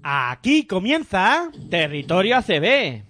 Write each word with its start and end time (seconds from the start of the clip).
Aquí 0.03 0.67
comienza 0.67 1.53
Territorio 1.71 2.39
ACB. 2.39 3.10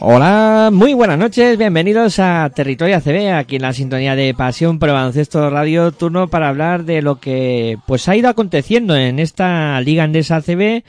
Hola, 0.00 0.70
muy 0.72 0.94
buenas 0.94 1.18
noches, 1.18 1.56
bienvenidos 1.58 2.18
a 2.18 2.50
Territorio 2.54 2.96
ACB, 2.96 3.32
aquí 3.34 3.56
en 3.56 3.62
la 3.62 3.72
sintonía 3.72 4.16
de 4.16 4.34
Pasión 4.34 4.78
por 4.78 4.90
Baloncesto 4.90 5.48
Radio, 5.50 5.92
turno 5.92 6.28
para 6.28 6.48
hablar 6.48 6.84
de 6.84 7.02
lo 7.02 7.20
que 7.20 7.78
pues 7.86 8.08
ha 8.08 8.16
ido 8.16 8.28
aconteciendo 8.28 8.96
en 8.96 9.18
esta 9.18 9.80
Liga 9.80 10.04
Andesa 10.04 10.36
ACB, 10.36 10.82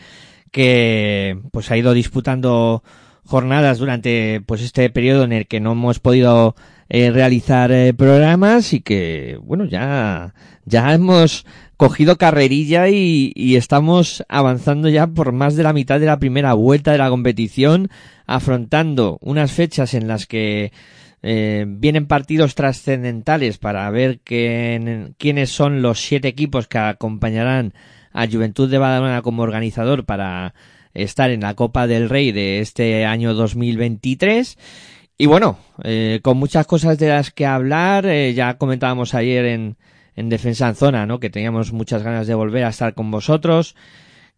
que 0.51 1.37
pues 1.51 1.69
ha 1.69 1.77
ido 1.77 1.93
disputando 1.93 2.83
jornadas 3.25 3.77
durante 3.77 4.41
pues 4.45 4.61
este 4.61 4.89
periodo 4.89 5.23
en 5.23 5.33
el 5.33 5.47
que 5.47 5.59
no 5.59 5.73
hemos 5.73 5.99
podido 5.99 6.55
eh, 6.89 7.11
realizar 7.11 7.71
eh, 7.71 7.93
programas 7.93 8.73
y 8.73 8.81
que 8.81 9.39
bueno 9.41 9.65
ya 9.65 10.33
ya 10.65 10.93
hemos 10.93 11.45
cogido 11.77 12.17
carrerilla 12.17 12.89
y, 12.89 13.31
y 13.35 13.55
estamos 13.55 14.23
avanzando 14.29 14.89
ya 14.89 15.07
por 15.07 15.31
más 15.31 15.55
de 15.55 15.63
la 15.63 15.73
mitad 15.73 15.99
de 15.99 16.05
la 16.05 16.19
primera 16.19 16.53
vuelta 16.53 16.91
de 16.91 16.97
la 16.97 17.09
competición 17.09 17.89
afrontando 18.25 19.17
unas 19.21 19.51
fechas 19.51 19.93
en 19.93 20.07
las 20.07 20.25
que 20.25 20.71
eh, 21.25 21.63
vienen 21.65 22.05
partidos 22.05 22.53
trascendentales 22.53 23.57
para 23.57 23.89
ver 23.89 24.19
quién, 24.25 25.15
quiénes 25.17 25.51
son 25.51 25.81
los 25.81 26.01
siete 26.01 26.27
equipos 26.27 26.67
que 26.67 26.77
acompañarán 26.77 27.73
a 28.11 28.27
Juventud 28.27 28.69
de 28.69 28.77
Badalona 28.77 29.21
como 29.21 29.43
organizador 29.43 30.05
para 30.05 30.53
estar 30.93 31.31
en 31.31 31.39
la 31.39 31.55
Copa 31.55 31.87
del 31.87 32.09
Rey 32.09 32.33
de 32.33 32.59
este 32.59 33.05
año 33.05 33.33
2023. 33.33 34.57
Y 35.17 35.25
bueno, 35.25 35.57
eh, 35.83 36.19
con 36.21 36.37
muchas 36.37 36.67
cosas 36.67 36.97
de 36.99 37.07
las 37.07 37.31
que 37.31 37.45
hablar, 37.45 38.05
eh, 38.05 38.33
ya 38.33 38.57
comentábamos 38.57 39.13
ayer 39.13 39.45
en, 39.45 39.77
en 40.15 40.29
Defensa 40.29 40.67
en 40.67 40.75
Zona, 40.75 41.05
¿no? 41.05 41.19
Que 41.19 41.29
teníamos 41.29 41.73
muchas 41.73 42.03
ganas 42.03 42.27
de 42.27 42.35
volver 42.35 42.63
a 42.65 42.69
estar 42.69 42.93
con 42.93 43.11
vosotros, 43.11 43.75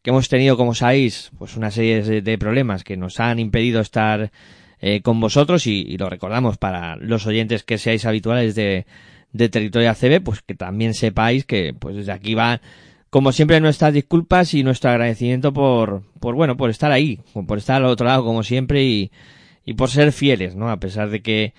que 0.02 0.12
hemos 0.12 0.30
tenido, 0.30 0.58
como 0.58 0.76
sabéis, 0.76 1.32
pues 1.38 1.58
una 1.58 1.72
serie 1.72 2.22
de, 2.22 2.38
problemas 2.38 2.84
que 2.84 2.98
nos 2.98 3.20
han 3.20 3.40
impedido 3.40 3.82
estar 3.82 4.32
eh, 4.80 5.02
con 5.02 5.20
vosotros 5.20 5.66
y, 5.68 5.82
y, 5.82 5.98
lo 5.98 6.10
recordamos 6.10 6.58
para 6.58 6.96
los 6.96 7.26
oyentes 7.26 7.64
que 7.64 7.78
seáis 7.78 8.06
habituales 8.06 8.56
de, 8.56 8.86
de 9.34 9.50
Territorio 9.50 9.90
ACB, 9.90 10.24
pues 10.24 10.42
que 10.42 10.56
también 10.56 10.94
sepáis 10.94 11.46
que 11.46 11.74
pues 11.78 11.96
desde 11.96 12.12
aquí 12.14 12.36
va 12.36 12.62
como 13.10 13.32
siempre 13.32 13.60
nuestras 13.62 13.94
disculpas 13.94 14.54
y 14.54 14.64
nuestro 14.64 14.90
agradecimiento 14.92 15.54
por, 15.54 16.04
por 16.20 16.36
bueno, 16.36 16.58
por 16.58 16.70
estar 16.70 16.92
ahí, 16.92 17.20
por 17.48 17.58
estar 17.58 17.78
al 17.78 17.86
otro 17.86 18.08
lado 18.08 18.24
como 18.24 18.44
siempre 18.44 18.84
y, 18.84 19.12
y 19.66 19.74
por 19.74 19.90
ser 19.90 20.12
fieles, 20.12 20.56
¿no? 20.56 20.70
A 20.70 20.80
pesar 20.80 21.10
de 21.10 21.22
que 21.22 21.54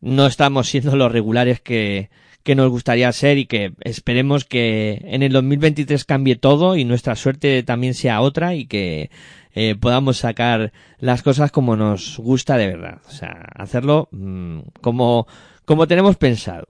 no 0.00 0.26
estamos 0.26 0.68
siendo 0.68 0.96
los 0.96 1.12
regulares 1.12 1.60
que, 1.60 2.08
que 2.42 2.54
nos 2.54 2.70
gustaría 2.70 3.12
ser 3.12 3.38
y 3.38 3.46
que 3.46 3.72
esperemos 3.80 4.44
que 4.44 5.00
en 5.04 5.22
el 5.22 5.32
2023 5.32 6.04
cambie 6.04 6.36
todo 6.36 6.76
y 6.76 6.84
nuestra 6.84 7.16
suerte 7.16 7.62
también 7.62 7.94
sea 7.94 8.20
otra 8.20 8.54
y 8.54 8.66
que 8.66 9.10
eh, 9.54 9.76
podamos 9.78 10.18
sacar 10.18 10.72
las 10.98 11.22
cosas 11.22 11.50
como 11.50 11.76
nos 11.76 12.18
gusta 12.18 12.56
de 12.56 12.68
verdad. 12.68 13.00
O 13.06 13.10
sea, 13.10 13.46
hacerlo 13.54 14.08
mmm, 14.10 14.60
como, 14.80 15.26
como 15.64 15.86
tenemos 15.86 16.16
pensado. 16.16 16.68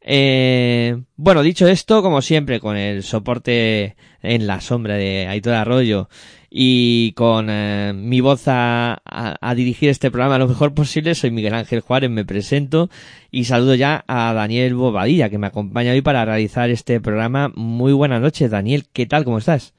Eh, 0.00 1.00
bueno, 1.16 1.42
dicho 1.42 1.68
esto, 1.68 2.02
como 2.02 2.22
siempre, 2.22 2.58
con 2.58 2.76
el 2.76 3.02
soporte 3.02 3.96
en 4.22 4.46
la 4.46 4.60
sombra 4.60 4.96
de 4.96 5.28
Aitor 5.28 5.54
Arroyo 5.54 6.08
y 6.54 7.12
con 7.14 7.48
eh, 7.48 7.94
mi 7.94 8.20
voz 8.20 8.42
a, 8.46 9.00
a, 9.04 9.54
dirigir 9.54 9.88
este 9.88 10.10
programa 10.10 10.36
lo 10.36 10.46
mejor 10.46 10.74
posible, 10.74 11.14
soy 11.14 11.30
Miguel 11.30 11.54
Ángel 11.54 11.80
Juárez, 11.80 12.10
me 12.10 12.26
presento 12.26 12.90
y 13.30 13.46
saludo 13.46 13.74
ya 13.74 14.04
a 14.06 14.34
Daniel 14.34 14.74
Bobadilla, 14.74 15.30
que 15.30 15.38
me 15.38 15.46
acompaña 15.46 15.92
hoy 15.92 16.02
para 16.02 16.26
realizar 16.26 16.68
este 16.68 17.00
programa. 17.00 17.50
Muy 17.54 17.94
buenas 17.94 18.20
noches, 18.20 18.50
Daniel, 18.50 18.86
¿qué 18.92 19.06
tal? 19.06 19.24
¿Cómo 19.24 19.38
estás? 19.38 19.72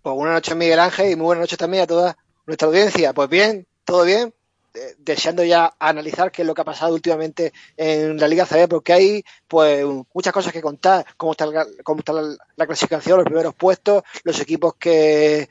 Pues 0.00 0.16
buenas 0.16 0.36
noches, 0.36 0.56
Miguel 0.56 0.80
Ángel, 0.80 1.12
y 1.12 1.16
muy 1.16 1.26
buenas 1.26 1.42
noches 1.42 1.58
también 1.58 1.82
a 1.82 1.86
toda 1.86 2.16
nuestra 2.46 2.68
audiencia. 2.68 3.12
Pues 3.12 3.28
bien, 3.28 3.66
todo 3.84 4.04
bien, 4.04 4.32
deseando 4.96 5.44
ya 5.44 5.74
analizar 5.78 6.32
qué 6.32 6.40
es 6.40 6.48
lo 6.48 6.54
que 6.54 6.62
ha 6.62 6.64
pasado 6.64 6.94
últimamente 6.94 7.52
en 7.76 8.16
la 8.18 8.28
Liga 8.28 8.46
CB, 8.46 8.66
porque 8.66 8.94
hay 8.94 9.24
pues 9.46 9.84
muchas 10.14 10.32
cosas 10.32 10.54
que 10.54 10.62
contar, 10.62 11.04
cómo 11.18 11.32
está, 11.32 11.44
la, 11.44 11.66
cómo 11.84 11.98
está 11.98 12.14
la 12.14 12.66
clasificación, 12.66 13.18
los 13.18 13.26
primeros 13.26 13.54
puestos, 13.54 14.04
los 14.24 14.40
equipos 14.40 14.76
que 14.76 15.50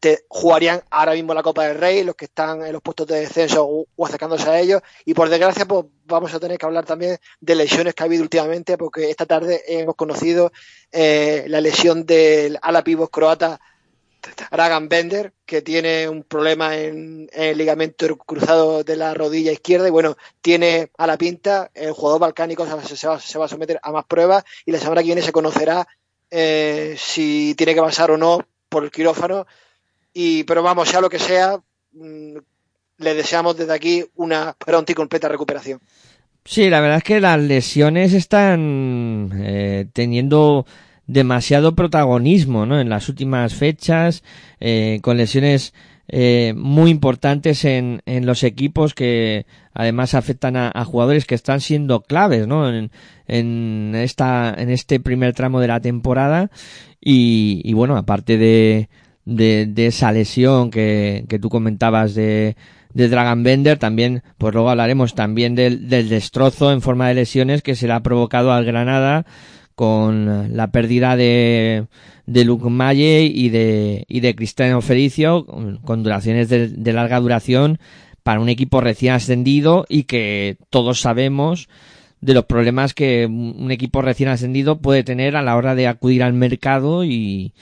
te 0.00 0.24
jugarían 0.28 0.82
ahora 0.90 1.14
mismo 1.14 1.34
la 1.34 1.42
Copa 1.42 1.66
del 1.66 1.78
Rey, 1.78 2.04
los 2.04 2.14
que 2.14 2.26
están 2.26 2.64
en 2.64 2.72
los 2.72 2.82
puestos 2.82 3.06
de 3.06 3.20
descenso 3.20 3.66
o, 3.66 4.06
acercándose 4.06 4.48
a 4.48 4.60
ellos, 4.60 4.82
y 5.04 5.14
por 5.14 5.28
desgracia 5.28 5.66
pues 5.66 5.86
vamos 6.04 6.32
a 6.34 6.40
tener 6.40 6.58
que 6.58 6.66
hablar 6.66 6.84
también 6.84 7.18
de 7.40 7.54
lesiones 7.54 7.94
que 7.94 8.02
ha 8.02 8.06
habido 8.06 8.22
últimamente, 8.22 8.76
porque 8.76 9.10
esta 9.10 9.26
tarde 9.26 9.62
hemos 9.66 9.96
conocido 9.96 10.52
eh, 10.92 11.44
la 11.48 11.60
lesión 11.60 12.04
del 12.06 12.58
ala 12.62 12.84
pivot 12.84 13.10
croata 13.10 13.58
Dragan 14.50 14.88
Bender, 14.88 15.32
que 15.44 15.62
tiene 15.62 16.08
un 16.08 16.22
problema 16.22 16.76
en, 16.76 17.28
en, 17.32 17.44
el 17.50 17.58
ligamento 17.58 18.16
cruzado 18.16 18.82
de 18.84 18.96
la 18.96 19.14
rodilla 19.14 19.52
izquierda. 19.52 19.88
Y 19.88 19.90
bueno, 19.90 20.16
tiene 20.40 20.90
a 20.98 21.06
la 21.06 21.16
pinta, 21.16 21.70
el 21.74 21.92
jugador 21.92 22.20
balcánico 22.20 22.66
se, 22.66 22.96
se, 22.96 23.06
va, 23.06 23.20
se 23.20 23.38
va, 23.38 23.44
a 23.44 23.48
someter 23.48 23.78
a 23.82 23.92
más 23.92 24.04
pruebas. 24.06 24.44
Y 24.64 24.72
la 24.72 24.78
semana 24.78 25.02
que 25.02 25.06
viene 25.06 25.22
se 25.22 25.32
conocerá 25.32 25.86
eh, 26.30 26.96
si 26.98 27.54
tiene 27.56 27.74
que 27.74 27.80
pasar 27.80 28.10
o 28.10 28.16
no 28.16 28.40
por 28.68 28.84
el 28.84 28.90
quirófano. 28.90 29.46
Y, 30.18 30.44
pero 30.44 30.62
vamos, 30.62 30.88
sea 30.88 31.02
lo 31.02 31.10
que 31.10 31.18
sea, 31.18 31.60
mmm, 31.92 32.38
le 32.96 33.14
deseamos 33.14 33.54
desde 33.54 33.74
aquí 33.74 34.02
una 34.14 34.54
pronta 34.54 34.90
y 34.90 34.94
completa 34.94 35.28
recuperación. 35.28 35.78
Sí, 36.42 36.70
la 36.70 36.80
verdad 36.80 36.96
es 36.96 37.04
que 37.04 37.20
las 37.20 37.38
lesiones 37.38 38.14
están 38.14 39.30
eh, 39.34 39.84
teniendo 39.92 40.64
demasiado 41.06 41.74
protagonismo 41.74 42.64
¿no? 42.64 42.80
en 42.80 42.88
las 42.88 43.10
últimas 43.10 43.52
fechas, 43.54 44.24
eh, 44.58 45.00
con 45.02 45.18
lesiones 45.18 45.74
eh, 46.08 46.54
muy 46.56 46.90
importantes 46.90 47.66
en, 47.66 48.00
en, 48.06 48.24
los 48.24 48.42
equipos 48.42 48.94
que 48.94 49.44
además 49.74 50.14
afectan 50.14 50.56
a, 50.56 50.84
jugadores 50.86 51.26
que 51.26 51.34
están 51.34 51.60
siendo 51.60 52.00
claves 52.00 52.46
¿no? 52.46 52.70
en, 52.70 52.90
en, 53.26 53.94
esta, 53.94 54.54
en 54.56 54.70
este 54.70 54.98
primer 54.98 55.34
tramo 55.34 55.60
de 55.60 55.68
la 55.68 55.80
temporada 55.80 56.50
y 57.00 57.72
bueno, 57.74 57.96
aparte 57.96 58.38
de, 58.38 58.88
de, 59.26 59.66
de, 59.66 59.88
esa 59.88 60.12
lesión 60.12 60.70
que, 60.70 61.26
que 61.28 61.38
tú 61.38 61.50
comentabas 61.50 62.14
de, 62.14 62.56
de 62.94 63.08
Dragon 63.08 63.42
Bender, 63.42 63.78
también, 63.78 64.22
pues 64.38 64.54
luego 64.54 64.70
hablaremos 64.70 65.14
también 65.14 65.54
del, 65.54 65.88
del 65.88 66.08
destrozo 66.08 66.72
en 66.72 66.80
forma 66.80 67.08
de 67.08 67.14
lesiones 67.14 67.60
que 67.60 67.74
se 67.74 67.86
le 67.86 67.92
ha 67.92 68.02
provocado 68.02 68.52
al 68.52 68.64
Granada 68.64 69.26
con 69.74 70.56
la 70.56 70.70
pérdida 70.70 71.16
de, 71.16 71.86
de 72.24 72.44
Luke 72.46 72.70
Maye 72.70 73.24
y 73.24 73.50
de, 73.50 74.06
y 74.08 74.20
de 74.20 74.34
Cristiano 74.34 74.80
Felicio, 74.80 75.44
con, 75.44 75.76
con 75.78 76.02
duraciones 76.02 76.48
de, 76.48 76.68
de 76.68 76.92
larga 76.94 77.20
duración 77.20 77.78
para 78.22 78.40
un 78.40 78.48
equipo 78.48 78.80
recién 78.80 79.12
ascendido 79.12 79.84
y 79.88 80.04
que 80.04 80.56
todos 80.70 81.00
sabemos 81.00 81.68
de 82.22 82.32
los 82.32 82.46
problemas 82.46 82.94
que 82.94 83.26
un 83.26 83.70
equipo 83.70 84.00
recién 84.00 84.30
ascendido 84.30 84.80
puede 84.80 85.04
tener 85.04 85.36
a 85.36 85.42
la 85.42 85.56
hora 85.56 85.74
de 85.74 85.86
acudir 85.86 86.22
al 86.22 86.32
mercado 86.32 87.04
y, 87.04 87.52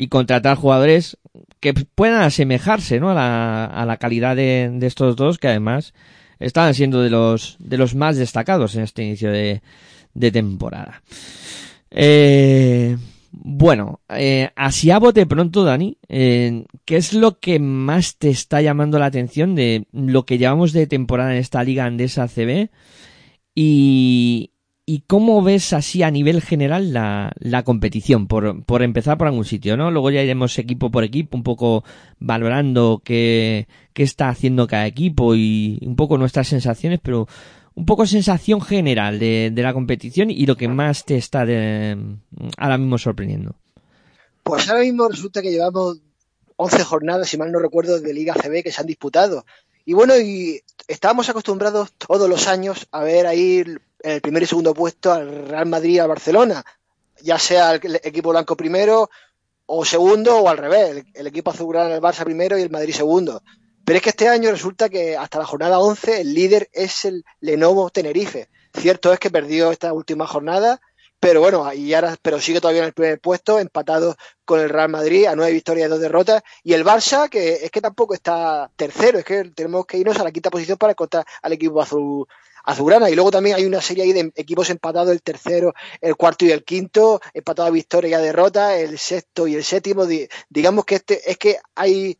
y 0.00 0.08
contratar 0.08 0.56
jugadores 0.56 1.18
que 1.60 1.74
puedan 1.74 2.22
asemejarse 2.22 3.00
¿no? 3.00 3.10
a, 3.10 3.14
la, 3.14 3.66
a 3.66 3.84
la 3.84 3.98
calidad 3.98 4.34
de, 4.34 4.78
estos 4.80 5.14
dos 5.14 5.36
que 5.36 5.48
además 5.48 5.92
estaban 6.38 6.72
siendo 6.72 7.02
de 7.02 7.10
los 7.10 7.56
de 7.58 7.76
los 7.76 7.94
más 7.94 8.16
destacados 8.16 8.74
en 8.76 8.84
este 8.84 9.02
inicio 9.02 9.30
de, 9.30 9.60
de 10.14 10.32
temporada. 10.32 11.02
Eh, 11.90 12.96
bueno, 13.30 14.00
eh, 14.08 14.48
así 14.56 14.90
a 14.90 14.98
bote 14.98 15.26
pronto, 15.26 15.64
Dani, 15.64 15.98
eh, 16.08 16.64
¿qué 16.86 16.96
es 16.96 17.12
lo 17.12 17.38
que 17.38 17.58
más 17.58 18.16
te 18.16 18.30
está 18.30 18.62
llamando 18.62 18.98
la 18.98 19.04
atención 19.04 19.54
de 19.54 19.86
lo 19.92 20.24
que 20.24 20.38
llevamos 20.38 20.72
de 20.72 20.86
temporada 20.86 21.32
en 21.32 21.40
esta 21.40 21.62
liga 21.62 21.84
andesa 21.84 22.26
CB? 22.26 22.70
Y, 23.54 24.52
y 24.90 25.04
cómo 25.06 25.40
ves 25.40 25.72
así 25.72 26.02
a 26.02 26.10
nivel 26.10 26.42
general 26.42 26.92
la, 26.92 27.30
la 27.38 27.62
competición, 27.62 28.26
por, 28.26 28.64
por 28.64 28.82
empezar 28.82 29.16
por 29.18 29.28
algún 29.28 29.44
sitio, 29.44 29.76
¿no? 29.76 29.92
Luego 29.92 30.10
ya 30.10 30.20
iremos 30.20 30.58
equipo 30.58 30.90
por 30.90 31.04
equipo, 31.04 31.36
un 31.36 31.44
poco 31.44 31.84
valorando 32.18 33.00
qué, 33.04 33.68
qué 33.92 34.02
está 34.02 34.30
haciendo 34.30 34.66
cada 34.66 34.88
equipo 34.88 35.36
y 35.36 35.78
un 35.82 35.94
poco 35.94 36.18
nuestras 36.18 36.48
sensaciones, 36.48 36.98
pero 37.00 37.28
un 37.76 37.86
poco 37.86 38.04
sensación 38.04 38.60
general 38.60 39.20
de, 39.20 39.52
la 39.54 39.72
competición 39.72 40.28
y 40.28 40.44
lo 40.44 40.56
que 40.56 40.66
más 40.66 41.04
te 41.04 41.16
está 41.16 41.46
de, 41.46 41.96
ahora 42.56 42.76
mismo 42.76 42.98
sorprendiendo. 42.98 43.54
Pues 44.42 44.68
ahora 44.68 44.82
mismo 44.82 45.06
resulta 45.06 45.40
que 45.40 45.52
llevamos 45.52 45.98
11 46.56 46.82
jornadas, 46.82 47.28
si 47.28 47.38
mal 47.38 47.52
no 47.52 47.60
recuerdo, 47.60 48.00
de 48.00 48.12
Liga 48.12 48.34
CB 48.34 48.64
que 48.64 48.72
se 48.72 48.80
han 48.80 48.88
disputado. 48.88 49.44
Y 49.84 49.92
bueno, 49.92 50.18
y 50.18 50.60
estábamos 50.88 51.28
acostumbrados 51.28 51.92
todos 51.92 52.28
los 52.28 52.48
años 52.48 52.88
a 52.90 53.04
ver 53.04 53.28
ahí 53.28 53.62
en 54.02 54.12
el 54.12 54.20
primer 54.20 54.42
y 54.42 54.46
segundo 54.46 54.74
puesto 54.74 55.12
al 55.12 55.48
Real 55.48 55.66
Madrid 55.66 55.94
y 55.94 55.98
al 55.98 56.08
Barcelona, 56.08 56.64
ya 57.22 57.38
sea 57.38 57.74
el 57.74 58.00
equipo 58.02 58.30
blanco 58.30 58.56
primero 58.56 59.10
o 59.66 59.84
segundo 59.84 60.38
o 60.38 60.48
al 60.48 60.58
revés, 60.58 60.90
el, 60.90 61.06
el 61.14 61.26
equipo 61.26 61.50
azulgrana 61.50 61.94
el 61.94 62.00
Barça 62.00 62.24
primero 62.24 62.58
y 62.58 62.62
el 62.62 62.70
Madrid 62.70 62.94
segundo. 62.94 63.42
Pero 63.84 63.96
es 63.96 64.02
que 64.02 64.10
este 64.10 64.28
año 64.28 64.50
resulta 64.50 64.88
que 64.88 65.16
hasta 65.16 65.38
la 65.38 65.46
jornada 65.46 65.78
11 65.78 66.20
el 66.20 66.34
líder 66.34 66.68
es 66.72 67.04
el 67.04 67.24
Lenovo 67.40 67.90
Tenerife. 67.90 68.48
Cierto 68.74 69.12
es 69.12 69.18
que 69.18 69.30
perdió 69.30 69.72
esta 69.72 69.92
última 69.92 70.26
jornada, 70.26 70.80
pero 71.20 71.40
bueno, 71.40 71.70
y 71.74 71.92
ahora, 71.92 72.16
pero 72.22 72.40
sigue 72.40 72.60
todavía 72.60 72.80
en 72.80 72.86
el 72.86 72.94
primer 72.94 73.20
puesto, 73.20 73.58
empatado 73.58 74.16
con 74.46 74.58
el 74.58 74.70
Real 74.70 74.88
Madrid 74.88 75.26
a 75.26 75.36
nueve 75.36 75.52
victorias 75.52 75.86
y 75.86 75.90
dos 75.90 76.00
derrotas. 76.00 76.42
Y 76.62 76.72
el 76.72 76.84
Barça, 76.84 77.28
que 77.28 77.64
es 77.64 77.70
que 77.70 77.82
tampoco 77.82 78.14
está 78.14 78.70
tercero, 78.74 79.18
es 79.18 79.24
que 79.24 79.44
tenemos 79.54 79.84
que 79.84 79.98
irnos 79.98 80.18
a 80.18 80.24
la 80.24 80.32
quinta 80.32 80.50
posición 80.50 80.78
para 80.78 80.92
encontrar 80.92 81.26
al 81.42 81.52
equipo 81.52 81.82
azul, 81.82 82.26
azulgrana. 82.70 83.10
Y 83.10 83.14
luego 83.14 83.30
también 83.30 83.56
hay 83.56 83.64
una 83.64 83.80
serie 83.80 84.04
ahí 84.04 84.12
de 84.12 84.32
equipos 84.36 84.70
empatados, 84.70 85.10
el 85.10 85.22
tercero, 85.22 85.74
el 86.00 86.16
cuarto 86.16 86.44
y 86.44 86.50
el 86.50 86.64
quinto, 86.64 87.20
empatado 87.34 87.68
a 87.68 87.70
victoria 87.70 88.10
y 88.10 88.14
a 88.14 88.18
derrota, 88.18 88.76
el 88.76 88.98
sexto 88.98 89.46
y 89.46 89.54
el 89.54 89.64
séptimo. 89.64 90.06
Digamos 90.48 90.84
que 90.84 90.96
este, 90.96 91.30
es 91.30 91.38
que 91.38 91.58
hay 91.74 92.18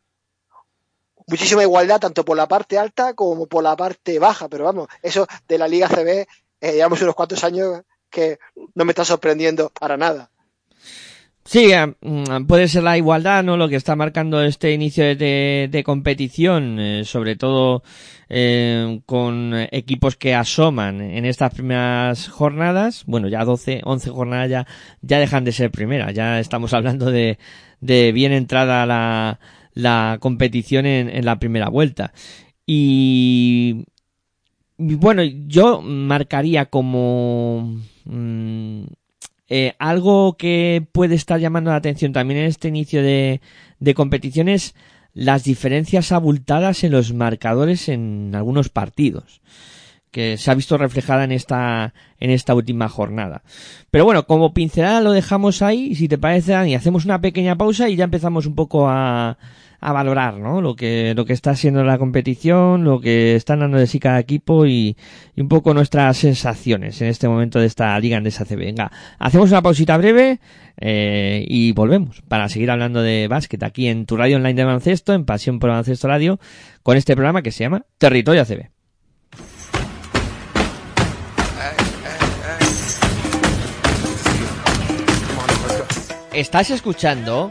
muchísima 1.27 1.63
igualdad 1.63 2.01
tanto 2.01 2.25
por 2.25 2.37
la 2.37 2.49
parte 2.49 2.79
alta 2.79 3.15
como 3.15 3.47
por 3.47 3.63
la 3.63 3.77
parte 3.77 4.19
baja, 4.19 4.49
pero 4.49 4.65
vamos, 4.65 4.89
eso 5.03 5.27
de 5.47 5.59
la 5.59 5.69
Liga 5.69 5.89
CB, 5.89 6.27
eh, 6.61 6.73
llevamos 6.73 7.01
unos 7.03 7.15
cuantos 7.15 7.45
años 7.45 7.83
que 8.11 8.39
no 8.75 8.85
me 8.85 8.91
está 8.91 9.05
sorprendiendo 9.05 9.71
para 9.71 9.97
nada. 9.97 10.31
Sí, 11.45 11.71
puede 12.47 12.69
ser 12.69 12.83
la 12.83 12.97
igualdad, 12.97 13.43
¿no? 13.43 13.57
Lo 13.57 13.69
que 13.69 13.77
está 13.77 13.97
marcando 13.97 14.43
este 14.43 14.73
inicio 14.73 15.17
de, 15.17 15.83
competición, 15.85 16.79
eh, 16.79 17.05
sobre 17.05 17.35
todo 17.35 17.83
eh, 18.29 19.01
con 19.07 19.55
equipos 19.73 20.17
que 20.17 20.35
asoman 20.35 21.01
en 21.01 21.25
estas 21.25 21.53
primeras 21.55 22.29
jornadas. 22.29 23.05
Bueno, 23.07 23.29
ya 23.29 23.45
12, 23.45 23.81
11 23.85 24.11
jornadas 24.11 24.51
ya, 24.51 24.67
ya 25.03 25.19
dejan 25.19 25.45
de 25.45 25.53
ser 25.53 25.71
primeras. 25.71 26.15
Ya 26.15 26.39
estamos 26.41 26.73
hablando 26.75 27.11
de, 27.11 27.39
de 27.81 28.13
bien 28.13 28.33
entrada 28.33 28.87
la, 28.87 29.41
la 29.73 30.19
competición 30.21 30.87
en, 30.87 31.09
en 31.09 31.25
la 31.25 31.39
primera 31.39 31.69
vuelta. 31.69 32.13
Y, 32.73 33.85
bueno, 34.79 35.25
yo 35.25 35.81
marcaría 35.83 36.67
como 36.67 37.81
mmm, 38.05 38.85
eh, 39.51 39.75
algo 39.79 40.37
que 40.39 40.87
puede 40.93 41.17
estar 41.17 41.41
llamando 41.41 41.71
la 41.71 41.77
atención 41.77 42.13
también 42.13 42.41
en 42.41 42.47
este 42.47 42.69
inicio 42.69 43.03
de, 43.03 43.41
de 43.81 43.95
competiciones 43.95 44.77
las 45.13 45.43
diferencias 45.43 46.13
abultadas 46.13 46.85
en 46.85 46.93
los 46.93 47.13
marcadores 47.13 47.89
en 47.89 48.33
algunos 48.35 48.69
partidos 48.69 49.43
que 50.13 50.39
se 50.39 50.51
ha 50.51 50.55
visto 50.55 50.79
reflejada 50.79 51.25
en 51.25 51.33
esta 51.33 51.95
en 52.19 52.31
esta 52.31 52.55
última 52.55 52.89
jornada. 52.89 53.43
Pero 53.91 54.05
bueno, 54.05 54.27
como 54.27 54.55
pincelada 54.55 55.01
lo 55.01 55.13
dejamos 55.13 55.63
ahí, 55.63 55.95
si 55.95 56.09
te 56.09 56.19
parece 56.19 56.53
Dani, 56.53 56.75
hacemos 56.75 57.05
una 57.05 57.21
pequeña 57.21 57.57
pausa 57.57 57.89
y 57.89 57.97
ya 57.97 58.05
empezamos 58.05 58.47
un 58.47 58.55
poco 58.55 58.89
a 58.89 59.37
a 59.81 59.93
valorar, 59.93 60.39
¿no? 60.39 60.61
Lo 60.61 60.77
que, 60.77 61.15
lo 61.17 61.25
que 61.25 61.33
está 61.33 61.55
siendo 61.57 61.83
la 61.85 61.99
competición, 61.99 62.85
lo 62.85 63.01
que 63.01 63.35
están 63.35 63.61
dando 63.61 63.79
de 63.79 63.87
sí 63.87 63.99
cada 63.99 64.19
equipo 64.19 64.67
y, 64.67 64.97
y 65.35 65.41
un 65.41 65.49
poco 65.49 65.73
nuestras 65.75 66.19
sensaciones 66.19 67.01
en 67.01 67.09
este 67.09 67.29
momento 67.29 67.59
de 67.59 67.67
esta 67.67 67.99
Liga 67.99 68.19
Andesa 68.19 68.45
CB. 68.45 68.57
Venga, 68.57 68.93
hacemos 69.19 69.51
una 69.51 69.63
pausita 69.63 69.97
breve 69.97 70.39
eh, 70.77 71.45
y 71.49 71.73
volvemos 71.73 72.23
para 72.29 72.49
seguir 72.49 72.71
hablando 72.71 73.03
de 73.03 73.29
básquet 73.29 73.63
aquí 73.63 73.89
en 73.89 74.07
tu 74.07 74.17
radio 74.17 74.37
online 74.37 74.55
de 74.55 74.65
baloncesto, 74.65 75.15
en 75.15 75.25
Pasión 75.25 75.59
por 75.59 75.71
Baloncesto 75.71 76.09
Radio, 76.09 76.39
con 76.83 76.97
este 76.97 77.15
programa 77.15 77.43
que 77.43 77.53
se 77.53 77.65
llama 77.65 77.85
Territorio 77.99 78.43
ACB. 78.43 78.69
Estás 86.33 86.71
escuchando 86.71 87.51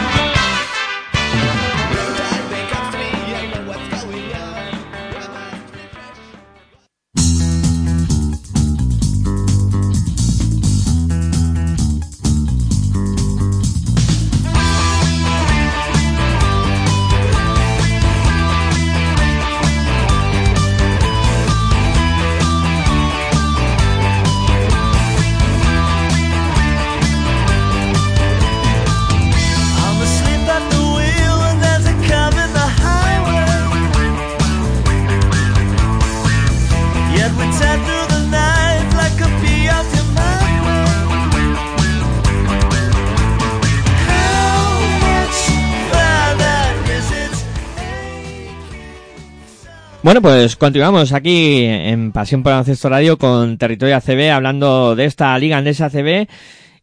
Bueno, 50.11 50.23
pues 50.23 50.57
continuamos 50.57 51.13
aquí 51.13 51.63
en 51.63 52.11
Pasión 52.11 52.43
por 52.43 52.51
Baloncesto 52.51 52.89
Radio 52.89 53.17
con 53.17 53.57
Territorio 53.57 53.95
ACB 53.95 54.29
hablando 54.33 54.93
de 54.93 55.05
esta 55.05 55.39
Liga 55.39 55.57
Andesa 55.57 55.85
ACB 55.85 56.27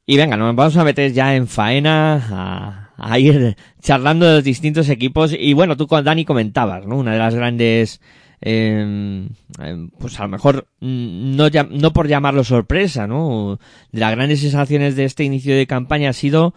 y 0.06 0.16
venga, 0.16 0.38
nos 0.38 0.56
vamos 0.56 0.78
a 0.78 0.82
meter 0.82 1.12
ya 1.12 1.36
en 1.36 1.46
faena 1.46 2.26
a, 2.30 2.90
a 2.96 3.18
ir 3.18 3.54
charlando 3.82 4.24
de 4.24 4.36
los 4.36 4.44
distintos 4.44 4.88
equipos 4.88 5.36
y 5.38 5.52
bueno, 5.52 5.76
tú 5.76 5.86
con 5.86 6.02
Dani 6.06 6.24
comentabas, 6.24 6.86
¿no? 6.86 6.96
Una 6.96 7.12
de 7.12 7.18
las 7.18 7.34
grandes 7.34 8.00
eh, 8.40 9.28
eh, 9.60 9.88
pues 9.98 10.18
a 10.20 10.22
lo 10.22 10.30
mejor 10.30 10.66
mm, 10.80 11.36
no, 11.36 11.48
no 11.70 11.92
por 11.92 12.08
llamarlo 12.08 12.44
sorpresa, 12.44 13.06
¿no? 13.06 13.58
De 13.92 14.00
las 14.00 14.12
grandes 14.12 14.40
sensaciones 14.40 14.96
de 14.96 15.04
este 15.04 15.24
inicio 15.24 15.54
de 15.54 15.66
campaña 15.66 16.08
ha 16.08 16.14
sido 16.14 16.54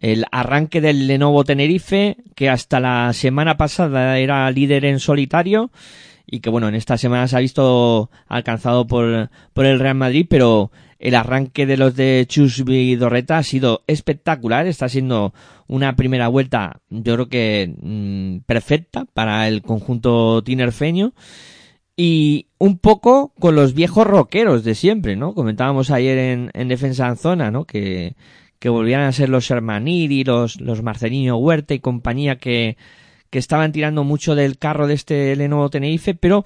el 0.00 0.24
arranque 0.32 0.80
del 0.80 1.06
Lenovo 1.06 1.44
Tenerife, 1.44 2.16
que 2.34 2.48
hasta 2.48 2.80
la 2.80 3.12
semana 3.12 3.56
pasada 3.56 4.18
era 4.18 4.50
líder 4.50 4.86
en 4.86 4.98
solitario 4.98 5.70
y 6.26 6.40
que 6.40 6.50
bueno, 6.50 6.68
en 6.68 6.74
esta 6.74 6.96
semana 6.96 7.28
se 7.28 7.36
ha 7.36 7.40
visto 7.40 8.10
alcanzado 8.28 8.86
por, 8.86 9.30
por 9.52 9.66
el 9.66 9.78
Real 9.78 9.96
Madrid, 9.96 10.26
pero 10.28 10.70
el 10.98 11.14
arranque 11.14 11.66
de 11.66 11.76
los 11.76 11.96
de 11.96 12.24
Chus 12.28 12.64
Vidorreta 12.64 13.38
ha 13.38 13.42
sido 13.42 13.82
espectacular, 13.86 14.66
está 14.66 14.88
siendo 14.88 15.34
una 15.66 15.96
primera 15.96 16.28
vuelta 16.28 16.80
yo 16.88 17.14
creo 17.14 17.28
que 17.28 17.74
mm, 17.80 18.46
perfecta 18.46 19.06
para 19.12 19.48
el 19.48 19.62
conjunto 19.62 20.42
tinerfeño 20.42 21.14
y 21.96 22.46
un 22.58 22.78
poco 22.78 23.32
con 23.38 23.54
los 23.54 23.74
viejos 23.74 24.06
rockeros 24.06 24.64
de 24.64 24.74
siempre, 24.74 25.16
¿no? 25.16 25.34
Comentábamos 25.34 25.90
ayer 25.90 26.16
en, 26.16 26.50
en 26.54 26.68
Defensa 26.68 27.06
en 27.08 27.16
Zona, 27.16 27.50
¿no? 27.50 27.66
Que, 27.66 28.14
que 28.60 28.68
volvían 28.68 29.00
a 29.00 29.12
ser 29.12 29.28
los 29.28 29.50
Hermaniri, 29.50 30.22
los, 30.22 30.60
los 30.60 30.82
Marcelino 30.82 31.36
Huerta 31.38 31.74
y 31.74 31.80
compañía 31.80 32.36
que, 32.36 32.76
que 33.30 33.40
estaban 33.40 33.72
tirando 33.72 34.04
mucho 34.04 34.36
del 34.36 34.58
carro 34.58 34.86
de 34.86 34.94
este 34.94 35.34
Lenovo 35.34 35.70
Tenerife, 35.70 36.14
pero 36.14 36.44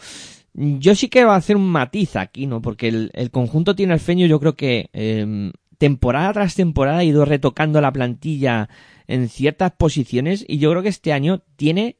yo 0.54 0.94
sí 0.94 1.08
que 1.08 1.24
va 1.24 1.34
a 1.34 1.38
hacer 1.38 1.56
un 1.56 1.68
matiz 1.68 2.16
aquí, 2.16 2.46
¿no? 2.46 2.62
Porque 2.62 2.88
el, 2.88 3.10
el 3.14 3.30
conjunto 3.30 3.74
tinerfeño 3.74 4.26
yo 4.26 4.40
creo 4.40 4.54
que 4.54 4.88
eh, 4.92 5.50
temporada 5.78 6.32
tras 6.32 6.54
temporada 6.54 6.98
ha 6.98 7.04
ido 7.04 7.24
retocando 7.24 7.80
la 7.80 7.92
plantilla 7.92 8.68
en 9.06 9.28
ciertas 9.28 9.72
posiciones 9.72 10.44
y 10.48 10.58
yo 10.58 10.70
creo 10.70 10.82
que 10.82 10.88
este 10.88 11.12
año 11.12 11.42
tiene 11.56 11.98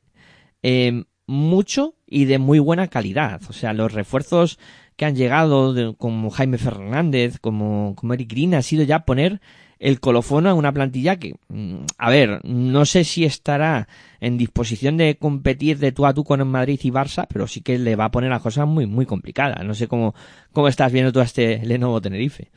eh, 0.62 1.04
mucho 1.26 1.97
y 2.06 2.26
de 2.26 2.38
muy 2.38 2.61
buena 2.61 2.88
calidad. 2.88 3.42
O 3.49 3.52
sea, 3.52 3.73
los 3.73 3.92
refuerzos 3.92 4.59
que 4.97 5.04
han 5.04 5.16
llegado, 5.16 5.97
como 5.97 6.30
Jaime 6.30 6.59
Fernández, 6.59 7.38
como, 7.40 7.94
como 7.97 8.14
Eric 8.14 8.30
Green, 8.30 8.54
ha 8.54 8.62
sido 8.62 8.85
ya 8.85 9.04
poner 9.04 9.40
el 9.84 10.00
colofono 10.00 10.48
a 10.48 10.54
una 10.54 10.72
plantilla 10.72 11.18
que, 11.18 11.34
mm, 11.48 11.84
a 11.98 12.08
ver, 12.08 12.40
no 12.42 12.86
sé 12.86 13.04
si 13.04 13.26
estará 13.26 13.86
en 14.18 14.38
disposición 14.38 14.96
de 14.96 15.18
competir 15.18 15.78
de 15.78 15.92
tú 15.92 16.06
a 16.06 16.14
tú 16.14 16.24
con 16.24 16.40
el 16.40 16.46
Madrid 16.46 16.80
y 16.82 16.90
Barça, 16.90 17.26
pero 17.28 17.46
sí 17.46 17.60
que 17.60 17.78
le 17.78 17.94
va 17.94 18.06
a 18.06 18.10
poner 18.10 18.30
las 18.30 18.40
cosas 18.40 18.66
muy, 18.66 18.86
muy 18.86 19.04
complicadas. 19.04 19.62
No 19.62 19.74
sé 19.74 19.86
cómo, 19.86 20.14
cómo 20.54 20.68
estás 20.68 20.90
viendo 20.90 21.12
tú 21.12 21.20
a 21.20 21.24
este 21.24 21.58
Lenovo 21.66 22.00
Tenerife. 22.00 22.50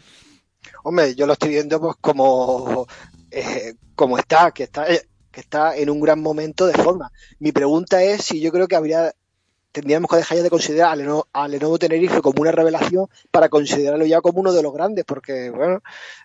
Hombre, 0.86 1.16
yo 1.16 1.28
lo 1.28 1.34
estoy 1.34 1.50
viendo 1.50 1.82
pues 1.82 1.98
como, 2.00 2.88
eh, 3.30 3.74
como 3.94 4.18
está, 4.18 4.52
que 4.52 4.64
está, 4.64 4.90
eh, 4.90 5.02
que 5.30 5.42
está 5.42 5.76
en 5.76 5.90
un 5.90 6.00
gran 6.00 6.22
momento 6.22 6.66
de 6.66 6.76
forma. 6.76 7.12
Mi 7.40 7.52
pregunta 7.52 8.02
es 8.04 8.24
si 8.24 8.40
yo 8.40 8.54
creo 8.54 8.70
que 8.70 8.78
habría, 8.78 9.12
tendríamos 9.72 10.10
que 10.10 10.18
dejar 10.18 10.38
ya 10.38 10.44
de 10.44 10.50
considerar 10.50 10.92
a 10.92 10.96
Lenovo, 10.96 11.28
a 11.34 11.48
Lenovo 11.48 11.78
Tenerife 11.78 12.22
como 12.22 12.42
una 12.42 12.52
revelación 12.52 13.08
para 13.32 13.50
considerarlo 13.50 14.06
ya 14.06 14.22
como 14.22 14.42
uno 14.42 14.52
de 14.52 14.64
los 14.64 14.74
grandes, 14.74 15.06
porque 15.06 15.50
bueno, 15.50 15.82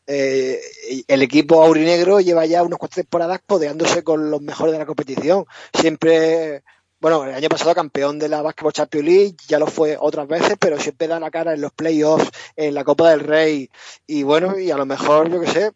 eh, 0.07 0.61
el 1.07 1.23
equipo 1.23 1.63
aurinegro 1.63 2.21
lleva 2.21 2.47
ya 2.47 2.63
unas 2.63 2.79
cuantas 2.79 2.97
temporadas 2.97 3.41
codeándose 3.47 4.03
con 4.03 4.31
los 4.31 4.41
mejores 4.41 4.73
de 4.73 4.79
la 4.79 4.87
competición. 4.87 5.45
Siempre, 5.79 6.63
bueno, 7.01 7.25
el 7.25 7.35
año 7.35 7.49
pasado 7.49 7.75
campeón 7.75 8.19
de 8.19 8.29
la 8.29 8.43
Basketball 8.43 8.73
Champions 8.73 9.07
League, 9.07 9.37
ya 9.49 9.59
lo 9.59 9.67
fue 9.67 9.97
otras 9.99 10.27
veces, 10.29 10.57
pero 10.59 10.79
siempre 10.79 11.09
da 11.09 11.21
la 11.21 11.31
cara 11.31 11.55
en 11.55 11.61
los 11.61 11.73
playoffs, 11.73 12.31
en 12.57 12.75
la 12.75 12.85
Copa 12.85 13.11
del 13.11 13.21
Rey, 13.21 13.71
y 14.07 14.23
bueno, 14.23 14.59
y 14.59 14.71
a 14.71 14.77
lo 14.77 14.87
mejor, 14.87 15.31
yo 15.31 15.41
qué 15.41 15.47
sé, 15.49 15.73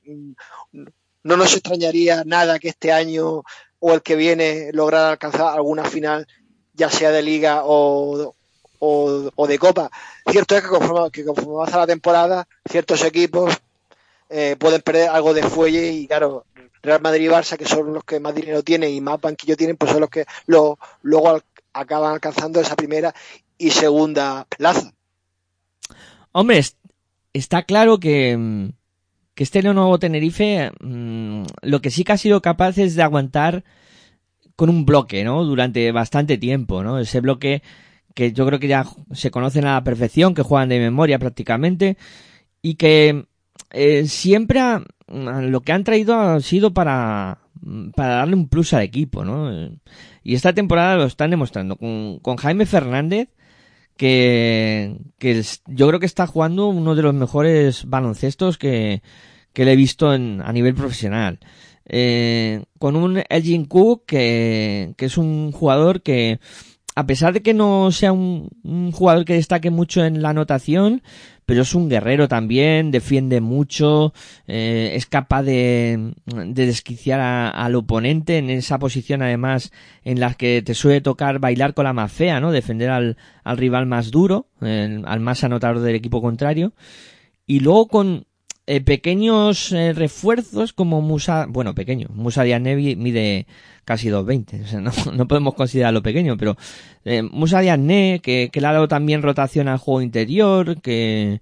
no 0.73 1.37
nos 1.37 1.52
extrañaría 1.54 2.23
nada 2.25 2.58
que 2.58 2.68
este 2.68 2.92
año 2.92 3.42
o 3.80 3.92
el 3.92 4.02
que 4.02 4.16
viene 4.16 4.70
lograr 4.73 5.11
alcanzar 5.11 5.54
alguna 5.54 5.85
final, 5.85 6.26
ya 6.76 6.90
sea 6.90 7.11
de 7.11 7.23
liga 7.23 7.62
o, 7.64 8.35
o, 8.78 9.47
de 9.47 9.59
copa. 9.59 9.90
Cierto 10.30 10.56
es 10.56 10.62
que 10.62 10.68
conforme, 10.68 11.11
que 11.11 11.25
conforme 11.25 11.54
avanza 11.54 11.78
la 11.78 11.87
temporada, 11.87 12.47
ciertos 12.68 13.02
equipos 13.04 13.54
eh, 14.28 14.56
pueden 14.59 14.83
perder 14.83 15.09
algo 15.09 15.35
de 15.35 15.42
fuelle 15.42 15.92
y 15.92 16.06
claro, 16.06 16.45
Real 16.83 17.00
Madrid 17.00 17.26
y 17.26 17.28
Barça, 17.28 17.56
que 17.56 17.64
son 17.66 17.92
los 17.95 18.04
que 18.04 18.21
más 18.21 18.35
dinero 18.35 18.62
tienen 18.62 18.90
y 18.90 19.00
más 19.00 19.21
banquillo 19.21 19.56
tienen, 19.56 19.76
pues 19.76 19.90
son 19.92 20.00
los 20.00 20.11
que 20.11 20.25
luego 20.47 21.40
acaban 21.73 22.12
alcanzando 22.12 22.61
esa 22.61 22.76
primera 22.76 23.14
y 23.59 23.71
segunda 23.71 24.47
plaza. 24.56 24.92
Hombre, 26.33 26.59
es- 26.59 26.76
está 27.33 27.62
claro 27.62 27.99
que, 27.99 28.37
mm, 28.37 28.68
que 29.35 29.45
este 29.45 29.62
nuevo 29.62 29.99
Tenerife 29.99 30.71
mm, 30.80 31.45
lo 31.62 31.80
que 31.80 31.90
sí 31.90 32.04
que 32.04 32.12
ha 32.12 32.18
sido 32.18 32.40
capaz 32.42 32.78
es 32.78 32.95
de 32.95 33.02
aguantar 33.02 33.64
con 34.57 34.71
un 34.71 34.85
bloque, 34.87 35.25
¿no? 35.25 35.45
Durante 35.45 35.93
bastante 35.93 36.39
tiempo, 36.39 36.83
¿no? 36.83 36.99
Ese 36.99 37.21
bloque 37.21 37.63
que 38.15 38.33
yo 38.33 38.47
creo 38.47 38.59
que 38.59 38.69
ya 38.69 38.87
se 39.13 39.31
conocen 39.31 39.67
a 39.67 39.75
la 39.75 39.85
perfección, 39.85 40.35
que 40.35 40.43
juegan 40.43 40.71
de 40.71 40.79
memoria 40.81 41.19
prácticamente 41.19 41.97
y 42.63 42.75
que 42.77 43.27
eh, 43.71 44.07
siempre 44.07 44.61
ha- 44.61 44.83
lo 45.09 45.61
que 45.61 45.73
han 45.73 45.85
traído 45.85 46.15
ha 46.19 46.41
sido 46.41 46.73
para, 46.75 47.39
para 47.95 48.17
darle 48.17 48.35
un 48.37 48.49
plus 48.49 48.73
al 48.73 48.83
equipo, 48.83 49.25
¿no? 49.25 49.71
Y 50.23 50.35
esta 50.35 50.53
temporada 50.55 50.97
lo 50.97 51.05
están 51.05 51.31
demostrando 51.31 51.77
con, 51.77 52.19
con 52.21 52.37
Jaime 52.37 52.67
Fernández, 52.67 53.29
que, 53.97 54.97
yo 55.67 55.89
creo 55.89 56.01
que 56.01 56.07
está 56.07 56.27
jugando 56.27 56.69
uno 56.69 56.95
de 56.95 57.03
los 57.03 57.15
mejores 57.15 57.85
baloncestos 57.87 58.59
que, 58.59 59.03
que 59.53 59.65
le 59.65 59.73
he 59.73 59.77
visto 59.77 60.15
en, 60.15 60.43
a 60.45 60.53
nivel 60.53 60.75
profesional. 60.75 61.39
Eh, 61.88 62.64
con 62.78 62.97
un 62.97 63.23
Elgin 63.28 63.64
Cook 63.64 64.05
que, 64.07 64.95
que 64.97 65.07
es 65.07 65.16
un 65.19 65.52
jugador 65.52 66.02
que, 66.02 66.40
a 66.97 67.07
pesar 67.07 67.33
de 67.33 67.43
que 67.43 67.55
no 67.55 67.93
sea 67.93 68.12
un, 68.12 68.50
jugador 68.93 69.25
que 69.25 69.35
destaque 69.35 69.71
mucho 69.71 70.05
en 70.05 70.21
la 70.23 70.31
anotación, 70.31 71.02
pero 71.45 71.62
es 71.62 71.75
un 71.76 71.88
guerrero 71.88 72.26
también, 72.26 72.90
defiende 72.90 73.40
mucho, 73.40 74.12
eh, 74.49 74.95
es 74.95 75.07
capaz 75.07 75.45
de, 75.45 76.14
de 76.25 76.66
desquiciar 76.66 77.21
a- 77.21 77.50
al 77.50 77.76
oponente 77.76 78.38
en 78.38 78.50
esa 78.50 78.81
posición 78.81 79.23
además 79.23 79.71
en 80.02 80.19
la 80.19 80.35
que 80.35 80.62
te 80.62 80.75
suele 80.75 81.00
tocar 81.00 81.38
bailar 81.38 81.73
con 81.75 81.85
la 81.85 81.93
más 81.93 82.11
fea, 82.11 82.40
¿no? 82.40 82.50
Defender 82.50 82.90
al, 82.90 83.16
al 83.45 83.59
rival 83.59 83.87
más 83.87 84.11
duro, 84.11 84.49
al 84.61 85.21
más 85.21 85.45
anotador 85.45 85.78
del 85.81 85.95
equipo 85.95 86.21
contrario. 86.21 86.73
Y 87.47 87.61
luego 87.61 87.87
con 87.87 88.26
eh, 88.68 88.80
pequeños 88.80 89.70
eh, 89.70 89.92
refuerzos 89.92 90.73
como 90.73 91.00
Musa, 91.00 91.46
bueno, 91.49 91.73
pequeño, 91.73 92.08
Musa 92.12 92.42
Diagne 92.42 92.96
mide 92.96 93.46
casi 93.85 94.08
2.20, 94.08 94.64
o 94.64 94.66
sea, 94.66 94.80
no, 94.80 94.90
no 95.12 95.28
podemos 95.28 95.54
considerarlo 95.54 96.02
pequeño, 96.02 96.37
pero 96.37 96.56
eh, 97.04 97.23
Musa 97.23 97.61
Diagne, 97.61 98.20
que, 98.20 98.50
que 98.52 98.61
le 98.61 98.66
ha 98.66 98.73
dado 98.73 98.88
también 98.88 99.23
rotación 99.23 99.68
al 99.68 99.78
juego 99.78 100.02
interior, 100.02 100.80
que, 100.80 101.40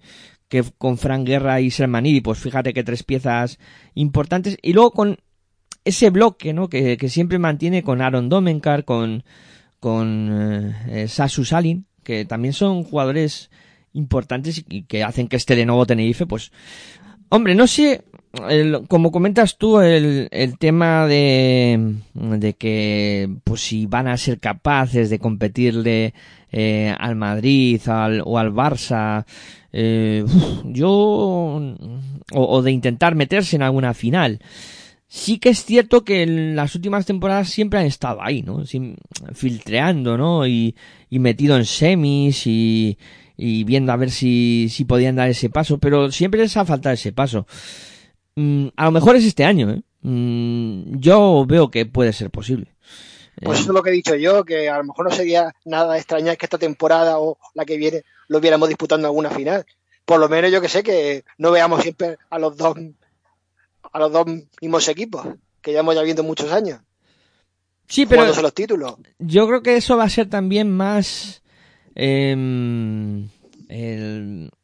que 0.48 0.64
con 0.76 0.98
Fran 0.98 1.24
Guerra 1.24 1.62
y 1.62 1.70
Sermanidi, 1.70 2.20
pues 2.20 2.38
fíjate 2.38 2.74
que 2.74 2.84
tres 2.84 3.04
piezas 3.04 3.58
importantes, 3.94 4.58
y 4.60 4.74
luego 4.74 4.90
con 4.90 5.16
ese 5.84 6.10
bloque, 6.10 6.52
¿no? 6.52 6.68
Que, 6.68 6.98
que 6.98 7.08
siempre 7.08 7.38
mantiene 7.38 7.82
con 7.82 8.02
Aaron 8.02 8.28
Domenkar, 8.28 8.84
con, 8.84 9.24
con 9.80 10.74
Sasu 11.08 11.44
Salin, 11.46 11.86
que 12.02 12.26
también 12.26 12.52
son 12.52 12.84
jugadores 12.84 13.50
importantes 13.94 14.64
y 14.68 14.82
que 14.82 15.04
hacen 15.04 15.28
que 15.28 15.36
este 15.36 15.56
de 15.56 15.64
nuevo 15.66 15.86
Tenerife, 15.86 16.26
pues, 16.26 16.52
hombre, 17.34 17.54
no 17.54 17.66
sé, 17.66 18.02
como 18.88 19.12
comentas 19.12 19.58
tú, 19.58 19.80
el, 19.80 20.28
el 20.30 20.58
tema 20.58 21.06
de, 21.06 21.94
de 22.14 22.54
que, 22.54 23.28
pues, 23.44 23.60
si 23.60 23.86
van 23.86 24.08
a 24.08 24.16
ser 24.16 24.40
capaces 24.40 25.10
de 25.10 25.18
competirle 25.18 26.14
eh, 26.50 26.94
al 26.98 27.16
Madrid 27.16 27.80
al, 27.86 28.22
o 28.24 28.38
al 28.38 28.52
Barça, 28.52 29.24
eh, 29.72 30.24
yo, 30.64 31.60
o, 32.32 32.62
de 32.62 32.70
intentar 32.72 33.14
meterse 33.14 33.56
en 33.56 33.62
alguna 33.62 33.94
final. 33.94 34.40
Sí 35.06 35.38
que 35.38 35.50
es 35.50 35.64
cierto 35.64 36.04
que 36.04 36.22
en 36.22 36.56
las 36.56 36.74
últimas 36.74 37.06
temporadas 37.06 37.48
siempre 37.48 37.78
han 37.78 37.86
estado 37.86 38.20
ahí, 38.20 38.42
¿no? 38.42 38.64
Sim- 38.66 38.96
filtreando, 39.32 40.18
¿no? 40.18 40.44
Y, 40.46 40.74
y 41.08 41.18
metido 41.20 41.56
en 41.56 41.66
semis 41.66 42.46
y, 42.48 42.98
y 43.36 43.64
viendo 43.64 43.92
a 43.92 43.96
ver 43.96 44.10
si, 44.10 44.68
si 44.70 44.84
podían 44.84 45.16
dar 45.16 45.28
ese 45.28 45.50
paso, 45.50 45.78
pero 45.78 46.10
siempre 46.12 46.40
les 46.40 46.56
ha 46.56 46.64
faltado 46.64 46.94
ese 46.94 47.12
paso. 47.12 47.46
Mm, 48.36 48.68
a 48.76 48.84
lo 48.86 48.90
mejor 48.92 49.16
es 49.16 49.24
este 49.24 49.44
año, 49.44 49.70
¿eh? 49.70 49.82
Mm, 50.02 50.98
yo 50.98 51.44
veo 51.46 51.70
que 51.70 51.86
puede 51.86 52.12
ser 52.12 52.30
posible. 52.30 52.74
Pues 53.42 53.60
eso 53.60 53.70
es 53.70 53.74
lo 53.74 53.82
que 53.82 53.90
he 53.90 53.94
dicho 53.94 54.14
yo, 54.14 54.44
que 54.44 54.68
a 54.68 54.78
lo 54.78 54.84
mejor 54.84 55.08
no 55.08 55.14
sería 55.14 55.54
nada 55.64 55.96
extrañar 55.96 56.36
que 56.36 56.46
esta 56.46 56.58
temporada 56.58 57.18
o 57.18 57.38
la 57.54 57.64
que 57.64 57.76
viene 57.76 58.04
lo 58.28 58.40
viéramos 58.40 58.68
disputando 58.68 59.08
alguna 59.08 59.30
final. 59.30 59.66
Por 60.04 60.20
lo 60.20 60.28
menos 60.28 60.52
yo 60.52 60.60
que 60.60 60.68
sé 60.68 60.82
que 60.82 61.24
no 61.38 61.50
veamos 61.50 61.82
siempre 61.82 62.18
a 62.30 62.38
los 62.38 62.56
dos 62.56 62.76
a 63.92 63.98
los 63.98 64.12
dos 64.12 64.26
mismos 64.60 64.88
equipos, 64.88 65.26
que 65.60 65.70
llevamos 65.70 65.94
ya 65.94 66.02
viendo 66.02 66.22
muchos 66.22 66.50
años, 66.52 66.80
sí, 67.86 68.06
pero 68.06 68.24
los 68.26 68.54
títulos. 68.54 68.96
yo 69.18 69.46
creo 69.46 69.62
que 69.62 69.76
eso 69.76 69.96
va 69.96 70.04
a 70.04 70.08
ser 70.08 70.28
también 70.28 70.70
más 70.70 71.43
el- 71.94 73.30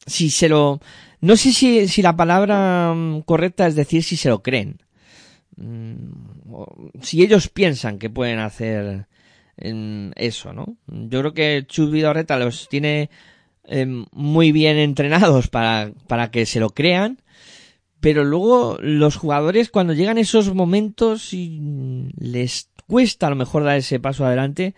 si 0.07 0.31
se 0.31 0.49
lo 0.49 0.81
no 1.21 1.37
sé 1.37 1.53
si, 1.53 1.87
si 1.89 2.03
la 2.03 2.17
palabra 2.17 2.93
mm, 2.95 3.21
correcta 3.23 3.67
es 3.67 3.75
decir 3.77 4.03
si 4.03 4.17
se 4.17 4.31
lo 4.31 4.43
creen. 4.43 4.79
Mm, 5.57 6.13
si 7.03 7.23
ellos 7.23 7.49
piensan 7.49 7.99
que 7.99 8.09
pueden 8.11 8.39
hacer 8.39 9.07
em, 9.57 10.13
eso 10.17 10.53
no 10.53 10.77
yo 10.87 11.21
creo 11.21 11.35
que 11.35 11.65
Chus 11.69 11.91
Vidorreta 11.91 12.39
los 12.39 12.69
tiene 12.69 13.11
em, 13.65 14.07
muy 14.13 14.53
bien 14.53 14.79
entrenados 14.79 15.49
para, 15.49 15.93
para 16.07 16.31
que 16.31 16.47
se 16.47 16.61
lo 16.61 16.71
crean 16.71 17.21
pero 18.01 18.25
luego 18.25 18.79
los 18.81 19.17
jugadores 19.17 19.69
cuando 19.71 19.93
llegan 19.93 20.17
esos 20.17 20.55
momentos 20.55 21.35
y 21.35 21.61
les 22.19 22.71
cuesta 22.87 23.27
a 23.27 23.31
lo 23.31 23.37
mejor 23.37 23.65
dar 23.65 23.77
ese 23.77 24.01
paso 24.01 24.25
adelante 24.25 24.75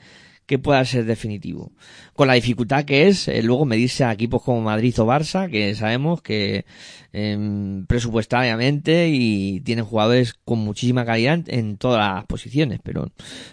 que 0.53 0.59
pueda 0.59 0.85
ser 0.85 1.07
definitivo. 1.07 1.73
Con 2.13 2.29
la 2.29 2.35
dificultad 2.35 2.85
que 2.85 3.09
es 3.09 3.27
eh, 3.27 3.43
luego 3.43 3.65
medirse 3.65 4.05
a 4.05 4.13
equipos 4.13 4.43
como 4.43 4.61
Madrid 4.61 4.95
o 5.01 5.07
Barça, 5.07 5.51
que 5.51 5.75
sabemos 5.75 6.21
que 6.21 6.67
em, 7.15 7.87
presupuestariamente 7.87 9.09
y 9.09 9.63
tienen 9.63 9.87
jugadores 9.87 10.35
con 10.45 10.59
muchísima 10.59 11.07
calidad 11.07 11.41
en, 11.47 11.79
todas 11.79 12.01
las 12.01 12.27
posiciones, 12.27 12.81
pero 12.85 13.11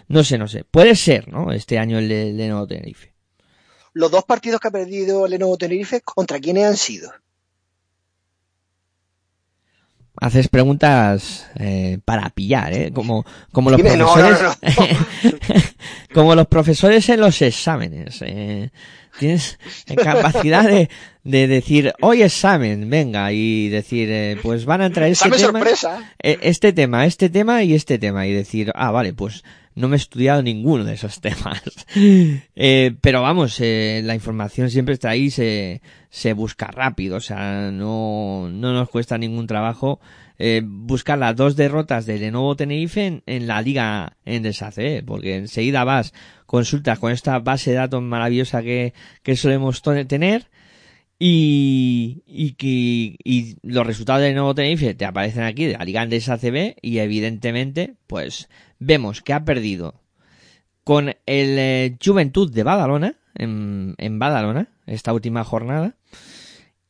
no 0.08 0.24
sé, 0.24 0.36
no 0.36 0.46
sé. 0.46 0.64
Puede 0.64 0.94
ser, 0.94 1.28
¿no? 1.28 1.52
Este 1.52 1.78
año 1.78 1.98
el 1.98 2.10
de 2.10 2.34
Lenovo 2.34 2.66
Tenerife. 2.66 3.14
Los 3.94 4.10
dos 4.10 4.24
partidos 4.24 4.60
que 4.60 4.68
ha 4.68 4.70
perdido 4.70 5.26
Lenovo 5.26 5.56
Tenerife, 5.56 6.02
¿contra 6.02 6.38
quiénes 6.38 6.66
han 6.66 6.76
sido? 6.76 7.10
Haces 10.20 10.48
preguntas 10.48 11.46
eh, 11.58 11.98
para 12.04 12.28
pillar, 12.30 12.72
¿eh? 12.74 12.90
Como, 12.92 13.24
como 13.52 13.70
los 13.70 13.78
Dime, 13.78 13.96
profesores, 13.96 14.40
no, 14.42 14.86
no, 15.54 15.60
como 16.14 16.34
los 16.34 16.46
profesores 16.46 17.08
en 17.08 17.20
los 17.20 17.40
exámenes. 17.42 18.20
eh. 18.22 18.70
Tienes 19.18 19.58
capacidad 20.02 20.64
de, 20.64 20.88
de 21.24 21.46
decir, 21.48 21.92
hoy 22.00 22.22
examen, 22.22 22.88
venga, 22.88 23.32
y 23.32 23.68
decir, 23.68 24.08
eh, 24.10 24.36
pues 24.42 24.64
van 24.66 24.82
a 24.82 24.86
entrar 24.86 25.08
este 25.08 25.28
tema, 25.30 25.38
sorpresa. 25.38 26.12
eh, 26.22 26.38
este 26.42 26.72
tema, 26.72 27.04
este 27.06 27.28
tema 27.28 27.62
y 27.64 27.74
este 27.74 27.98
tema, 27.98 28.26
y 28.26 28.32
decir, 28.32 28.70
ah, 28.74 28.90
vale, 28.92 29.12
pues 29.12 29.42
no 29.74 29.88
me 29.88 29.96
he 29.96 29.98
estudiado 29.98 30.42
ninguno 30.42 30.84
de 30.84 30.94
esos 30.94 31.20
temas. 31.20 31.62
Eh, 32.62 32.94
pero 33.00 33.22
vamos, 33.22 33.56
eh, 33.60 34.00
la 34.04 34.14
información 34.14 34.70
siempre 34.70 34.94
está 34.94 35.10
ahí, 35.10 35.30
se, 35.30 35.80
se 36.10 36.32
busca 36.32 36.66
rápido, 36.66 37.16
o 37.16 37.20
sea, 37.20 37.70
no, 37.70 38.48
no 38.50 38.72
nos 38.72 38.90
cuesta 38.90 39.16
ningún 39.16 39.46
trabajo 39.46 40.00
eh, 40.38 40.62
buscar 40.64 41.18
las 41.18 41.36
dos 41.36 41.54
derrotas 41.54 42.06
de 42.06 42.18
Lenovo 42.18 42.56
Tenerife 42.56 43.06
en, 43.06 43.22
en 43.26 43.46
la 43.46 43.62
liga 43.62 44.16
en 44.24 44.42
deshace, 44.42 45.02
porque 45.06 45.36
enseguida 45.36 45.84
vas, 45.84 46.12
consultas 46.46 46.98
con 46.98 47.12
esta 47.12 47.38
base 47.38 47.70
de 47.70 47.76
datos 47.76 48.02
maravillosa 48.02 48.62
que, 48.62 48.94
que 49.22 49.36
solemos 49.36 49.82
tener 49.82 50.48
y, 51.18 52.22
y, 52.26 52.52
que, 52.52 53.16
y 53.22 53.56
los 53.62 53.86
resultados 53.86 54.22
de 54.22 54.32
Nuevo 54.32 54.54
Tenerife 54.54 54.94
te 54.94 55.04
aparecen 55.04 55.42
aquí 55.42 55.66
de 55.66 55.76
la 55.76 55.84
Liga 55.84 56.00
Andesa 56.00 56.38
CB 56.38 56.76
y 56.80 56.98
evidentemente 56.98 57.96
pues 58.06 58.48
vemos 58.78 59.20
que 59.20 59.34
ha 59.34 59.44
perdido 59.44 60.00
con 60.82 61.10
el 61.10 61.58
eh, 61.58 61.98
Juventud 62.02 62.50
de 62.50 62.62
Badalona 62.62 63.19
en, 63.34 63.94
en 63.98 64.18
Badalona 64.18 64.68
esta 64.86 65.12
última 65.12 65.44
jornada 65.44 65.94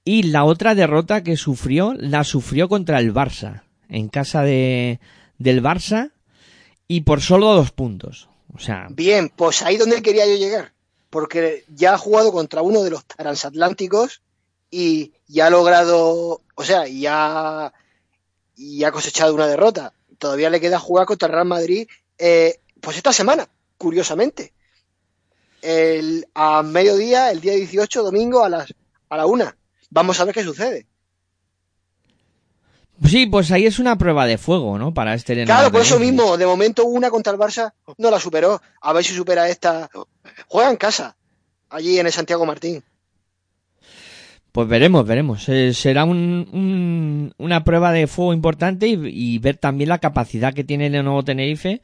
y 0.05 0.25
la 0.25 0.45
otra 0.45 0.75
derrota 0.75 1.23
que 1.23 1.37
sufrió 1.37 1.95
la 1.97 2.25
sufrió 2.25 2.69
contra 2.69 2.99
el 2.99 3.13
Barça 3.13 3.63
en 3.89 4.09
casa 4.09 4.43
de 4.43 5.01
del 5.39 5.63
Barça 5.63 6.13
y 6.89 7.03
por 7.03 7.21
solo 7.21 7.55
dos 7.55 7.71
puntos 7.71 8.29
o 8.55 8.59
sea 8.59 8.89
Bien, 8.91 9.31
pues 9.35 9.63
ahí 9.63 9.77
donde 9.77 10.03
quería 10.03 10.27
yo 10.27 10.37
llegar. 10.37 10.73
Porque 11.09 11.65
ya 11.75 11.95
ha 11.95 11.99
jugado 11.99 12.33
contra 12.33 12.63
uno 12.63 12.83
de 12.83 12.91
los 12.91 13.05
transatlánticos 13.05 14.23
y 14.71 15.13
ya 15.27 15.47
ha 15.47 15.51
logrado, 15.51 16.41
o 16.55 16.65
sea, 16.65 16.87
ya, 16.87 17.73
y 18.57 18.85
ha 18.85 18.93
cosechado 18.93 19.35
una 19.35 19.49
derrota. 19.49 19.93
Todavía 20.19 20.51
le 20.51 20.61
queda 20.61 20.79
jugar 20.79 21.07
contra 21.07 21.27
el 21.27 21.33
Real 21.33 21.47
Madrid, 21.47 21.89
eh, 22.19 22.61
pues 22.81 22.97
esta 22.97 23.13
semana, 23.13 23.49
curiosamente. 23.77 24.53
El, 25.63 26.27
a 26.35 26.63
mediodía, 26.63 27.31
el 27.31 27.41
día 27.41 27.53
18, 27.55 28.03
domingo, 28.03 28.45
a 28.45 28.49
las 28.49 28.75
a 29.09 29.17
la 29.17 29.27
una. 29.27 29.57
Vamos 29.91 30.19
a 30.21 30.25
ver 30.25 30.35
qué 30.35 30.43
sucede. 30.45 30.87
sí 33.07 33.27
pues 33.27 33.51
ahí 33.51 33.67
es 33.67 33.79
una 33.79 33.97
prueba 33.97 34.27
de 34.27 34.39
fuego 34.39 34.79
no 34.79 34.93
para 34.95 35.15
este 35.15 35.45
Claro, 35.45 35.73
por 35.73 35.81
eso 35.83 35.99
mismo, 35.99 36.37
de 36.37 36.47
momento 36.47 36.85
una 36.85 37.11
contra 37.11 37.33
el 37.33 37.39
Barça 37.39 37.73
no 37.99 38.11
la 38.11 38.21
superó. 38.21 38.61
A 38.81 38.93
ver 38.93 39.05
si 39.05 39.15
supera 39.15 39.49
esta. 39.49 39.91
Juega 40.49 40.71
en 40.71 40.77
casa, 40.77 41.17
allí 41.71 41.99
en 41.99 42.07
el 42.07 42.13
Santiago 42.13 42.47
Martín. 42.47 42.83
Pues 44.53 44.67
veremos, 44.69 45.07
veremos. 45.07 45.49
Eh, 45.49 45.73
será 45.75 46.05
un, 46.05 46.49
un- 46.53 47.35
una 47.39 47.63
prueba 47.63 47.93
de 47.93 48.07
fuego 48.09 48.33
importante 48.35 48.89
y, 48.89 48.99
y 49.05 49.39
ver 49.39 49.57
también 49.59 49.89
la 49.89 49.99
capacidad 49.99 50.53
que 50.53 50.65
tiene 50.65 50.87
el 50.89 51.05
nuevo 51.05 51.23
Tenerife 51.25 51.83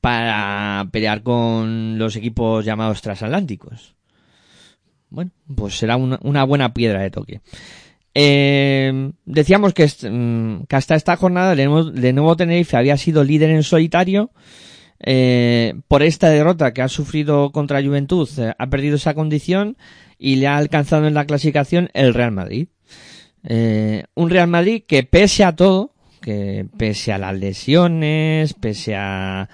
para 0.00 0.88
pelear 0.90 1.22
con 1.22 1.98
los 1.98 2.16
equipos 2.16 2.64
llamados 2.64 3.02
transatlánticos. 3.02 3.94
Bueno, 5.10 5.30
pues 5.54 5.78
será 5.78 5.96
una, 5.96 6.18
una 6.22 6.44
buena 6.44 6.74
piedra 6.74 7.02
de 7.02 7.10
toque. 7.10 7.40
Eh, 8.14 9.12
decíamos 9.24 9.74
que, 9.74 9.86
mm, 9.86 10.64
hasta 10.70 10.94
esta 10.94 11.16
jornada 11.16 11.54
nuevo, 11.54 11.84
nuevo 11.92 12.36
Tenerife 12.36 12.76
había 12.76 12.96
sido 12.96 13.24
líder 13.24 13.50
en 13.50 13.62
solitario. 13.62 14.32
Eh, 15.00 15.74
por 15.86 16.02
esta 16.02 16.28
derrota 16.28 16.72
que 16.72 16.82
ha 16.82 16.88
sufrido 16.88 17.52
contra 17.52 17.82
Juventud, 17.82 18.28
eh, 18.38 18.54
ha 18.58 18.66
perdido 18.68 18.96
esa 18.96 19.14
condición 19.14 19.76
y 20.18 20.36
le 20.36 20.48
ha 20.48 20.56
alcanzado 20.56 21.06
en 21.06 21.14
la 21.14 21.26
clasificación 21.26 21.90
el 21.94 22.14
Real 22.14 22.32
Madrid. 22.32 22.68
Eh, 23.44 24.04
un 24.14 24.30
Real 24.30 24.48
Madrid 24.48 24.82
que 24.86 25.04
pese 25.04 25.44
a 25.44 25.54
todo, 25.54 25.94
que 26.20 26.66
pese 26.76 27.12
a 27.12 27.18
las 27.18 27.38
lesiones, 27.38 28.54
pese 28.54 28.96
a 28.96 29.48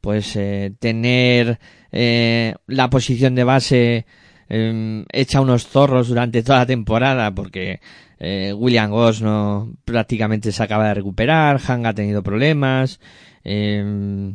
pues 0.00 0.34
eh, 0.36 0.72
tener 0.78 1.58
eh, 1.92 2.54
la 2.66 2.90
posición 2.90 3.34
de 3.34 3.44
base 3.44 4.06
eh, 4.48 5.04
hecha 5.12 5.40
unos 5.40 5.66
zorros 5.66 6.08
durante 6.08 6.42
toda 6.42 6.60
la 6.60 6.66
temporada 6.66 7.34
porque 7.34 7.80
eh, 8.18 8.52
William 8.52 8.90
Goss 8.90 9.22
no 9.22 9.72
prácticamente 9.84 10.52
se 10.52 10.62
acaba 10.62 10.88
de 10.88 10.94
recuperar, 10.94 11.58
Hang 11.58 11.86
ha 11.86 11.94
tenido 11.94 12.22
problemas, 12.22 13.00
eh, 13.44 14.32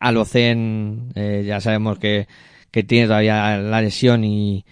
Alocen 0.00 1.12
eh, 1.14 1.44
ya 1.46 1.60
sabemos 1.60 1.98
que, 1.98 2.26
que 2.70 2.82
tiene 2.82 3.06
todavía 3.06 3.58
la 3.58 3.80
lesión 3.80 4.24
y, 4.24 4.64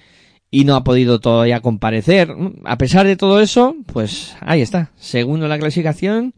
y 0.51 0.65
no 0.65 0.77
ha 0.77 0.85
podido 0.85 1.21
todavía 1.21 1.61
comparecer. 1.61 2.35
A 2.65 2.79
pesar 2.79 3.07
de 3.07 3.17
todo 3.17 3.41
eso, 3.41 3.77
pues 3.87 4.37
ahí 4.41 4.63
está, 4.63 4.91
segundo 4.97 5.47
en 5.47 5.51
la 5.51 5.59
clasificación, 5.59 6.35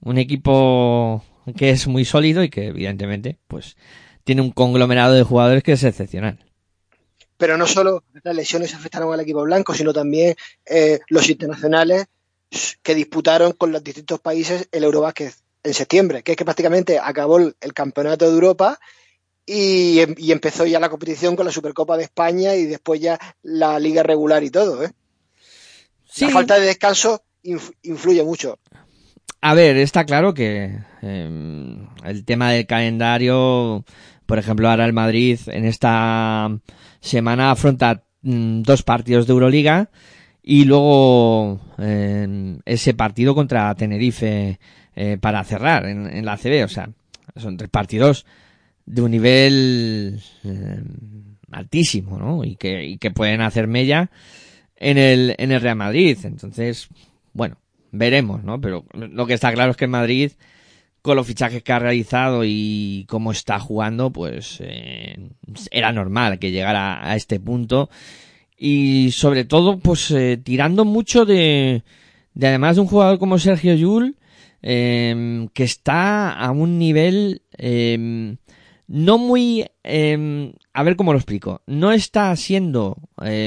un 0.00 0.18
equipo 0.18 1.22
que 1.54 1.70
es 1.70 1.86
muy 1.86 2.04
sólido 2.04 2.42
y 2.42 2.50
que 2.50 2.66
evidentemente 2.68 3.38
pues 3.46 3.76
tiene 4.24 4.42
un 4.42 4.50
conglomerado 4.52 5.14
de 5.14 5.22
jugadores 5.22 5.62
que 5.62 5.72
es 5.72 5.82
excepcional. 5.84 6.38
pero 7.36 7.56
no 7.56 7.66
solo 7.66 8.02
las 8.24 8.34
lesiones 8.34 8.74
afectaron 8.74 9.12
al 9.12 9.20
equipo 9.20 9.42
blanco, 9.42 9.72
sino 9.74 9.92
también 9.92 10.34
eh, 10.66 10.98
los 11.08 11.28
internacionales 11.30 12.06
que 12.82 12.94
disputaron 12.94 13.52
con 13.52 13.70
los 13.72 13.84
distintos 13.84 14.20
países 14.20 14.68
el 14.72 14.84
Eurobásquet 14.84 15.34
en 15.62 15.74
septiembre, 15.74 16.22
que 16.22 16.32
es 16.32 16.36
que 16.38 16.44
prácticamente 16.44 16.98
acabó 16.98 17.38
el, 17.38 17.54
campeonato 17.74 18.24
de 18.26 18.32
Europa 18.32 18.78
y, 19.46 20.00
em- 20.00 20.14
y 20.18 20.32
empezó 20.32 20.66
ya 20.66 20.80
la 20.80 20.88
competición 20.88 21.36
con 21.36 21.46
la 21.46 21.52
Supercopa 21.52 21.96
de 21.96 22.04
España 22.04 22.54
y 22.56 22.64
después 22.66 23.00
ya 23.00 23.18
la 23.42 23.78
liga 23.78 24.02
regular 24.02 24.42
y 24.44 24.50
todo. 24.50 24.82
¿eh? 24.84 24.90
La 26.26 26.32
falta 26.32 26.58
de 26.58 26.66
descanso 26.66 27.22
inf- 27.44 27.72
influye 27.82 28.22
mucho. 28.24 28.58
A 29.40 29.54
ver, 29.54 29.76
está 29.76 30.04
claro 30.04 30.34
que 30.34 30.78
eh, 31.02 31.76
el 32.04 32.24
tema 32.24 32.50
del 32.50 32.66
calendario, 32.66 33.84
por 34.26 34.38
ejemplo, 34.38 34.68
ahora 34.68 34.84
el 34.84 34.92
Madrid 34.92 35.38
en 35.46 35.64
esta 35.64 36.50
semana 37.00 37.52
afronta 37.52 38.02
mm, 38.22 38.62
dos 38.62 38.82
partidos 38.82 39.26
de 39.26 39.32
Euroliga 39.32 39.90
y 40.42 40.64
luego 40.64 41.60
eh, 41.78 42.58
ese 42.64 42.94
partido 42.94 43.34
contra 43.34 43.74
Tenerife 43.74 44.58
eh, 44.96 45.18
para 45.20 45.44
cerrar 45.44 45.86
en, 45.86 46.24
la 46.24 46.36
CB. 46.36 46.64
O 46.64 46.68
sea, 46.68 46.90
son 47.36 47.56
tres 47.56 47.70
partidos 47.70 48.26
de 48.86 49.02
un 49.02 49.10
nivel 49.10 50.20
eh, 50.44 50.82
altísimo, 51.52 52.18
¿no? 52.18 52.44
Y 52.44 52.56
que, 52.56 52.84
y 52.84 52.98
que 52.98 53.10
pueden 53.10 53.42
hacer 53.42 53.68
mella 53.68 54.10
en 54.74 54.98
el, 54.98 55.34
en 55.38 55.52
el 55.52 55.60
Real 55.60 55.76
Madrid. 55.76 56.18
Entonces, 56.24 56.88
bueno, 57.34 57.58
veremos, 57.90 58.44
¿no? 58.44 58.60
Pero 58.60 58.84
lo 58.92 59.26
que 59.26 59.34
está 59.34 59.52
claro 59.52 59.72
es 59.72 59.76
que 59.76 59.86
en 59.86 59.90
Madrid, 59.90 60.32
con 61.02 61.16
los 61.16 61.26
fichajes 61.26 61.62
que 61.62 61.72
ha 61.72 61.78
realizado 61.78 62.42
y 62.44 63.06
cómo 63.08 63.32
está 63.32 63.58
jugando, 63.58 64.10
pues 64.10 64.58
eh, 64.60 65.30
era 65.70 65.92
normal 65.92 66.38
que 66.38 66.50
llegara 66.50 67.08
a 67.08 67.16
este 67.16 67.40
punto. 67.40 67.90
Y 68.56 69.10
sobre 69.12 69.44
todo, 69.44 69.78
pues 69.78 70.10
eh, 70.10 70.40
tirando 70.42 70.84
mucho 70.84 71.24
de, 71.24 71.84
de 72.34 72.46
además 72.48 72.76
de 72.76 72.82
un 72.82 72.88
jugador 72.88 73.18
como 73.18 73.38
Sergio 73.38 73.74
Yul, 73.74 74.16
eh, 74.60 75.48
que 75.54 75.62
está 75.62 76.32
a 76.32 76.50
un 76.50 76.78
nivel 76.78 77.42
eh, 77.56 78.36
no 78.88 79.18
muy 79.18 79.66
eh, 79.84 80.52
a 80.72 80.82
ver 80.82 80.96
cómo 80.96 81.12
lo 81.12 81.18
explico 81.20 81.62
no 81.66 81.92
está 81.92 82.34
siendo 82.34 82.96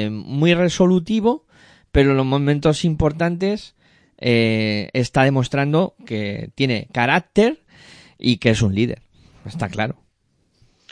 muy 0.09 0.53
resolutivo 0.53 1.45
pero 1.91 2.11
en 2.11 2.17
los 2.17 2.25
momentos 2.25 2.85
importantes 2.85 3.75
eh, 4.21 4.89
está 4.93 5.23
demostrando 5.23 5.95
que 6.05 6.51
tiene 6.55 6.87
carácter 6.93 7.63
y 8.17 8.37
que 8.37 8.51
es 8.51 8.61
un 8.61 8.73
líder 8.73 9.01
está 9.45 9.67
claro 9.67 9.97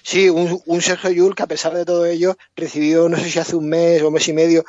Sí, 0.04 0.30
un, 0.30 0.60
un 0.65 0.82
Sergio 0.82 1.12
Yul 1.12 1.36
que 1.36 1.44
a 1.44 1.48
pesar 1.48 1.74
de 1.74 1.86
todo 1.86 2.06
ello 2.06 2.36
recibió, 2.56 3.10
no 3.10 3.18
sé 3.18 3.30
si 3.30 3.38
hace 3.38 3.56
un 3.56 3.70
mes 3.70 4.02
o 4.02 4.10
mes 4.10 4.28
y 4.28 4.34
medio, 4.34 4.63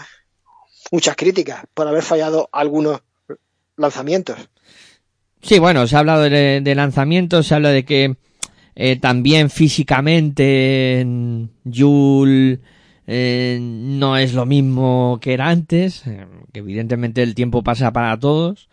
muchas 0.90 1.16
críticas 1.16 1.64
por 1.72 1.88
haber 1.88 2.02
fallado 2.02 2.48
algunos 2.52 3.00
lanzamientos. 3.76 4.36
Sí, 5.40 5.58
bueno, 5.58 5.86
se 5.86 5.96
ha 5.96 6.00
hablado 6.00 6.22
de, 6.22 6.60
de 6.60 6.74
lanzamientos, 6.74 7.46
se 7.46 7.54
habla 7.54 7.70
de 7.70 7.84
que 7.84 8.16
eh, 8.74 8.96
también 8.96 9.50
físicamente 9.50 11.06
Yul 11.64 12.60
eh, 13.06 13.58
no 13.60 14.16
es 14.16 14.34
lo 14.34 14.46
mismo 14.46 15.18
que 15.20 15.32
era 15.32 15.48
antes, 15.48 16.06
eh, 16.06 16.26
que 16.52 16.60
evidentemente 16.60 17.22
el 17.22 17.34
tiempo 17.34 17.62
pasa 17.62 17.92
para 17.92 18.18
todos, 18.18 18.68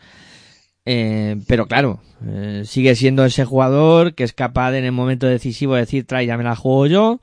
eh, 0.86 1.38
pero 1.48 1.68
claro, 1.68 2.02
eh, 2.26 2.64
sigue 2.66 2.96
siendo 2.96 3.26
ese 3.26 3.46
jugador 3.46 4.16
que 4.16 4.24
es 4.24 4.34
capaz 4.34 4.72
de, 4.72 4.80
en 4.80 4.86
el 4.86 4.92
momento 4.92 5.28
decisivo 5.28 5.76
de 5.76 5.82
decir, 5.82 6.06
trae, 6.06 6.26
ya 6.26 6.38
me 6.38 6.44
la 6.44 6.56
juego 6.56 6.88
yo, 6.88 7.22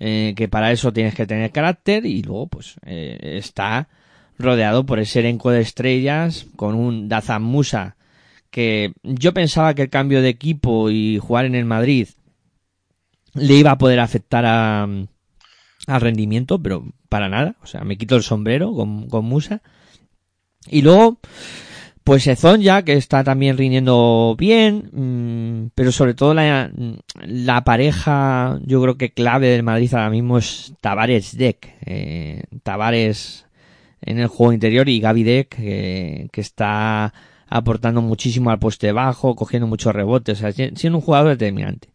eh, 0.00 0.34
que 0.36 0.48
para 0.48 0.72
eso 0.72 0.92
tienes 0.92 1.14
que 1.14 1.26
tener 1.26 1.50
carácter 1.52 2.06
y 2.06 2.22
luego 2.22 2.48
pues 2.48 2.76
está 2.82 3.88
rodeado 4.38 4.84
por 4.86 4.98
ese 4.98 5.20
elenco 5.20 5.50
de 5.50 5.60
estrellas 5.60 6.46
con 6.56 6.74
un 6.74 7.08
Dazan 7.08 7.42
Musa 7.42 7.96
que 8.50 8.92
yo 9.02 9.34
pensaba 9.34 9.74
que 9.74 9.82
el 9.82 9.90
cambio 9.90 10.22
de 10.22 10.28
equipo 10.28 10.88
y 10.90 11.18
jugar 11.18 11.44
en 11.44 11.54
el 11.54 11.64
Madrid 11.64 12.08
le 13.34 13.54
iba 13.54 13.72
a 13.72 13.78
poder 13.78 14.00
afectar 14.00 14.44
a, 14.46 14.84
al 14.84 16.00
rendimiento, 16.00 16.62
pero 16.62 16.84
para 17.08 17.28
nada. 17.28 17.56
O 17.62 17.66
sea, 17.66 17.82
me 17.82 17.98
quito 17.98 18.16
el 18.16 18.22
sombrero 18.22 18.72
con, 18.72 19.08
con 19.08 19.24
Musa. 19.24 19.62
Y 20.68 20.82
luego, 20.82 21.18
pues 22.04 22.26
Ezón 22.26 22.60
ya, 22.60 22.82
que 22.82 22.94
está 22.94 23.24
también 23.24 23.56
rindiendo 23.56 24.34
bien, 24.38 24.90
mm, 24.92 25.70
pero 25.74 25.92
sobre 25.92 26.14
todo 26.14 26.34
la, 26.34 26.70
la 27.26 27.64
pareja, 27.64 28.58
yo 28.64 28.82
creo 28.82 28.96
que 28.96 29.12
clave 29.12 29.48
del 29.48 29.62
Madrid 29.62 29.92
ahora 29.94 30.10
mismo 30.10 30.38
es 30.38 30.74
Tavares 30.80 31.36
Deck. 31.36 31.74
Eh, 31.86 32.44
Tavares 32.62 33.46
en 34.02 34.18
el 34.18 34.28
juego 34.28 34.52
interior 34.52 34.88
y 34.88 35.00
Gaby 35.00 35.22
Deck, 35.22 35.48
que, 35.56 36.28
está 36.34 37.14
aportando 37.48 38.02
muchísimo 38.02 38.50
al 38.50 38.58
poste 38.58 38.92
bajo, 38.92 39.34
cogiendo 39.34 39.66
muchos 39.66 39.94
rebotes, 39.94 40.38
o 40.38 40.40
sea, 40.40 40.52
siendo 40.52 40.98
un 40.98 41.04
jugador 41.04 41.30
determinante. 41.30 41.88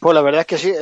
Pues 0.00 0.14
la 0.14 0.22
verdad 0.22 0.40
es 0.42 0.46
que 0.46 0.58
sí, 0.58 0.72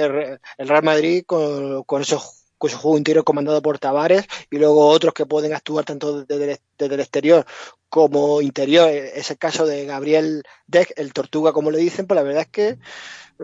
el 0.59 0.69
Real 0.69 0.83
Madrid 0.83 1.25
con, 1.27 1.85
con 1.85 2.03
esos 2.03 2.36
su 2.71 2.79
juego 2.79 2.99
interior 2.99 3.25
comandado 3.25 3.63
por 3.63 3.79
Tavares 3.79 4.27
y 4.51 4.59
luego 4.59 4.87
otros 4.89 5.15
que 5.15 5.27
pueden 5.27 5.55
actuar 5.55 5.85
tanto 5.85 6.25
desde 6.25 6.59
el, 6.79 7.01
exterior 7.01 7.47
como 7.89 8.41
interior. 8.43 8.89
Es 8.91 9.31
el 9.31 9.39
caso 9.39 9.67
de 9.67 9.85
Gabriel 9.87 10.43
Deck, 10.67 10.93
el 10.97 11.13
Tortuga, 11.13 11.53
como 11.53 11.71
le 11.71 11.79
dicen, 11.79 12.07
pues 12.07 12.17
la 12.17 12.23
verdad 12.23 12.43
es 12.43 12.49
que. 12.49 12.79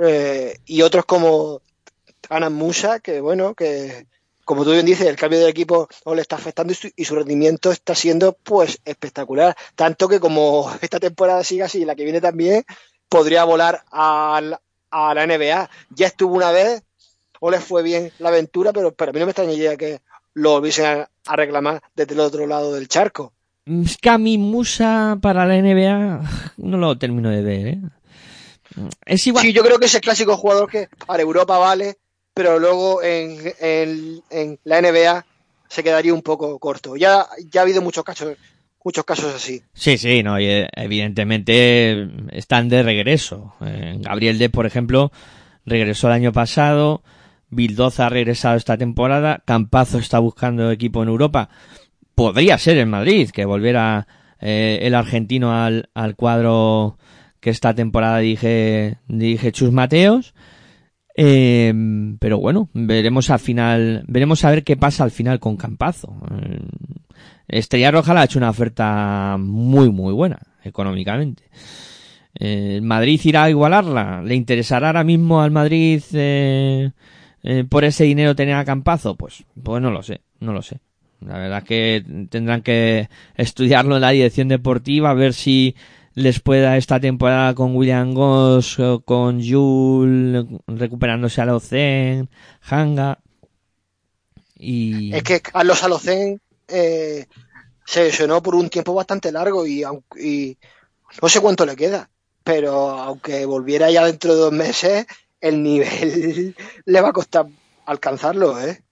eh, 0.02 0.58
y 0.66 0.82
otros 0.82 1.04
como 1.06 1.62
Anan 2.28 2.52
Musa, 2.54 3.00
que 3.00 3.20
bueno, 3.20 3.54
que 3.54 4.06
como 4.44 4.64
tú 4.64 4.72
bien 4.72 4.86
dices, 4.86 5.06
el 5.06 5.16
cambio 5.16 5.40
de 5.40 5.48
equipo 5.50 5.88
no 6.04 6.14
le 6.14 6.22
está 6.22 6.36
afectando 6.36 6.72
y 6.72 6.76
su, 6.76 6.90
y 6.96 7.04
su 7.04 7.14
rendimiento 7.14 7.70
está 7.70 7.94
siendo 7.94 8.32
pues 8.42 8.80
espectacular. 8.84 9.56
Tanto 9.76 10.08
que 10.08 10.20
como 10.20 10.70
esta 10.80 10.98
temporada 11.00 11.44
siga 11.44 11.66
así 11.66 11.84
la 11.84 11.94
que 11.94 12.04
viene 12.04 12.20
también, 12.20 12.64
podría 13.08 13.44
volar 13.44 13.84
al- 13.90 14.58
a 14.90 15.14
la 15.14 15.24
NBA. 15.24 15.70
Ya 15.90 16.06
estuvo 16.06 16.34
una 16.36 16.50
vez, 16.52 16.82
o 17.44 17.50
les 17.50 17.62
fue 17.64 17.82
bien 17.82 18.12
la 18.20 18.28
aventura, 18.28 18.72
pero, 18.72 18.94
pero 18.94 19.10
a 19.10 19.12
mí 19.12 19.18
no 19.18 19.26
me 19.26 19.32
extraña 19.32 19.52
idea 19.52 19.76
que 19.76 20.00
lo 20.34 20.52
volviesen 20.52 20.84
a, 20.86 21.08
a 21.26 21.36
reclamar 21.36 21.82
desde 21.96 22.14
el 22.14 22.20
otro 22.20 22.46
lado 22.46 22.72
del 22.72 22.86
charco. 22.86 23.32
Es 23.66 23.96
que 23.98 24.10
a 24.10 24.16
mi 24.18 24.38
Musa 24.38 25.18
para 25.20 25.44
la 25.44 25.56
NBA 25.56 26.20
no 26.58 26.78
lo 26.78 26.96
termino 26.98 27.30
de 27.30 27.42
ver, 27.42 27.66
¿eh? 27.66 27.80
Es 29.04 29.26
igual. 29.26 29.44
Sí, 29.44 29.52
yo 29.52 29.62
creo 29.64 29.78
que 29.78 29.86
es 29.86 29.94
el 29.94 30.00
clásico 30.00 30.36
jugador 30.36 30.70
que 30.70 30.88
para 31.06 31.22
Europa 31.22 31.58
vale, 31.58 31.96
pero 32.32 32.58
luego 32.60 33.02
en, 33.02 33.52
en- 33.60 34.22
en 34.30 34.58
la 34.64 34.78
NBA 34.80 35.26
se 35.68 35.82
quedaría 35.82 36.14
un 36.14 36.22
poco 36.22 36.58
corto. 36.60 36.96
Ya, 36.96 37.26
ya 37.50 37.60
ha 37.60 37.64
habido 37.64 37.82
muchos 37.82 38.04
casos, 38.04 38.36
muchos 38.84 39.04
casos 39.04 39.34
así. 39.34 39.62
Sí, 39.74 39.98
sí, 39.98 40.22
no, 40.22 40.38
y, 40.40 40.46
eh, 40.46 40.68
evidentemente 40.76 42.08
están 42.30 42.68
de 42.68 42.82
regreso. 42.82 43.54
Eh, 43.64 43.96
Gabriel 43.98 44.38
De, 44.38 44.48
por 44.48 44.66
ejemplo, 44.66 45.10
regresó 45.66 46.06
el 46.08 46.14
año 46.14 46.32
pasado, 46.32 47.02
Bildoza 47.52 48.06
ha 48.06 48.08
regresado 48.08 48.56
esta 48.56 48.76
temporada, 48.76 49.42
Campazo 49.44 49.98
está 49.98 50.18
buscando 50.18 50.70
equipo 50.70 51.02
en 51.02 51.10
Europa. 51.10 51.50
Podría 52.14 52.58
ser 52.58 52.78
en 52.78 52.90
Madrid, 52.90 53.30
que 53.30 53.44
volviera 53.44 54.08
eh, 54.40 54.80
el 54.82 54.94
argentino 54.94 55.52
al, 55.54 55.90
al 55.94 56.16
cuadro 56.16 56.98
que 57.40 57.50
esta 57.50 57.74
temporada 57.74 58.18
dirige, 58.18 58.98
dirige 59.06 59.52
Chus 59.52 59.70
Mateos. 59.70 60.34
Eh, 61.14 61.74
pero 62.18 62.38
bueno, 62.38 62.70
veremos 62.72 63.28
al 63.28 63.38
final, 63.38 64.04
veremos 64.08 64.44
a 64.44 64.50
ver 64.50 64.64
qué 64.64 64.76
pasa 64.76 65.04
al 65.04 65.10
final 65.10 65.38
con 65.38 65.56
Campazo. 65.56 66.16
Eh, 66.40 66.60
Estrella 67.48 67.90
Roja 67.90 68.14
le 68.14 68.20
ha 68.20 68.24
hecho 68.24 68.38
una 68.38 68.50
oferta 68.50 69.36
muy, 69.38 69.90
muy 69.90 70.14
buena, 70.14 70.38
económicamente. 70.64 71.44
Eh, 72.34 72.76
¿El 72.76 72.82
Madrid 72.82 73.20
irá 73.24 73.44
a 73.44 73.50
igualarla? 73.50 74.22
¿Le 74.22 74.34
interesará 74.34 74.86
ahora 74.86 75.04
mismo 75.04 75.42
al 75.42 75.50
Madrid 75.50 76.02
eh, 77.42 77.64
por 77.68 77.84
ese 77.84 78.04
dinero 78.04 78.36
tener 78.36 78.54
a? 78.54 79.14
Pues, 79.16 79.44
pues 79.62 79.82
no 79.82 79.90
lo 79.90 80.02
sé, 80.02 80.20
no 80.40 80.52
lo 80.52 80.62
sé. 80.62 80.80
La 81.20 81.38
verdad 81.38 81.58
es 81.58 81.64
que 81.64 82.04
tendrán 82.30 82.62
que 82.62 83.08
estudiarlo 83.36 83.96
en 83.96 84.02
la 84.02 84.10
dirección 84.10 84.48
deportiva, 84.48 85.10
a 85.10 85.14
ver 85.14 85.34
si 85.34 85.76
les 86.14 86.40
pueda 86.40 86.76
esta 86.76 87.00
temporada 87.00 87.54
con 87.54 87.74
William 87.74 88.12
Goss, 88.12 88.78
con 89.04 89.42
Jules, 89.42 90.44
recuperándose 90.66 91.40
a 91.40 91.46
Locen, 91.46 92.28
Hanga. 92.62 93.18
Y... 94.56 95.14
Es 95.14 95.22
que 95.22 95.40
Carlos 95.40 95.82
Alocén 95.82 96.40
eh, 96.68 97.26
se 97.84 98.04
lesionó 98.04 98.42
por 98.42 98.54
un 98.54 98.68
tiempo 98.68 98.94
bastante 98.94 99.32
largo 99.32 99.66
y, 99.66 99.82
y 100.20 100.58
no 101.20 101.28
sé 101.28 101.40
cuánto 101.40 101.66
le 101.66 101.76
queda, 101.76 102.08
pero 102.44 102.90
aunque 102.90 103.44
volviera 103.44 103.90
ya 103.90 104.04
dentro 104.04 104.34
de 104.34 104.40
dos 104.40 104.52
meses, 104.52 105.06
el 105.42 105.62
nivel 105.62 106.56
le 106.86 107.00
va 107.00 107.10
a 107.10 107.12
costar 107.12 107.46
alcanzarlo, 107.84 108.58
¿eh? 108.60 108.82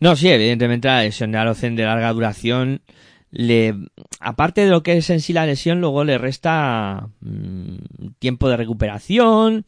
No, 0.00 0.16
sí, 0.16 0.28
evidentemente 0.28 0.88
la 0.88 1.02
lesión 1.02 1.32
de 1.32 1.38
Alocen 1.38 1.76
de 1.76 1.84
larga 1.84 2.12
duración 2.12 2.82
le 3.30 3.74
aparte 4.20 4.62
de 4.62 4.70
lo 4.70 4.82
que 4.82 4.96
es 4.96 5.10
en 5.10 5.20
sí 5.20 5.32
la 5.32 5.46
lesión, 5.46 5.80
luego 5.80 6.04
le 6.04 6.18
resta 6.18 7.08
mm, 7.20 7.76
tiempo 8.18 8.48
de 8.48 8.56
recuperación, 8.56 9.66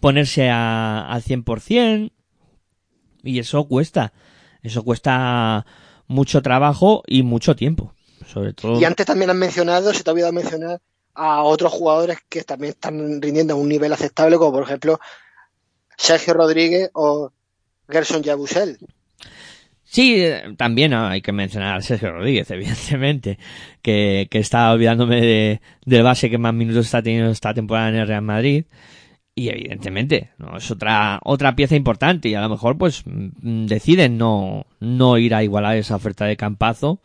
ponerse 0.00 0.50
a, 0.50 1.06
al 1.08 1.22
100% 1.22 2.10
y 3.22 3.38
eso 3.38 3.64
cuesta. 3.68 4.12
Eso 4.62 4.84
cuesta 4.84 5.66
mucho 6.06 6.42
trabajo 6.42 7.02
y 7.06 7.22
mucho 7.22 7.56
tiempo, 7.56 7.94
sobre 8.26 8.52
todo. 8.52 8.80
Y 8.80 8.84
antes 8.84 9.06
también 9.06 9.30
han 9.30 9.38
mencionado, 9.38 9.92
se 9.94 10.02
te 10.02 10.10
ha 10.10 10.12
olvidado 10.12 10.32
mencionar 10.32 10.80
a 11.14 11.42
otros 11.42 11.72
jugadores 11.72 12.18
que 12.28 12.42
también 12.42 12.72
están 12.72 13.20
rindiendo 13.20 13.54
a 13.54 13.56
un 13.56 13.68
nivel 13.68 13.92
aceptable, 13.92 14.36
como 14.36 14.52
por 14.52 14.62
ejemplo 14.64 15.00
Sergio 15.96 16.34
Rodríguez 16.34 16.90
o 16.94 17.30
Gerson 17.88 18.22
Yabusel. 18.22 18.78
Sí, 19.84 20.24
también 20.56 20.94
hay 20.94 21.20
que 21.20 21.32
mencionar 21.32 21.76
a 21.76 21.82
Sergio 21.82 22.12
Rodríguez, 22.12 22.50
evidentemente, 22.50 23.38
que, 23.82 24.26
que 24.30 24.38
está 24.38 24.72
olvidándome 24.72 25.20
de, 25.20 25.60
del 25.84 26.02
base 26.02 26.30
que 26.30 26.38
más 26.38 26.54
minutos 26.54 26.86
está 26.86 27.02
teniendo 27.02 27.30
esta 27.30 27.52
temporada 27.52 27.90
en 27.90 27.96
el 27.96 28.08
Real 28.08 28.22
Madrid. 28.22 28.64
Y 29.34 29.48
evidentemente, 29.48 30.30
¿no? 30.38 30.56
es 30.56 30.70
otra, 30.70 31.18
otra 31.24 31.56
pieza 31.56 31.76
importante 31.76 32.28
y 32.28 32.34
a 32.34 32.40
lo 32.40 32.50
mejor 32.50 32.76
pues 32.76 33.02
mm, 33.06 33.66
deciden 33.66 34.18
no, 34.18 34.66
no 34.80 35.18
ir 35.18 35.34
a 35.34 35.42
igualar 35.42 35.76
esa 35.76 35.96
oferta 35.96 36.26
de 36.26 36.36
Campazo 36.36 37.00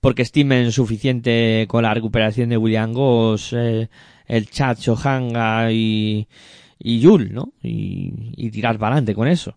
porque 0.00 0.22
estimen 0.22 0.72
suficiente 0.72 1.66
con 1.68 1.82
la 1.82 1.94
recuperación 1.94 2.48
de 2.50 2.56
William 2.56 2.92
Goss, 2.92 3.52
eh, 3.52 3.88
el 4.26 4.48
Chacho 4.50 4.96
Hanga 5.02 5.70
y, 5.72 6.26
y 6.78 7.00
Yul, 7.00 7.32
¿no? 7.34 7.52
Y, 7.62 8.50
tirar 8.50 8.78
para 8.78 8.94
adelante 8.94 9.14
con 9.14 9.28
eso. 9.28 9.54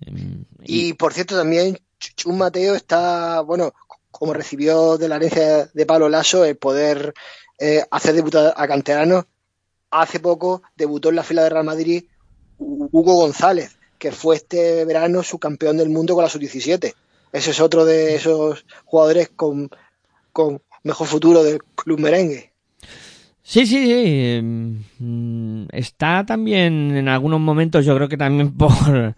Em, 0.00 0.44
Y 0.64 0.92
por 0.94 1.12
cierto, 1.12 1.36
también 1.36 1.74
Ch- 2.00 2.14
Chus 2.16 2.34
Mateo 2.34 2.74
está, 2.74 3.40
bueno, 3.42 3.72
como 4.10 4.32
recibió 4.34 4.96
de 4.98 5.08
la 5.08 5.16
herencia 5.16 5.66
de 5.66 5.86
Pablo 5.86 6.08
Lasso 6.08 6.44
el 6.44 6.56
poder 6.56 7.12
eh, 7.58 7.82
hacer 7.90 8.14
debutar 8.14 8.54
a 8.56 8.66
canteranos, 8.68 9.24
hace 9.90 10.20
poco 10.20 10.62
debutó 10.76 11.10
en 11.10 11.16
la 11.16 11.22
fila 11.22 11.42
de 11.44 11.50
Real 11.50 11.64
Madrid 11.64 12.04
Hu- 12.58 12.88
Hugo 12.92 13.14
González, 13.16 13.76
que 13.98 14.12
fue 14.12 14.36
este 14.36 14.84
verano 14.84 15.22
su 15.22 15.38
campeón 15.38 15.76
del 15.76 15.88
mundo 15.90 16.14
con 16.14 16.24
la 16.24 16.30
sub-17. 16.30 16.94
Ese 17.34 17.50
es 17.50 17.60
otro 17.60 17.84
de 17.84 18.14
esos 18.14 18.64
jugadores 18.86 19.28
con, 19.36 19.68
con 20.32 20.62
mejor 20.84 21.06
futuro 21.08 21.44
del 21.44 21.58
club 21.76 22.00
merengue. 22.00 22.54
Sí, 23.42 23.66
sí, 23.66 23.86
sí. 23.86 24.40
mm, 24.42 25.66
Está 25.72 26.24
también 26.26 26.96
en 26.96 27.08
algunos 27.08 27.40
momentos, 27.40 27.84
yo 27.84 27.94
creo 27.96 28.08
que 28.08 28.16
también 28.16 28.52
por, 28.56 29.14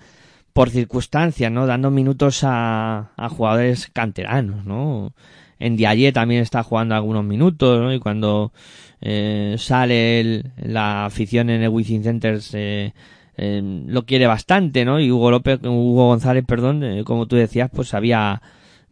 por 0.52 0.70
circunstancias, 0.70 1.52
¿no? 1.52 1.66
Dando 1.66 1.90
minutos 1.90 2.40
a, 2.44 3.12
a 3.16 3.29
jugadores 3.29 3.88
canteranos, 3.92 4.64
¿no? 4.66 5.14
En 5.59 5.76
Diaye 5.76 6.12
también 6.12 6.42
está 6.42 6.62
jugando 6.62 6.94
algunos 6.94 7.24
minutos, 7.24 7.81
¿no? 7.81 7.92
Y 7.94 8.00
cuando 8.00 8.52
eh, 9.00 9.57
sale 9.59 10.20
el- 10.20 10.52
la 10.59 11.07
afición 11.07 11.50
en 11.50 11.62
el 11.62 11.68
Wizzing 11.70 12.02
Center 12.05 12.40
eh, 12.55 12.92
eh, 13.37 13.62
lo 13.87 14.05
quiere 14.07 14.27
bastante, 14.27 14.85
¿no? 14.85 15.01
Y 15.01 15.11
Hugo 15.11 15.31
López, 15.31 15.61
Hugo 15.62 16.09
González, 16.09 16.44
perdón, 16.46 16.83
eh, 16.85 17.05
como 17.05 17.27
tú 17.27 17.37
decías, 17.37 17.70
pues 17.72 17.94
había 17.94 18.42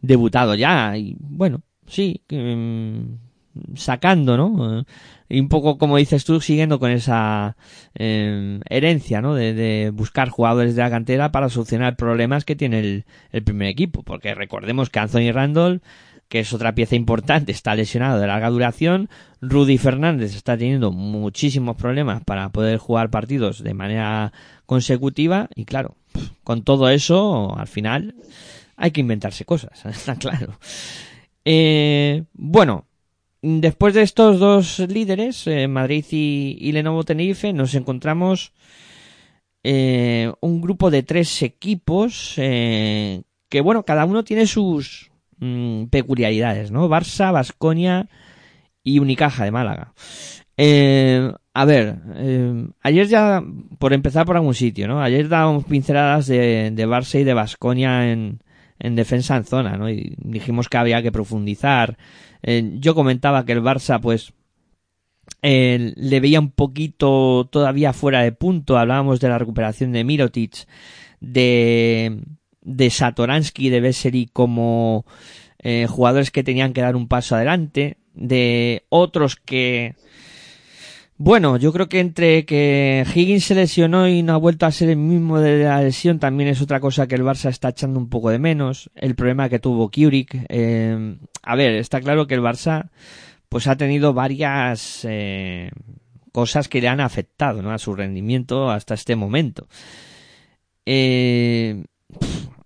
debutado 0.01 0.55
ya. 0.55 0.97
Y 0.97 1.15
bueno, 1.19 1.61
sí, 1.87 2.21
mm, 2.29 3.75
sacando, 3.75 4.37
¿no? 4.37 4.79
Eh, 4.79 4.83
y 5.27 5.39
un 5.39 5.49
poco, 5.49 5.77
como 5.77 5.97
dices 5.97 6.23
tú, 6.25 6.39
siguiendo 6.39 6.79
con 6.79 6.91
esa 6.91 7.57
eh, 7.95 8.59
herencia, 8.69 9.21
¿no? 9.21 9.33
De, 9.33 9.53
de 9.53 9.89
buscar 9.89 10.29
jugadores 10.29 10.75
de 10.75 10.83
la 10.83 10.89
cantera 10.91 11.31
para 11.31 11.49
solucionar 11.49 11.95
problemas 11.95 12.45
que 12.45 12.55
tiene 12.55 12.79
el, 12.79 13.05
el 13.31 13.43
primer 13.43 13.69
equipo. 13.69 14.03
Porque 14.03 14.35
recordemos 14.35 14.89
que 14.89 14.99
Anthony 14.99 15.31
Randall, 15.33 15.81
que 16.27 16.39
es 16.39 16.53
otra 16.53 16.73
pieza 16.73 16.95
importante, 16.95 17.51
está 17.51 17.75
lesionado 17.75 18.19
de 18.19 18.27
larga 18.27 18.49
duración. 18.49 19.09
Rudy 19.41 19.77
Fernández 19.77 20.35
está 20.35 20.57
teniendo 20.57 20.91
muchísimos 20.91 21.75
problemas 21.75 22.23
para 22.23 22.49
poder 22.49 22.77
jugar 22.77 23.09
partidos 23.09 23.63
de 23.63 23.73
manera 23.73 24.33
consecutiva. 24.65 25.49
Y 25.55 25.65
claro, 25.65 25.95
con 26.43 26.63
todo 26.63 26.89
eso, 26.89 27.55
al 27.57 27.67
final, 27.67 28.15
hay 28.75 28.91
que 28.91 29.01
inventarse 29.01 29.45
cosas, 29.45 29.85
está 29.85 30.15
claro. 30.15 30.57
Eh, 31.43 32.23
bueno, 32.33 32.87
después 33.41 33.93
de 33.93 34.01
estos 34.01 34.39
dos 34.39 34.79
líderes, 34.79 35.45
eh, 35.47 35.67
Madrid 35.67 36.05
y, 36.09 36.57
y 36.59 36.71
Lenovo 36.71 37.03
Tenerife, 37.03 37.53
nos 37.53 37.75
encontramos 37.75 38.51
eh, 39.63 40.31
un 40.41 40.61
grupo 40.61 40.89
de 40.89 41.03
tres 41.03 41.41
equipos 41.43 42.33
que, 42.35 43.23
bueno, 43.63 43.83
cada 43.83 44.05
uno 44.05 44.23
tiene 44.23 44.47
sus 44.47 45.11
mm, 45.45 45.87
peculiaridades, 45.89 46.71
¿no? 46.71 46.89
Barça, 46.89 47.31
Basconia 47.31 48.07
y 48.83 48.99
Unicaja 48.99 49.45
de 49.45 49.51
Málaga. 49.51 49.93
Eh, 50.57 51.31
a 51.53 51.65
ver, 51.65 51.97
eh, 52.15 52.67
ayer 52.81 53.07
ya, 53.07 53.43
por 53.79 53.93
empezar 53.93 54.25
por 54.25 54.37
algún 54.37 54.53
sitio, 54.53 54.87
¿no? 54.87 55.01
Ayer 55.01 55.27
dábamos 55.29 55.65
pinceladas 55.65 56.27
de, 56.27 56.71
de 56.71 56.87
Barça 56.87 57.19
y 57.19 57.23
de 57.23 57.33
Basconia 57.33 58.11
en, 58.11 58.39
en 58.79 58.95
defensa 58.95 59.37
en 59.37 59.45
zona, 59.45 59.77
¿no? 59.77 59.89
Y 59.89 60.15
dijimos 60.17 60.69
que 60.69 60.77
había 60.77 61.01
que 61.01 61.11
profundizar. 61.11 61.97
Eh, 62.43 62.75
yo 62.79 62.95
comentaba 62.95 63.45
que 63.45 63.53
el 63.53 63.61
Barça, 63.61 63.99
pues, 64.01 64.33
eh, 65.41 65.93
le 65.95 66.19
veía 66.19 66.39
un 66.39 66.51
poquito 66.51 67.47
todavía 67.51 67.93
fuera 67.93 68.21
de 68.21 68.31
punto. 68.31 68.77
Hablábamos 68.77 69.19
de 69.19 69.29
la 69.29 69.37
recuperación 69.37 69.91
de 69.91 70.03
Mirotic, 70.03 70.67
de, 71.19 72.21
de 72.65 72.89
Satoransky, 72.89 73.69
de 73.69 73.79
Vesely 73.79 74.27
como 74.33 75.05
eh, 75.59 75.87
jugadores 75.87 76.31
que 76.31 76.43
tenían 76.43 76.73
que 76.73 76.81
dar 76.81 76.97
un 76.97 77.07
paso 77.07 77.35
adelante, 77.35 77.97
de 78.13 78.83
otros 78.89 79.37
que 79.37 79.95
bueno, 81.17 81.55
yo 81.55 81.71
creo 81.71 81.87
que 81.87 82.01
entre 82.01 82.45
que 82.45 83.05
Higgins 83.15 83.45
se 83.45 83.55
lesionó 83.55 84.09
y 84.09 84.21
no 84.21 84.33
ha 84.33 84.37
vuelto 84.37 84.65
a 84.65 84.71
ser 84.71 84.89
el 84.89 84.97
mismo 84.97 85.39
de 85.39 85.63
la 85.63 85.81
lesión 85.81 86.19
también 86.19 86.49
es 86.49 86.61
otra 86.61 86.81
cosa 86.81 87.07
que 87.07 87.15
el 87.15 87.23
Barça 87.23 87.49
está 87.49 87.69
echando 87.69 87.99
un 87.99 88.09
poco 88.09 88.31
de 88.31 88.39
menos. 88.39 88.91
El 88.95 89.15
problema 89.15 89.47
que 89.47 89.59
tuvo 89.59 89.89
Keurig. 89.89 90.45
Eh, 90.49 91.17
a 91.41 91.55
ver, 91.55 91.75
está 91.75 92.01
claro 92.01 92.27
que 92.27 92.33
el 92.33 92.41
Barça 92.41 92.89
pues 93.47 93.67
ha 93.67 93.77
tenido 93.77 94.13
varias 94.13 95.05
eh, 95.09 95.71
cosas 96.33 96.67
que 96.67 96.81
le 96.81 96.89
han 96.89 96.99
afectado 96.99 97.61
¿no? 97.61 97.71
a 97.71 97.77
su 97.77 97.95
rendimiento 97.95 98.69
hasta 98.69 98.93
este 98.93 99.15
momento. 99.15 99.69
Eh, 100.85 101.85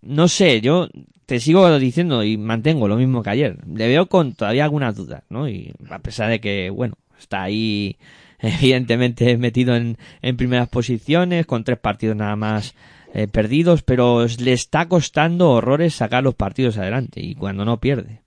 no 0.02 0.28
sé, 0.28 0.62
yo 0.62 0.90
te 1.26 1.40
sigo 1.40 1.78
diciendo 1.78 2.24
y 2.24 2.38
mantengo 2.38 2.88
lo 2.88 2.96
mismo 2.96 3.22
que 3.22 3.30
ayer. 3.30 3.58
Le 3.68 3.88
veo 3.88 4.08
con 4.08 4.34
todavía 4.34 4.64
algunas 4.64 4.96
dudas, 4.96 5.24
¿no? 5.30 5.48
Y 5.48 5.74
a 5.90 6.00
pesar 6.00 6.30
de 6.30 6.40
que, 6.40 6.70
bueno, 6.70 6.96
está 7.20 7.44
ahí 7.44 7.98
evidentemente 8.40 9.38
metido 9.38 9.76
en, 9.76 9.98
en 10.22 10.38
primeras 10.38 10.70
posiciones, 10.70 11.46
con 11.46 11.64
tres 11.64 11.78
partidos 11.78 12.16
nada 12.16 12.36
más 12.36 12.74
eh, 13.14 13.28
perdidos, 13.28 13.84
pero 13.84 14.26
le 14.26 14.54
está 14.54 14.88
costando 14.88 15.52
horrores 15.52 15.96
sacar 15.96 16.24
los 16.24 16.36
partidos 16.36 16.78
adelante 16.78 17.22
y 17.22 17.36
cuando 17.36 17.66
no 17.66 17.80
pierde. 17.80 18.22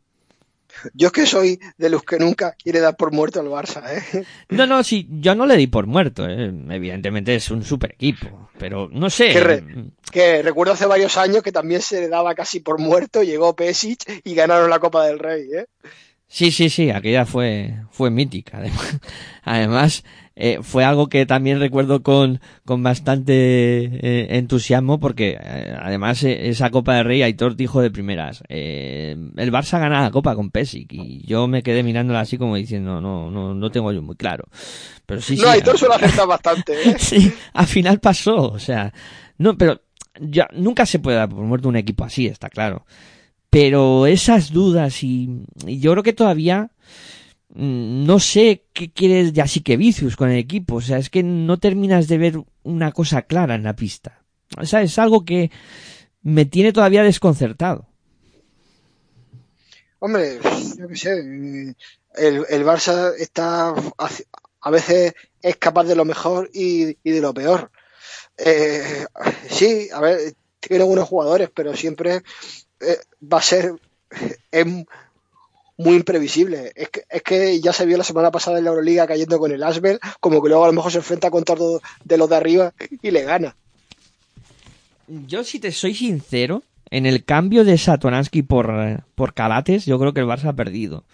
Yo 0.95 1.09
es 1.09 1.13
que 1.13 1.27
soy 1.27 1.61
de 1.77 1.91
los 1.91 2.03
que 2.03 2.19
nunca 2.19 2.53
quiere 2.63 2.81
dar 2.81 2.97
por 2.97 3.13
muerto 3.13 3.41
al 3.41 3.47
Barça, 3.47 3.83
¿eh? 3.91 4.25
No, 4.49 4.67
no, 4.67 4.83
sí, 4.83 5.07
yo 5.11 5.35
no 5.35 5.47
le 5.47 5.57
di 5.57 5.67
por 5.67 5.87
muerto, 5.87 6.27
¿eh? 6.29 6.53
evidentemente 6.71 7.35
es 7.35 7.51
un 7.51 7.63
super 7.65 7.93
equipo, 7.93 8.51
pero 8.59 8.89
no 8.93 9.11
sé. 9.11 9.33
Que, 9.33 9.41
re- 9.41 9.65
que 10.11 10.43
recuerdo 10.43 10.73
hace 10.75 10.87
varios 10.87 11.17
años 11.17 11.43
que 11.43 11.53
también 11.53 11.81
se 11.83 12.01
le 12.01 12.09
daba 12.09 12.35
casi 12.35 12.61
por 12.61 12.79
muerto, 12.79 13.23
llegó 13.23 13.55
Pesic 13.57 14.23
y 14.25 14.35
ganaron 14.35 14.71
la 14.71 14.79
Copa 14.81 15.07
del 15.07 15.19
Rey, 15.19 15.49
¿eh? 15.55 15.67
Sí, 16.27 16.51
sí, 16.51 16.71
sí, 16.71 16.91
aquella 16.91 17.27
fue, 17.27 17.75
fue 17.91 18.11
mítica. 18.11 18.57
Además, 18.59 18.99
además 19.43 20.05
eh, 20.35 20.59
fue 20.63 20.85
algo 20.85 21.09
que 21.09 21.27
también 21.27 21.61
recuerdo 21.61 22.03
con, 22.03 22.41
con 22.65 22.83
bastante 22.83 23.35
eh, 23.85 24.39
entusiasmo 24.39 24.99
porque 24.99 25.39
eh, 25.43 25.77
además 25.79 26.23
eh, 26.25 26.49
esa 26.49 26.71
Copa 26.71 26.95
del 26.97 27.05
Rey 27.05 27.23
Aitor 27.23 27.55
dijo 27.57 27.81
de 27.83 27.91
primeras, 27.91 28.43
el 28.49 29.53
Barça 29.53 29.79
gana 29.79 30.03
la 30.03 30.11
Copa 30.11 30.35
con 30.35 30.51
Pesic 30.51 30.93
y 30.93 31.27
yo 31.27 31.47
me 31.49 31.63
quedé 31.63 31.83
mirándola 31.83 32.21
así 32.21 32.39
como 32.39 32.57
diciendo, 32.57 33.01
no, 33.01 33.31
no, 33.31 33.55
no 33.55 33.71
tengo 33.71 33.93
yo 33.93 34.03
muy 34.03 34.17
claro. 34.17 34.45
Pero 35.07 35.21
sí, 35.21 35.37
sí. 35.37 35.43
no, 35.43 35.51
Aitor 35.51 35.75
a- 35.75 35.79
suele 35.79 35.95
acertar 35.97 36.27
bastante, 36.27 36.73
¿eh? 36.91 36.95
sí, 36.99 37.33
al 37.53 37.67
final 37.67 38.01
pasó, 38.01 38.37
o 38.53 38.59
sea, 38.59 38.93
no, 39.39 39.57
pero 39.59 39.83
ya 40.21 40.49
nunca 40.55 40.87
se 40.87 40.99
puede 40.99 41.17
dar 41.19 41.29
por 41.29 41.45
muerto 41.45 41.69
un 41.69 41.77
equipo 41.77 42.05
así, 42.05 42.27
está 42.27 42.49
claro. 42.49 42.85
Pero 43.51 44.07
esas 44.07 44.51
dudas 44.51 45.03
y, 45.03 45.29
y 45.67 45.79
yo 45.79 45.93
creo 45.93 46.03
que 46.03 46.15
todavía 46.15 46.71
no 47.55 48.19
sé 48.19 48.65
qué 48.73 48.91
quiere 48.91 49.33
ya 49.33 49.47
sí 49.47 49.61
que 49.61 49.77
Vicius 49.77 50.17
con 50.17 50.31
el 50.31 50.39
equipo, 50.39 50.77
o 50.77 50.81
sea, 50.81 50.99
es 50.99 51.11
que 51.11 51.23
no 51.23 51.59
terminas 51.59 52.09
de 52.09 52.19
ver 52.19 52.43
una 52.63 52.93
cosa 52.93 53.23
clara 53.23 53.55
en 53.55 53.65
la 53.65 53.77
pista. 53.77 54.25
O 54.59 54.67
sea, 54.67 54.83
es 54.83 54.99
algo 54.99 55.25
que 55.25 55.51
me 56.23 56.45
tiene 56.45 56.73
todavía 56.73 57.03
desconcertado. 57.03 57.89
Hombre, 59.99 60.39
yo 60.79 60.89
qué 60.89 60.97
sé, 60.97 61.13
eh, 61.19 61.75
el, 62.15 62.45
el 62.49 62.65
Barça 62.65 63.13
está 63.19 63.75
a 64.63 64.71
veces 64.71 65.13
es 65.43 65.57
capaz 65.57 65.85
de 65.85 65.97
lo 65.97 66.05
mejor 66.05 66.51
y, 66.53 66.97
y 67.03 67.11
de 67.11 67.21
lo 67.21 67.35
peor. 67.35 67.71
Eh, 68.37 69.07
sí, 69.49 69.89
a 69.93 70.01
ver, 70.01 70.35
tiene 70.61 70.85
buenos 70.85 71.09
jugadores, 71.09 71.51
pero 71.55 71.77
siempre 71.77 72.23
eh, 72.81 72.99
va 73.21 73.39
a 73.39 73.43
ser 73.43 73.75
es 74.51 74.67
muy 75.77 75.97
imprevisible. 75.97 76.73
Es 76.75 76.91
que, 76.91 77.03
es 77.09 77.23
que 77.23 77.61
ya 77.61 77.73
se 77.73 77.87
vio 77.87 77.97
la 77.97 78.05
semana 78.05 78.31
pasada 78.31 78.59
en 78.59 78.65
la 78.65 78.71
Euroliga 78.71 79.07
cayendo 79.07 79.39
con 79.39 79.53
el 79.53 79.63
Asbel, 79.63 79.99
como 80.21 80.43
que 80.43 80.49
luego 80.49 80.65
a 80.65 80.69
lo 80.69 80.73
mejor 80.73 80.93
se 80.93 80.99
enfrenta 80.99 81.31
contra 81.31 81.55
dos 81.55 81.81
de 82.05 82.19
los 82.19 82.29
de 82.29 82.37
arriba 82.37 82.73
y 83.01 83.11
le 83.11 83.23
gana. 83.23 83.57
Yo, 85.09 85.45
si 85.45 85.59
te 85.59 85.73
soy 85.73 85.95
sincero, 85.95 86.63
en 86.91 87.07
el 87.07 87.25
cambio 87.25 87.65
de 87.65 87.79
Satoransky 87.79 88.43
por, 88.43 89.05
por 89.15 89.35
Calates, 89.35 89.87
yo 89.87 89.99
creo 89.99 90.13
que 90.13 90.21
el 90.21 90.27
Barça 90.27 90.49
ha 90.49 90.57
perdido. 90.57 91.05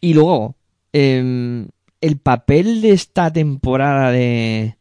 Y 0.00 0.14
luego, 0.14 0.56
em, 0.92 1.68
el 2.00 2.18
papel 2.18 2.80
de 2.82 2.90
esta 2.90 3.32
temporada 3.32 4.10
de, 4.10 4.76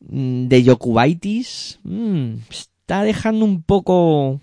de 0.00 0.64
Jokubaitis 0.64 1.80
mm, 1.82 2.34
está 2.50 3.02
dejando 3.02 3.44
un 3.44 3.62
poco, 3.62 4.40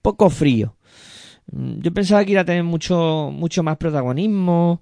poco 0.00 0.30
frío. 0.30 0.74
Mm, 1.50 1.80
Yo 1.80 1.92
pensaba 1.92 2.24
que 2.24 2.32
iba 2.32 2.42
a 2.42 2.44
tener 2.44 2.64
mucho, 2.64 3.30
mucho 3.32 3.62
más 3.62 3.76
protagonismo, 3.76 4.80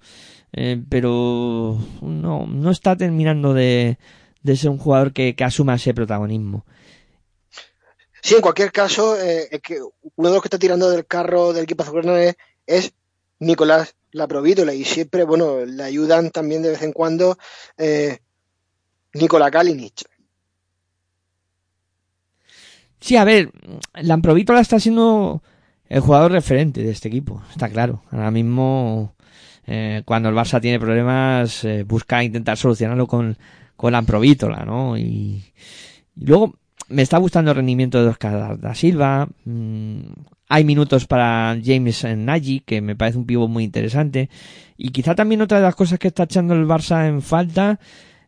eh, 0.53 0.83
pero 0.88 1.79
no, 2.03 2.46
no 2.46 2.70
está 2.70 2.96
terminando 2.96 3.55
de, 3.55 3.99
de 4.42 4.57
ser 4.57 4.70
un 4.70 4.79
jugador 4.79 5.12
que, 5.12 5.35
que 5.35 5.44
asuma 5.44 5.75
ese 5.77 5.94
protagonismo. 5.94 6.64
Sí, 8.23 8.35
en 8.35 8.42
cualquier 8.42 8.70
caso, 8.70 9.18
eh, 9.18 9.49
es 9.51 9.61
que 9.62 9.81
uno 9.81 10.29
de 10.29 10.35
los 10.35 10.42
que 10.42 10.49
está 10.49 10.59
tirando 10.59 10.90
del 10.90 11.07
carro 11.07 11.53
del 11.53 11.64
equipo 11.64 11.83
azulgrana 11.83 12.23
es, 12.23 12.37
es 12.66 12.92
Nicolás 13.38 13.94
Laprovítola 14.12 14.75
y 14.75 14.85
siempre, 14.85 15.25
bueno, 15.25 15.64
le 15.64 15.83
ayudan 15.83 16.31
también 16.31 16.62
de 16.62 16.70
vez 16.70 16.83
en 16.83 16.92
cuando 16.92 17.38
eh, 17.79 18.18
Nikola 19.14 19.51
Kalinic. 19.51 20.05
Sí, 23.01 23.16
a 23.16 23.25
ver, 23.25 23.51
Lamprovítola 23.94 24.61
está 24.61 24.79
siendo 24.79 25.42
el 25.90 26.00
jugador 26.00 26.31
referente 26.33 26.83
de 26.83 26.90
este 26.90 27.09
equipo, 27.09 27.42
está 27.50 27.68
claro. 27.68 28.03
Ahora 28.12 28.31
mismo, 28.31 29.14
eh, 29.66 30.03
cuando 30.07 30.29
el 30.29 30.37
Barça 30.37 30.61
tiene 30.61 30.79
problemas, 30.79 31.64
eh, 31.64 31.83
busca 31.83 32.22
intentar 32.22 32.57
solucionarlo 32.57 33.09
con, 33.09 33.37
con 33.76 33.92
Lamprovítola, 33.92 34.64
¿no? 34.64 34.96
Y, 34.96 35.44
luego 36.16 36.55
me 36.88 37.03
está 37.03 37.18
gustando 37.18 37.50
el 37.50 37.57
rendimiento 37.57 38.03
de 38.03 38.09
Oscar 38.09 38.59
da 38.59 38.74
Silva. 38.74 39.29
mm, 39.44 40.00
hay 40.48 40.64
minutos 40.64 41.07
para 41.07 41.57
James 41.62 42.05
Nagy, 42.05 42.61
que 42.61 42.81
me 42.81 42.96
parece 42.96 43.18
un 43.18 43.26
pivo 43.26 43.48
muy 43.48 43.64
interesante. 43.64 44.31
Y 44.76 44.90
quizá 44.90 45.14
también 45.14 45.42
otra 45.42 45.59
de 45.59 45.64
las 45.64 45.76
cosas 45.76 45.98
que 45.98 46.09
está 46.09 46.24
echando 46.24 46.55
el 46.55 46.66
Barça 46.66 47.09
en 47.09 47.22
falta 47.22 47.79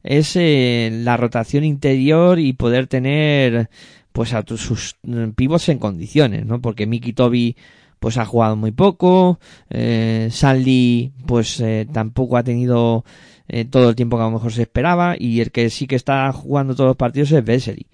es 0.03 0.37
eh, 0.37 0.91
la 0.93 1.17
rotación 1.17 1.65
interior 1.65 2.39
y 2.39 2.53
poder 2.55 2.87
tener 2.89 3.71
pues 4.13 4.33
a 4.35 4.45
sus 4.57 4.97
mm, 5.03 5.31
pivos 5.31 5.69
en 5.69 5.79
condiciones, 5.79 6.47
¿no? 6.47 6.61
Porque 6.61 6.87
Miki 6.87 7.13
Toby 7.13 7.57
pues 7.99 8.19
ha 8.19 8.25
jugado 8.27 8.57
muy 8.57 8.73
poco, 8.73 9.39
eh, 9.71 10.29
Sandy 10.33 11.13
pues 11.27 11.61
eh, 11.61 11.87
tampoco 11.93 12.37
ha 12.37 12.43
tenido 12.43 13.05
eh, 13.49 13.65
todo 13.65 13.91
el 13.91 13.95
tiempo 13.95 14.17
que 14.17 14.23
a 14.23 14.27
lo 14.27 14.33
mejor 14.33 14.53
se 14.53 14.63
esperaba 14.63 15.15
y 15.19 15.41
el 15.41 15.53
que 15.53 15.71
sí 15.71 15.87
que 15.87 15.95
está 15.97 16.33
jugando 16.33 16.75
todos 16.75 16.89
los 16.89 16.97
partidos 16.97 17.31
es 17.33 17.45
Vesely. 17.45 17.87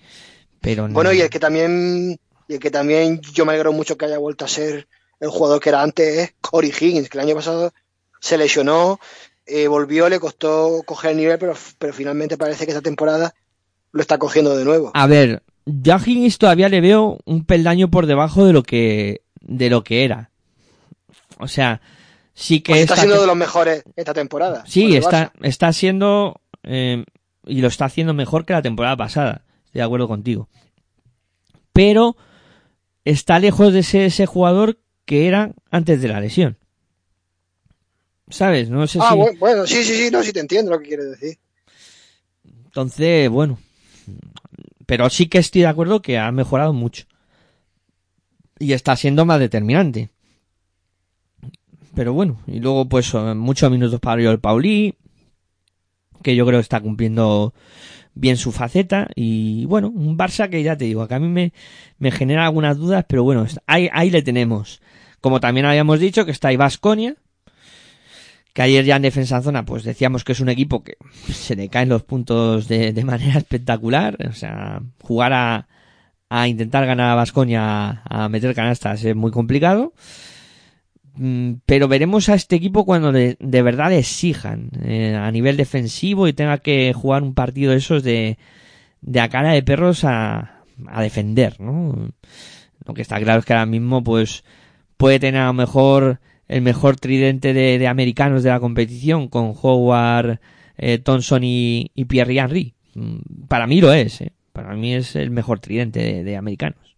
Pero 0.61 0.89
no- 0.89 0.95
Bueno, 0.95 1.13
y 1.13 1.21
el 1.21 1.29
que 1.31 1.39
también, 1.39 2.19
y 2.49 2.55
el 2.55 2.59
que 2.59 2.71
también 2.71 3.21
yo 3.35 3.45
me 3.45 3.53
alegro 3.53 3.73
mucho 3.73 3.97
que 3.99 4.07
haya 4.07 4.19
vuelto 4.19 4.45
a 4.45 4.49
ser 4.49 4.89
el 5.21 5.29
jugador 5.29 5.61
que 5.61 5.69
era 5.69 5.83
antes 5.83 6.19
es 6.19 6.35
Corey 6.41 6.71
Higgins, 6.71 7.09
que 7.09 7.19
el 7.19 7.25
año 7.25 7.35
pasado 7.35 7.73
se 8.21 8.39
lesionó, 8.39 8.99
eh, 9.47 9.69
volvió, 9.69 10.09
le 10.09 10.21
costó 10.21 10.83
coger 10.87 11.11
el 11.13 11.17
nivel, 11.19 11.39
pero, 11.39 11.55
pero 11.79 11.93
finalmente 11.93 12.37
parece 12.39 12.65
que 12.65 12.71
esta 12.73 12.83
temporada 12.83 13.35
lo 13.93 14.01
está 14.01 14.19
cogiendo 14.19 14.57
de 14.57 14.65
nuevo. 14.65 14.91
A 14.95 15.07
ver, 15.07 15.43
yo 15.71 15.95
a 15.95 15.99
Higgins 15.99 16.39
todavía 16.39 16.69
le 16.69 16.81
veo 16.81 17.19
un 17.27 17.45
peldaño 17.45 17.91
por 17.91 18.07
debajo 18.07 18.47
de 18.47 18.53
lo 18.53 18.63
que 18.63 19.23
de 19.41 19.71
lo 19.71 19.85
que 19.85 20.05
era. 20.05 20.31
O 21.39 21.47
sea, 21.49 21.81
sí 22.35 22.61
que 22.61 22.73
Pues 22.73 22.83
está 22.83 22.97
siendo 22.97 23.21
de 23.21 23.27
los 23.27 23.37
mejores 23.37 23.85
esta 23.97 24.15
temporada. 24.15 24.65
Sí, 24.67 24.97
está, 24.97 25.33
está 25.43 25.73
siendo 25.73 26.41
eh, 26.63 27.05
y 27.47 27.61
lo 27.61 27.69
está 27.69 27.85
haciendo 27.87 28.15
mejor 28.15 28.45
que 28.45 28.53
la 28.55 28.63
temporada 28.63 28.97
pasada. 28.97 29.45
Estoy 29.67 29.81
de 29.81 29.85
acuerdo 29.85 30.09
contigo. 30.09 30.49
Pero 31.73 32.17
está 33.05 33.39
lejos 33.39 33.73
de 33.73 33.83
ser 33.83 34.03
ese 34.03 34.27
jugador 34.27 34.79
que 35.05 35.29
era 35.29 35.53
antes 35.71 36.01
de 36.03 36.09
la 36.09 36.21
lesión. 36.21 36.59
¿Sabes? 38.31 38.69
No 38.69 38.87
sé 38.87 38.99
Ah, 39.01 39.11
si. 39.13 39.17
bueno, 39.17 39.39
bueno, 39.39 39.67
sí, 39.67 39.83
sí, 39.85 39.95
sí, 39.95 40.11
no, 40.11 40.23
sí 40.23 40.33
te 40.33 40.41
entiendo 40.41 40.71
lo 40.71 40.81
que 40.81 40.89
quieres 40.89 41.11
decir. 41.11 41.39
Entonces, 42.67 43.29
bueno. 43.31 43.59
Pero 44.89 45.11
sí 45.11 45.27
que 45.27 45.37
estoy 45.37 45.61
de 45.61 45.67
acuerdo 45.67 46.01
que 46.01 46.17
ha 46.17 46.33
mejorado 46.33 46.73
mucho. 46.73 47.05
Y 48.59 48.73
está 48.73 48.97
siendo 48.97 49.27
más 49.27 49.39
determinante. 49.39 50.09
Pero 51.95 52.15
bueno, 52.15 52.41
y 52.47 52.59
luego 52.59 52.89
pues 52.89 53.13
eh, 53.13 53.35
muchos 53.35 53.71
minutos 53.71 54.01
para 54.01 54.23
el 54.23 54.41
Pauli, 54.41 54.95
que 56.23 56.35
yo 56.35 56.47
creo 56.47 56.59
que 56.59 56.63
está 56.63 56.81
cumpliendo 56.81 57.53
bien 58.15 58.39
su 58.39 58.51
faceta. 58.51 59.09
Y 59.15 59.67
bueno, 59.67 59.89
un 59.89 60.17
Barça 60.17 60.49
que 60.49 60.63
ya 60.63 60.75
te 60.75 60.87
digo, 60.87 61.07
que 61.07 61.15
a 61.17 61.21
mí 61.21 61.29
me, 61.29 61.53
me 61.99 62.11
genera 62.11 62.47
algunas 62.47 62.79
dudas, 62.79 63.05
pero 63.07 63.25
bueno, 63.25 63.47
ahí, 63.67 63.91
ahí 63.93 64.09
le 64.09 64.23
tenemos. 64.23 64.81
Como 65.21 65.39
también 65.39 65.67
habíamos 65.67 66.01
dicho 66.01 66.25
que 66.25 66.31
está 66.31 66.49
ahí 66.49 66.57
Vasconia, 66.57 67.15
que 68.59 68.63
ayer 68.63 68.85
ya 68.85 68.97
en 68.97 69.03
defensa 69.03 69.37
en 69.37 69.45
zona 69.45 69.65
pues 69.65 69.85
decíamos 69.85 70.25
que 70.25 70.33
es 70.33 70.41
un 70.41 70.49
equipo 70.49 70.83
que 70.83 70.97
se 71.33 71.55
le 71.55 71.69
caen 71.69 71.89
los 71.89 72.03
puntos 72.03 72.67
de, 72.67 72.93
de 72.93 73.05
manera 73.05 73.39
espectacular. 73.39 74.19
O 74.29 74.33
sea, 74.33 74.83
jugar 75.01 75.33
a, 75.33 75.69
a 76.29 76.49
intentar 76.49 76.85
ganar 76.85 77.11
a 77.11 77.15
Vasconia 77.15 78.03
a 78.05 78.29
meter 78.29 78.57
canastas 78.57 79.05
es 79.05 79.15
muy 79.15 79.31
complicado. 79.31 79.93
Mm, 81.15 81.61
Pero 81.67 81.87
veremos 81.87 82.29
a 82.29 82.35
este 82.35 82.57
equipo 82.57 82.85
cuando 82.85 83.13
de, 83.13 83.37
de 83.39 83.63
verdad 83.63 83.93
exijan 83.93 84.71
eh, 84.83 85.15
a 85.15 85.31
nivel 85.31 85.57
defensivo 85.57 86.27
y 86.27 86.33
tenga 86.33 86.59
que 86.59 86.93
jugar 86.93 87.23
un 87.23 87.35
partido 87.35 87.71
de 87.71 87.79
esos 87.79 88.03
de, 88.03 88.39
de 89.03 89.21
a 89.21 89.29
cara 89.29 89.53
de 89.53 89.63
perros 89.63 90.03
a, 90.03 90.65
a 90.89 91.01
defender, 91.01 91.61
¿no? 91.61 92.11
Lo 92.85 92.93
que 92.93 93.03
está 93.03 93.21
claro 93.21 93.39
es 93.39 93.45
que 93.45 93.53
ahora 93.53 93.67
mismo 93.67 94.03
pues 94.03 94.43
puede 94.97 95.21
tener 95.21 95.43
a 95.43 95.47
lo 95.47 95.53
mejor 95.53 96.19
el 96.49 96.63
mejor 96.63 96.97
tridente 96.97 97.53
de, 97.53 97.79
de 97.79 97.87
americanos 97.87 98.43
de 98.43 98.51
la 98.51 98.61
competición 98.61 99.29
con 99.29 99.55
Howard, 99.61 100.41
eh, 100.79 100.99
Thompson 100.99 101.45
y, 101.45 101.91
y 101.95 102.07
Pierre 102.07 102.39
Henry. 102.39 102.75
Mm, 102.95 103.47
Para 103.49 103.67
mí 103.67 103.81
lo 103.81 103.93
es, 103.93 104.23
¿eh? 104.23 104.33
Para 104.53 104.75
mí 104.75 104.95
es 104.95 105.15
el 105.15 105.31
mejor 105.31 105.61
tridente 105.61 106.25
de, 106.25 106.37
americanos. 106.37 106.97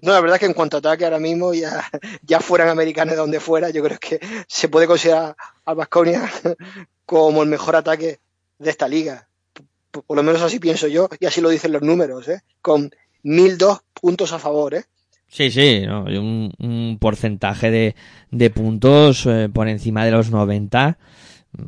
No, 0.00 0.12
la 0.12 0.20
verdad 0.20 0.36
es 0.36 0.40
que 0.40 0.46
en 0.46 0.54
cuanto 0.54 0.76
a 0.76 0.80
ataque 0.80 1.04
ahora 1.04 1.18
mismo, 1.18 1.52
ya, 1.52 1.84
ya 2.22 2.40
fueran 2.40 2.68
americanos 2.68 3.12
de 3.12 3.20
donde 3.20 3.40
fuera, 3.40 3.70
yo 3.70 3.82
creo 3.82 3.98
que 3.98 4.18
se 4.48 4.68
puede 4.68 4.86
considerar 4.86 5.36
al 5.66 5.74
Vasconia 5.74 6.30
como 7.06 7.42
el 7.42 7.48
mejor 7.48 7.76
ataque 7.76 8.20
de 8.58 8.70
esta 8.70 8.88
liga. 8.88 9.28
Por, 9.90 10.16
lo 10.16 10.22
menos 10.22 10.40
así 10.42 10.58
pienso 10.58 10.88
yo, 10.88 11.08
y 11.20 11.26
así 11.26 11.40
lo 11.40 11.50
dicen 11.50 11.72
los 11.72 11.82
números, 11.82 12.28
¿eh? 12.28 12.40
con 12.62 12.90
1002 13.22 13.82
puntos 14.00 14.32
a 14.32 14.38
favor. 14.38 14.74
¿eh? 14.74 14.84
Sí, 15.34 15.50
sí, 15.50 15.82
¿no? 15.84 16.04
Un, 16.04 16.52
un 16.60 16.96
porcentaje 17.00 17.68
de, 17.68 17.96
de 18.30 18.50
puntos 18.50 19.26
eh, 19.26 19.48
por 19.52 19.66
encima 19.68 20.04
de 20.04 20.12
los 20.12 20.30
90. 20.30 20.96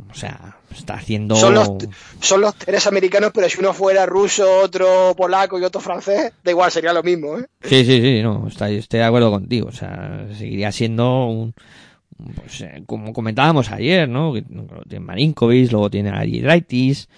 O 0.08 0.14
sea, 0.14 0.56
está 0.72 0.94
haciendo... 0.94 1.34
Son 1.34 1.54
los, 1.54 1.72
son 2.20 2.42
los 2.42 2.54
tres 2.54 2.86
americanos, 2.86 3.32
pero 3.34 3.48
si 3.48 3.58
uno 3.58 3.72
fuera 3.72 4.06
ruso, 4.06 4.60
otro 4.62 5.14
polaco 5.16 5.58
y 5.58 5.64
otro 5.64 5.80
francés, 5.80 6.32
da 6.44 6.50
igual, 6.52 6.70
sería 6.70 6.92
lo 6.92 7.02
mismo. 7.02 7.38
¿eh? 7.38 7.46
Sí, 7.62 7.84
sí, 7.84 8.00
sí, 8.00 8.22
no, 8.22 8.46
está- 8.46 8.70
estoy 8.70 9.00
de 9.00 9.06
acuerdo 9.06 9.32
contigo. 9.32 9.66
O 9.68 9.72
sea, 9.72 10.28
seguiría 10.38 10.70
siendo 10.70 11.26
un... 11.26 11.52
Pues, 12.36 12.60
eh, 12.60 12.84
como 12.86 13.12
comentábamos 13.12 13.72
ayer, 13.72 14.08
¿no? 14.08 14.32
Que 14.32 14.42
tiene 14.88 15.04
Marinkovic, 15.04 15.72
luego 15.72 15.90
tiene 15.90 16.10
a 16.10 16.22
Gidraitis, 16.22 17.08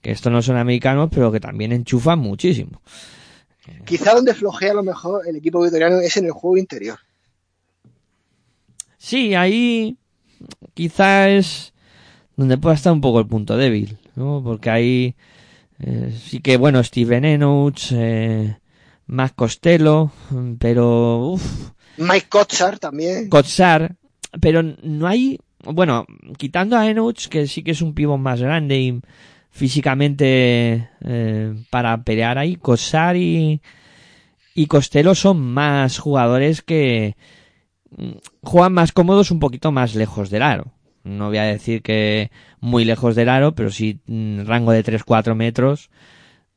que 0.00 0.10
estos 0.10 0.32
no 0.32 0.42
son 0.42 0.56
americanos, 0.56 1.10
pero 1.14 1.30
que 1.30 1.38
también 1.38 1.70
enchufan 1.70 2.18
muchísimo. 2.18 2.82
Quizá 3.84 4.14
donde 4.14 4.34
flojea 4.34 4.72
a 4.72 4.74
lo 4.74 4.82
mejor 4.82 5.26
el 5.26 5.36
equipo 5.36 5.62
vitoriano 5.62 5.98
es 6.00 6.16
en 6.16 6.26
el 6.26 6.32
juego 6.32 6.56
interior. 6.56 6.98
Sí, 8.98 9.34
ahí 9.34 9.96
quizá 10.74 11.28
es 11.28 11.72
donde 12.36 12.58
pueda 12.58 12.74
estar 12.74 12.92
un 12.92 13.00
poco 13.00 13.20
el 13.20 13.26
punto 13.26 13.56
débil, 13.56 13.98
¿no? 14.16 14.42
Porque 14.44 14.70
ahí 14.70 15.16
eh, 15.80 16.16
sí 16.24 16.40
que, 16.40 16.56
bueno, 16.56 16.82
Steven 16.82 17.24
Enoch, 17.24 17.92
eh, 17.92 18.56
Max 19.06 19.34
Costello, 19.34 20.12
pero, 20.58 21.32
uff, 21.32 21.70
Mike 21.96 22.28
Kotsar 22.28 22.78
también. 22.78 23.28
Kotsar, 23.28 23.96
pero 24.40 24.62
no 24.62 25.06
hay, 25.06 25.38
bueno, 25.64 26.06
quitando 26.38 26.76
a 26.76 26.88
Enoch, 26.88 27.28
que 27.28 27.46
sí 27.46 27.62
que 27.62 27.72
es 27.72 27.82
un 27.82 27.94
pivot 27.94 28.18
más 28.18 28.40
grande 28.40 28.80
y 28.80 29.00
físicamente 29.52 30.88
eh, 31.04 31.54
para 31.70 32.02
pelear 32.02 32.38
ahí, 32.38 32.56
Kotsar 32.56 33.16
y, 33.16 33.60
y 34.54 34.66
Costello 34.66 35.14
son 35.14 35.40
más 35.40 35.98
jugadores 35.98 36.62
que 36.62 37.16
mm, 37.90 38.12
juegan 38.42 38.72
más 38.72 38.92
cómodos 38.92 39.30
un 39.30 39.38
poquito 39.38 39.70
más 39.70 39.94
lejos 39.94 40.30
del 40.30 40.42
aro. 40.42 40.72
No 41.04 41.28
voy 41.28 41.38
a 41.38 41.44
decir 41.44 41.82
que 41.82 42.30
muy 42.60 42.84
lejos 42.84 43.14
del 43.14 43.28
aro, 43.28 43.54
pero 43.54 43.70
sí 43.70 44.00
mm, 44.06 44.46
rango 44.46 44.72
de 44.72 44.84
3-4 44.84 45.34
metros 45.34 45.90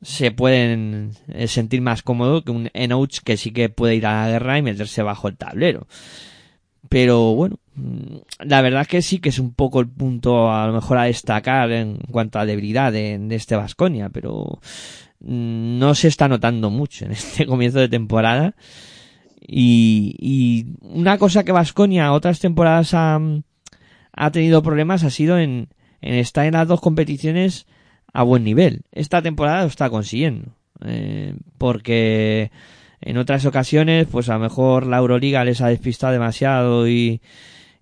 se 0.02 0.30
pueden 0.30 1.12
eh, 1.28 1.48
sentir 1.48 1.80
más 1.80 2.02
cómodo 2.02 2.44
que 2.44 2.50
un 2.50 2.70
Enoch 2.74 3.18
que 3.24 3.36
sí 3.36 3.50
que 3.50 3.68
puede 3.68 3.96
ir 3.96 4.06
a 4.06 4.22
la 4.22 4.30
guerra 4.30 4.58
y 4.58 4.62
meterse 4.62 5.02
bajo 5.02 5.28
el 5.28 5.36
tablero. 5.36 5.86
Pero 6.88 7.34
bueno, 7.34 7.58
la 8.40 8.62
verdad 8.62 8.82
es 8.82 8.88
que 8.88 9.02
sí 9.02 9.18
que 9.18 9.28
es 9.28 9.38
un 9.38 9.52
poco 9.52 9.80
el 9.80 9.88
punto 9.88 10.50
a 10.52 10.66
lo 10.66 10.72
mejor 10.72 10.98
a 10.98 11.04
destacar 11.04 11.70
en 11.72 11.98
cuanto 12.10 12.38
a 12.38 12.46
debilidad 12.46 12.92
de, 12.92 13.26
este 13.30 13.56
Vasconia, 13.56 14.08
pero 14.08 14.60
mm, 15.20 15.78
no 15.78 15.94
se 15.94 16.08
está 16.08 16.28
notando 16.28 16.70
mucho 16.70 17.04
en 17.04 17.12
este 17.12 17.46
comienzo 17.46 17.78
de 17.78 17.88
temporada. 17.88 18.54
Y, 19.48 20.66
una 20.80 21.18
cosa 21.18 21.44
que 21.44 21.52
Vasconia 21.52 22.12
otras 22.12 22.40
temporadas 22.40 22.94
ha, 22.94 23.20
ha 24.12 24.30
tenido 24.32 24.62
problemas 24.62 25.04
ha 25.04 25.10
sido 25.10 25.38
en, 25.38 25.68
en 26.00 26.14
estar 26.14 26.46
en 26.46 26.54
las 26.54 26.66
dos 26.66 26.80
competiciones 26.80 27.66
a 28.12 28.22
buen 28.22 28.42
nivel. 28.42 28.82
Esta 28.92 29.22
temporada 29.22 29.62
lo 29.62 29.68
está 29.68 29.90
consiguiendo. 29.90 30.56
eh, 30.84 31.34
porque 31.58 32.50
en 33.00 33.18
otras 33.18 33.44
ocasiones, 33.44 34.06
pues 34.10 34.28
a 34.30 34.34
lo 34.34 34.40
mejor 34.40 34.86
la 34.86 34.98
Euroliga 34.98 35.44
les 35.44 35.60
ha 35.60 35.68
despistado 35.68 36.12
demasiado 36.12 36.88
y, 36.88 37.20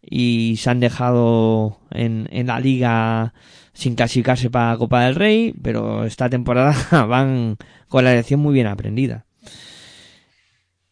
y 0.09 0.57
se 0.59 0.71
han 0.71 0.81
dejado 0.81 1.79
en, 1.91 2.29
en 2.31 2.49
la 2.49 2.61
liga 2.61 3.35
sin 3.73 3.97
clasificarse 3.97 4.51
para 4.51 4.73
la 4.73 4.79
Copa 4.79 5.05
del 5.05 5.17
Rey, 5.17 5.55
pero 5.63 6.05
esta 6.05 6.31
temporada 6.31 6.75
van 7.07 7.57
con 7.89 8.05
la 8.05 8.15
lección 8.15 8.41
muy 8.41 8.55
bien 8.55 8.67
aprendida. 8.67 9.27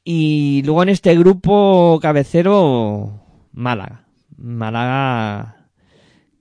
Y 0.04 0.62
luego 0.64 0.82
en 0.82 0.88
este 0.88 1.16
grupo 1.16 1.98
cabecero, 2.02 3.20
Málaga. 3.52 4.06
Málaga, 4.36 5.68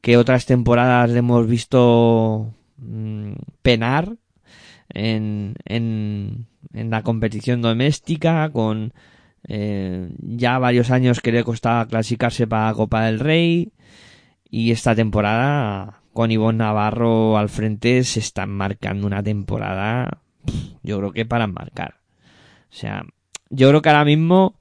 que 0.02 0.18
otras 0.18 0.48
temporadas 0.48 1.12
le 1.12 1.20
hemos 1.20 1.46
visto 1.48 2.56
mm, 2.78 3.34
penar 3.62 4.16
en, 4.90 5.56
en, 5.66 6.48
en 6.74 6.90
la 6.90 7.04
competición 7.04 7.62
doméstica, 7.62 8.50
con 8.52 8.94
eh, 9.48 10.10
ya 10.20 10.60
varios 10.60 10.92
años 10.92 11.20
que 11.20 11.32
le 11.32 11.44
costaba 11.44 11.88
clasificarse 11.88 12.48
para 12.48 12.74
Copa 12.74 13.06
del 13.06 13.20
Rey. 13.20 13.74
Y 14.50 14.72
esta 14.72 14.96
temporada, 14.96 16.02
con 16.14 16.32
Ivonne 16.32 16.60
Navarro 16.60 17.38
al 17.38 17.50
frente, 17.50 18.04
se 18.04 18.20
están 18.20 18.50
marcando 18.50 19.08
una 19.08 19.24
temporada, 19.24 20.22
yo 20.84 20.98
creo 21.00 21.12
que 21.12 21.26
para 21.26 21.48
marcar. 21.48 21.96
O 22.70 22.74
sea, 22.74 23.04
yo 23.50 23.70
creo 23.70 23.82
que 23.82 23.90
ahora 23.90 24.06
mismo, 24.06 24.56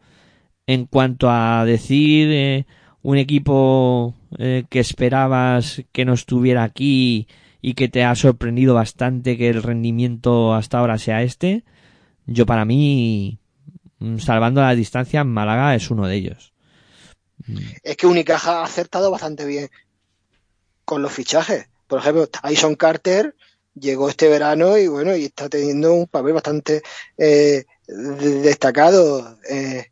en 0.66 0.87
cuanto 0.87 1.31
a 1.31 1.64
decir 1.64 2.28
eh, 2.31 2.66
un 3.03 3.16
equipo 3.16 4.14
eh, 4.39 4.64
que 4.68 4.81
esperabas 4.81 5.83
que 5.93 6.05
no 6.05 6.12
estuviera 6.12 6.62
aquí 6.62 7.26
y 7.62 7.74
que 7.74 7.89
te 7.89 8.05
ha 8.05 8.14
sorprendido 8.14 8.74
bastante 8.74 9.37
que 9.37 9.49
el 9.49 9.62
rendimiento 9.62 10.55
hasta 10.55 10.78
ahora 10.78 10.99
sea 10.99 11.22
este, 11.22 11.64
yo 12.26 12.47
para 12.47 12.64
mí, 12.64 13.39
salvando 14.18 14.61
la 14.61 14.74
distancia, 14.74 15.24
Málaga 15.24 15.74
es 15.74 15.90
uno 15.90 16.07
de 16.07 16.16
ellos. 16.16 16.53
Es 17.82 17.96
que 17.96 18.07
Unicaja 18.07 18.61
ha 18.61 18.64
acertado 18.64 19.11
bastante 19.11 19.44
bien 19.44 19.68
con 20.84 21.03
los 21.03 21.12
fichajes. 21.12 21.66
Por 21.86 21.98
ejemplo, 22.01 22.26
Tyson 22.26 22.74
Carter 22.76 23.34
llegó 23.74 24.09
este 24.09 24.28
verano 24.28 24.76
y 24.76 24.88
bueno, 24.88 25.16
y 25.16 25.24
está 25.24 25.48
teniendo 25.48 25.94
un 25.94 26.07
papel 26.07 26.32
bastante 26.34 26.82
eh, 27.16 27.64
de- 27.86 28.40
destacado. 28.42 29.38
Eh, 29.48 29.86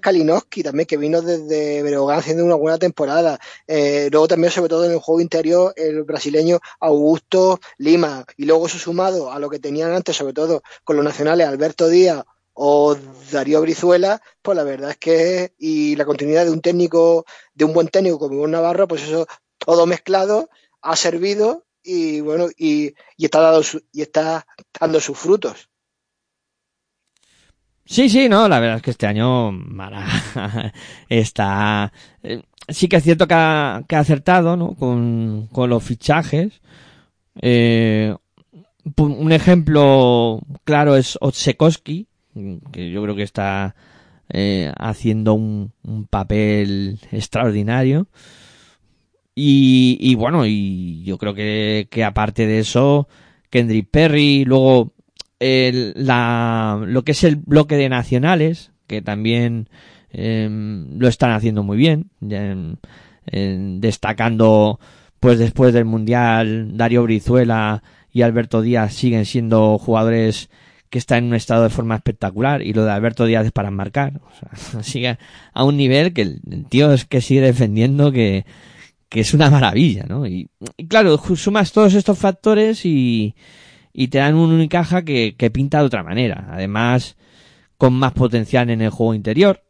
Kalinowski 0.00 0.62
también, 0.62 0.86
que 0.86 0.98
vino 0.98 1.22
desde 1.22 1.82
Breogán 1.82 2.18
haciendo 2.18 2.44
una 2.44 2.54
buena 2.54 2.78
temporada. 2.78 3.38
Eh, 3.66 4.08
luego 4.12 4.28
también, 4.28 4.52
sobre 4.52 4.68
todo 4.68 4.84
en 4.84 4.92
el 4.92 4.98
juego 4.98 5.20
interior, 5.22 5.72
el 5.76 6.02
brasileño 6.02 6.60
Augusto 6.80 7.60
Lima. 7.78 8.24
Y 8.36 8.44
luego 8.44 8.66
eso 8.66 8.78
sumado 8.78 9.32
a 9.32 9.38
lo 9.38 9.48
que 9.48 9.58
tenían 9.58 9.92
antes, 9.92 10.16
sobre 10.16 10.34
todo 10.34 10.62
con 10.84 10.96
los 10.96 11.04
nacionales 11.04 11.46
Alberto 11.48 11.88
Díaz 11.88 12.24
o 12.54 12.96
Darío 13.30 13.60
Brizuela, 13.60 14.22
pues 14.40 14.56
la 14.56 14.64
verdad 14.64 14.90
es 14.90 14.96
que, 14.96 15.54
y 15.58 15.96
la 15.96 16.04
continuidad 16.04 16.44
de 16.44 16.52
un 16.52 16.60
técnico, 16.60 17.26
de 17.52 17.64
un 17.64 17.72
buen 17.74 17.88
técnico 17.88 18.18
como 18.18 18.34
Ivonne 18.34 18.52
Navarro, 18.52 18.88
pues 18.88 19.02
eso 19.02 19.26
todo 19.58 19.86
mezclado 19.86 20.48
ha 20.80 20.96
servido 20.96 21.64
y 21.82 22.20
bueno, 22.20 22.46
y, 22.56 22.94
está, 23.18 23.40
dando 23.40 23.62
su- 23.62 23.84
y 23.92 24.02
está 24.02 24.46
dando 24.80 25.00
sus 25.00 25.18
frutos. 25.18 25.68
Sí, 27.84 28.08
sí, 28.08 28.28
no, 28.30 28.48
la 28.48 28.60
verdad 28.60 28.76
es 28.76 28.82
que 28.82 28.90
este 28.92 29.06
año 29.06 29.50
está... 31.08 31.92
eh, 32.22 32.42
sí 32.68 32.88
que 32.88 32.96
es 32.96 33.04
cierto 33.04 33.28
que 33.28 33.34
ha, 33.34 33.84
acertado, 33.90 34.56
¿no? 34.56 34.74
Con, 34.74 35.50
los 35.54 35.84
fichajes. 35.84 36.62
Eh, 37.42 38.14
un 38.96 39.32
ejemplo 39.32 40.40
claro 40.64 40.96
es 40.96 41.18
Otsekoski, 41.20 42.06
que 42.72 42.90
yo 42.90 43.02
creo 43.02 43.14
que 43.16 43.22
está 43.22 43.74
eh, 44.28 44.72
haciendo 44.78 45.34
un, 45.34 45.72
un 45.82 46.06
papel 46.06 46.98
extraordinario. 47.12 48.08
Y, 49.36 50.14
bueno, 50.14 50.46
y 50.46 51.02
yo 51.04 51.18
creo 51.18 51.34
que, 51.34 51.88
aparte 52.04 52.46
de 52.46 52.60
eso, 52.60 53.08
Kendrick 53.50 53.88
Perry, 53.90 54.44
luego 54.44 54.92
el- 55.40 55.92
la, 55.96 56.80
lo 56.86 57.02
que 57.02 57.12
es 57.12 57.24
el 57.24 57.36
bloque 57.36 57.76
de 57.76 57.88
nacionales, 57.88 58.70
que 58.86 59.02
también 59.02 59.68
em, 60.10 60.98
lo 60.98 61.08
están 61.08 61.32
haciendo 61.32 61.64
muy 61.64 61.76
bien, 61.76 62.10
destacando 63.80 64.78
pues 65.18 65.38
después 65.38 65.72
del 65.72 65.86
Mundial 65.86 66.76
Darío 66.76 67.02
Brizuela 67.02 67.82
y 68.12 68.22
Alberto 68.22 68.60
Díaz 68.62 68.92
siguen 68.94 69.24
siendo 69.24 69.78
jugadores 69.78 70.50
que 70.94 70.98
están 70.98 71.24
en 71.24 71.30
un 71.30 71.34
estado 71.34 71.64
de 71.64 71.70
forma 71.70 71.96
espectacular 71.96 72.62
y 72.62 72.72
lo 72.72 72.84
de 72.84 72.92
Alberto 72.92 73.24
Díaz 73.24 73.46
es 73.46 73.50
para 73.50 73.72
marcar, 73.72 74.20
o 74.70 74.84
sea, 74.84 75.18
a 75.52 75.64
un 75.64 75.76
nivel 75.76 76.12
que 76.12 76.22
el, 76.22 76.66
tío 76.68 76.92
es 76.92 77.04
que 77.04 77.20
sigue 77.20 77.40
defendiendo 77.40 78.12
que, 78.12 78.46
que 79.08 79.18
es 79.18 79.34
una 79.34 79.50
maravilla, 79.50 80.04
¿no? 80.08 80.24
Y, 80.24 80.50
y 80.76 80.86
claro, 80.86 81.18
sumas 81.18 81.72
todos 81.72 81.94
estos 81.94 82.16
factores 82.16 82.86
y, 82.86 83.34
y 83.92 84.06
te 84.06 84.18
dan 84.18 84.36
un 84.36 84.52
Unicaja 84.52 85.02
que, 85.02 85.34
que 85.36 85.50
pinta 85.50 85.80
de 85.80 85.86
otra 85.86 86.04
manera. 86.04 86.46
Además, 86.52 87.16
con 87.76 87.94
más 87.94 88.12
potencial 88.12 88.70
en 88.70 88.80
el 88.80 88.90
juego 88.90 89.14
interior, 89.14 89.64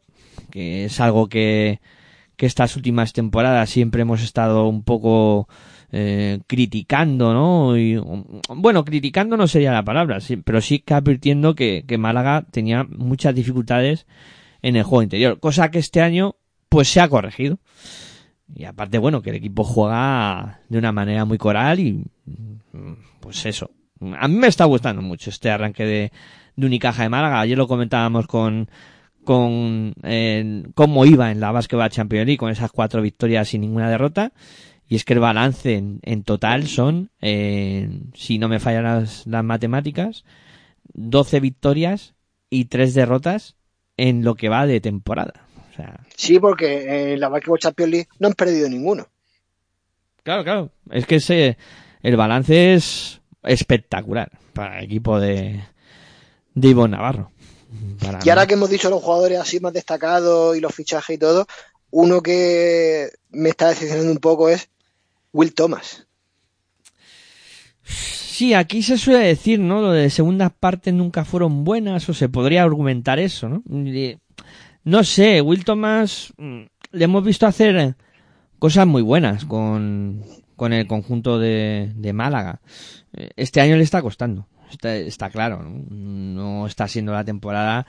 que 0.51 0.85
es 0.85 0.99
algo 0.99 1.27
que, 1.27 1.79
que 2.37 2.45
estas 2.45 2.75
últimas 2.75 3.13
temporadas 3.13 3.71
siempre 3.71 4.03
hemos 4.03 4.21
estado 4.21 4.67
un 4.67 4.83
poco 4.83 5.49
eh, 5.97 6.39
criticando, 6.45 7.33
¿no? 7.33 7.77
Y, 7.77 7.95
bueno, 8.49 8.83
criticando 8.83 9.37
no 9.37 9.47
sería 9.47 9.71
la 9.71 9.85
palabra, 9.85 10.19
sí, 10.19 10.35
pero 10.35 10.59
sí 10.59 10.79
que 10.79 10.93
advirtiendo 10.93 11.55
que, 11.55 11.85
Málaga 11.97 12.45
tenía 12.51 12.83
muchas 12.83 13.33
dificultades 13.33 14.05
en 14.61 14.75
el 14.75 14.83
juego 14.83 15.03
interior, 15.03 15.39
cosa 15.39 15.71
que 15.71 15.79
este 15.79 16.01
año 16.01 16.35
pues 16.67 16.89
se 16.89 16.99
ha 16.99 17.07
corregido. 17.07 17.59
Y 18.53 18.65
aparte, 18.65 18.97
bueno, 18.97 19.21
que 19.21 19.29
el 19.29 19.37
equipo 19.37 19.63
juega 19.63 20.59
de 20.67 20.79
una 20.79 20.91
manera 20.91 21.23
muy 21.23 21.37
coral 21.37 21.79
y 21.79 22.03
pues 23.21 23.45
eso. 23.45 23.71
A 24.19 24.27
mí 24.27 24.35
me 24.35 24.47
está 24.47 24.65
gustando 24.65 25.01
mucho 25.01 25.29
este 25.29 25.49
arranque 25.49 25.85
de, 25.85 26.11
de 26.57 26.65
Unicaja 26.65 27.03
de 27.03 27.09
Málaga. 27.09 27.39
Ayer 27.39 27.57
lo 27.57 27.69
comentábamos 27.69 28.27
con 28.27 28.67
con 29.23 29.93
eh, 30.03 30.65
cómo 30.75 31.05
iba 31.05 31.31
en 31.31 31.39
la 31.39 31.51
Basketball 31.51 31.89
Champions 31.89 32.25
League 32.25 32.37
con 32.37 32.51
esas 32.51 32.71
cuatro 32.71 33.01
victorias 33.01 33.47
sin 33.47 33.61
ninguna 33.61 33.89
derrota. 33.89 34.33
Y 34.87 34.95
es 34.95 35.05
que 35.05 35.13
el 35.13 35.19
balance 35.19 35.75
en, 35.75 35.99
en 36.03 36.23
total 36.23 36.67
son, 36.67 37.09
eh, 37.21 37.89
si 38.13 38.37
no 38.39 38.47
me 38.47 38.59
fallan 38.59 38.83
las, 38.83 39.25
las 39.25 39.43
matemáticas, 39.43 40.23
12 40.93 41.39
victorias 41.39 42.13
y 42.49 42.65
3 42.65 42.93
derrotas 42.93 43.55
en 43.97 44.23
lo 44.23 44.35
que 44.35 44.49
va 44.49 44.65
de 44.67 44.81
temporada. 44.81 45.47
O 45.71 45.75
sea, 45.75 46.07
Sí, 46.15 46.39
porque 46.39 47.13
en 47.13 47.19
la 47.19 47.29
Basketball 47.29 47.59
Champions 47.59 47.91
League 47.91 48.07
no 48.19 48.27
han 48.27 48.33
perdido 48.33 48.69
ninguno. 48.69 49.07
Claro, 50.23 50.43
claro. 50.43 50.71
Es 50.91 51.05
que 51.05 51.15
ese, 51.15 51.57
el 52.01 52.17
balance 52.17 52.73
es 52.73 53.21
espectacular 53.43 54.31
para 54.53 54.79
el 54.79 54.85
equipo 54.85 55.19
de, 55.19 55.63
de 56.53 56.67
Ivo 56.67 56.87
Navarro. 56.87 57.31
Para 57.99 58.19
Y 58.23 58.29
ahora 58.29 58.45
mí. 58.45 58.47
que 58.47 58.53
hemos 58.55 58.69
dicho 58.69 58.89
los 58.89 59.01
jugadores 59.03 59.39
así 59.39 59.59
más 59.59 59.73
destacados 59.73 60.57
y 60.57 60.61
los 60.61 60.73
fichajes 60.73 61.15
y 61.15 61.19
todo, 61.19 61.45
uno 61.91 62.21
que 62.21 63.09
me 63.29 63.49
está 63.49 63.69
decepcionando 63.69 64.11
un 64.11 64.17
poco 64.19 64.49
es 64.49 64.69
Will 65.35 65.53
Thomas. 65.53 66.07
Sí, 67.83 68.53
aquí 68.53 68.81
se 68.81 68.97
suele 68.97 69.27
decir, 69.27 69.59
¿no? 69.59 69.81
Lo 69.81 69.91
de 69.91 70.09
segundas 70.09 70.51
partes 70.57 70.93
nunca 70.93 71.25
fueron 71.25 71.65
buenas, 71.65 72.07
o 72.07 72.13
se 72.13 72.29
podría 72.29 72.63
argumentar 72.63 73.19
eso, 73.19 73.49
¿no? 73.49 73.61
No 74.85 75.03
sé, 75.03 75.41
Will 75.41 75.65
Thomas 75.65 76.33
mm, 76.37 76.61
le 76.91 77.03
hemos 77.03 77.23
visto 77.23 77.45
hacer 77.47 77.95
cosas 78.59 78.87
muy 78.87 79.01
buenas 79.01 79.43
con, 79.45 80.23
con 80.55 80.71
el 80.71 80.87
conjunto 80.87 81.37
de, 81.37 81.91
de 81.95 82.13
Málaga. 82.13 82.61
Eh, 83.13 83.31
Este 83.35 83.59
año 83.59 83.75
le 83.75 83.83
está 83.83 84.01
costando, 84.01 84.47
está, 84.71 84.95
está 84.95 85.29
claro, 85.29 85.61
¿no? 85.63 85.83
No 85.89 86.65
está 86.67 86.87
siendo 86.87 87.11
la 87.11 87.25
temporada 87.25 87.85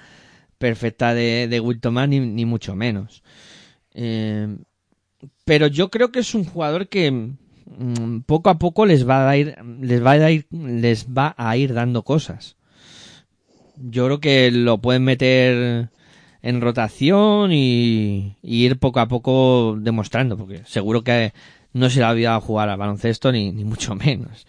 perfecta 0.59 1.15
de, 1.15 1.47
de 1.49 1.61
Will 1.61 1.81
Thomas, 1.81 2.09
ni, 2.09 2.19
ni 2.19 2.45
mucho 2.45 2.75
menos. 2.75 3.23
Eh, 3.95 4.49
pero 5.45 5.67
yo 5.67 5.91
creo 5.91 6.11
que 6.11 6.21
es 6.21 6.35
un 6.35 6.45
jugador 6.45 6.89
que 6.89 7.11
mm, 7.11 8.21
poco 8.27 8.51
a 8.51 8.59
poco 8.59 8.87
les 8.87 9.09
va 9.09 9.29
a 9.29 9.37
ir 9.37 9.57
les 9.81 10.05
va 10.05 10.13
a 10.13 10.31
ir 10.31 10.47
les 10.51 11.07
va 11.07 11.35
a 11.37 11.57
ir 11.57 11.75
dando 11.75 12.03
cosas. 12.03 12.57
Yo 13.77 14.07
creo 14.07 14.21
que 14.21 14.51
lo 14.51 14.79
pueden 14.79 15.05
meter 15.05 15.91
en 16.43 16.61
rotación 16.61 17.53
y, 17.53 18.37
ir 18.43 18.79
poco 18.79 19.01
a 19.01 19.09
poco 19.09 19.77
demostrando 19.79 20.37
porque 20.37 20.63
seguro 20.65 21.03
que 21.03 21.33
no 21.73 21.91
se 21.91 21.99
le 21.99 22.07
ha 22.07 22.11
olvidado 22.11 22.41
jugar 22.41 22.69
al 22.69 22.79
baloncesto 22.79 23.33
ni, 23.33 23.53
ni 23.53 23.65
mucho 23.65 23.95
menos. 23.95 24.47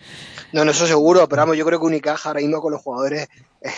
No, 0.54 0.64
no, 0.64 0.72
eso 0.72 0.88
seguro, 0.88 1.28
pero 1.28 1.42
vamos, 1.42 1.58
yo 1.58 1.66
creo 1.66 1.80
que 1.80 1.86
Unicaja 1.86 2.30
ahora 2.30 2.42
mismo 2.42 2.62
con 2.62 2.72
los 2.72 2.82
jugadores, 2.82 3.28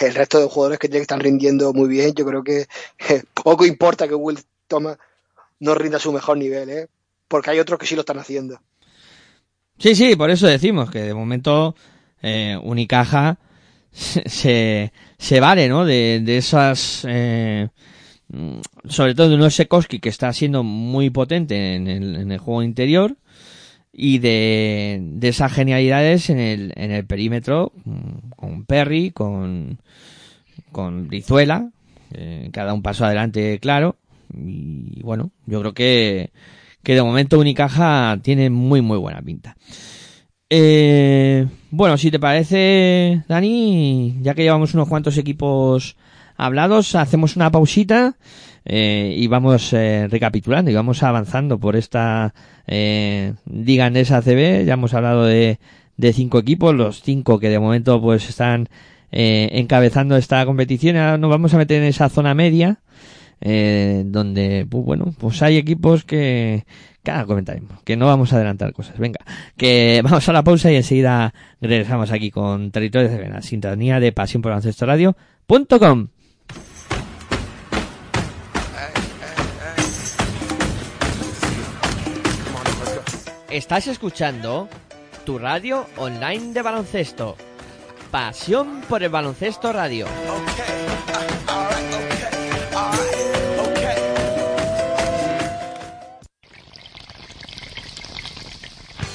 el 0.02 0.14
resto 0.14 0.40
de 0.40 0.48
jugadores 0.48 0.80
que 0.80 0.96
están 0.98 1.20
rindiendo 1.20 1.74
muy 1.74 1.90
bien, 1.90 2.14
yo 2.14 2.26
creo 2.26 2.44
que 2.44 2.68
poco 3.34 3.66
importa 3.66 4.08
que 4.08 4.16
Will 4.16 4.40
Thomas 4.68 4.98
no 5.60 5.76
rinda 5.76 6.00
su 6.00 6.12
mejor 6.12 6.38
nivel, 6.38 6.70
¿eh? 6.70 6.88
porque 7.30 7.52
hay 7.52 7.60
otros 7.60 7.80
que 7.80 7.86
sí 7.86 7.96
lo 7.96 8.02
están 8.02 8.20
haciendo. 8.20 8.60
Sí, 9.78 9.96
sí, 9.96 10.18
por 10.18 10.30
eso 10.30 10.48
decimos 10.48 10.92
que 10.92 11.00
de 11.00 11.14
momento 11.14 11.76
eh, 12.22 12.58
Unicaja 12.62 13.38
se, 13.92 14.92
se 15.18 15.40
vale, 15.40 15.70
¿no? 15.70 15.86
De, 15.86 16.22
de 16.22 16.38
esas, 16.38 17.06
eh, 17.08 17.70
mm, 18.28 18.60
sobre 18.90 19.16
todo 19.16 19.30
de 19.30 19.36
uno 19.36 19.50
Sekowski 19.50 20.00
que 20.00 20.10
está 20.10 20.34
siendo 20.34 20.64
muy 20.64 21.10
potente 21.12 21.76
en 21.76 21.88
el, 21.88 22.16
en 22.18 22.32
el 22.32 22.40
juego 22.40 22.64
interior 22.64 23.16
y 23.94 24.20
de, 24.20 25.00
de 25.02 25.28
esas 25.30 25.54
genialidades 25.54 26.30
en 26.30 26.40
el, 26.40 26.74
en 26.76 26.92
el 26.92 27.06
perímetro 27.06 27.72
mm, 27.86 28.32
con 28.36 28.66
Perry, 28.66 29.12
con, 29.12 29.80
con 30.72 31.08
Brizuela, 31.08 31.70
eh, 32.12 32.50
que 32.52 32.60
ha 32.60 32.64
dado 32.64 32.76
un 32.76 32.84
paso 32.84 33.06
adelante 33.06 33.60
claro 33.62 33.96
y 34.34 35.02
bueno, 35.04 35.32
yo 35.46 35.60
creo 35.60 35.74
que 35.74 36.32
que 36.84 36.96
de 36.96 37.04
momento 37.04 37.40
Unicaja 37.40 38.18
tiene 38.22 38.50
muy 38.50 38.82
muy 38.82 38.98
buena 38.98 39.22
pinta. 39.22 39.56
Eh, 40.50 41.48
bueno, 41.70 41.98
si 41.98 42.10
te 42.10 42.20
parece, 42.20 43.24
Dani, 43.28 44.18
ya 44.22 44.34
que 44.34 44.44
llevamos 44.44 44.74
unos 44.74 44.88
cuantos 44.88 45.18
equipos 45.18 45.96
hablados, 46.38 46.96
hacemos 46.96 47.36
una 47.36 47.52
pausita 47.52 48.18
eh, 48.66 49.14
y 49.18 49.28
vamos 49.28 49.74
eh, 49.74 50.08
recapitulando 50.10 50.72
y 50.72 50.74
vamos 50.74 51.04
avanzando 51.04 51.60
por 51.60 51.76
esta 51.76 52.34
eh, 52.66 53.34
Liga 53.46 53.88
Endesa 53.88 54.22
CB. 54.22 54.66
Ya 54.66 54.74
hemos 54.74 54.94
hablado 54.94 55.26
de, 55.26 55.60
de 55.98 56.14
cinco 56.14 56.40
equipos, 56.40 56.74
los 56.74 57.04
cinco 57.04 57.40
que 57.40 57.50
de 57.50 57.60
momento 57.60 58.02
pues 58.02 58.28
están 58.30 58.70
eh, 59.12 59.50
encabezando 59.54 60.16
esta 60.18 60.46
competición. 60.46 60.98
Ahora 60.98 61.18
nos 61.18 61.30
vamos 61.30 61.54
a 61.54 61.58
meter 61.58 61.82
en 61.82 61.90
esa 61.90 62.10
zona 62.10 62.34
media 62.34 62.80
eh, 63.42 64.04
donde, 64.06 64.66
pues 64.70 64.84
bueno, 64.84 65.14
pues 65.18 65.42
hay 65.42 65.58
equipos 65.58 66.04
que, 66.04 66.66
que 67.04 67.12
ahora 67.12 67.26
comentaremos, 67.26 67.82
que 67.84 67.96
no 67.96 68.06
vamos 68.06 68.34
a 68.34 68.36
adelantar 68.36 68.74
cosas. 68.74 68.98
Venga, 68.98 69.20
que 69.58 70.02
vamos 70.04 70.28
a 70.28 70.34
la 70.34 70.44
pausa 70.44 70.72
y 70.72 70.76
enseguida 70.76 71.34
regresamos 71.62 72.12
aquí 72.12 72.32
con 72.32 72.72
Territorio 72.72 73.10
de 73.10 73.18
Vena, 73.18 73.42
sintonía 73.42 74.00
de 74.00 74.12
Pasión 74.12 74.42
por 74.42 74.52
Baloncesto 74.52 74.86
Radio.com. 74.86 76.08
Estás 83.50 83.88
escuchando 83.88 84.70
tu 85.26 85.40
radio 85.40 85.88
online 85.98 86.54
de 86.54 86.62
baloncesto. 86.62 87.36
Pasión 88.12 88.82
por 88.88 89.02
el 89.02 89.10
baloncesto 89.10 89.74
radio. 89.74 90.06
Okay. 90.06 91.39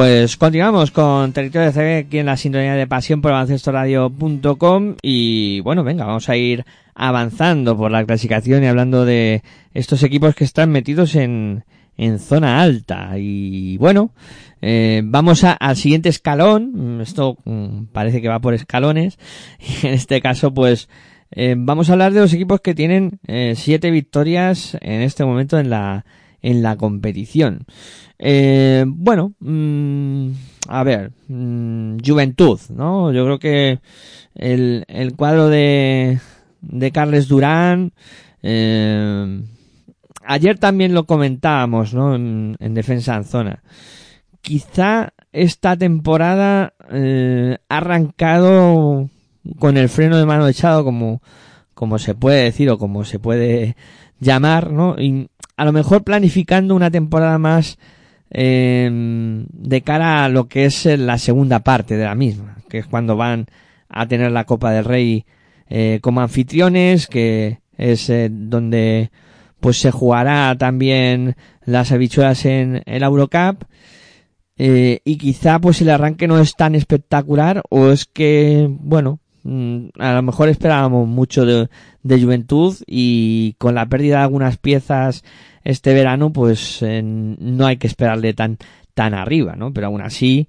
Pues 0.00 0.38
continuamos 0.38 0.90
con 0.92 1.30
Territorio 1.34 1.72
CB 1.72 2.06
aquí 2.06 2.16
en 2.20 2.24
la 2.24 2.38
sintonía 2.38 2.72
de 2.74 2.86
pasión 2.86 3.20
por 3.20 3.32
baloncestoradio.com 3.32 4.94
y 5.02 5.60
bueno, 5.60 5.84
venga, 5.84 6.06
vamos 6.06 6.30
a 6.30 6.38
ir 6.38 6.64
avanzando 6.94 7.76
por 7.76 7.90
la 7.90 8.02
clasificación 8.06 8.64
y 8.64 8.66
hablando 8.68 9.04
de 9.04 9.42
estos 9.74 10.02
equipos 10.02 10.34
que 10.34 10.44
están 10.44 10.70
metidos 10.70 11.14
en, 11.16 11.64
en 11.98 12.18
zona 12.18 12.62
alta. 12.62 13.10
Y 13.18 13.76
bueno, 13.76 14.14
eh, 14.62 15.02
vamos 15.04 15.44
a- 15.44 15.52
al 15.52 15.76
siguiente 15.76 16.08
escalón, 16.08 16.72
Mm, 16.96 17.00
esto 17.02 17.36
mm, 17.44 17.84
parece 17.92 18.22
que 18.22 18.28
va 18.28 18.40
por 18.40 18.54
escalones. 18.54 19.18
Y 19.82 19.86
en 19.86 19.92
este 19.92 20.22
caso 20.22 20.54
pues 20.54 20.88
eh, 21.30 21.56
vamos 21.58 21.90
a 21.90 21.92
hablar 21.92 22.14
de 22.14 22.20
los 22.20 22.32
equipos 22.32 22.62
que 22.62 22.74
tienen 22.74 23.18
eh, 23.26 23.52
siete 23.54 23.90
victorias 23.90 24.78
en 24.80 25.02
este 25.02 25.26
momento 25.26 25.58
en 25.58 25.68
la 25.68 26.06
en 26.42 26.62
la 26.62 26.76
competición. 26.76 27.66
Eh, 28.18 28.84
bueno, 28.86 29.32
mm, 29.40 30.30
a 30.68 30.84
ver, 30.84 31.12
mm, 31.28 31.98
Juventud, 32.04 32.60
¿no? 32.70 33.12
Yo 33.12 33.24
creo 33.24 33.38
que 33.38 33.78
el, 34.34 34.84
el 34.88 35.16
cuadro 35.16 35.48
de, 35.48 36.18
de 36.60 36.92
Carles 36.92 37.28
Durán, 37.28 37.92
eh, 38.42 39.42
ayer 40.24 40.58
también 40.58 40.94
lo 40.94 41.06
comentábamos, 41.06 41.94
¿no? 41.94 42.14
En, 42.14 42.56
en 42.60 42.74
defensa 42.74 43.16
en 43.16 43.24
zona. 43.24 43.62
Quizá 44.42 45.12
esta 45.32 45.76
temporada 45.76 46.74
eh, 46.90 47.58
ha 47.68 47.76
arrancado 47.76 49.08
con 49.58 49.76
el 49.76 49.88
freno 49.88 50.16
de 50.18 50.26
mano 50.26 50.48
echado, 50.48 50.84
como, 50.84 51.22
como 51.74 51.98
se 51.98 52.14
puede 52.14 52.44
decir 52.44 52.70
o 52.70 52.78
como 52.78 53.04
se 53.04 53.18
puede 53.18 53.76
llamar, 54.18 54.70
¿no? 54.70 54.96
A 55.60 55.64
lo 55.66 55.72
mejor 55.72 56.04
planificando 56.04 56.74
una 56.74 56.90
temporada 56.90 57.36
más 57.36 57.76
eh, 58.30 58.88
de 58.90 59.82
cara 59.82 60.24
a 60.24 60.30
lo 60.30 60.48
que 60.48 60.64
es 60.64 60.86
eh, 60.86 60.96
la 60.96 61.18
segunda 61.18 61.60
parte 61.60 61.98
de 61.98 62.04
la 62.06 62.14
misma, 62.14 62.56
que 62.70 62.78
es 62.78 62.86
cuando 62.86 63.14
van 63.14 63.44
a 63.90 64.08
tener 64.08 64.32
la 64.32 64.44
Copa 64.44 64.70
del 64.72 64.86
Rey 64.86 65.26
eh, 65.68 65.98
como 66.00 66.22
anfitriones, 66.22 67.08
que 67.08 67.58
es 67.76 68.08
eh, 68.08 68.30
donde 68.32 69.10
pues 69.60 69.76
se 69.76 69.90
jugará 69.90 70.56
también 70.56 71.36
las 71.66 71.92
habichuelas 71.92 72.46
en 72.46 72.82
el 72.86 73.02
Eurocup. 73.02 73.64
Y 74.56 75.16
quizá 75.16 75.58
pues 75.58 75.82
el 75.82 75.90
arranque 75.90 76.26
no 76.26 76.38
es 76.38 76.54
tan 76.54 76.74
espectacular 76.74 77.62
o 77.68 77.88
es 77.88 78.06
que, 78.06 78.66
bueno, 78.70 79.19
a 79.44 80.12
lo 80.12 80.22
mejor 80.22 80.48
esperábamos 80.48 81.08
mucho 81.08 81.44
de, 81.44 81.68
Juventud 82.04 82.76
y 82.86 83.54
con 83.58 83.74
la 83.74 83.86
pérdida 83.86 84.18
de 84.18 84.22
algunas 84.22 84.56
piezas 84.56 85.24
este 85.64 85.92
verano 85.94 86.32
pues 86.32 86.82
eh, 86.82 87.02
no 87.02 87.66
hay 87.66 87.76
que 87.76 87.86
esperarle 87.86 88.32
tan 88.34 88.58
tan 88.94 89.14
arriba, 89.14 89.56
¿no? 89.56 89.72
Pero 89.72 89.86
aún 89.86 90.02
así, 90.02 90.48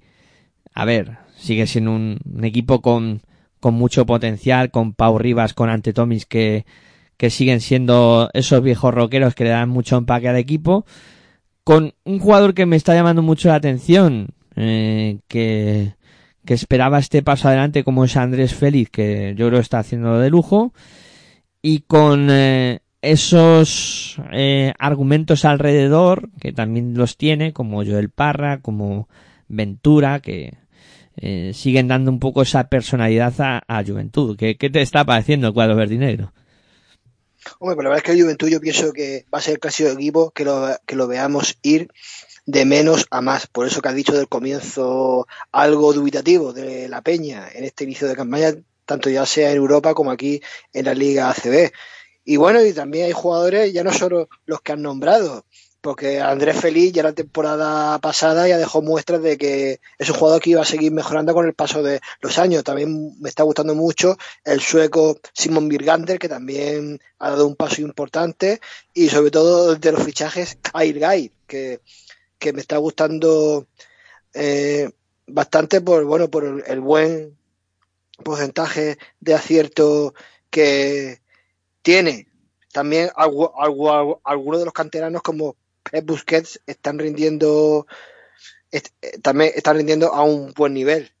a 0.74 0.84
ver, 0.84 1.18
sigue 1.36 1.66
siendo 1.66 1.92
un, 1.92 2.18
equipo 2.42 2.82
con, 2.82 3.22
con 3.60 3.74
mucho 3.74 4.04
potencial, 4.06 4.70
con 4.70 4.92
Pau 4.92 5.18
Rivas, 5.18 5.54
con 5.54 5.70
Ante 5.70 5.92
Tomis 5.92 6.26
que, 6.26 6.66
que 7.16 7.30
siguen 7.30 7.60
siendo 7.60 8.30
esos 8.34 8.62
viejos 8.62 8.92
rockeros 8.92 9.34
que 9.34 9.44
le 9.44 9.50
dan 9.50 9.68
mucho 9.68 9.96
empaque 9.96 10.28
al 10.28 10.36
equipo, 10.36 10.84
con 11.64 11.94
un 12.04 12.18
jugador 12.18 12.54
que 12.54 12.66
me 12.66 12.76
está 12.76 12.94
llamando 12.94 13.22
mucho 13.22 13.48
la 13.48 13.54
atención, 13.54 14.28
eh, 14.56 15.18
que, 15.28 15.94
que 16.44 16.54
esperaba 16.54 16.98
este 16.98 17.22
paso 17.22 17.48
adelante 17.48 17.84
como 17.84 18.04
es 18.04 18.16
Andrés 18.16 18.54
Félix, 18.54 18.90
que 18.90 19.34
yo 19.36 19.48
creo 19.48 19.60
está 19.60 19.78
haciendo 19.78 20.18
de 20.18 20.30
lujo, 20.30 20.72
y 21.60 21.80
con 21.80 22.28
eh, 22.30 22.80
esos 23.00 24.16
eh, 24.32 24.72
argumentos 24.78 25.44
alrededor, 25.44 26.30
que 26.40 26.52
también 26.52 26.94
los 26.94 27.16
tiene, 27.16 27.52
como 27.52 27.84
Joel 27.84 28.10
Parra, 28.10 28.60
como 28.60 29.08
Ventura, 29.48 30.20
que 30.20 30.54
eh, 31.16 31.52
siguen 31.54 31.88
dando 31.88 32.10
un 32.10 32.18
poco 32.18 32.42
esa 32.42 32.68
personalidad 32.68 33.34
a, 33.38 33.84
Juventud. 33.86 34.36
¿Qué, 34.36 34.56
¿Qué 34.56 34.70
te 34.70 34.80
está 34.80 35.04
pareciendo 35.04 35.48
el 35.48 35.52
cuadro 35.52 35.76
verde? 35.76 35.94
Hombre, 37.58 37.76
pero 37.76 37.82
la 37.82 37.88
verdad 37.90 37.96
es 37.98 38.02
que 38.02 38.12
el 38.12 38.22
Juventud 38.22 38.48
yo 38.48 38.60
pienso 38.60 38.92
que 38.92 39.26
va 39.32 39.38
a 39.38 39.42
ser 39.42 39.54
el 39.54 39.60
clásico 39.60 39.90
equipo 39.90 40.30
que 40.30 40.44
lo, 40.44 40.68
que 40.86 40.96
lo 40.96 41.06
veamos 41.06 41.58
ir 41.62 41.88
de 42.46 42.64
menos 42.64 43.06
a 43.10 43.20
más. 43.20 43.46
Por 43.46 43.66
eso 43.66 43.80
que 43.80 43.88
has 43.88 43.94
dicho 43.94 44.12
del 44.12 44.28
comienzo 44.28 45.26
algo 45.52 45.92
dubitativo 45.92 46.52
de 46.52 46.88
la 46.88 47.02
Peña 47.02 47.48
en 47.52 47.64
este 47.64 47.84
inicio 47.84 48.08
de 48.08 48.16
campaña, 48.16 48.54
tanto 48.84 49.10
ya 49.10 49.26
sea 49.26 49.50
en 49.50 49.56
Europa 49.56 49.94
como 49.94 50.10
aquí 50.10 50.42
en 50.72 50.86
la 50.86 50.94
Liga 50.94 51.30
ACB. 51.30 51.72
Y 52.24 52.36
bueno, 52.36 52.64
y 52.64 52.72
también 52.72 53.06
hay 53.06 53.12
jugadores, 53.12 53.72
ya 53.72 53.82
no 53.84 53.92
solo 53.92 54.28
los 54.46 54.60
que 54.60 54.72
han 54.72 54.82
nombrado, 54.82 55.44
porque 55.80 56.20
Andrés 56.20 56.60
Feliz 56.60 56.92
ya 56.92 57.02
la 57.02 57.12
temporada 57.12 57.98
pasada 57.98 58.46
ya 58.46 58.56
dejó 58.56 58.82
muestras 58.82 59.20
de 59.22 59.36
que 59.36 59.80
es 59.98 60.08
un 60.08 60.14
jugador 60.16 60.40
que 60.40 60.50
iba 60.50 60.62
a 60.62 60.64
seguir 60.64 60.92
mejorando 60.92 61.34
con 61.34 61.46
el 61.46 61.54
paso 61.54 61.82
de 61.82 62.00
los 62.20 62.38
años. 62.38 62.62
También 62.62 63.20
me 63.20 63.28
está 63.28 63.42
gustando 63.42 63.74
mucho 63.74 64.16
el 64.44 64.60
sueco 64.60 65.18
Simon 65.34 65.68
Birgander, 65.68 66.20
que 66.20 66.28
también 66.28 67.00
ha 67.18 67.30
dado 67.30 67.48
un 67.48 67.56
paso 67.56 67.80
importante, 67.80 68.60
y 68.94 69.08
sobre 69.08 69.32
todo 69.32 69.74
de 69.74 69.92
los 69.92 70.04
fichajes 70.04 70.56
Guy, 70.72 71.32
que, 71.48 71.80
que 72.42 72.52
me 72.52 72.60
está 72.60 72.76
gustando 72.78 73.66
eh, 74.34 74.90
bastante 75.26 75.80
por 75.80 76.04
bueno 76.04 76.30
por 76.30 76.44
el, 76.66 76.80
buen 76.80 77.36
porcentaje 78.24 78.98
de 79.20 79.34
acierto 79.34 80.14
que 80.50 81.20
tiene. 81.82 82.28
También 82.72 83.08
algu- 83.10 83.52
algu- 83.54 84.20
algunos 84.24 84.60
de 84.60 84.66
los 84.66 84.74
canteranos 84.74 85.22
como 85.22 85.56
Pep 85.90 86.06
Busquets 86.06 86.60
están 86.66 86.98
rindiendo 86.98 87.86
eh, 88.72 88.82
también 89.22 89.52
están 89.54 89.76
rindiendo 89.76 90.12
a 90.14 90.22
un 90.24 90.52
buen 90.54 90.74
nivel. 90.74 91.12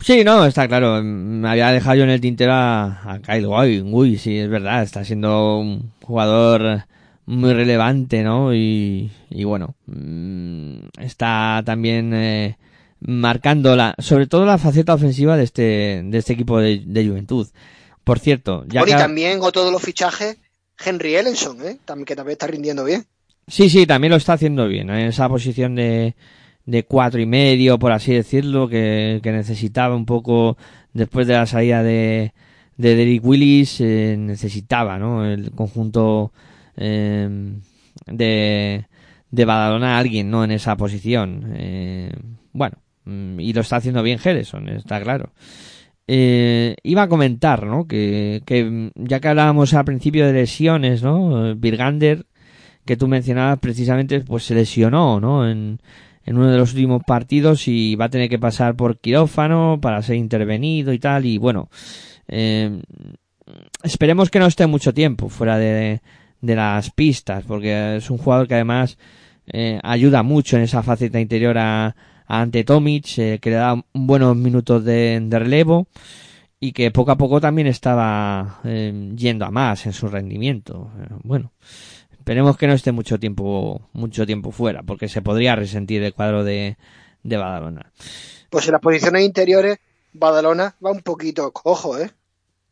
Sí, 0.00 0.24
no, 0.24 0.44
está 0.46 0.66
claro. 0.66 1.00
Me 1.02 1.48
había 1.48 1.70
dejado 1.70 1.96
yo 1.96 2.04
en 2.04 2.10
el 2.10 2.20
tintero 2.20 2.52
a, 2.52 3.12
a 3.12 3.20
Kyle. 3.20 3.46
Uy, 3.46 4.18
sí, 4.18 4.38
es 4.38 4.48
verdad. 4.48 4.82
Está 4.82 5.04
siendo 5.04 5.58
un 5.58 5.92
jugador 6.02 6.84
muy 7.32 7.52
relevante, 7.54 8.22
¿no? 8.22 8.54
Y, 8.54 9.10
y 9.30 9.44
bueno, 9.44 9.74
mm, 9.86 10.78
está 11.00 11.62
también 11.64 12.12
eh, 12.14 12.58
marcando 13.00 13.74
la, 13.74 13.94
sobre 13.98 14.26
todo 14.26 14.44
la 14.44 14.58
faceta 14.58 14.94
ofensiva 14.94 15.36
de 15.36 15.44
este, 15.44 16.02
de 16.04 16.18
este 16.18 16.34
equipo 16.34 16.60
de, 16.60 16.82
de 16.84 17.08
Juventud. 17.08 17.48
Por 18.04 18.18
cierto, 18.18 18.64
ya 18.68 18.80
Bueno, 18.80 18.96
y 18.96 19.00
también 19.00 19.38
otro 19.42 19.64
de 19.64 19.72
los 19.72 19.82
fichajes, 19.82 20.36
Henry 20.84 21.16
Ellenson, 21.16 21.64
¿eh? 21.66 21.78
También, 21.84 22.04
que 22.04 22.16
también 22.16 22.32
está 22.32 22.46
rindiendo 22.46 22.84
bien. 22.84 23.06
Sí, 23.46 23.70
sí, 23.70 23.86
también 23.86 24.10
lo 24.10 24.16
está 24.16 24.34
haciendo 24.34 24.68
bien, 24.68 24.86
¿no? 24.86 24.94
en 24.94 25.06
esa 25.06 25.28
posición 25.28 25.74
de, 25.74 26.14
de 26.64 26.84
cuatro 26.84 27.20
y 27.20 27.26
medio, 27.26 27.78
por 27.78 27.92
así 27.92 28.12
decirlo, 28.12 28.68
que, 28.68 29.20
que 29.22 29.32
necesitaba 29.32 29.96
un 29.96 30.06
poco 30.06 30.56
después 30.92 31.26
de 31.26 31.34
la 31.34 31.46
salida 31.46 31.82
de, 31.82 32.32
de 32.76 32.94
Derrick 32.94 33.24
Willis, 33.24 33.80
eh, 33.80 34.16
necesitaba, 34.18 34.98
¿no? 34.98 35.24
El 35.26 35.50
conjunto 35.52 36.32
eh, 36.82 37.28
de, 38.06 38.86
de 39.30 39.44
Badalona 39.44 39.98
alguien, 39.98 40.30
¿no? 40.30 40.44
En 40.44 40.50
esa 40.50 40.76
posición. 40.76 41.52
Eh, 41.56 42.12
bueno, 42.52 42.78
mm, 43.04 43.40
y 43.40 43.52
lo 43.52 43.60
está 43.60 43.76
haciendo 43.76 44.02
bien 44.02 44.18
Gerson, 44.18 44.68
está 44.68 45.00
claro. 45.00 45.32
Eh, 46.08 46.74
iba 46.82 47.02
a 47.02 47.08
comentar, 47.08 47.64
¿no? 47.64 47.86
Que, 47.86 48.42
que 48.44 48.64
mm, 48.64 48.90
ya 48.96 49.20
que 49.20 49.28
hablábamos 49.28 49.72
al 49.74 49.84
principio 49.84 50.26
de 50.26 50.32
lesiones, 50.32 51.02
¿no? 51.02 51.54
Birgander, 51.54 52.26
que 52.84 52.96
tú 52.96 53.06
mencionabas 53.08 53.60
precisamente, 53.60 54.20
pues 54.20 54.44
se 54.44 54.54
lesionó, 54.54 55.20
¿no? 55.20 55.48
En, 55.48 55.78
en 56.24 56.36
uno 56.36 56.50
de 56.50 56.58
los 56.58 56.72
últimos 56.72 57.02
partidos 57.04 57.68
y 57.68 57.96
va 57.96 58.06
a 58.06 58.10
tener 58.10 58.28
que 58.28 58.38
pasar 58.38 58.76
por 58.76 58.98
quirófano 58.98 59.78
para 59.80 60.02
ser 60.02 60.16
intervenido 60.16 60.92
y 60.92 60.98
tal. 60.98 61.26
Y 61.26 61.38
bueno, 61.38 61.68
eh, 62.28 62.82
esperemos 63.82 64.30
que 64.30 64.38
no 64.38 64.46
esté 64.46 64.66
mucho 64.66 64.94
tiempo 64.94 65.28
fuera 65.28 65.58
de, 65.58 66.00
de 66.42 66.56
las 66.56 66.90
pistas, 66.90 67.44
porque 67.46 67.96
es 67.96 68.10
un 68.10 68.18
jugador 68.18 68.46
que 68.46 68.54
además 68.54 68.98
eh, 69.46 69.80
ayuda 69.82 70.22
mucho 70.22 70.56
en 70.56 70.64
esa 70.64 70.82
faceta 70.82 71.18
interior 71.18 71.56
a, 71.56 71.86
a 71.86 71.94
Ante 72.40 72.64
Tomic, 72.64 73.18
eh, 73.18 73.38
que 73.40 73.50
le 73.50 73.56
da 73.56 73.82
buenos 73.94 74.36
minutos 74.36 74.84
de, 74.84 75.18
de 75.22 75.38
relevo 75.38 75.86
y 76.60 76.72
que 76.72 76.90
poco 76.90 77.12
a 77.12 77.16
poco 77.16 77.40
también 77.40 77.66
estaba 77.66 78.60
eh, 78.64 79.12
yendo 79.16 79.44
a 79.44 79.50
más 79.50 79.86
en 79.86 79.92
su 79.92 80.08
rendimiento. 80.08 80.90
Eh, 81.00 81.14
bueno, 81.22 81.52
esperemos 82.12 82.56
que 82.56 82.66
no 82.66 82.72
esté 82.74 82.92
mucho 82.92 83.18
tiempo 83.18 83.88
mucho 83.92 84.26
tiempo 84.26 84.50
fuera, 84.50 84.82
porque 84.82 85.08
se 85.08 85.22
podría 85.22 85.56
resentir 85.56 86.02
el 86.02 86.14
cuadro 86.14 86.44
de, 86.44 86.76
de 87.22 87.36
Badalona. 87.36 87.92
Pues 88.50 88.66
en 88.66 88.72
las 88.72 88.80
posiciones 88.80 89.24
interiores, 89.24 89.78
Badalona 90.12 90.76
va 90.84 90.90
un 90.90 91.00
poquito 91.00 91.52
cojo, 91.52 91.98
¿eh? 91.98 92.10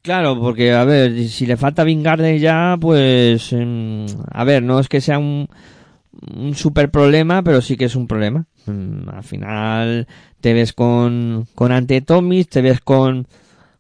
Claro, 0.03 0.39
porque 0.41 0.73
a 0.73 0.85
ver, 0.85 1.29
si 1.29 1.45
le 1.45 1.59
falta 1.59 1.85
Vingarde 1.85 2.39
ya, 2.39 2.77
pues 2.81 3.53
em, 3.53 4.07
a 4.31 4.45
ver, 4.45 4.63
no 4.63 4.81
es 4.81 4.89
que 4.89 5.03
sea 5.03 5.19
un, 5.19 5.47
un 6.35 6.55
super 6.55 6.91
problema, 6.91 7.43
pero 7.43 7.61
sí 7.61 7.77
que 7.77 7.85
es 7.85 7.97
un 7.97 8.07
problema. 8.07 8.47
Mm, 8.67 9.09
al 9.11 9.23
final 9.23 10.07
te 10.41 10.55
ves 10.55 10.73
con, 10.73 11.47
con 11.55 11.71
Ante 11.73 12.01
Tomis, 12.01 12.49
te 12.49 12.63
ves 12.63 12.81
con, 12.81 13.27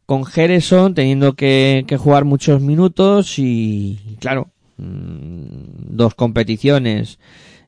con 0.04 0.26
Jereson 0.26 0.94
teniendo 0.94 1.34
que, 1.34 1.84
que 1.86 1.96
jugar 1.96 2.26
muchos 2.26 2.60
minutos 2.60 3.38
y, 3.38 3.98
y 4.06 4.16
claro, 4.20 4.48
mm, 4.76 5.96
dos 5.96 6.14
competiciones 6.14 7.18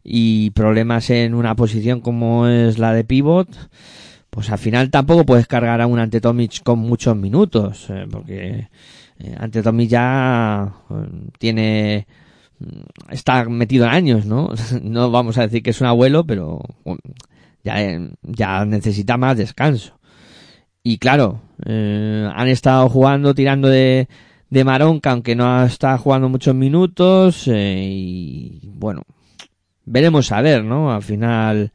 y 0.05 0.51
problemas 0.51 1.09
en 1.11 1.35
una 1.35 1.55
posición 1.55 2.01
como 2.01 2.49
es 2.49 2.79
la 2.79 2.93
de 2.93 3.05
pivot, 3.05 3.49
pues 4.33 4.49
al 4.49 4.57
final 4.57 4.89
tampoco 4.89 5.27
puedes 5.27 5.47
cargar 5.47 5.83
a 5.83 5.87
un 5.87 5.99
Ante 5.99 6.19
Tomic 6.19 6.63
con 6.63 6.79
muchos 6.79 7.15
minutos, 7.15 7.91
eh, 7.91 8.07
porque 8.11 8.69
eh, 9.19 9.37
Ante 9.39 9.63
Tomic 9.63 9.91
ya 9.91 10.73
eh, 10.89 11.29
tiene 11.39 12.07
mm, 12.59 13.11
está 13.11 13.45
metido 13.45 13.85
en 13.85 13.91
años, 13.91 14.25
¿no? 14.25 14.49
No 14.83 15.11
vamos 15.11 15.37
a 15.37 15.43
decir 15.43 15.63
que 15.63 15.69
es 15.69 15.83
un 15.83 15.87
abuelo, 15.87 16.25
pero 16.25 16.63
ya, 17.63 17.77
ya 18.23 18.65
necesita 18.65 19.19
más 19.19 19.37
descanso. 19.37 19.99
Y 20.83 20.97
claro, 20.97 21.43
han 21.67 22.49
estado 22.49 22.89
jugando, 22.89 23.35
tirando 23.35 23.69
de, 23.69 24.09
de 24.49 24.65
Maronca, 24.65 25.11
aunque 25.11 25.37
no 25.37 25.63
está 25.63 25.99
jugando 25.99 26.31
muchos 26.31 26.55
minutos, 26.55 27.47
y 27.49 28.61
bueno, 28.65 29.03
veremos 29.85 30.33
a 30.33 30.41
ver, 30.41 30.65
¿no? 30.65 30.91
Al 30.91 31.03
final, 31.03 31.71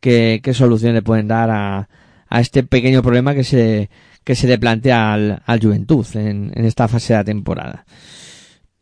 qué, 0.00 0.40
qué 0.42 0.54
solución 0.54 0.94
le 0.94 1.02
pueden 1.02 1.28
dar 1.28 1.50
a, 1.50 1.88
a 2.28 2.40
este 2.40 2.62
pequeño 2.62 3.02
problema 3.02 3.34
que 3.34 3.44
se, 3.44 3.90
que 4.24 4.34
se 4.34 4.46
le 4.46 4.58
plantea 4.58 5.12
al, 5.12 5.42
al 5.44 5.60
Juventud 5.60 6.06
en, 6.14 6.52
en 6.54 6.64
esta 6.64 6.88
fase 6.88 7.12
de 7.12 7.18
la 7.18 7.24
temporada. 7.24 7.84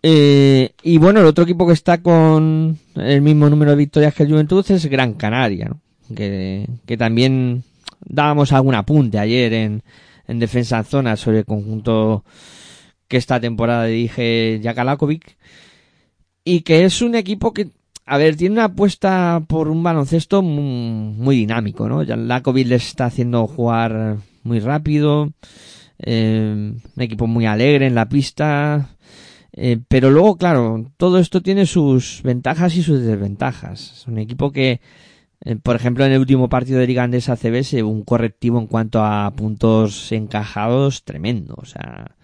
Eh, 0.02 0.74
y 0.82 0.98
bueno, 0.98 1.20
el 1.20 1.26
otro 1.26 1.44
equipo 1.44 1.66
que 1.66 1.72
está 1.72 2.02
con 2.02 2.78
el 2.94 3.22
mismo 3.22 3.48
número 3.48 3.70
de 3.70 3.78
victorias 3.78 4.14
que 4.14 4.24
el 4.24 4.30
Juventud 4.30 4.64
es 4.68 4.84
Gran 4.86 5.14
Canaria, 5.14 5.70
¿no? 5.70 5.80
que, 6.14 6.68
que 6.84 6.96
también 6.96 7.62
dábamos 8.04 8.52
algún 8.52 8.74
apunte 8.74 9.18
ayer 9.18 9.52
en, 9.54 9.82
en 10.28 10.38
defensa 10.38 10.78
en 10.78 10.84
zona 10.84 11.16
sobre 11.16 11.38
el 11.38 11.44
conjunto 11.44 12.24
que 13.08 13.16
esta 13.16 13.40
temporada 13.40 13.86
dirige 13.86 14.60
Jakalakovic 14.62 15.36
y 16.44 16.60
que 16.60 16.84
es 16.84 17.00
un 17.00 17.14
equipo 17.14 17.52
que 17.52 17.70
a 18.06 18.18
ver, 18.18 18.36
tiene 18.36 18.54
una 18.54 18.64
apuesta 18.64 19.42
por 19.46 19.68
un 19.68 19.82
baloncesto 19.82 20.42
muy, 20.42 21.14
muy 21.16 21.36
dinámico, 21.36 21.88
¿no? 21.88 22.04
Jakalakovic 22.04 22.68
les 22.68 22.86
está 22.86 23.06
haciendo 23.06 23.46
jugar 23.46 24.18
muy 24.42 24.60
rápido, 24.60 25.32
eh, 25.98 26.74
un 26.96 27.02
equipo 27.02 27.26
muy 27.26 27.46
alegre 27.46 27.86
en 27.86 27.94
la 27.94 28.08
pista, 28.08 28.90
eh, 29.52 29.78
pero 29.88 30.10
luego, 30.10 30.36
claro, 30.36 30.92
todo 30.96 31.18
esto 31.18 31.40
tiene 31.40 31.66
sus 31.66 32.20
ventajas 32.22 32.76
y 32.76 32.82
sus 32.82 33.00
desventajas. 33.02 33.92
Es 34.00 34.06
un 34.06 34.18
equipo 34.18 34.50
que, 34.50 34.80
eh, 35.44 35.56
por 35.56 35.76
ejemplo, 35.76 36.04
en 36.04 36.12
el 36.12 36.20
último 36.20 36.48
partido 36.48 36.80
de 36.80 36.86
Liga 36.86 37.04
Andesa 37.04 37.34
ACB 37.34 37.62
se 37.62 37.82
un 37.82 38.02
correctivo 38.02 38.58
en 38.58 38.66
cuanto 38.66 39.02
a 39.04 39.30
puntos 39.34 40.10
encajados 40.12 41.04
tremendo. 41.04 41.54
O 41.56 41.64
sea, 41.64 42.16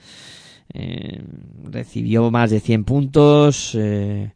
eh, 0.73 1.23
recibió 1.65 2.31
más 2.31 2.51
de 2.51 2.61
100 2.61 2.85
puntos 2.85 3.75
eh, 3.75 4.35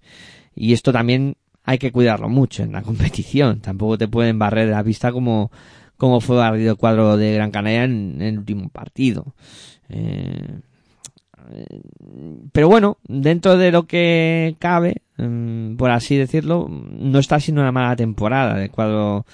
y 0.54 0.72
esto 0.72 0.92
también 0.92 1.36
hay 1.64 1.78
que 1.78 1.92
cuidarlo 1.92 2.28
mucho 2.28 2.62
en 2.62 2.72
la 2.72 2.82
competición. 2.82 3.60
Tampoco 3.60 3.98
te 3.98 4.08
pueden 4.08 4.38
barrer 4.38 4.68
la 4.68 4.84
pista 4.84 5.12
como, 5.12 5.50
como 5.96 6.20
fue 6.20 6.36
barrido 6.36 6.72
el 6.72 6.78
cuadro 6.78 7.16
de 7.16 7.34
Gran 7.34 7.50
Canaria 7.50 7.84
en, 7.84 8.20
el 8.20 8.38
último 8.38 8.68
partido. 8.68 9.34
Eh, 9.88 10.60
pero 12.52 12.68
bueno, 12.68 12.98
dentro 13.06 13.56
de 13.56 13.70
lo 13.70 13.86
que 13.86 14.56
cabe, 14.58 15.02
mm, 15.18 15.76
por 15.76 15.90
así 15.90 16.16
decirlo, 16.16 16.68
no 16.70 17.18
está 17.18 17.40
siendo 17.40 17.60
una 17.62 17.72
mala 17.72 17.96
temporada 17.96 18.54
del 18.56 18.70
cuadro 18.70 19.26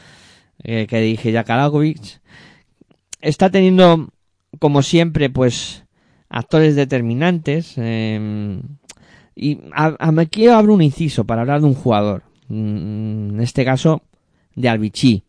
eh, 0.63 0.87
que 0.89 1.01
dije 1.01 1.33
Jakalakovic. 1.33 2.21
Está 3.21 3.51
teniendo, 3.51 4.09
como 4.59 4.83
siempre, 4.83 5.31
pues 5.31 5.85
actores 6.29 6.75
determinantes. 6.75 7.77
Y 9.35 9.59
a, 9.73 9.97
a- 9.99 10.13
me 10.13 10.29
quiero 10.29 10.55
abrir 10.57 10.71
un 10.71 10.83
inciso 10.83 11.25
para 11.25 11.43
hablar 11.43 11.61
de 11.61 11.67
un 11.67 11.75
jugador. 11.75 12.23
Mm, 12.49 13.35
En 13.35 13.41
este 13.41 13.65
caso, 13.65 14.03
de 14.55 14.69
Albichi. 14.69 15.25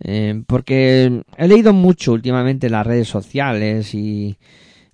Eh, 0.00 0.42
porque 0.46 1.22
he 1.38 1.48
leído 1.48 1.72
mucho 1.72 2.12
últimamente 2.12 2.66
en 2.66 2.72
las 2.72 2.86
redes 2.86 3.08
sociales 3.08 3.94
y, 3.94 4.36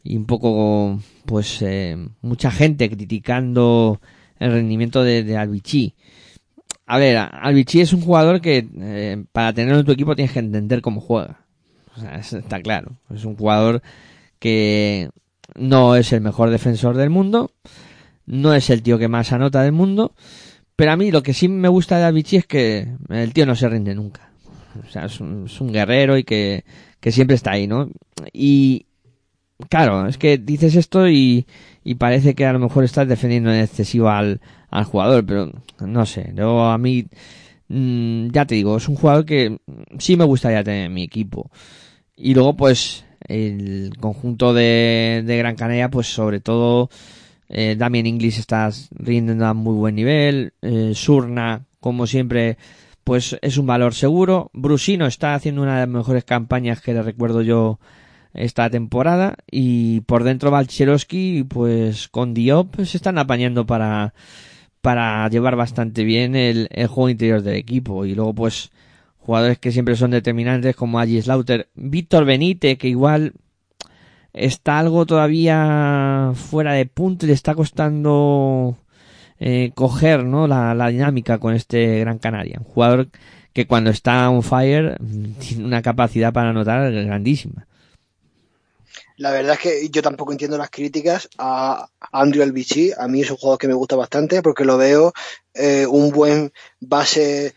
un 0.04 0.26
poco, 0.26 1.00
pues, 1.26 1.62
eh, 1.62 1.96
mucha 2.22 2.50
gente 2.50 2.88
criticando 2.90 4.00
el 4.38 4.52
rendimiento 4.52 5.02
de, 5.02 5.24
de 5.24 5.36
Albichi. 5.36 5.94
A 6.86 6.98
ver, 6.98 7.16
Albichi 7.16 7.80
es 7.80 7.92
un 7.92 8.00
jugador 8.02 8.40
que 8.40 8.68
eh, 8.80 9.24
para 9.32 9.52
tenerlo 9.52 9.80
en 9.80 9.86
tu 9.86 9.92
equipo 9.92 10.14
tienes 10.16 10.32
que 10.32 10.40
entender 10.40 10.82
cómo 10.82 11.00
juega. 11.00 11.46
O 11.96 12.00
sea, 12.00 12.16
está 12.16 12.60
claro. 12.60 12.92
Es 13.14 13.24
un 13.24 13.36
jugador 13.36 13.82
que 14.38 15.10
no 15.54 15.96
es 15.96 16.12
el 16.12 16.20
mejor 16.22 16.50
defensor 16.50 16.96
del 16.96 17.10
mundo, 17.10 17.50
no 18.26 18.54
es 18.54 18.70
el 18.70 18.82
tío 18.82 18.98
que 18.98 19.08
más 19.08 19.32
anota 19.32 19.62
del 19.62 19.72
mundo, 19.72 20.14
pero 20.76 20.92
a 20.92 20.96
mí 20.96 21.10
lo 21.10 21.22
que 21.22 21.34
sí 21.34 21.48
me 21.48 21.68
gusta 21.68 21.98
de 21.98 22.04
Albichi 22.04 22.36
es 22.36 22.46
que 22.46 22.88
el 23.08 23.32
tío 23.32 23.46
no 23.46 23.54
se 23.54 23.68
rinde 23.68 23.94
nunca. 23.94 24.30
O 24.86 24.90
sea, 24.90 25.04
es 25.04 25.20
un, 25.20 25.46
es 25.46 25.60
un 25.60 25.72
guerrero 25.72 26.16
y 26.16 26.24
que, 26.24 26.64
que 27.00 27.12
siempre 27.12 27.36
está 27.36 27.52
ahí, 27.52 27.66
¿no? 27.66 27.90
Y 28.32 28.86
claro, 29.68 30.06
es 30.06 30.18
que 30.18 30.38
dices 30.38 30.74
esto 30.76 31.08
y, 31.08 31.46
y 31.84 31.94
parece 31.96 32.34
que 32.34 32.46
a 32.46 32.52
lo 32.52 32.58
mejor 32.58 32.84
estás 32.84 33.08
defendiendo 33.08 33.52
en 33.52 33.60
excesivo 33.60 34.08
al, 34.08 34.40
al 34.70 34.84
jugador, 34.84 35.24
pero 35.26 35.52
no 35.80 36.06
sé, 36.06 36.32
yo 36.34 36.64
a 36.64 36.78
mí, 36.78 37.06
mm, 37.68 38.28
ya 38.30 38.46
te 38.46 38.54
digo, 38.54 38.76
es 38.76 38.88
un 38.88 38.96
jugador 38.96 39.24
que 39.24 39.58
sí 39.98 40.16
me 40.16 40.24
gustaría 40.24 40.64
tener 40.64 40.86
en 40.86 40.94
mi 40.94 41.02
equipo. 41.04 41.50
Y 42.16 42.34
luego, 42.34 42.56
pues, 42.56 43.04
el 43.28 43.92
conjunto 44.00 44.54
de, 44.54 45.22
de 45.26 45.36
Gran 45.38 45.56
Canaria, 45.56 45.90
pues 45.90 46.12
sobre 46.12 46.40
todo, 46.40 46.90
eh, 47.48 47.76
Damien 47.76 48.06
Inglis 48.06 48.38
está 48.38 48.70
rindiendo 48.90 49.46
a 49.46 49.54
muy 49.54 49.74
buen 49.74 49.94
nivel, 49.94 50.54
eh, 50.62 50.92
Surna, 50.94 51.66
como 51.80 52.06
siempre, 52.06 52.56
pues 53.04 53.36
es 53.42 53.56
un 53.58 53.66
valor 53.66 53.94
seguro. 53.94 54.50
Brusino 54.54 55.06
está 55.06 55.34
haciendo 55.34 55.62
una 55.62 55.74
de 55.74 55.80
las 55.80 55.88
mejores 55.88 56.24
campañas 56.24 56.80
que 56.80 56.94
le 56.94 57.02
recuerdo 57.02 57.42
yo 57.42 57.78
esta 58.34 58.70
temporada. 58.70 59.36
Y 59.50 60.00
por 60.02 60.24
dentro 60.24 60.50
Valcheroski 60.50 61.44
pues 61.44 62.08
con 62.08 62.34
Diop 62.34 62.76
se 62.84 62.96
están 62.96 63.18
apañando 63.18 63.66
para 63.66 64.14
para 64.80 65.28
llevar 65.28 65.54
bastante 65.54 66.02
bien 66.02 66.34
el, 66.34 66.68
juego 66.88 67.08
interior 67.08 67.42
del 67.42 67.56
equipo. 67.56 68.04
Y 68.04 68.14
luego 68.14 68.34
pues 68.34 68.70
jugadores 69.18 69.58
que 69.58 69.72
siempre 69.72 69.96
son 69.96 70.10
determinantes 70.10 70.74
como 70.74 70.98
Agi 70.98 71.22
Slaughter, 71.22 71.68
Víctor 71.74 72.24
Benítez 72.24 72.78
que 72.78 72.88
igual 72.88 73.34
está 74.32 74.78
algo 74.78 75.06
todavía 75.06 76.32
fuera 76.34 76.72
de 76.72 76.86
punto 76.86 77.26
y 77.26 77.28
le 77.28 77.34
está 77.34 77.54
costando 77.54 78.76
eh, 79.38 79.72
coger 79.74 80.24
¿no? 80.24 80.46
la, 80.46 80.74
la 80.74 80.88
dinámica 80.88 81.38
con 81.38 81.54
este 81.54 82.00
Gran 82.00 82.18
Canaria. 82.18 82.58
Un 82.60 82.64
jugador 82.72 83.08
que 83.52 83.66
cuando 83.66 83.90
está 83.90 84.30
on 84.30 84.42
fire 84.42 84.96
mm, 85.00 85.32
tiene 85.34 85.64
una 85.64 85.82
capacidad 85.82 86.32
para 86.32 86.50
anotar 86.50 86.90
grandísima. 86.92 87.66
La 89.16 89.30
verdad 89.30 89.54
es 89.54 89.60
que 89.60 89.88
yo 89.90 90.02
tampoco 90.02 90.32
entiendo 90.32 90.58
las 90.58 90.70
críticas 90.70 91.28
a 91.38 91.88
Andrew 92.12 92.42
Albici. 92.42 92.92
A 92.96 93.08
mí 93.08 93.20
es 93.20 93.30
un 93.30 93.36
jugador 93.36 93.58
que 93.58 93.68
me 93.68 93.74
gusta 93.74 93.94
bastante 93.96 94.42
porque 94.42 94.64
lo 94.64 94.78
veo 94.78 95.12
eh, 95.54 95.86
un 95.86 96.10
buen 96.10 96.52
base 96.80 97.54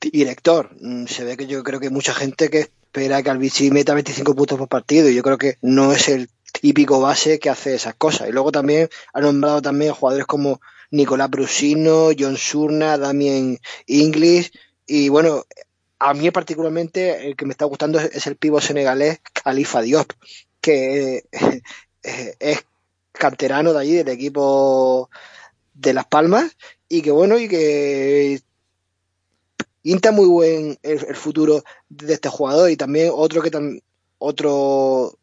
director. 0.00 0.70
Mm, 0.80 1.06
Se 1.06 1.24
ve 1.24 1.36
que 1.36 1.46
yo 1.46 1.62
creo 1.62 1.78
que 1.78 1.90
mucha 1.90 2.14
gente 2.14 2.48
que 2.48 2.70
espera 2.94 3.24
que 3.24 3.30
Albici 3.30 3.72
meta 3.72 3.92
25 3.92 4.36
puntos 4.36 4.56
por 4.56 4.68
partido. 4.68 5.08
Y 5.08 5.16
yo 5.16 5.22
creo 5.24 5.36
que 5.36 5.58
no 5.62 5.92
es 5.92 6.08
el 6.08 6.30
típico 6.60 7.00
base 7.00 7.40
que 7.40 7.50
hace 7.50 7.74
esas 7.74 7.96
cosas. 7.96 8.28
Y 8.28 8.32
luego 8.32 8.52
también 8.52 8.88
ha 9.12 9.20
nombrado 9.20 9.60
también 9.60 9.92
jugadores 9.92 10.26
como 10.26 10.60
Nicolás 10.92 11.28
Brusino, 11.28 12.10
John 12.16 12.36
Surna, 12.36 12.96
Damien 12.96 13.58
Inglis. 13.86 14.52
Y 14.86 15.08
bueno, 15.08 15.44
a 15.98 16.14
mí 16.14 16.30
particularmente 16.30 17.26
el 17.26 17.36
que 17.36 17.46
me 17.46 17.50
está 17.50 17.64
gustando 17.64 17.98
es, 17.98 18.26
el 18.28 18.36
pivo 18.36 18.60
senegalés 18.60 19.18
Khalifa 19.42 19.82
Diop, 19.82 20.12
que 20.60 21.24
eh, 22.04 22.36
es 22.38 22.64
canterano 23.10 23.72
de 23.72 23.80
allí, 23.80 23.94
del 23.94 24.08
equipo 24.08 25.10
de 25.72 25.94
Las 25.94 26.06
Palmas, 26.06 26.56
y 26.88 27.02
que 27.02 27.10
bueno, 27.10 27.38
y 27.38 27.48
que 27.48 28.40
pinta 29.84 30.12
muy 30.12 30.26
buen 30.26 30.78
el, 30.82 31.14
futuro 31.14 31.62
de 31.90 32.14
este 32.14 32.30
jugador, 32.30 32.70
y 32.70 32.76
también 32.76 33.10
otro 33.12 33.42
que 33.42 33.50
tam, 33.50 33.78
otro 34.16 35.18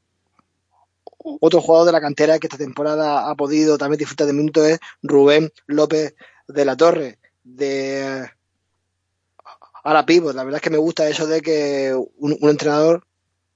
otro 1.17 1.61
jugador 1.61 1.87
de 1.87 1.91
la 1.91 2.01
cantera 2.01 2.37
que 2.37 2.45
esta 2.45 2.57
temporada 2.59 3.29
ha 3.29 3.35
podido 3.35 3.77
también 3.79 3.97
disfrutar 3.97 4.27
de 4.27 4.33
minutos 4.33 4.67
es 4.67 4.79
Rubén 5.01 5.51
López 5.65 6.13
de 6.47 6.65
la 6.65 6.77
Torre, 6.77 7.17
de 7.43 8.29
ahora 9.83 10.05
Pivot. 10.05 10.35
La 10.35 10.43
verdad 10.43 10.57
es 10.57 10.61
que 10.61 10.69
me 10.69 10.77
gusta 10.77 11.09
eso 11.09 11.25
de 11.25 11.41
que 11.41 11.95
un, 12.17 12.37
entrenador, 12.49 13.03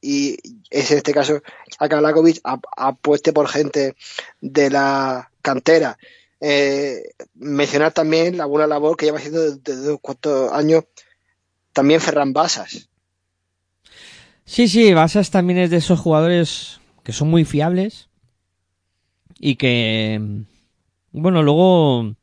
y 0.01 0.37
es 0.71 0.89
en 0.89 0.97
este 0.97 1.13
caso 1.13 1.41
a 1.79 2.59
apueste 2.77 3.31
por 3.31 3.47
gente 3.47 3.95
de 4.41 4.71
la 4.71 5.31
cantera. 5.43 5.99
Eh, 6.41 7.11
mencionar 7.33 7.93
también 7.93 8.37
la 8.37 8.45
buena 8.45 8.67
labor 8.67 8.97
que 8.97 9.05
lleva 9.05 9.17
haciendo 9.17 9.55
desde 9.57 9.87
unos 9.87 10.01
cuantos 10.01 10.51
años 10.51 10.83
también 11.73 12.01
Ferran 12.01 12.33
Basas. 12.33 12.89
Sí, 14.45 14.67
sí, 14.67 14.93
Basas 14.93 15.31
también 15.31 15.59
es 15.59 15.69
de 15.69 15.77
esos 15.77 15.99
jugadores 15.99 16.79
que 17.03 17.13
son 17.13 17.29
muy 17.29 17.45
fiables 17.45 18.09
y 19.39 19.55
que, 19.55 20.21
bueno, 21.11 21.43
luego 21.43 22.15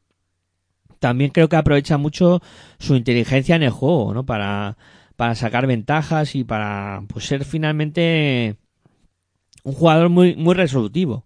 también 0.98 1.30
creo 1.30 1.48
que 1.48 1.56
aprovecha 1.56 1.98
mucho 1.98 2.40
su 2.78 2.94
inteligencia 2.94 3.56
en 3.56 3.64
el 3.64 3.70
juego, 3.70 4.14
¿no? 4.14 4.24
Para, 4.24 4.76
para 5.16 5.34
sacar 5.34 5.66
ventajas 5.66 6.34
y 6.34 6.44
para 6.44 7.02
pues, 7.08 7.26
ser 7.26 7.44
finalmente 7.44 8.56
un 9.64 9.72
jugador 9.72 10.08
muy, 10.08 10.36
muy 10.36 10.54
resolutivo. 10.54 11.24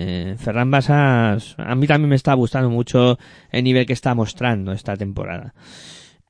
Eh, 0.00 0.36
Ferran 0.38 0.70
Basas, 0.70 1.56
a 1.58 1.74
mí 1.74 1.88
también 1.88 2.10
me 2.10 2.14
está 2.14 2.32
gustando 2.34 2.70
mucho 2.70 3.18
el 3.50 3.64
nivel 3.64 3.84
que 3.84 3.92
está 3.92 4.14
mostrando 4.14 4.70
esta 4.70 4.96
temporada. 4.96 5.54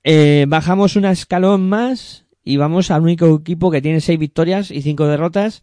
Eh, 0.02 0.46
bajamos 0.48 0.96
un 0.96 1.04
escalón 1.04 1.68
más 1.68 2.24
y 2.42 2.56
vamos 2.56 2.90
al 2.90 3.02
único 3.02 3.36
equipo 3.36 3.70
que 3.70 3.82
tiene 3.82 4.00
seis 4.00 4.18
victorias 4.18 4.70
y 4.70 4.80
cinco 4.80 5.06
derrotas 5.06 5.62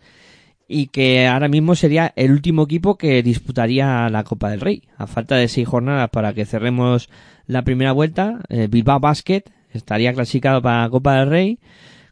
y 0.67 0.87
que 0.87 1.25
ahora 1.25 1.47
mismo 1.47 1.73
sería 1.73 2.13
el 2.15 2.31
último 2.31 2.61
equipo 2.65 2.95
que 2.95 3.23
disputaría 3.23 4.07
la 4.11 4.23
Copa 4.23 4.51
del 4.51 4.61
Rey. 4.61 4.83
A 4.99 5.07
falta 5.07 5.35
de 5.35 5.47
seis 5.47 5.67
jornadas 5.67 6.11
para 6.11 6.31
que 6.33 6.45
cerremos 6.45 7.09
la 7.47 7.63
primera 7.63 7.91
vuelta, 7.91 8.41
eh, 8.49 8.67
Bilbao 8.69 8.99
Basket 8.99 9.45
estaría 9.71 10.13
clasificado 10.13 10.61
para 10.61 10.83
la 10.83 10.89
Copa 10.91 11.15
del 11.15 11.29
Rey. 11.31 11.59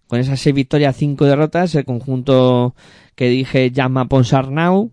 Con 0.07 0.19
esas 0.19 0.39
seis 0.39 0.55
victorias, 0.55 0.97
cinco 0.97 1.25
derrotas, 1.25 1.75
el 1.75 1.85
conjunto 1.85 2.73
que 3.13 3.29
dije 3.29 3.69
llama 3.69 4.07
Ponsarnau. 4.07 4.91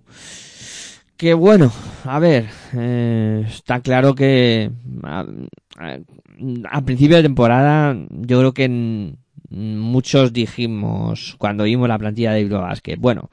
Que 1.21 1.35
bueno, 1.35 1.71
a 2.05 2.18
ver, 2.18 2.47
eh, 2.73 3.45
está 3.47 3.81
claro 3.81 4.14
que 4.14 4.71
a, 5.03 6.81
principio 6.81 7.18
de 7.18 7.23
temporada 7.23 7.95
yo 8.09 8.39
creo 8.39 8.55
que 8.55 9.12
muchos 9.51 10.33
dijimos 10.33 11.37
cuando 11.37 11.64
vimos 11.64 11.91
la 11.91 11.99
plantilla 11.99 12.33
de 12.33 12.45
Bilbao 12.45 12.62
Basket, 12.62 12.97
bueno, 12.97 13.31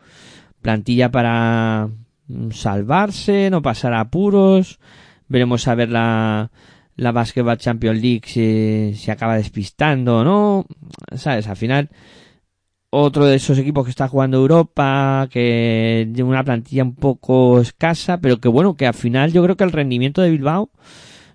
plantilla 0.61 1.11
para 1.11 1.89
salvarse, 2.51 3.49
no 3.49 3.61
pasar 3.61 3.93
apuros, 3.93 4.79
veremos 5.29 5.65
a 5.69 5.75
ver 5.75 5.89
la, 5.89 6.51
la 6.97 7.13
Basketball 7.13 7.57
Champions 7.57 8.01
League 8.01 8.23
si, 8.25 8.95
si 8.95 9.11
acaba 9.11 9.37
despistando 9.37 10.17
o 10.17 10.23
no, 10.25 10.65
sabes, 11.15 11.47
al 11.47 11.55
final 11.55 11.89
otro 12.89 13.25
de 13.25 13.35
esos 13.35 13.57
equipos 13.57 13.85
que 13.85 13.91
está 13.91 14.07
jugando 14.07 14.37
Europa, 14.37 15.27
que 15.31 16.09
tiene 16.13 16.29
una 16.29 16.43
plantilla 16.43 16.83
un 16.83 16.95
poco 16.95 17.59
escasa, 17.59 18.19
pero 18.19 18.39
que 18.39 18.47
bueno, 18.47 18.75
que 18.75 18.87
al 18.87 18.93
final 18.93 19.31
yo 19.33 19.43
creo 19.43 19.57
que 19.57 19.63
el 19.63 19.71
rendimiento 19.71 20.21
de 20.21 20.29
Bilbao 20.29 20.69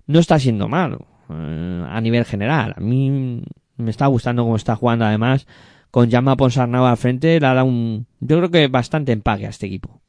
no 0.07 0.19
está 0.19 0.39
siendo 0.39 0.67
malo 0.67 1.07
eh, 1.29 1.85
a 1.87 2.01
nivel 2.01 2.25
general. 2.25 2.73
A 2.75 2.79
mí 2.79 3.43
me 3.77 3.91
está 3.91 4.07
gustando 4.07 4.43
cómo 4.43 4.55
está 4.55 4.75
jugando 4.75 5.05
además 5.05 5.47
con 5.91 6.09
Llama 6.09 6.35
Ponsarnau 6.35 6.85
al 6.85 6.97
frente, 6.97 7.39
le 7.39 7.45
ha 7.45 7.53
dado 7.53 7.67
un, 7.67 8.07
yo 8.19 8.37
creo 8.37 8.49
que 8.49 8.67
bastante 8.67 9.11
empaque 9.11 9.45
a 9.45 9.49
este 9.49 9.67
equipo. 9.67 10.01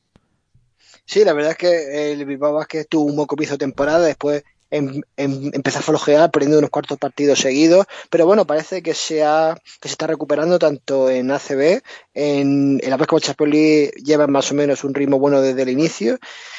Sí, 1.04 1.22
la 1.24 1.34
verdad 1.34 1.50
es 1.52 1.58
que 1.58 2.12
el 2.12 2.24
Bilbao 2.24 2.54
Basket 2.54 2.86
tuvo 2.88 3.04
un 3.04 3.16
buen 3.16 3.26
comienzo 3.26 3.54
de 3.54 3.58
temporada, 3.58 4.06
después 4.06 4.44
em, 4.76 5.02
em, 5.16 5.50
empezó 5.54 5.78
a 5.78 5.82
flojear 5.82 6.30
perdiendo 6.32 6.58
unos 6.58 6.70
cuartos 6.70 6.98
partidos 6.98 7.38
seguidos, 7.38 7.86
pero 8.10 8.26
bueno, 8.26 8.44
parece 8.44 8.82
que 8.82 8.92
se, 8.92 9.22
ha, 9.22 9.56
que 9.80 9.88
se 9.88 9.92
está 9.92 10.06
recuperando 10.08 10.58
tanto 10.58 11.08
en 11.10 11.30
ACB, 11.30 11.82
en, 12.14 12.80
en 12.82 12.90
la 12.90 12.96
Basketball 12.96 13.20
Champions 13.20 13.92
llevan 14.04 14.32
más 14.32 14.50
o 14.50 14.54
menos 14.54 14.82
un 14.82 14.94
ritmo 14.94 15.18
bueno 15.18 15.40
desde 15.40 15.62
el 15.62 15.68
inicio, 15.68 16.18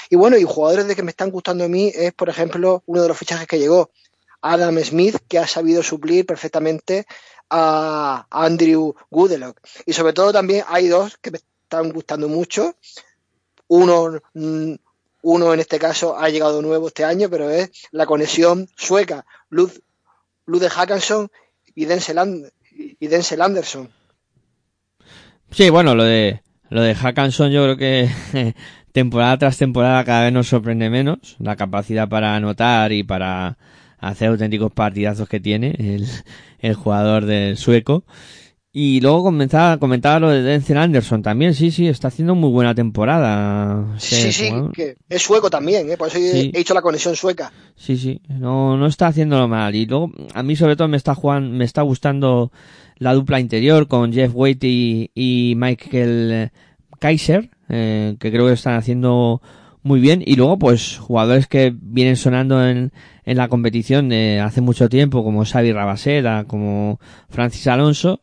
y 0.10 0.16
bueno, 0.16 0.38
y 0.38 0.44
jugadores 0.44 0.88
de 0.88 0.96
que 0.96 1.04
me 1.04 1.12
están 1.12 1.30
gustando 1.30 1.66
a 1.66 1.68
mí 1.68 1.92
es, 1.94 2.14
por 2.14 2.30
ejemplo, 2.30 2.84
uno 2.86 3.02
de 3.02 3.08
los 3.10 3.18
fichajes 3.18 3.48
que 3.48 3.60
llegó, 3.60 3.92
Adam 4.42 4.78
Smith, 4.80 5.18
que 5.28 5.40
ha 5.40 5.48
sabido 5.48 5.84
suplir 5.84 6.26
perfectamente 6.26 7.06
a 7.50 8.28
Andrew 8.30 8.96
Goodelock. 9.10 9.60
Y 9.86 9.94
sobre 9.94 10.14
todo 10.14 10.32
también 10.32 10.64
hay 10.68 10.88
dos 10.88 11.18
que 11.18 11.32
me 11.32 11.38
están 11.38 11.92
gustando 11.92 12.30
mucho, 12.30 12.76
Uno, 13.68 14.22
mm, 14.34 14.76
uno 15.28 15.56
en 15.56 15.60
este 15.60 15.80
caso 15.80 16.18
ha 16.20 16.30
llegado 16.30 16.62
nuevo 16.62 16.88
este 16.88 17.04
año, 17.04 17.30
pero 17.32 17.50
es 17.50 17.72
la 17.92 18.06
conexión 18.06 18.70
sueca, 18.78 19.26
Luz, 19.50 19.82
Luz 20.46 20.62
de 20.62 20.70
y 21.74 21.86
Denzel, 21.86 22.52
y 22.72 23.08
Denzel 23.08 23.42
Anderson. 23.42 23.90
Sí, 25.50 25.72
bueno, 25.72 25.96
lo 25.96 26.04
de 26.04 26.42
lo 26.70 26.84
de 26.84 26.94
Hackanson 26.94 27.52
yo 27.52 27.64
creo 27.64 27.78
que 27.78 28.54
temporada 28.92 29.40
tras 29.40 29.58
temporada 29.58 30.04
cada 30.04 30.26
vez 30.26 30.34
nos 30.34 30.48
sorprende 30.48 30.92
menos 30.92 31.38
la 31.40 31.56
capacidad 31.56 32.08
para 32.08 32.36
anotar 32.36 32.92
y 32.92 33.04
para 33.04 33.58
hacer 33.98 34.28
auténticos 34.28 34.72
partidazos 34.74 35.28
que 35.28 35.40
tiene 35.40 35.76
el, 35.80 36.08
el 36.60 36.76
jugador 36.76 37.26
del 37.26 37.58
sueco. 37.58 38.04
Y 38.78 39.00
luego 39.00 39.24
comenzaba, 39.24 39.78
comentaba 39.78 40.20
lo 40.20 40.30
de 40.32 40.42
Denzel 40.42 40.78
Anderson 40.78 41.22
también, 41.22 41.54
sí, 41.54 41.72
sí, 41.72 41.88
está 41.88 42.10
haciendo 42.10 42.36
muy 42.36 42.50
buena 42.50 42.76
temporada. 42.76 43.86
Sí, 44.00 44.34
sí, 44.34 44.50
que 44.74 44.98
es 45.08 45.22
sueco 45.22 45.50
también, 45.50 45.90
¿eh? 45.90 45.96
por 45.96 46.10
eso 46.10 46.18
he- 46.18 46.32
Sí. 46.42 46.52
he 46.54 46.58
dicho 46.58 46.74
la 46.74 46.82
conexión 46.82 47.16
sueca. 47.16 47.54
Sí, 47.78 47.96
sí, 47.96 48.20
no, 48.28 48.76
no 48.76 48.86
está 48.88 49.08
haciéndolo 49.08 49.48
mal. 49.48 49.74
Y 49.76 49.86
luego, 49.86 50.12
a 50.34 50.44
mí 50.44 50.58
sobre 50.58 50.76
todo 50.76 50.90
me 50.90 50.98
está 50.98 51.16
jugando, 51.16 51.56
me 51.56 51.64
está 51.64 51.84
gustando 51.84 52.52
la 52.98 53.14
dupla 53.14 53.40
interior 53.40 53.88
con 53.88 54.12
Jeff 54.12 54.32
Waite 54.34 54.68
y, 54.68 55.10
y 55.16 55.54
Michael 55.56 56.52
Kaiser, 57.00 57.50
eh, 57.70 58.18
que 58.20 58.30
creo 58.30 58.48
que 58.48 58.54
están 58.54 58.76
haciendo 58.76 59.42
muy 59.84 60.02
bien. 60.02 60.22
Y 60.26 60.36
luego, 60.36 60.60
pues, 60.60 60.98
jugadores 60.98 61.48
que 61.48 61.74
vienen 61.74 62.18
sonando 62.18 62.68
en, 62.68 62.92
en 63.24 63.38
la 63.38 63.48
competición 63.48 64.10
de 64.10 64.42
hace 64.42 64.60
mucho 64.60 64.90
tiempo, 64.90 65.24
como 65.24 65.46
Xavi 65.46 65.72
Rabaseda, 65.72 66.44
como 66.44 67.00
Francis 67.30 67.68
Alonso, 67.68 68.20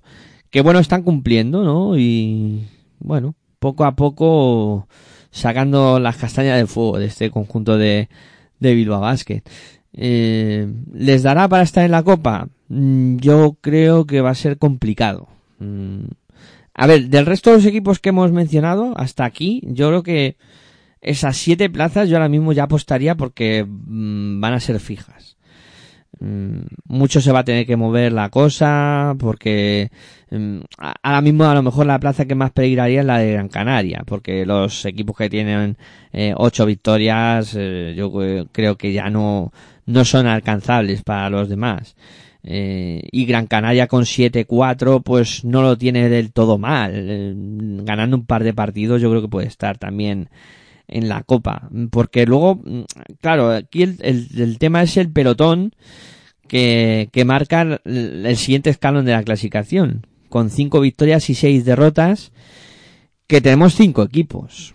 que 0.52 0.60
bueno, 0.60 0.78
están 0.78 1.02
cumpliendo, 1.02 1.64
¿no? 1.64 1.98
Y 1.98 2.68
bueno, 3.00 3.34
poco 3.58 3.84
a 3.84 3.96
poco 3.96 4.86
sacando 5.30 5.98
las 5.98 6.18
castañas 6.18 6.58
del 6.58 6.68
fuego 6.68 6.98
de 6.98 7.06
este 7.06 7.30
conjunto 7.30 7.78
de, 7.78 8.08
de 8.60 8.74
Bilbao 8.74 9.00
Basket. 9.00 9.42
Eh, 9.94 10.70
¿Les 10.92 11.22
dará 11.22 11.48
para 11.48 11.62
estar 11.64 11.84
en 11.84 11.90
la 11.90 12.02
Copa? 12.02 12.48
Mm, 12.68 13.16
Yo 13.16 13.56
creo 13.60 14.06
que 14.06 14.20
va 14.20 14.30
a 14.30 14.34
ser 14.34 14.58
complicado. 14.58 15.28
Mm, 15.58 16.04
A 16.74 16.86
ver, 16.86 17.08
del 17.08 17.26
resto 17.26 17.50
de 17.50 17.56
los 17.56 17.66
equipos 17.66 17.98
que 17.98 18.10
hemos 18.10 18.30
mencionado 18.32 18.92
hasta 18.96 19.24
aquí, 19.24 19.62
yo 19.64 19.88
creo 19.88 20.02
que 20.02 20.36
esas 21.00 21.36
siete 21.36 21.68
plazas 21.70 22.08
yo 22.08 22.16
ahora 22.16 22.28
mismo 22.28 22.52
ya 22.52 22.64
apostaría 22.64 23.14
porque 23.16 23.64
mm, 23.66 24.40
van 24.40 24.52
a 24.54 24.60
ser 24.60 24.80
fijas. 24.80 25.36
Mm, 26.20 26.60
Mucho 26.88 27.20
se 27.20 27.32
va 27.32 27.40
a 27.40 27.44
tener 27.44 27.66
que 27.66 27.76
mover 27.76 28.12
la 28.12 28.28
cosa 28.28 29.14
porque 29.18 29.90
mm, 30.30 30.58
ahora 31.02 31.20
mismo 31.22 31.44
a 31.44 31.54
lo 31.54 31.62
mejor 31.62 31.86
la 31.86 31.98
plaza 31.98 32.26
que 32.26 32.34
más 32.34 32.50
peligraría 32.52 33.00
es 33.00 33.06
la 33.06 33.18
de 33.18 33.32
Gran 33.32 33.48
Canaria 33.48 34.02
porque 34.06 34.44
los 34.46 34.84
equipos 34.84 35.16
que 35.16 35.30
tienen 35.30 35.76
eh, 36.12 36.34
ocho 36.36 36.66
victorias 36.66 37.54
eh, 37.58 37.94
yo 37.96 38.12
cre- 38.12 38.46
creo 38.52 38.76
que 38.76 38.92
ya 38.92 39.08
no 39.10 39.52
no 39.86 40.04
son 40.04 40.26
alcanzables 40.26 41.02
para 41.02 41.28
los 41.30 41.48
demás. 41.48 41.96
Eh, 42.44 43.02
y 43.12 43.24
Gran 43.26 43.46
Canaria 43.46 43.86
con 43.88 44.04
7-4 44.04 45.02
pues 45.02 45.44
no 45.44 45.62
lo 45.62 45.76
tiene 45.78 46.08
del 46.08 46.32
todo 46.32 46.58
mal. 46.58 46.92
Ganando 47.84 48.16
un 48.16 48.26
par 48.26 48.44
de 48.44 48.52
partidos 48.54 49.00
yo 49.00 49.10
creo 49.10 49.22
que 49.22 49.28
puede 49.28 49.46
estar 49.48 49.78
también 49.78 50.28
en 50.92 51.08
la 51.08 51.22
copa 51.22 51.68
porque 51.90 52.26
luego 52.26 52.60
claro 53.20 53.50
aquí 53.50 53.82
el, 53.82 53.96
el- 54.02 54.58
tema 54.58 54.82
es 54.82 54.96
el 54.96 55.10
pelotón 55.10 55.72
que, 56.48 57.08
que 57.12 57.24
marca 57.24 57.62
el, 57.62 58.26
el 58.26 58.36
siguiente 58.36 58.70
escalón 58.70 59.04
de 59.04 59.12
la 59.12 59.22
clasificación 59.24 60.06
con 60.28 60.50
cinco 60.50 60.80
victorias 60.80 61.28
y 61.30 61.34
seis 61.34 61.64
derrotas 61.64 62.32
que 63.26 63.40
tenemos 63.40 63.74
cinco 63.74 64.02
equipos 64.02 64.74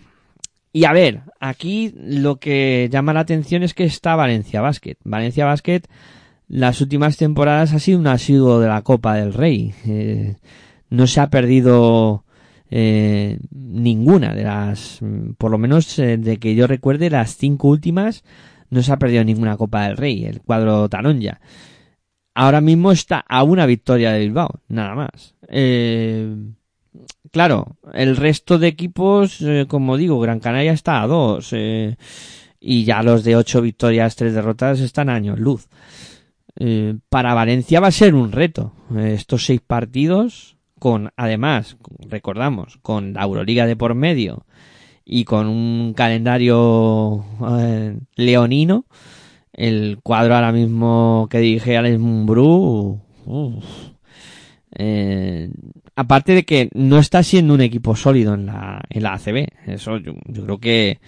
y 0.72 0.84
a 0.84 0.92
ver, 0.92 1.22
aquí 1.40 1.94
lo 1.96 2.36
que 2.36 2.88
llama 2.92 3.12
la 3.14 3.20
atención 3.20 3.62
es 3.62 3.72
que 3.72 3.84
está 3.84 4.14
Valencia 4.16 4.60
Basket. 4.60 4.96
Valencia 5.02 5.46
Basket 5.46 5.80
las 6.46 6.80
últimas 6.80 7.16
temporadas 7.16 7.72
ha 7.72 7.78
sido 7.78 7.98
un 7.98 8.06
asiduo 8.06 8.60
de 8.60 8.68
la 8.68 8.82
Copa 8.82 9.14
del 9.14 9.32
Rey. 9.32 9.74
Eh, 9.86 10.36
no 10.90 11.06
se 11.06 11.20
ha 11.20 11.30
perdido 11.30 12.24
eh, 12.70 13.38
ninguna 13.50 14.34
de 14.34 14.44
las, 14.44 15.00
mm, 15.00 15.32
por 15.38 15.50
lo 15.50 15.58
menos 15.58 15.98
eh, 15.98 16.18
de 16.18 16.38
que 16.38 16.54
yo 16.54 16.66
recuerde, 16.66 17.10
las 17.10 17.36
cinco 17.36 17.68
últimas 17.68 18.24
no 18.70 18.82
se 18.82 18.92
ha 18.92 18.98
perdido 18.98 19.24
ninguna 19.24 19.56
Copa 19.56 19.86
del 19.86 19.96
Rey, 19.96 20.24
el 20.24 20.42
cuadro 20.42 20.88
Taronja. 20.88 21.40
Ahora 22.34 22.60
mismo 22.60 22.92
está 22.92 23.24
a 23.26 23.42
una 23.42 23.66
victoria 23.66 24.12
de 24.12 24.20
Bilbao, 24.20 24.60
nada 24.68 24.94
más. 24.94 25.34
Eh, 25.48 26.36
claro, 27.32 27.78
el 27.94 28.16
resto 28.16 28.58
de 28.58 28.68
equipos, 28.68 29.42
como 29.66 29.96
digo, 29.96 30.20
Gran 30.20 30.38
Canaria 30.38 30.72
está 30.72 31.02
a 31.02 31.06
dos. 31.06 31.52
y 32.60 32.84
ya 32.84 33.02
los 33.02 33.24
de 33.24 33.34
ocho 33.34 33.60
victorias, 33.60 34.14
tres 34.14 34.34
derrotas 34.34 34.78
están 34.80 35.08
a 35.08 35.14
años 35.14 35.40
luz. 35.40 35.68
Para 37.08 37.34
Valencia 37.34 37.80
va 37.80 37.88
a 37.88 37.92
ser 37.92 38.14
un 38.14 38.30
reto. 38.30 38.72
estos 38.96 39.46
seis 39.46 39.60
partidos, 39.60 40.57
con, 40.78 41.12
además, 41.16 41.76
recordamos, 42.08 42.78
con 42.82 43.14
la 43.14 43.24
Euroliga 43.24 43.66
de 43.66 43.76
por 43.76 43.94
medio 43.94 44.44
y 45.04 45.24
con 45.24 45.46
un 45.46 45.94
calendario 45.94 47.24
eh, 47.58 47.98
leonino, 48.16 48.84
el 49.52 49.98
cuadro 50.02 50.34
ahora 50.34 50.52
mismo 50.52 51.28
que 51.30 51.38
dirige 51.38 51.76
Alex 51.76 51.98
Mumbrú, 51.98 53.00
eh, 54.76 55.50
aparte 55.96 56.32
de 56.34 56.44
que 56.44 56.68
no 56.74 56.98
está 56.98 57.22
siendo 57.22 57.54
un 57.54 57.60
equipo 57.60 57.96
sólido 57.96 58.34
en 58.34 58.46
la, 58.46 58.82
en 58.90 59.02
la 59.02 59.14
ACB. 59.14 59.46
Eso 59.66 59.96
yo, 59.96 60.14
yo 60.26 60.44
creo 60.44 60.58
que, 60.58 61.00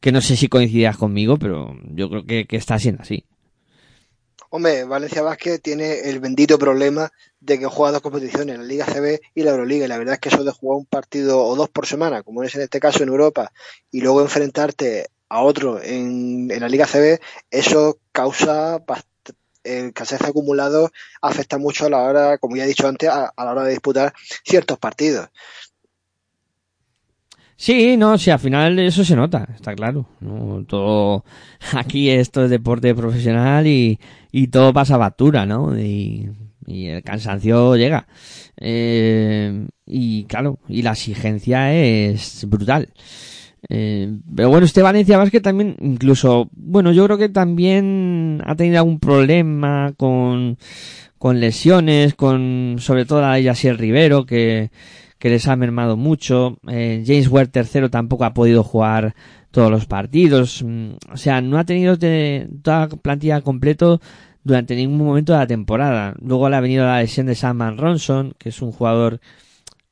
que 0.00 0.12
no 0.12 0.20
sé 0.20 0.36
si 0.36 0.48
coincidirás 0.48 0.96
conmigo, 0.96 1.38
pero 1.38 1.76
yo 1.94 2.08
creo 2.08 2.24
que, 2.24 2.44
que 2.44 2.56
está 2.56 2.78
siendo 2.78 3.02
así. 3.02 3.24
Hombre, 4.50 4.84
Valencia 4.84 5.22
Vázquez 5.22 5.62
tiene 5.62 6.10
el 6.10 6.20
bendito 6.20 6.58
problema 6.58 7.10
de 7.42 7.58
que 7.58 7.66
juega 7.66 7.92
dos 7.92 8.02
competiciones, 8.02 8.56
la 8.56 8.64
Liga 8.64 8.86
CB 8.86 9.20
y 9.34 9.42
la 9.42 9.50
Euroliga. 9.50 9.84
Y 9.84 9.88
la 9.88 9.98
verdad 9.98 10.14
es 10.14 10.20
que 10.20 10.28
eso 10.28 10.44
de 10.44 10.52
jugar 10.52 10.78
un 10.78 10.86
partido 10.86 11.44
o 11.44 11.56
dos 11.56 11.68
por 11.68 11.86
semana, 11.86 12.22
como 12.22 12.42
es 12.42 12.54
en 12.54 12.62
este 12.62 12.80
caso 12.80 13.02
en 13.02 13.08
Europa, 13.08 13.52
y 13.90 14.00
luego 14.00 14.22
enfrentarte 14.22 15.08
a 15.28 15.42
otro 15.42 15.82
en, 15.82 16.48
la 16.48 16.68
Liga 16.68 16.86
CB, 16.86 17.20
eso 17.50 17.98
causa 18.12 18.82
el 19.64 19.92
cansancio 19.92 20.28
acumulado 20.28 20.90
afecta 21.20 21.58
mucho 21.58 21.86
a 21.86 21.90
la 21.90 22.02
hora, 22.02 22.38
como 22.38 22.56
ya 22.56 22.64
he 22.64 22.68
dicho 22.68 22.86
antes, 22.86 23.08
a, 23.08 23.32
a 23.34 23.44
la 23.44 23.52
hora 23.52 23.64
de 23.64 23.70
disputar 23.70 24.12
ciertos 24.44 24.78
partidos. 24.78 25.28
Sí, 27.56 27.96
no, 27.96 28.18
sí, 28.18 28.30
al 28.30 28.40
final 28.40 28.78
eso 28.80 29.04
se 29.04 29.14
nota, 29.14 29.48
está 29.54 29.74
claro. 29.74 30.06
¿no? 30.20 30.64
Todo, 30.64 31.24
aquí 31.72 32.10
esto 32.10 32.44
es 32.44 32.50
deporte 32.50 32.94
profesional 32.94 33.66
y, 33.66 34.00
y 34.32 34.48
todo 34.48 34.72
pasa 34.72 34.98
factura, 34.98 35.46
¿no? 35.46 35.78
Y, 35.78 36.28
y 36.72 36.86
el 36.88 37.02
cansancio 37.02 37.76
llega. 37.76 38.06
Eh, 38.56 39.66
y 39.86 40.24
claro, 40.24 40.58
y 40.68 40.82
la 40.82 40.92
exigencia 40.92 41.74
es 41.74 42.46
brutal. 42.48 42.88
Eh, 43.68 44.18
pero 44.34 44.48
bueno, 44.50 44.66
este 44.66 44.82
Valencia 44.82 45.18
Basket 45.18 45.40
también, 45.40 45.76
incluso, 45.80 46.48
bueno, 46.52 46.92
yo 46.92 47.04
creo 47.06 47.18
que 47.18 47.28
también 47.28 48.42
ha 48.44 48.56
tenido 48.56 48.78
algún 48.78 48.98
problema 48.98 49.92
con, 49.96 50.58
con 51.18 51.38
lesiones, 51.40 52.14
con, 52.14 52.76
sobre 52.78 53.04
todo 53.04 53.24
a 53.24 53.38
Yasiel 53.38 53.78
Rivero, 53.78 54.26
que, 54.26 54.70
que 55.18 55.28
les 55.30 55.46
ha 55.46 55.54
mermado 55.56 55.96
mucho. 55.96 56.58
Eh, 56.68 57.04
James 57.06 57.28
Ware 57.28 57.48
tercero 57.48 57.88
tampoco 57.90 58.24
ha 58.24 58.34
podido 58.34 58.64
jugar 58.64 59.14
todos 59.52 59.70
los 59.70 59.86
partidos. 59.86 60.62
Mm, 60.66 60.92
O 61.12 61.16
sea, 61.16 61.40
no 61.40 61.58
ha 61.58 61.64
tenido 61.64 61.96
de- 61.96 62.48
toda 62.62 62.80
la 62.80 62.88
plantilla 62.88 63.40
completo 63.42 64.00
durante 64.44 64.76
ningún 64.76 64.98
momento 64.98 65.32
de 65.32 65.38
la 65.38 65.46
temporada. 65.46 66.14
Luego 66.20 66.48
le 66.48 66.56
ha 66.56 66.60
venido 66.60 66.84
la 66.84 67.00
lesión 67.00 67.26
de 67.26 67.34
Salman 67.34 67.78
Ronson, 67.78 68.34
que 68.38 68.48
es 68.50 68.62
un 68.62 68.72
jugador 68.72 69.20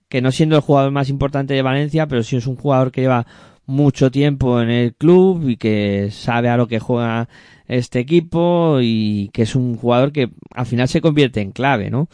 que 0.08 0.20
no 0.20 0.32
siendo 0.32 0.56
el 0.56 0.62
jugador 0.62 0.90
más 0.90 1.08
importante 1.08 1.54
de 1.54 1.62
Valencia, 1.62 2.06
pero 2.06 2.22
sí 2.22 2.36
es 2.36 2.46
un 2.46 2.56
jugador 2.56 2.90
que 2.90 3.02
lleva 3.02 3.26
mucho 3.66 4.10
tiempo 4.10 4.60
en 4.60 4.68
el 4.68 4.94
club 4.94 5.48
y 5.48 5.56
que 5.56 6.08
sabe 6.10 6.48
a 6.48 6.56
lo 6.56 6.66
que 6.66 6.80
juega 6.80 7.28
este 7.68 8.00
equipo 8.00 8.78
y 8.82 9.30
que 9.32 9.42
es 9.42 9.54
un 9.54 9.76
jugador 9.76 10.10
que 10.10 10.30
al 10.52 10.66
final 10.66 10.88
se 10.88 11.00
convierte 11.00 11.40
en 11.40 11.52
clave, 11.52 11.88
¿no? 11.88 12.08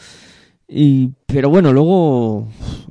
Y, 0.69 1.13
pero 1.27 1.49
bueno, 1.49 1.73
luego 1.73 2.49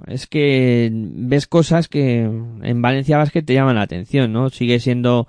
es 0.07 0.27
que 0.27 0.89
ves 0.91 1.45
cosas 1.45 1.87
que 1.87 2.21
en 2.21 2.81
Valencia 2.81 3.17
Basket 3.17 3.43
te 3.43 3.53
llaman 3.53 3.75
la 3.75 3.83
atención, 3.83 4.33
¿no? 4.33 4.49
Sigue 4.49 4.79
siendo, 4.79 5.27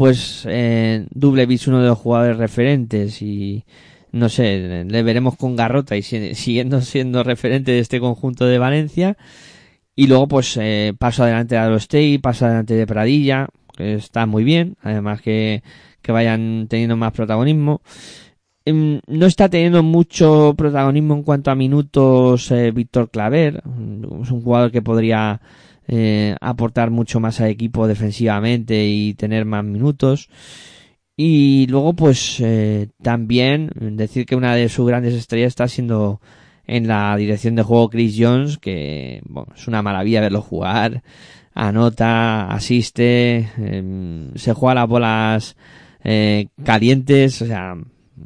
pues, 0.00 0.46
eh, 0.48 1.04
Double 1.10 1.44
Beach 1.44 1.68
uno 1.68 1.82
de 1.82 1.88
los 1.88 1.98
jugadores 1.98 2.38
referentes 2.38 3.20
y, 3.20 3.64
no 4.12 4.30
sé, 4.30 4.86
le 4.88 5.02
veremos 5.02 5.36
con 5.36 5.56
garrota 5.56 5.94
y 5.94 6.00
si- 6.00 6.34
siguiendo 6.44 6.80
siendo 6.80 7.22
referente 7.22 7.72
de 7.72 7.80
este 7.80 8.00
conjunto 8.00 8.46
de 8.46 8.56
Valencia. 8.56 9.18
Y 9.94 10.06
luego, 10.06 10.26
pues, 10.26 10.56
eh, 10.58 10.94
paso 10.98 11.24
adelante 11.24 11.54
de 11.54 11.76
State, 11.76 12.18
paso 12.22 12.46
adelante 12.46 12.72
de 12.72 12.86
Pradilla, 12.86 13.48
que 13.76 13.92
está 13.92 14.24
muy 14.24 14.42
bien, 14.42 14.76
además 14.80 15.20
que, 15.20 15.62
que 16.00 16.12
vayan 16.12 16.66
teniendo 16.70 16.96
más 16.96 17.12
protagonismo. 17.12 17.82
Em, 18.64 19.00
No 19.06 19.26
está 19.26 19.50
teniendo 19.50 19.82
mucho 19.82 20.54
protagonismo 20.56 21.12
en 21.14 21.24
cuanto 21.24 21.50
a 21.50 21.54
minutos 21.54 22.50
eh, 22.52 22.70
Víctor 22.70 23.10
Claver. 23.10 23.62
Es 24.22 24.30
un 24.30 24.40
jugador 24.42 24.70
que 24.70 24.80
podría 24.80 25.42
eh, 25.88 26.36
aportar 26.40 26.90
mucho 26.90 27.20
más 27.20 27.40
al 27.40 27.48
equipo 27.48 27.86
defensivamente 27.86 28.86
y 28.86 29.14
tener 29.14 29.44
más 29.44 29.64
minutos. 29.64 30.28
Y 31.16 31.66
luego, 31.68 31.92
pues, 31.94 32.40
eh, 32.40 32.88
también 33.02 33.70
decir 33.76 34.24
que 34.26 34.36
una 34.36 34.54
de 34.54 34.68
sus 34.68 34.86
grandes 34.86 35.14
estrellas 35.14 35.48
está 35.48 35.68
siendo 35.68 36.20
en 36.66 36.86
la 36.86 37.16
dirección 37.16 37.56
de 37.56 37.62
juego 37.62 37.90
Chris 37.90 38.16
Jones, 38.18 38.58
que 38.58 39.20
bueno, 39.24 39.52
es 39.56 39.66
una 39.68 39.82
maravilla 39.82 40.20
verlo 40.20 40.40
jugar. 40.40 41.02
Anota, 41.52 42.50
asiste, 42.50 43.50
em, 43.58 44.32
se 44.36 44.54
juega 44.54 44.76
las 44.76 44.88
bolas 44.88 45.56
eh, 46.04 46.46
calientes, 46.64 47.42
o 47.42 47.46
sea, 47.46 47.76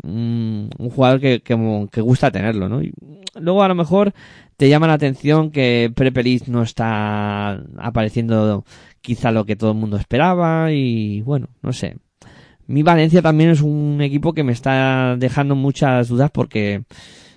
un, 0.03 0.71
un 0.79 0.91
jugador 0.91 1.21
que, 1.21 1.41
que, 1.43 2.01
gusta 2.01 2.31
tenerlo, 2.31 2.69
¿no? 2.69 2.83
Y 2.83 2.93
luego 3.35 3.63
a 3.63 3.69
lo 3.69 3.75
mejor 3.75 4.13
te 4.57 4.69
llama 4.69 4.87
la 4.87 4.95
atención 4.95 5.51
que 5.51 5.93
Prepeliz 5.95 6.49
no 6.49 6.63
está 6.63 7.63
apareciendo 7.79 8.65
quizá 9.01 9.31
lo 9.31 9.45
que 9.45 9.57
todo 9.57 9.73
el 9.73 9.77
mundo 9.77 9.97
esperaba 9.97 10.73
y 10.73 11.23
bueno, 11.23 11.49
no 11.63 11.73
sé. 11.73 11.97
Mi 12.67 12.83
Valencia 12.83 13.21
también 13.21 13.51
es 13.51 13.61
un 13.61 14.01
equipo 14.01 14.33
que 14.33 14.45
me 14.45 14.53
está 14.53 15.17
dejando 15.19 15.55
muchas 15.55 16.09
dudas 16.09 16.31
porque 16.31 16.85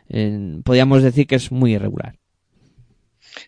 eh, 0.09 0.59
podríamos 0.63 1.03
decir 1.03 1.27
que 1.27 1.35
es 1.35 1.51
muy 1.51 1.73
irregular. 1.73 2.15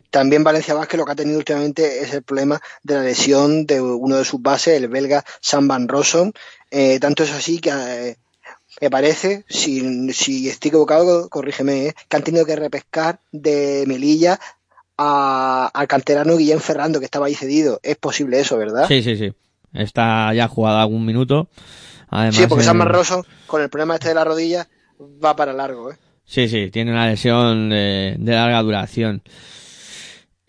También 0.10 0.44
Valencia 0.44 0.74
Vázquez 0.74 0.98
lo 0.98 1.06
que 1.06 1.12
ha 1.12 1.16
tenido 1.16 1.38
últimamente 1.38 2.02
es 2.02 2.14
el 2.14 2.24
problema 2.24 2.60
de 2.84 2.96
la 2.96 3.04
lesión 3.04 3.66
de 3.66 3.82
uno 3.82 4.18
de 4.18 4.26
sus 4.26 4.42
bases, 4.42 4.76
el 4.76 4.88
belga 4.88 5.24
Sam 5.40 5.68
Van 5.68 5.88
Rossum. 5.88 6.32
Eh, 6.72 7.00
tanto 7.00 7.24
es 7.24 7.32
así 7.32 7.60
que 7.60 7.70
eh, 7.70 8.18
me 8.82 8.90
parece, 8.90 9.44
si, 9.50 10.12
si 10.14 10.50
estoy 10.50 10.70
equivocado, 10.70 11.30
corrígeme, 11.30 11.88
eh, 11.88 11.96
que 12.08 12.18
han 12.18 12.24
tenido 12.24 12.46
que 12.46 12.56
repescar 12.56 13.20
de 13.32 13.84
Melilla 13.88 14.40
a- 14.98 15.70
al 15.74 15.88
canterano 15.88 16.38
Guillén 16.38 16.60
Ferrando, 16.60 17.00
que 17.00 17.06
estaba 17.06 17.28
ahí 17.28 17.36
cedido. 17.36 17.80
Es 17.84 17.98
posible 17.98 18.40
eso, 18.40 18.58
¿verdad? 18.58 18.86
Sí, 18.88 19.02
sí, 19.02 19.16
sí. 19.18 19.34
Está 19.74 20.34
ya 20.34 20.48
jugado 20.48 20.80
algún 20.80 21.06
minuto. 21.06 21.48
Además, 22.10 22.36
Sí, 22.36 22.48
porque 22.48 22.66
el- 22.66 22.90
Rossum, 22.90 23.24
con 23.48 23.62
el 23.62 23.70
problema 23.70 23.96
este 23.96 24.10
de 24.10 24.16
la 24.16 24.24
rodilla, 24.24 24.68
va 25.24 25.36
para 25.36 25.54
largo, 25.54 25.92
¿eh? 25.92 25.98
Sí, 26.26 26.48
sí, 26.48 26.70
tiene 26.72 26.92
una 26.92 27.08
lesión 27.10 27.70
de, 27.70 28.16
de 28.18 28.32
larga 28.34 28.62
duración. 28.62 29.22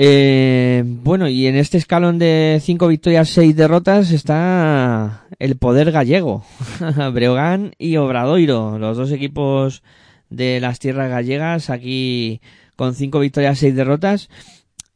Eh, 0.03 0.83
bueno, 0.87 1.29
y 1.29 1.47
en 1.47 1.57
este 1.57 1.77
escalón 1.77 2.19
de 2.19 2.59
cinco 2.63 2.89
victorias, 2.89 3.29
seis 3.29 3.55
derrotas 3.55 4.13
está 4.13 5.27
el 5.39 5.59
poder 5.59 5.93
gallego, 5.93 6.43
Breogán 7.13 7.73
y 7.77 7.99
Obradoiro, 7.99 8.79
los 8.79 8.97
dos 8.97 9.13
equipos 9.13 9.83
de 10.31 10.59
las 10.59 10.79
tierras 10.79 11.11
gallegas, 11.11 11.69
aquí 11.69 12.41
con 12.77 12.95
cinco 12.95 13.21
victorias, 13.21 13.59
seis 13.59 13.77
derrotas. 13.77 14.31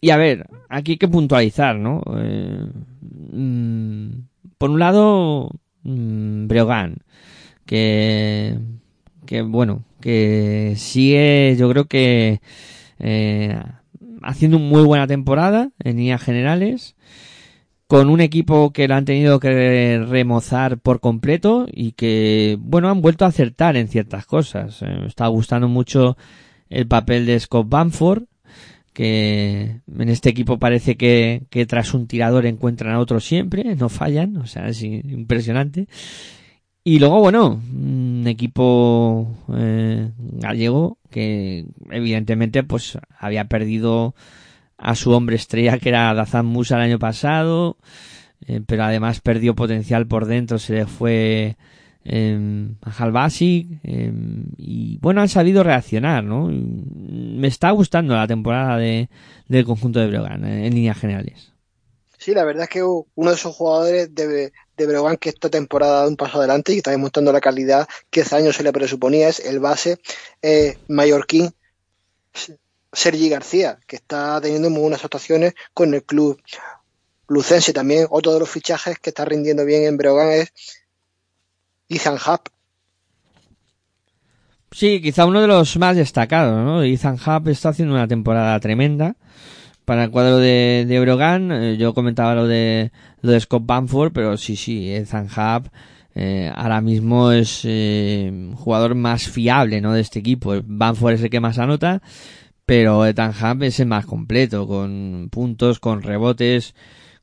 Y 0.01 0.09
a 0.09 0.17
ver, 0.17 0.47
aquí 0.71 0.93
hay 0.93 0.97
que 0.99 1.09
puntualizar, 1.09 1.77
¿no? 1.77 2.01
Eh, 2.17 2.67
mm, 3.31 4.09
por 4.57 4.71
un 4.71 4.79
lado, 4.79 5.51
mm, 5.83 6.47
Breogán, 6.47 6.97
que, 7.67 8.57
que 9.27 9.43
bueno, 9.43 9.85
que 10.01 10.73
sigue, 10.79 11.57
yo 11.59 11.69
creo 11.69 11.85
que 11.85 12.41
eh, 13.01 13.61
haciendo 14.25 14.59
una 14.59 14.67
muy 14.67 14.83
buena 14.83 15.07
temporada 15.07 15.71
en 15.79 15.97
líneas 15.97 16.23
generales, 16.23 16.97
con 17.87 18.09
un 18.09 18.21
equipo 18.21 18.73
que 18.73 18.89
lo 18.89 18.95
han 18.95 19.05
tenido 19.05 19.39
que 19.39 20.05
remozar 20.09 20.79
por 20.79 21.01
completo 21.01 21.67
y 21.71 21.93
que, 21.93 22.57
bueno, 22.61 22.89
han 22.91 23.01
vuelto 23.01 23.25
a 23.25 23.29
acertar 23.29 23.77
en 23.77 23.89
ciertas 23.89 24.27
cosas. 24.27 24.83
Eh, 24.83 24.87
me 25.01 25.07
está 25.07 25.27
gustando 25.29 25.69
mucho 25.69 26.17
el 26.71 26.87
papel 26.87 27.27
de 27.27 27.39
Scott 27.39 27.69
Bamford, 27.69 28.25
que 28.93 29.81
en 29.99 30.09
este 30.09 30.31
equipo 30.31 30.59
parece 30.59 30.97
que, 30.97 31.43
que 31.51 31.67
tras 31.67 31.95
un 31.95 32.07
tirador 32.07 32.47
encuentran 32.47 32.95
a 32.95 33.01
otro 33.01 33.21
siempre, 33.21 33.77
no 33.77 33.89
fallan, 33.89 34.37
o 34.39 34.47
sea, 34.47 34.69
es 34.69 34.83
impresionante. 34.83 35.89
Y 36.87 36.99
luego, 36.99 37.21
bueno, 37.21 37.63
un 37.73 38.25
equipo 38.27 39.35
eh, 39.57 40.11
gallego 40.19 40.99
que 41.11 41.65
evidentemente 41.91 42.63
pues 42.63 42.99
había 43.19 43.47
perdido 43.47 44.15
a 44.77 44.95
su 44.95 45.13
hombre 45.13 45.37
estrella 45.37 45.79
que 45.79 45.89
era 45.89 46.13
Dazan 46.13 46.45
Musa 46.45 46.77
el 46.77 46.83
año 46.83 46.99
pasado, 46.99 47.79
eh, 48.47 48.61
pero 48.67 48.85
además 48.85 49.21
perdió 49.21 49.55
potencial 49.55 50.07
por 50.07 50.27
dentro, 50.27 50.59
se 50.59 50.75
le 50.75 50.87
fue 50.87 51.57
eh, 52.05 52.69
a 52.83 52.91
Halbasic 52.91 53.81
eh, 53.83 54.13
y 54.59 54.99
bueno, 54.99 55.23
han 55.23 55.29
sabido 55.29 55.63
reaccionar, 55.63 56.23
¿no? 56.23 56.49
Me 56.49 57.49
está 57.49 57.71
gustando 57.71 58.15
la 58.15 58.27
temporada 58.27 58.77
de, 58.77 59.09
del 59.49 59.65
conjunto 59.65 60.01
de 60.01 60.09
Breogán 60.09 60.45
eh, 60.45 60.67
en 60.67 60.75
líneas 60.75 60.99
generales. 60.99 61.54
Sí, 62.25 62.33
la 62.33 62.45
verdad 62.45 62.63
es 62.63 62.71
que 62.71 62.83
uno 62.83 63.05
de 63.31 63.37
esos 63.37 63.55
jugadores 63.55 64.15
de, 64.15 64.51
de 64.79 64.87
Breogán 64.87 65.19
que 65.19 65.29
esta 65.29 65.51
temporada 65.51 66.01
da 66.01 66.09
un 66.09 66.17
paso 66.17 66.39
adelante 66.39 66.73
y 66.73 66.79
está 66.79 66.91
demostrando 66.91 67.31
la 67.33 67.41
calidad 67.43 67.87
que 68.09 68.23
hace 68.23 68.35
años 68.37 68.57
se 68.57 68.63
le 68.63 68.73
presuponía 68.73 69.29
es 69.29 69.41
el 69.41 69.61
base 69.61 69.99
eh, 70.41 70.79
mallorquín 70.89 71.53
Sergi 72.95 73.29
García, 73.29 73.79
que 73.87 73.97
está 73.97 74.41
teniendo 74.41 74.71
muy 74.71 74.81
buenas 74.81 75.05
actuaciones 75.05 75.53
con 75.75 75.93
el 75.93 76.03
club 76.03 76.41
lucense. 77.29 77.75
También 77.75 78.07
otro 78.09 78.33
de 78.33 78.41
los 78.41 78.49
fichajes 78.49 78.99
que 78.99 79.11
está 79.11 79.27
rindiendo 79.27 79.67
bien 79.67 79.85
en 79.85 79.99
Breogán 79.99 80.31
es 80.31 80.51
Ethan 81.91 82.15
Hub. 82.15 82.41
Sí, 84.73 85.03
quizá 85.03 85.27
uno 85.27 85.43
de 85.43 85.47
los 85.47 85.77
más 85.77 85.95
destacados, 85.95 86.65
¿no? 86.65 86.83
Ethan 86.83 87.19
Hub 87.21 87.51
está 87.51 87.69
haciendo 87.69 87.93
una 87.93 88.09
temporada 88.09 88.59
tremenda 88.61 89.15
para 89.85 90.05
el 90.05 90.11
cuadro 90.11 90.39
de, 90.39 90.85
de 90.87 91.01
Brogan. 91.01 91.53
Eh, 91.53 91.77
yo 91.77 91.95
comentaba 91.95 92.35
lo 92.35 92.47
de, 92.47 92.93
lo 93.21 93.33
de 93.33 93.41
Scott 93.41 93.65
Bamford, 93.67 94.13
pero 94.13 94.37
sí, 94.37 94.57
sí, 94.57 94.93
Ethan 94.93 95.27
Hub 95.27 95.71
eh, 96.15 96.53
ahora 96.55 96.81
mismo 96.81 97.33
es 97.33 97.63
eh, 97.65 98.53
jugador 98.57 98.95
más 98.95 99.29
fiable, 99.29 99.81
¿no? 99.81 99.93
De 99.93 100.01
este 100.01 100.21
equipo. 100.21 100.55
Bamford 100.65 101.15
es 101.15 101.23
el 101.23 101.31
que 101.31 101.41
más 101.41 101.59
anota, 101.59 102.03
pero 102.67 103.05
Ethan 103.07 103.33
Hub 103.33 103.63
es 103.65 103.81
el 103.81 103.87
más 103.87 104.07
completo, 104.07 104.67
con 104.67 105.29
puntos, 105.31 105.81
con 105.81 106.03
rebotes, 106.03 106.75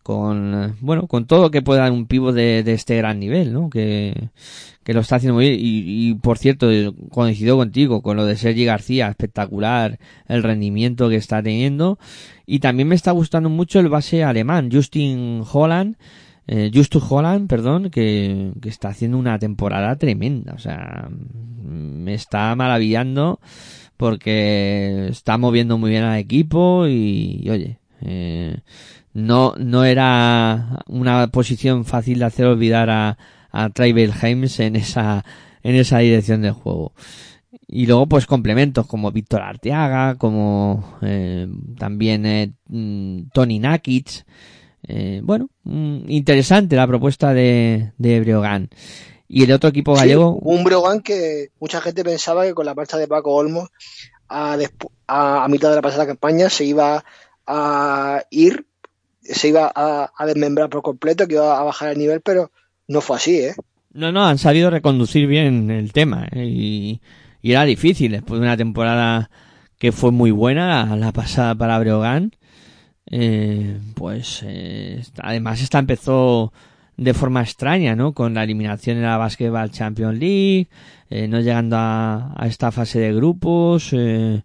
con, 0.04 0.54
eh, 0.72 0.74
bueno, 0.82 1.08
con 1.08 1.26
todo 1.26 1.44
lo 1.44 1.52
que 1.52 1.62
pueda 1.62 1.92
un 1.92 2.08
pivo 2.08 2.34
de, 2.34 2.64
de 2.64 2.74
este 2.74 2.98
gran 2.98 3.20
nivel, 3.20 3.54
¿no? 3.54 3.70
Que, 3.70 4.30
que 4.84 4.94
lo 4.94 5.02
está 5.02 5.18
haciendo 5.18 5.36
muy 5.36 5.50
bien. 5.50 5.60
Y, 5.60 6.10
y 6.10 6.14
por 6.16 6.38
cierto, 6.38 6.68
coincido 7.10 7.58
contigo 7.58 8.02
con 8.02 8.18
lo 8.18 8.26
de 8.26 8.36
Sergi 8.36 8.66
García, 8.66 9.10
espectacular 9.10 10.00
el 10.28 10.44
rendimiento 10.44 11.10
que 11.10 11.16
está 11.16 11.42
teniendo. 11.42 12.00
Y 12.46 12.60
también 12.60 12.88
me 12.88 12.96
está 12.96 13.12
gustando 13.12 13.50
mucho 13.50 13.80
el 13.80 13.90
base 13.90 14.24
alemán, 14.24 14.70
Justin 14.72 15.44
Holland, 15.52 15.96
eh, 16.48 16.72
Justus 16.74 17.04
Holland, 17.10 17.48
perdón, 17.48 17.90
que, 17.90 18.52
que 18.62 18.70
está 18.70 18.90
haciendo 18.90 19.18
una 19.18 19.40
temporada 19.40 19.96
tremenda. 19.96 20.54
O 20.54 20.60
sea, 20.60 21.10
me 21.64 22.14
está 22.14 22.56
maravillando 22.56 23.40
porque 23.98 25.10
está 25.10 25.38
moviendo 25.38 25.78
muy 25.78 25.92
bien 25.92 26.04
al 26.04 26.18
equipo 26.18 26.88
y, 26.88 27.48
oye, 27.52 27.78
eh, 28.02 28.58
no, 29.14 29.54
no 29.60 29.86
era 29.86 30.84
una 30.88 31.28
posición 31.28 31.86
fácil 31.86 32.20
de 32.20 32.26
hacer 32.26 32.48
olvidar 32.48 32.90
a, 32.90 33.18
a 33.52 33.70
Tribal 33.70 34.14
Heims 34.22 34.60
en 34.60 34.76
esa, 34.76 35.24
en 35.64 35.76
esa 35.76 36.00
dirección 36.00 36.42
de 36.42 36.52
juego. 36.52 36.94
Y 37.68 37.86
luego 37.86 38.08
pues 38.08 38.26
complementos 38.26 38.86
como 38.88 39.12
Víctor 39.12 39.42
Arteaga, 39.42 40.16
como 40.16 40.98
eh, 41.02 41.48
también 41.78 42.26
eh, 42.26 42.54
mm, 42.68 43.30
Tony 43.34 43.60
Nakic. 43.60 44.26
Eh, 44.88 45.22
bueno, 45.24 45.50
mm, 45.64 46.10
interesante 46.10 46.76
la 46.76 46.88
propuesta 46.88 47.34
de, 47.34 47.94
de 47.98 48.20
Breogán. 48.20 48.70
Y 49.28 49.44
el 49.44 49.52
otro 49.54 49.70
equipo 49.70 49.96
Sí, 49.96 50.02
gallego, 50.02 50.36
un 50.40 50.64
Breogán 50.66 51.02
que 51.02 51.52
mucha 51.60 51.80
gente 51.80 52.04
pensaba 52.04 52.46
que 52.46 52.54
con 52.54 52.66
la 52.66 52.76
marcha 52.76 52.98
de 52.98 53.08
Paco 53.08 53.34
Olmos 53.34 53.70
a, 54.28 54.58
a, 55.08 55.44
a 55.44 55.48
mitad 55.48 55.70
de 55.70 55.76
la 55.76 55.82
pasada 55.82 56.06
campaña 56.06 56.50
se 56.50 56.66
iba 56.66 57.06
a 57.48 58.24
ir, 58.30 58.66
se 59.22 59.50
iba 59.50 59.72
a, 59.74 60.12
a 60.16 60.26
desmembrar 60.26 60.70
por 60.70 60.82
completo, 60.82 61.28
que 61.28 61.36
iba 61.36 61.58
a 61.58 61.64
bajar 61.64 61.92
el 61.92 61.98
nivel, 62.00 62.22
pero 62.22 62.52
no 62.92 63.02
fue 63.02 63.16
así, 63.16 63.38
¿eh? 63.38 63.56
No, 63.94 64.12
no, 64.12 64.26
han 64.26 64.38
sabido 64.38 64.70
reconducir 64.70 65.28
bien 65.28 65.72
el 65.72 65.92
tema 65.94 66.28
¿eh? 66.32 66.46
y, 66.46 67.02
era 67.44 67.66
difícil 67.66 68.12
después 68.12 68.40
de 68.40 68.46
una 68.46 68.58
temporada 68.58 69.32
que 69.80 69.92
fue 69.92 70.12
muy 70.12 70.32
buena, 70.32 70.86
la, 70.86 70.96
la 70.96 71.12
pasada 71.12 71.56
para 71.56 71.80
Breogán. 71.80 72.36
Eh, 73.10 73.80
pues 73.96 74.42
eh, 74.46 75.04
además 75.18 75.62
esta 75.62 75.80
empezó 75.80 76.54
de 76.98 77.14
forma 77.14 77.42
extraña, 77.42 77.96
¿no? 77.96 78.14
Con 78.14 78.36
la 78.36 78.44
eliminación 78.44 78.98
en 78.98 79.04
la 79.04 79.18
Basketball 79.18 79.72
Champions 79.72 80.20
League, 80.20 80.70
eh, 81.10 81.28
no 81.28 81.40
llegando 81.40 81.78
a, 81.78 82.34
a 82.38 82.48
esta 82.48 82.72
fase 82.72 83.00
de 83.00 83.14
grupos, 83.14 83.90
eh, 83.94 84.44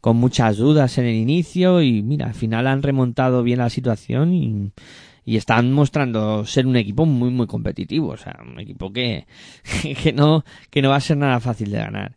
con 0.00 0.16
muchas 0.16 0.56
dudas 0.56 0.96
en 0.98 1.04
el 1.04 1.14
inicio 1.14 1.82
y 1.82 2.02
mira, 2.02 2.26
al 2.26 2.34
final 2.34 2.66
han 2.66 2.82
remontado 2.82 3.42
bien 3.42 3.58
la 3.58 3.68
situación 3.68 4.32
y, 4.32 4.72
y 5.30 5.36
están 5.36 5.72
mostrando 5.72 6.44
ser 6.44 6.66
un 6.66 6.74
equipo 6.76 7.06
muy 7.06 7.30
muy 7.30 7.46
competitivo, 7.46 8.08
o 8.08 8.16
sea, 8.16 8.40
un 8.44 8.58
equipo 8.58 8.92
que, 8.92 9.26
que 10.02 10.12
no 10.12 10.44
que 10.70 10.82
no 10.82 10.88
va 10.90 10.96
a 10.96 11.00
ser 11.00 11.16
nada 11.18 11.38
fácil 11.38 11.70
de 11.70 11.78
ganar. 11.78 12.16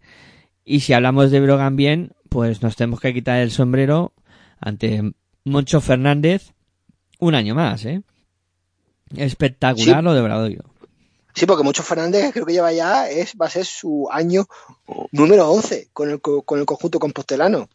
Y 0.65 0.79
si 0.79 0.93
hablamos 0.93 1.29
de 1.29 1.39
Brogan 1.39 1.75
bien, 1.75 2.13
pues 2.29 2.61
nos 2.63 2.75
tenemos 2.75 2.99
que 2.99 3.13
quitar 3.13 3.37
el 3.39 3.51
sombrero 3.51 4.13
ante 4.59 5.13
Moncho 5.43 5.79
Fernández 5.81 6.53
un 7.19 7.35
año 7.35 7.53
más, 7.53 7.85
¿eh? 7.85 8.01
Espectacular 9.15 9.97
Sí. 9.99 10.03
lo 10.03 10.13
de 10.13 10.21
Obradoiro. 10.21 10.63
Sí, 11.35 11.45
porque 11.45 11.63
Moncho 11.63 11.83
Fernández 11.83 12.31
creo 12.33 12.45
que 12.45 12.53
lleva 12.53 12.71
ya, 12.73 13.09
es, 13.09 13.33
va 13.39 13.47
a 13.47 13.49
ser 13.49 13.65
su 13.65 14.07
año 14.11 14.45
número 15.11 15.49
11 15.49 15.89
con 15.93 16.09
el, 16.11 16.21
co- 16.21 16.43
con 16.43 16.59
el 16.59 16.65
conjunto 16.65 16.99
compostelano. 16.99 17.69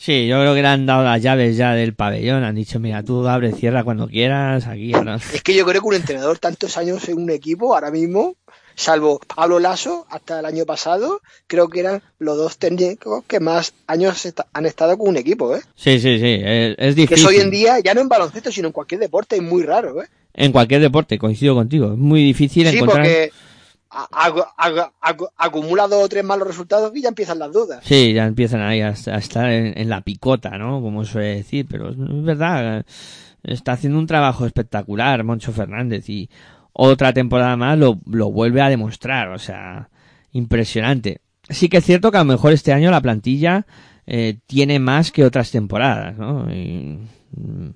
Sí, 0.00 0.28
yo 0.28 0.38
creo 0.40 0.54
que 0.54 0.62
le 0.62 0.68
han 0.68 0.86
dado 0.86 1.02
las 1.02 1.20
llaves 1.20 1.56
ya 1.56 1.72
del 1.74 1.92
pabellón. 1.92 2.44
Han 2.44 2.54
dicho, 2.54 2.78
mira, 2.78 3.02
tú 3.02 3.26
abre, 3.26 3.50
cierra 3.52 3.82
cuando 3.82 4.06
quieras, 4.06 4.68
aquí 4.68 4.94
ahora. 4.94 5.16
Es 5.34 5.42
que 5.42 5.56
yo 5.56 5.66
creo 5.66 5.82
que 5.82 5.88
un 5.88 5.94
entrenador 5.94 6.38
tantos 6.38 6.76
años 6.76 7.08
en 7.08 7.18
un 7.20 7.30
equipo, 7.30 7.74
ahora 7.74 7.90
mismo, 7.90 8.36
salvo 8.76 9.18
Pablo 9.34 9.58
Lasso, 9.58 10.06
hasta 10.08 10.38
el 10.38 10.46
año 10.46 10.64
pasado, 10.66 11.20
creo 11.48 11.68
que 11.68 11.80
eran 11.80 12.00
los 12.20 12.36
dos 12.36 12.58
técnicos 12.58 13.24
que 13.26 13.40
más 13.40 13.74
años 13.88 14.32
han 14.52 14.66
estado 14.66 14.96
con 14.96 15.08
un 15.08 15.16
equipo, 15.16 15.56
¿eh? 15.56 15.62
Sí, 15.74 15.98
sí, 15.98 16.20
sí, 16.20 16.38
es, 16.44 16.76
es 16.78 16.94
Que 16.94 17.00
difícil. 17.00 17.18
eso 17.18 17.28
hoy 17.30 17.36
en 17.40 17.50
día, 17.50 17.80
ya 17.80 17.92
no 17.92 18.00
en 18.00 18.08
baloncesto, 18.08 18.52
sino 18.52 18.68
en 18.68 18.72
cualquier 18.72 19.00
deporte, 19.00 19.34
es 19.34 19.42
muy 19.42 19.64
raro, 19.64 20.00
¿eh? 20.00 20.06
En 20.32 20.52
cualquier 20.52 20.80
deporte, 20.80 21.18
coincido 21.18 21.56
contigo. 21.56 21.90
Es 21.94 21.98
muy 21.98 22.22
difícil 22.22 22.68
Sí, 22.68 22.76
encontrar. 22.76 22.98
porque 23.02 23.32
a- 23.98 24.26
a- 24.26 24.54
a- 24.56 24.92
a- 25.00 25.16
acumula 25.36 25.88
dos 25.88 26.04
o 26.04 26.08
tres 26.08 26.24
malos 26.24 26.46
resultados 26.46 26.92
y 26.94 27.02
ya 27.02 27.08
empiezan 27.08 27.38
las 27.38 27.52
dudas. 27.52 27.80
Sí, 27.84 28.12
ya 28.12 28.26
empiezan 28.26 28.60
ahí 28.60 28.80
a, 28.80 28.90
estar 28.90 29.50
en, 29.50 29.88
la 29.88 30.02
picota, 30.02 30.56
¿no? 30.58 30.80
Como 30.80 31.04
suele 31.04 31.36
decir, 31.36 31.66
pero 31.68 31.90
es, 31.90 31.96
verdad, 31.98 32.84
está 33.42 33.72
haciendo 33.72 33.98
un 33.98 34.06
trabajo 34.06 34.46
espectacular 34.46 35.24
Moncho 35.24 35.52
Fernández 35.52 36.08
y 36.08 36.30
otra 36.72 37.12
temporada 37.12 37.56
más 37.56 37.78
lo, 37.78 38.00
lo 38.06 38.30
vuelve 38.30 38.60
a 38.60 38.68
demostrar, 38.68 39.30
o 39.30 39.38
sea, 39.38 39.88
impresionante. 40.32 41.20
Sí 41.48 41.68
que 41.68 41.78
es 41.78 41.84
cierto 41.84 42.10
que 42.10 42.18
a 42.18 42.24
lo 42.24 42.32
mejor 42.32 42.52
este 42.52 42.72
año 42.72 42.90
la 42.90 43.00
plantilla 43.00 43.66
eh, 44.06 44.38
tiene 44.46 44.78
más 44.78 45.10
que 45.10 45.24
otras 45.24 45.50
temporadas, 45.50 46.16
¿no? 46.16 46.52
Y, 46.52 46.98
mm, 47.36 47.70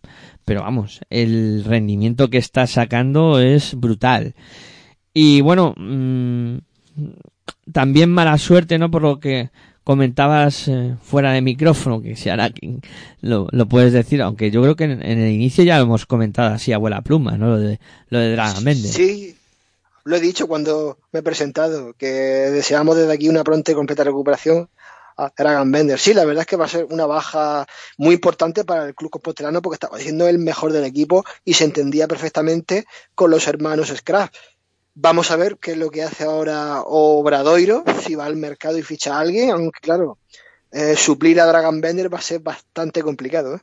pero 0.45 0.61
vamos, 0.62 1.01
el 1.11 1.64
rendimiento 1.64 2.31
que 2.31 2.39
está 2.39 2.66
sacando 2.66 3.41
es 3.41 3.75
brutal. 3.75 4.35
Y 5.15 5.41
bueno, 5.41 5.75
mm, 5.77 6.59
también 7.73 8.11
mala 8.11 8.39
suerte, 8.39 8.79
¿no? 8.79 8.91
Por 8.91 9.03
lo 9.03 9.21
que 9.21 9.51
comentabas 9.85 10.69
eh, 10.69 10.97
fuera 11.03 11.33
de 11.33 11.43
micrófono, 11.43 12.01
que 12.03 12.17
si 12.17 12.29
ahora 12.29 12.51
lo, 13.21 13.49
lo 13.51 13.67
puedes 13.67 13.93
decir, 13.93 14.23
aunque 14.23 14.51
yo 14.51 14.63
creo 14.63 14.77
que 14.77 14.85
en, 14.85 15.03
el 15.03 15.31
inicio 15.31 15.65
ya 15.65 15.79
lo 15.79 15.85
hemos 15.85 16.07
comentado 16.07 16.55
así, 16.55 16.73
abuela 16.73 17.03
pluma, 17.03 17.37
¿no? 17.37 17.49
Lo 17.49 17.59
de, 17.59 17.81
lo 18.09 18.19
de 18.19 18.33
Dragan 18.33 18.65
Bender. 18.65 18.93
Sí, 18.93 19.37
lo 20.05 20.17
he 20.17 20.21
dicho 20.21 20.47
cuando 20.47 20.99
me 21.13 21.21
he 21.21 21.23
presentado, 21.23 21.95
que 21.95 22.07
deseamos 22.07 22.97
desde 22.97 23.13
aquí 23.13 23.29
una 23.29 23.45
pronta 23.45 23.73
y 23.73 23.75
completa 23.75 24.05
recuperación 24.05 24.69
a 25.17 25.33
Dragan 25.37 25.71
Bender. 25.73 25.99
Sí, 25.99 26.15
la 26.15 26.25
verdad 26.25 26.43
es 26.43 26.47
que 26.47 26.57
va 26.57 26.67
a 26.67 26.69
ser 26.69 26.87
una 26.91 27.07
baja 27.07 27.67
muy 27.99 28.15
importante 28.15 28.65
para 28.65 28.87
el 28.87 28.95
club 28.95 29.11
compostelano 29.11 29.63
porque 29.63 29.77
estaba 29.77 29.99
siendo 29.99 30.29
el 30.29 30.39
mejor 30.39 30.73
del 30.73 30.85
equipo 30.85 31.25
y 31.45 31.55
se 31.55 31.65
entendía 31.65 32.07
perfectamente 32.07 32.87
con 33.15 33.31
los 33.31 33.47
hermanos 33.49 33.93
Scrap. 33.95 34.33
Vamos 34.95 35.30
a 35.30 35.36
ver 35.36 35.57
qué 35.59 35.72
es 35.72 35.78
lo 35.78 35.90
que 35.90 36.03
hace 36.03 36.24
ahora 36.24 36.82
Obradoiro, 36.84 37.82
si 38.01 38.14
va 38.14 38.26
al 38.26 38.36
mercado 38.36 38.76
y 38.76 38.82
ficha 38.82 39.16
a 39.16 39.20
alguien, 39.20 39.51
aunque 39.51 39.80
claro, 39.80 40.18
eh, 40.70 40.97
suplir 40.97 41.40
a 41.40 41.47
Dragan 41.47 41.80
Bender 41.80 42.12
va 42.12 42.18
a 42.18 42.22
ser 42.22 42.40
bastante 42.40 43.03
complicado. 43.03 43.57
¿eh? 43.57 43.61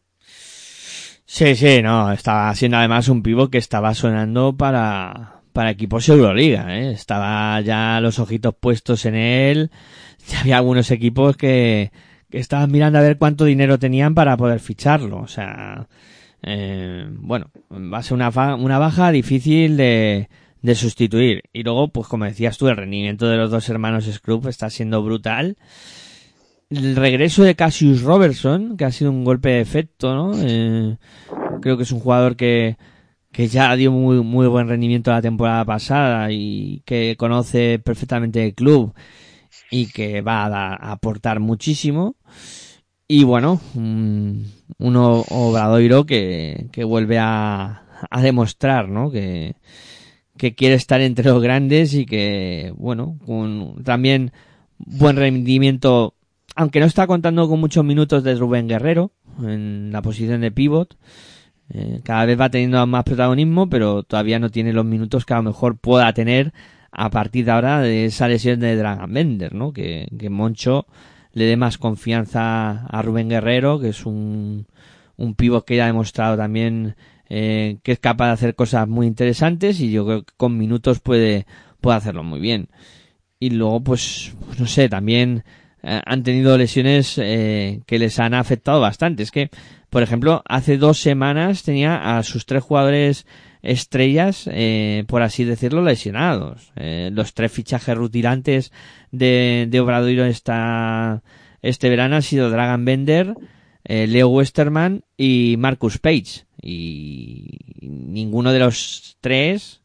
Sí, 1.25 1.55
sí, 1.55 1.83
no, 1.83 2.11
estaba 2.11 2.53
siendo 2.55 2.77
además 2.77 3.09
un 3.09 3.21
pivo 3.21 3.49
que 3.49 3.59
estaba 3.59 3.93
sonando 3.93 4.57
para, 4.57 5.41
para 5.53 5.69
equipos 5.69 6.09
Euroliga, 6.09 6.75
¿eh? 6.75 6.91
Estaba 6.91 7.61
ya 7.61 7.99
los 8.01 8.17
ojitos 8.17 8.55
puestos 8.59 9.05
en 9.05 9.13
él, 9.13 9.69
ya 10.27 10.39
había 10.39 10.57
algunos 10.57 10.89
equipos 10.89 11.37
que, 11.37 11.91
que 12.31 12.39
estaban 12.39 12.71
mirando 12.71 12.97
a 12.97 13.03
ver 13.03 13.19
cuánto 13.19 13.45
dinero 13.45 13.77
tenían 13.77 14.15
para 14.15 14.35
poder 14.35 14.59
ficharlo, 14.59 15.19
o 15.19 15.27
sea, 15.27 15.87
eh, 16.41 17.07
bueno, 17.11 17.51
va 17.71 17.99
a 17.99 18.03
ser 18.03 18.15
una, 18.15 18.29
una 18.55 18.79
baja 18.79 19.11
difícil 19.11 19.77
de, 19.77 20.29
de 20.61 20.75
sustituir. 20.75 21.43
Y 21.53 21.63
luego, 21.63 21.89
pues 21.89 22.07
como 22.07 22.25
decías 22.25 22.57
tú, 22.57 22.67
el 22.67 22.77
rendimiento 22.77 23.27
de 23.27 23.37
los 23.37 23.51
dos 23.51 23.69
hermanos 23.69 24.05
Scrub 24.11 24.47
está 24.47 24.69
siendo 24.69 25.03
brutal. 25.03 25.57
El 26.69 26.95
regreso 26.95 27.43
de 27.43 27.55
Cassius 27.55 28.03
Robertson, 28.03 28.77
que 28.77 28.85
ha 28.85 28.91
sido 28.91 29.09
un 29.11 29.23
golpe 29.23 29.49
de 29.49 29.61
efecto, 29.61 30.13
¿no? 30.13 30.31
Eh, 30.37 30.97
creo 31.61 31.77
que 31.77 31.83
es 31.83 31.91
un 31.91 31.99
jugador 31.99 32.35
que, 32.35 32.77
que 33.31 33.47
ya 33.47 33.75
dio 33.75 33.91
muy, 33.91 34.21
muy 34.23 34.47
buen 34.47 34.67
rendimiento 34.69 35.11
la 35.11 35.21
temporada 35.21 35.65
pasada 35.65 36.31
y 36.31 36.83
que 36.85 37.15
conoce 37.17 37.79
perfectamente 37.79 38.45
el 38.45 38.55
club 38.55 38.93
y 39.71 39.87
que 39.87 40.21
va 40.21 40.45
a, 40.45 40.49
da- 40.49 40.75
a 40.75 40.91
aportar 40.93 41.39
muchísimo. 41.39 42.15
Y 43.07 43.23
bueno, 43.23 43.59
un, 43.75 44.51
un 44.77 44.95
o- 44.97 45.25
Obradoiro 45.29 46.05
que, 46.05 46.67
que 46.71 46.83
vuelve 46.83 47.17
a, 47.19 47.83
a 48.09 48.21
demostrar, 48.21 48.89
¿no? 48.89 49.11
Que, 49.11 49.55
que 50.39 50.55
quiere 50.55 50.75
estar 50.75 51.01
entre 51.01 51.29
los 51.29 51.43
grandes 51.43 51.93
y 51.93 52.05
que, 52.05 52.73
bueno, 52.77 53.19
con 53.25 53.83
también 53.83 54.31
buen 54.77 55.17
rendimiento, 55.17 56.15
aunque 56.55 56.79
no 56.79 56.85
está 56.85 57.07
contando 57.07 57.49
con 57.49 57.59
muchos 57.59 57.83
minutos 57.83 58.23
de 58.23 58.35
Rubén 58.35 58.69
Guerrero 58.69 59.11
en 59.43 59.91
la 59.91 60.01
posición 60.01 60.39
de 60.39 60.49
pivot. 60.49 60.97
Eh, 61.71 61.99
cada 62.05 62.23
vez 62.23 62.39
va 62.39 62.49
teniendo 62.49 62.87
más 62.87 63.03
protagonismo, 63.03 63.69
pero 63.69 64.03
todavía 64.03 64.39
no 64.39 64.49
tiene 64.49 64.71
los 64.71 64.85
minutos 64.85 65.25
que 65.25 65.33
a 65.33 65.37
lo 65.37 65.43
mejor 65.43 65.77
pueda 65.77 66.11
tener 66.13 66.53
a 66.89 67.09
partir 67.09 67.43
de 67.43 67.51
ahora 67.51 67.81
de 67.81 68.05
esa 68.05 68.29
lesión 68.29 68.61
de 68.61 68.77
Dragan 68.77 69.13
Bender, 69.13 69.53
¿no? 69.53 69.73
Que, 69.73 70.07
que 70.17 70.29
Moncho 70.29 70.87
le 71.33 71.45
dé 71.45 71.57
más 71.57 71.77
confianza 71.77 72.85
a 72.85 73.01
Rubén 73.01 73.27
Guerrero, 73.27 73.77
que 73.77 73.89
es 73.89 74.05
un, 74.05 74.67
un 75.17 75.35
pivot 75.35 75.65
que 75.65 75.75
ya 75.75 75.83
ha 75.83 75.87
demostrado 75.87 76.37
también 76.37 76.95
eh, 77.29 77.77
que 77.83 77.93
es 77.93 77.99
capaz 77.99 78.27
de 78.27 78.33
hacer 78.33 78.55
cosas 78.55 78.87
muy 78.87 79.07
interesantes 79.07 79.79
y 79.79 79.91
yo 79.91 80.05
creo 80.05 80.23
que 80.23 80.33
con 80.37 80.57
minutos 80.57 80.99
puede, 80.99 81.45
puede 81.81 81.97
hacerlo 81.97 82.23
muy 82.23 82.39
bien. 82.39 82.69
Y 83.39 83.51
luego, 83.51 83.81
pues, 83.81 84.33
pues 84.45 84.59
no 84.59 84.65
sé, 84.65 84.89
también 84.89 85.43
eh, 85.83 86.01
han 86.05 86.23
tenido 86.23 86.57
lesiones 86.57 87.17
eh, 87.17 87.81
que 87.85 87.99
les 87.99 88.19
han 88.19 88.33
afectado 88.33 88.81
bastante. 88.81 89.23
Es 89.23 89.31
que, 89.31 89.49
por 89.89 90.03
ejemplo, 90.03 90.43
hace 90.47 90.77
dos 90.77 90.99
semanas 90.99 91.63
tenía 91.63 92.17
a 92.17 92.23
sus 92.23 92.45
tres 92.45 92.63
jugadores 92.63 93.25
estrellas, 93.61 94.49
eh, 94.51 95.03
por 95.07 95.21
así 95.21 95.43
decirlo, 95.43 95.81
lesionados. 95.81 96.71
Eh, 96.75 97.09
los 97.13 97.33
tres 97.33 97.51
fichajes 97.51 97.95
rutilantes 97.95 98.71
de, 99.11 99.67
de 99.69 100.29
esta, 100.29 101.21
este 101.61 101.89
verano 101.89 102.17
han 102.17 102.21
sido 102.21 102.49
Dragan 102.49 102.85
Bender, 102.85 103.33
eh, 103.89 104.05
Leo 104.05 104.27
Westerman 104.29 105.03
y 105.17 105.55
Marcus 105.57 105.97
Page. 105.97 106.45
Y 106.61 107.57
ninguno 107.81 108.51
de 108.53 108.59
los 108.59 109.17
tres 109.19 109.81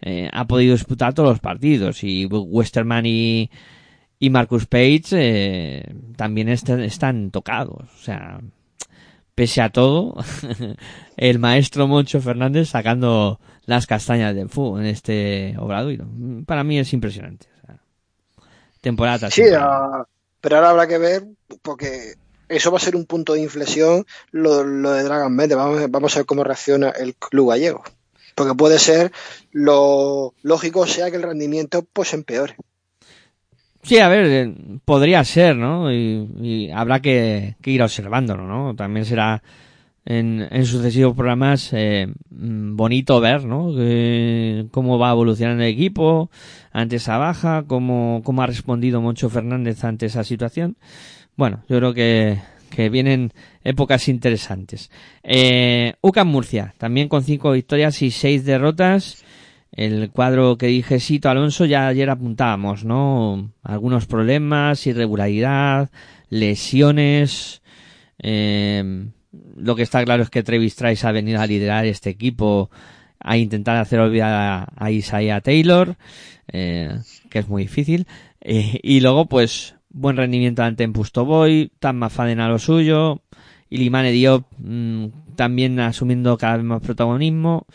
eh, 0.00 0.30
ha 0.32 0.46
podido 0.46 0.74
disputar 0.74 1.12
todos 1.12 1.28
los 1.28 1.40
partidos. 1.40 2.02
Y 2.02 2.24
Westerman 2.26 3.04
y, 3.06 3.50
y 4.18 4.30
Marcus 4.30 4.64
Page 4.66 5.02
eh, 5.12 5.84
también 6.16 6.48
est- 6.48 6.68
están 6.70 7.30
tocados. 7.30 7.82
O 7.94 8.02
sea, 8.02 8.40
pese 9.34 9.60
a 9.60 9.68
todo, 9.70 10.16
el 11.16 11.38
maestro 11.38 11.86
Moncho 11.86 12.20
Fernández 12.20 12.70
sacando 12.70 13.38
las 13.66 13.86
castañas 13.86 14.34
del 14.34 14.48
fútbol 14.48 14.80
en 14.80 14.86
este 14.86 15.54
obradoiro. 15.58 16.06
Para 16.46 16.64
mí 16.64 16.78
es 16.78 16.92
impresionante. 16.94 17.46
O 17.62 17.66
sea, 17.66 17.80
temporada 18.80 19.30
Sí, 19.30 19.42
temporada. 19.42 19.90
ah, 20.02 20.06
pero 20.40 20.56
ahora 20.56 20.70
habrá 20.70 20.86
que 20.88 20.98
ver, 20.98 21.24
porque 21.62 22.14
eso 22.56 22.70
va 22.70 22.76
a 22.76 22.80
ser 22.80 22.96
un 22.96 23.06
punto 23.06 23.34
de 23.34 23.42
inflexión, 23.42 24.06
lo, 24.30 24.64
de 24.64 25.02
Dragon. 25.02 25.36
Vamos, 25.36 25.90
vamos 25.90 26.14
a 26.14 26.20
ver 26.20 26.26
cómo 26.26 26.44
reacciona 26.44 26.90
el 26.90 27.14
club 27.14 27.50
gallego. 27.50 27.82
Porque 28.34 28.54
puede 28.54 28.78
ser, 28.78 29.12
lo 29.50 30.34
lógico 30.42 30.86
sea 30.86 31.10
que 31.10 31.16
el 31.16 31.22
rendimiento 31.22 31.84
pues 31.92 32.14
empeore. 32.14 32.56
Sí, 33.82 33.98
a 33.98 34.08
ver, 34.08 34.26
eh, 34.26 34.54
podría 34.84 35.24
ser, 35.24 35.56
¿no? 35.56 35.92
Y, 35.92 36.28
y 36.40 36.70
habrá 36.70 37.00
que, 37.00 37.56
que 37.60 37.72
ir 37.72 37.82
observándolo, 37.82 38.44
¿no? 38.46 38.76
También 38.76 39.04
será 39.04 39.42
en, 40.04 40.46
en 40.50 40.66
sucesivos 40.66 41.14
programas 41.14 41.70
eh, 41.72 42.08
mm, 42.30 42.76
bonito 42.76 43.20
ver, 43.20 43.44
¿no? 43.44 43.74
Que- 43.74 44.66
cómo 44.70 44.98
va 44.98 45.10
evolucionando 45.12 45.62
el 45.62 45.70
equipo 45.70 46.30
ante 46.72 46.96
esa 46.96 47.18
baja, 47.18 47.64
cómo, 47.66 48.20
cómo 48.24 48.42
ha 48.42 48.46
respondido 48.46 49.00
Moncho 49.00 49.30
Fernández 49.30 49.84
ante 49.84 50.06
esa 50.06 50.24
situación. 50.24 50.76
Bueno, 51.36 51.62
yo 51.68 51.78
creo 51.78 51.94
que, 51.94 52.38
que 52.70 52.88
vienen 52.88 53.32
épocas 53.64 54.08
interesantes. 54.08 54.90
Eh, 55.22 55.94
UCAM 56.00 56.28
Murcia, 56.28 56.74
también 56.78 57.08
con 57.08 57.22
cinco 57.22 57.52
victorias 57.52 58.02
y 58.02 58.10
seis 58.10 58.44
derrotas. 58.44 59.24
El 59.74 60.10
cuadro 60.10 60.58
que 60.58 60.66
dije 60.66 61.00
Sito 61.00 61.30
Alonso 61.30 61.64
ya 61.64 61.86
ayer 61.86 62.10
apuntábamos, 62.10 62.84
¿no? 62.84 63.52
Algunos 63.62 64.04
problemas, 64.06 64.86
irregularidad, 64.86 65.90
lesiones. 66.28 67.62
eh, 68.18 69.06
lo 69.56 69.76
que 69.76 69.82
está 69.82 70.04
claro 70.04 70.22
es 70.22 70.30
que 70.30 70.42
Travis 70.42 70.76
Trice 70.76 71.06
ha 71.06 71.12
venido 71.12 71.40
a 71.40 71.46
liderar 71.46 71.86
este 71.86 72.10
equipo 72.10 72.70
a 73.18 73.36
intentar 73.36 73.76
hacer 73.76 74.00
olvidar 74.00 74.68
a, 74.76 74.90
Isaiah 74.90 75.40
Taylor, 75.40 75.96
eh, 76.48 76.98
que 77.30 77.38
es 77.38 77.48
muy 77.48 77.62
difícil. 77.62 78.06
Eh, 78.40 78.80
y 78.82 79.00
luego, 79.00 79.26
pues, 79.26 79.76
buen 79.90 80.16
rendimiento 80.16 80.62
ante 80.62 80.82
Tempusto 80.82 81.24
Boy, 81.24 81.70
Tan 81.78 81.96
Mafaden 81.96 82.40
a 82.40 82.48
lo 82.48 82.58
suyo. 82.58 83.22
Ilimane 83.70 84.10
Diop 84.10 84.44
mm, 84.58 85.06
también 85.36 85.80
asumiendo 85.80 86.36
cada 86.36 86.56
vez 86.56 86.64
más 86.64 86.82
protagonismo, 86.82 87.66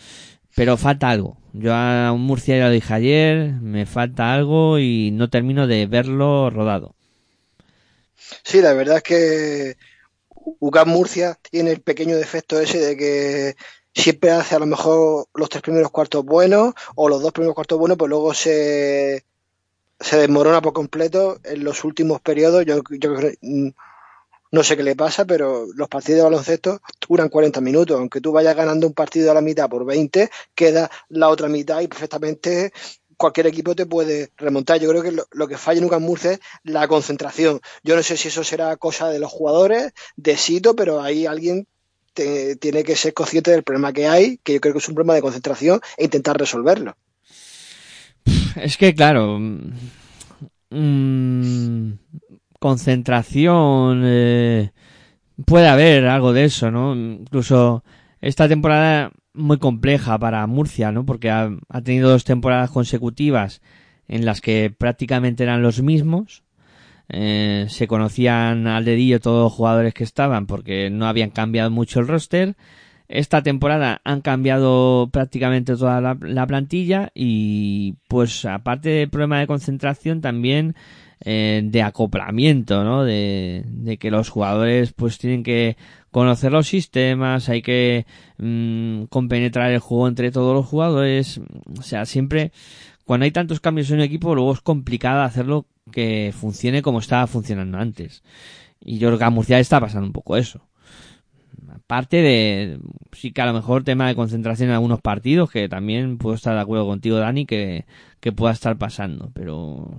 pero 0.55 0.77
falta 0.77 1.09
algo. 1.09 1.37
Yo 1.53 1.73
a 1.73 2.11
un 2.11 2.21
Murcia 2.21 2.57
ya 2.57 2.65
lo 2.65 2.71
dije 2.71 2.93
ayer, 2.93 3.53
me 3.53 3.85
falta 3.85 4.33
algo 4.33 4.77
y 4.77 5.11
no 5.11 5.29
termino 5.29 5.65
de 5.65 5.87
verlo 5.87 6.49
rodado. 6.49 6.93
Sí, 8.43 8.61
la 8.61 8.73
verdad 8.73 8.97
es 8.97 9.03
que 9.03 9.77
UCAM 10.59 10.89
Murcia 10.89 11.37
tiene 11.49 11.71
el 11.71 11.81
pequeño 11.81 12.15
defecto 12.15 12.59
ese 12.59 12.79
de 12.79 12.97
que 12.97 13.55
siempre 13.93 14.31
hace 14.31 14.55
a 14.55 14.59
lo 14.59 14.65
mejor 14.65 15.27
los 15.33 15.49
tres 15.49 15.61
primeros 15.61 15.91
cuartos 15.91 16.23
buenos 16.23 16.73
o 16.95 17.09
los 17.09 17.21
dos 17.21 17.31
primeros 17.31 17.55
cuartos 17.55 17.79
buenos, 17.79 17.97
pues 17.97 18.09
luego 18.09 18.33
se, 18.33 19.25
se 19.99 20.17
desmorona 20.17 20.61
por 20.61 20.73
completo 20.73 21.39
en 21.43 21.63
los 21.63 21.83
últimos 21.83 22.21
periodos. 22.21 22.65
Yo, 22.65 22.81
yo 22.91 23.15
mm, 23.41 23.69
no 24.51 24.63
sé 24.63 24.77
qué 24.77 24.83
le 24.83 24.95
pasa, 24.95 25.25
pero 25.25 25.65
los 25.75 25.89
partidos 25.89 26.17
de 26.17 26.23
baloncesto 26.23 26.81
duran 27.09 27.29
40 27.29 27.59
minutos. 27.61 27.99
Aunque 27.99 28.21
tú 28.21 28.31
vayas 28.31 28.55
ganando 28.55 28.87
un 28.87 28.93
partido 28.93 29.31
a 29.31 29.33
la 29.33 29.41
mitad 29.41 29.69
por 29.69 29.85
20, 29.85 30.29
queda 30.55 30.89
la 31.09 31.29
otra 31.29 31.49
mitad 31.49 31.81
y 31.81 31.87
perfectamente 31.87 32.71
cualquier 33.17 33.47
equipo 33.47 33.75
te 33.75 33.85
puede 33.85 34.29
remontar. 34.37 34.79
Yo 34.79 34.89
creo 34.89 35.03
que 35.03 35.11
lo, 35.11 35.47
que 35.47 35.57
falla 35.57 35.79
en 35.79 35.85
UCAM 35.85 36.03
Murcia 36.03 36.31
es 36.33 36.39
la 36.63 36.87
concentración. 36.87 37.59
Yo 37.83 37.95
no 37.95 38.03
sé 38.03 38.15
si 38.17 38.29
eso 38.29 38.43
será 38.43 38.75
cosa 38.77 39.09
de 39.09 39.19
los 39.19 39.31
jugadores, 39.31 39.91
de 40.15 40.37
Sito, 40.37 40.75
pero 40.75 41.01
ahí 41.01 41.25
alguien 41.25 41.67
te- 42.13 42.55
tiene 42.55 42.83
que 42.83 42.95
ser 42.95 43.13
consciente 43.13 43.51
del 43.51 43.63
problema 43.63 43.93
que 43.93 44.07
hay, 44.07 44.39
que 44.43 44.53
yo 44.53 44.61
creo 44.61 44.73
que 44.73 44.79
es 44.79 44.87
un 44.87 44.95
problema 44.95 45.15
de 45.15 45.21
concentración, 45.21 45.81
e 45.97 46.05
intentar 46.05 46.37
resolverlo. 46.37 46.95
Es 48.55 48.77
que, 48.77 48.93
claro, 48.93 49.39
mm, 50.69 51.91
concentración, 52.59 54.01
eh, 54.05 54.71
puede 55.45 55.67
haber 55.67 56.07
algo 56.07 56.33
de 56.33 56.45
eso, 56.45 56.71
¿no? 56.71 56.95
Incluso 56.95 57.83
esta 58.21 58.47
temporada 58.47 59.11
muy 59.37 59.57
compleja 59.57 60.17
para 60.17 60.45
Murcia, 60.47 60.91
¿no? 60.91 61.05
Porque 61.05 61.29
ha, 61.29 61.49
tenido 61.83 62.09
dos 62.09 62.23
temporadas 62.23 62.71
consecutivas 62.71 63.61
en 64.07 64.25
las 64.25 64.41
que 64.41 64.73
prácticamente 64.75 65.43
eran 65.43 65.61
los 65.61 65.81
mismos. 65.81 66.43
Eh, 67.09 67.67
se 67.69 67.87
conocían 67.87 68.67
al 68.67 68.83
dedillo 68.83 69.21
todos 69.21 69.45
los 69.45 69.53
jugadores 69.53 69.93
que 69.93 70.03
estaban 70.03 70.45
porque 70.45 70.89
no 70.89 71.07
habían 71.07 71.29
cambiado 71.29 71.71
mucho 71.71 71.99
el 71.99 72.07
roster. 72.07 72.55
Esta 73.07 73.41
temporada 73.41 74.01
han 74.03 74.19
cambiado 74.19 75.09
prácticamente 75.11 75.77
toda 75.77 76.01
la, 76.01 76.17
la 76.19 76.45
plantilla 76.45 77.11
y 77.15 77.95
pues 78.09 78.43
aparte 78.43 78.89
del 78.89 79.09
problema 79.09 79.39
de 79.39 79.47
concentración 79.47 80.19
también 80.19 80.75
eh, 81.21 81.61
de 81.63 81.81
acoplamiento, 81.81 82.83
¿no? 82.83 83.03
De, 83.03 83.97
que 83.99 84.11
los 84.11 84.29
jugadores 84.29 84.93
pues 84.93 85.17
tienen 85.17 85.43
que 85.43 85.77
conocer 86.11 86.51
los 86.51 86.67
sistemas, 86.67 87.49
hay 87.49 87.61
que 87.61 88.05
mm, 88.37 89.03
compenetrar 89.05 89.71
el 89.71 89.79
juego 89.79 90.07
entre 90.07 90.31
todos 90.31 90.55
los 90.55 90.65
jugadores, 90.65 91.41
o 91.77 91.81
sea, 91.81 92.05
siempre 92.05 92.51
cuando 93.05 93.23
hay 93.23 93.31
tantos 93.31 93.59
cambios 93.59 93.89
en 93.89 93.97
un 93.97 94.01
equipo 94.03 94.35
luego 94.35 94.53
es 94.53 94.61
complicado 94.61 95.21
hacerlo 95.21 95.65
que 95.91 96.33
funcione 96.37 96.81
como 96.81 96.99
estaba 96.99 97.27
funcionando 97.27 97.77
antes. 97.77 98.23
Y 98.81 98.99
yo 98.99 99.09
creo 99.09 99.17
que 99.17 99.25
a 99.25 99.29
Murcia 99.29 99.59
está 99.59 99.79
pasando 99.79 100.07
un 100.07 100.13
poco 100.13 100.37
eso 100.37 100.67
aparte 101.87 102.17
de 102.17 102.79
sí 103.13 103.31
que 103.31 103.41
a 103.41 103.45
lo 103.45 103.53
mejor 103.53 103.85
tema 103.85 104.07
de 104.07 104.15
concentración 104.15 104.69
en 104.69 104.75
algunos 104.75 104.99
partidos 104.99 105.49
que 105.49 105.69
también 105.69 106.17
puedo 106.17 106.35
estar 106.35 106.53
de 106.53 106.59
acuerdo 106.59 106.85
contigo 106.85 107.17
Dani 107.17 107.45
que, 107.45 107.85
que 108.19 108.33
pueda 108.33 108.51
estar 108.51 108.77
pasando 108.77 109.31
pero 109.33 109.97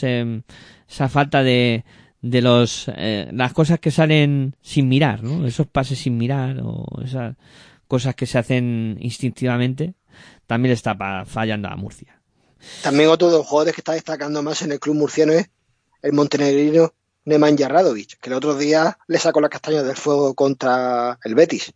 se- 0.00 0.42
esa 0.88 1.08
falta 1.08 1.42
de 1.42 1.84
de 2.22 2.42
los 2.42 2.90
eh, 2.96 3.28
las 3.32 3.52
cosas 3.54 3.78
que 3.78 3.90
salen 3.90 4.54
sin 4.60 4.88
mirar 4.88 5.22
¿no? 5.22 5.46
esos 5.46 5.66
pases 5.66 5.98
sin 6.00 6.18
mirar 6.18 6.60
o 6.62 6.84
esas 7.02 7.36
cosas 7.88 8.14
que 8.14 8.26
se 8.26 8.36
hacen 8.38 8.98
instintivamente 9.00 9.94
también 10.46 10.72
está 10.72 10.94
fallando 11.24 11.68
a 11.68 11.76
Murcia 11.76 12.20
También 12.82 13.08
otro 13.08 13.30
de 13.30 13.38
los 13.38 13.46
jugadores 13.46 13.74
que 13.74 13.80
está 13.80 13.92
destacando 13.94 14.42
más 14.42 14.60
en 14.62 14.72
el 14.72 14.78
club 14.80 14.96
murciano 14.96 15.32
es 15.32 15.48
el 16.02 16.12
montenegrino 16.12 16.92
Nemanja 17.24 17.68
Radovic, 17.68 18.18
que 18.20 18.30
el 18.30 18.34
otro 18.34 18.56
día 18.56 18.98
le 19.06 19.18
sacó 19.18 19.40
la 19.40 19.48
castaña 19.50 19.82
del 19.82 19.96
fuego 19.96 20.34
contra 20.34 21.18
el 21.24 21.34
Betis. 21.34 21.72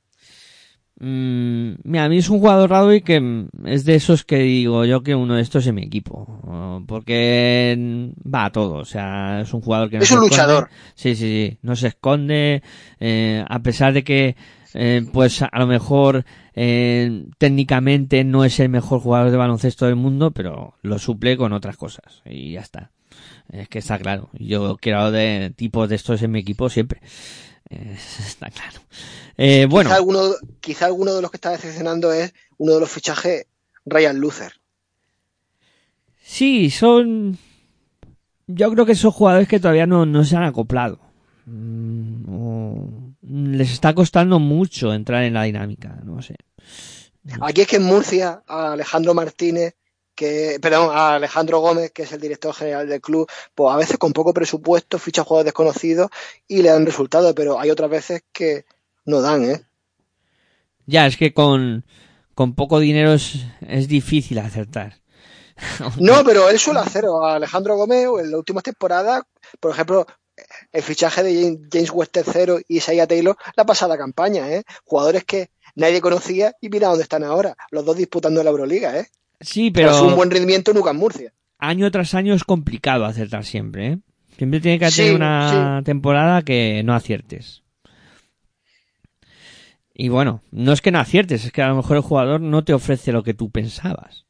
Mm, 1.00 1.72
mira, 1.82 2.04
a 2.04 2.08
mí 2.08 2.18
es 2.18 2.30
un 2.30 2.38
jugador 2.38 2.70
raro 2.70 2.94
y 2.94 3.00
que 3.00 3.46
es 3.64 3.84
de 3.84 3.96
esos 3.96 4.24
que 4.24 4.38
digo 4.38 4.84
yo 4.84 5.02
que 5.02 5.14
uno 5.16 5.34
de 5.34 5.42
estos 5.42 5.66
es 5.66 5.72
mi 5.72 5.82
equipo. 5.82 6.82
Porque 6.86 8.10
va 8.32 8.46
a 8.46 8.52
todo. 8.52 8.74
O 8.76 8.84
sea, 8.84 9.40
es 9.40 9.52
un 9.52 9.60
jugador 9.60 9.90
que 9.90 9.96
no 9.96 10.02
Es 10.02 10.08
se 10.08 10.14
un 10.14 10.24
esconde. 10.24 10.36
luchador. 10.36 10.68
Sí, 10.94 11.14
sí, 11.16 11.26
sí. 11.50 11.58
No 11.62 11.74
se 11.76 11.88
esconde. 11.88 12.62
eh, 13.00 13.44
a 13.48 13.58
pesar 13.60 13.92
de 13.92 14.04
que, 14.04 14.36
eh, 14.74 15.04
pues 15.12 15.42
a 15.42 15.50
lo 15.58 15.66
mejor 15.66 16.24
eh, 16.54 17.26
técnicamente 17.38 18.22
no 18.24 18.44
es 18.44 18.60
el 18.60 18.68
mejor 18.68 19.00
jugador 19.00 19.30
de 19.30 19.36
baloncesto 19.36 19.86
del 19.86 19.96
mundo, 19.96 20.30
pero 20.30 20.74
lo 20.82 20.98
suple 20.98 21.36
con 21.36 21.52
otras 21.52 21.76
cosas. 21.76 22.22
Y 22.24 22.52
ya 22.52 22.60
está. 22.60 22.90
Es 23.50 23.68
que 23.68 23.78
está 23.80 23.98
claro. 23.98 24.30
Yo 24.32 24.76
quiero 24.80 25.10
de 25.10 25.52
tipos 25.54 25.88
de 25.88 25.96
estos 25.96 26.22
en 26.22 26.30
mi 26.30 26.38
equipo 26.40 26.68
siempre. 26.68 27.00
Está 28.26 28.50
claro. 28.50 28.80
Eh, 29.36 29.66
bueno. 29.68 29.90
Quizá, 29.90 29.96
alguno, 29.96 30.20
quizá 30.60 30.86
alguno 30.86 31.14
de 31.14 31.22
los 31.22 31.30
que 31.30 31.36
está 31.36 31.50
decepcionando 31.50 32.12
es 32.12 32.32
uno 32.58 32.74
de 32.74 32.80
los 32.80 32.90
fichajes 32.90 33.46
Ryan 33.84 34.18
Luther. 34.18 34.52
Sí, 36.22 36.70
son. 36.70 37.38
Yo 38.46 38.70
creo 38.72 38.86
que 38.86 38.94
son 38.94 39.10
jugadores 39.10 39.48
que 39.48 39.60
todavía 39.60 39.86
no, 39.86 40.06
no 40.06 40.24
se 40.24 40.36
han 40.36 40.44
acoplado. 40.44 40.98
Mm, 41.46 42.24
o- 42.28 43.14
Les 43.22 43.70
está 43.72 43.94
costando 43.94 44.38
mucho 44.38 44.92
entrar 44.92 45.24
en 45.24 45.34
la 45.34 45.44
dinámica, 45.44 45.98
no 46.04 46.20
sé. 46.22 46.36
Aquí 47.40 47.62
es 47.62 47.66
que 47.68 47.76
en 47.76 47.84
Murcia, 47.84 48.42
a 48.46 48.72
Alejandro 48.72 49.14
Martínez, 49.14 49.74
que, 50.14 50.58
perdón, 50.60 50.90
a 50.96 51.14
Alejandro 51.16 51.60
Gómez, 51.60 51.90
que 51.92 52.02
es 52.04 52.12
el 52.12 52.20
director 52.20 52.54
general 52.54 52.88
del 52.88 53.00
club, 53.00 53.28
pues 53.54 53.72
a 53.74 53.76
veces 53.76 53.98
con 53.98 54.12
poco 54.12 54.32
presupuesto 54.34 54.98
ficha 54.98 55.24
jugadores 55.24 55.46
desconocidos 55.46 56.10
y 56.48 56.62
le 56.62 56.70
dan 56.70 56.86
resultados, 56.86 57.32
pero 57.34 57.58
hay 57.60 57.70
otras 57.70 57.90
veces 57.90 58.22
que 58.32 58.64
no 59.04 59.20
dan, 59.20 59.44
¿eh? 59.44 59.64
Ya, 60.86 61.06
es 61.06 61.16
que 61.16 61.32
con, 61.32 61.84
con 62.34 62.54
poco 62.54 62.78
dinero 62.78 63.14
es, 63.14 63.36
es 63.66 63.88
difícil 63.88 64.38
acertar. 64.38 65.00
No, 66.00 66.24
pero 66.24 66.48
él 66.48 66.58
suele 66.58 66.80
hacer, 66.80 67.04
a 67.06 67.34
Alejandro 67.36 67.76
Gómez, 67.76 68.08
en 68.20 68.30
las 68.30 68.38
últimas 68.38 68.64
temporadas, 68.64 69.22
por 69.60 69.70
ejemplo, 69.70 70.06
el 70.72 70.82
fichaje 70.82 71.22
de 71.22 71.32
James- 71.42 71.60
James 71.72 71.90
West 71.92 72.16
III 72.16 72.64
y 72.68 72.78
Isaiah 72.78 73.06
Taylor 73.06 73.36
la 73.56 73.64
pasada 73.64 73.96
campaña, 73.96 74.50
¿eh? 74.50 74.64
Jugadores 74.84 75.24
que 75.24 75.50
nadie 75.76 76.00
conocía 76.00 76.54
y 76.60 76.68
mira 76.70 76.88
dónde 76.88 77.04
están 77.04 77.22
ahora, 77.24 77.56
los 77.70 77.84
dos 77.84 77.96
disputando 77.96 78.42
la 78.42 78.50
Euroliga, 78.50 78.98
¿eh? 78.98 79.06
Sí, 79.40 79.70
Pero 79.70 79.88
pero 79.88 79.96
es 79.96 80.02
un 80.02 80.14
buen 80.16 80.30
rendimiento 80.30 80.70
en 80.70 80.78
UCAM 80.78 80.96
Murcia. 80.96 81.32
año 81.58 81.90
tras 81.90 82.14
año 82.14 82.34
es 82.34 82.44
complicado 82.44 83.04
acertar 83.04 83.44
siempre, 83.44 83.86
¿eh? 83.88 83.98
Siempre 84.36 84.60
tiene 84.60 84.78
que 84.78 84.90
Sí, 84.90 84.96
tener 85.02 85.14
una 85.14 85.82
temporada 85.84 86.42
que 86.42 86.82
no 86.84 86.94
aciertes. 86.94 87.62
Y 89.94 90.08
bueno, 90.08 90.42
no 90.50 90.72
es 90.72 90.80
que 90.82 90.90
no 90.90 90.98
aciertes, 90.98 91.44
es 91.44 91.52
que 91.52 91.62
a 91.62 91.68
lo 91.68 91.76
mejor 91.76 91.96
el 91.96 92.02
jugador 92.02 92.40
no 92.40 92.64
te 92.64 92.74
ofrece 92.74 93.12
lo 93.12 93.22
que 93.22 93.34
tú 93.34 93.50
pensabas. 93.50 94.24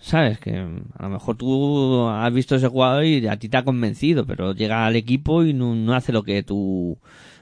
¿Sabes? 0.00 0.38
Que 0.38 0.52
mm, 0.60 0.82
a 0.98 1.02
lo 1.04 1.08
mejor 1.10 1.36
tú 1.36 2.08
has 2.08 2.32
visto 2.32 2.56
ese 2.56 2.68
jugador 2.68 3.04
y 3.04 3.26
a 3.28 3.36
ti 3.38 3.48
te 3.48 3.56
ha 3.56 3.64
convencido, 3.64 4.26
pero 4.26 4.54
llega 4.54 4.86
al 4.86 4.96
equipo 4.96 5.44
y 5.44 5.52
no, 5.54 5.74
no 5.74 5.94
hace 5.94 6.12
lo 6.12 6.22
que 6.24 6.42
tú 6.42 6.98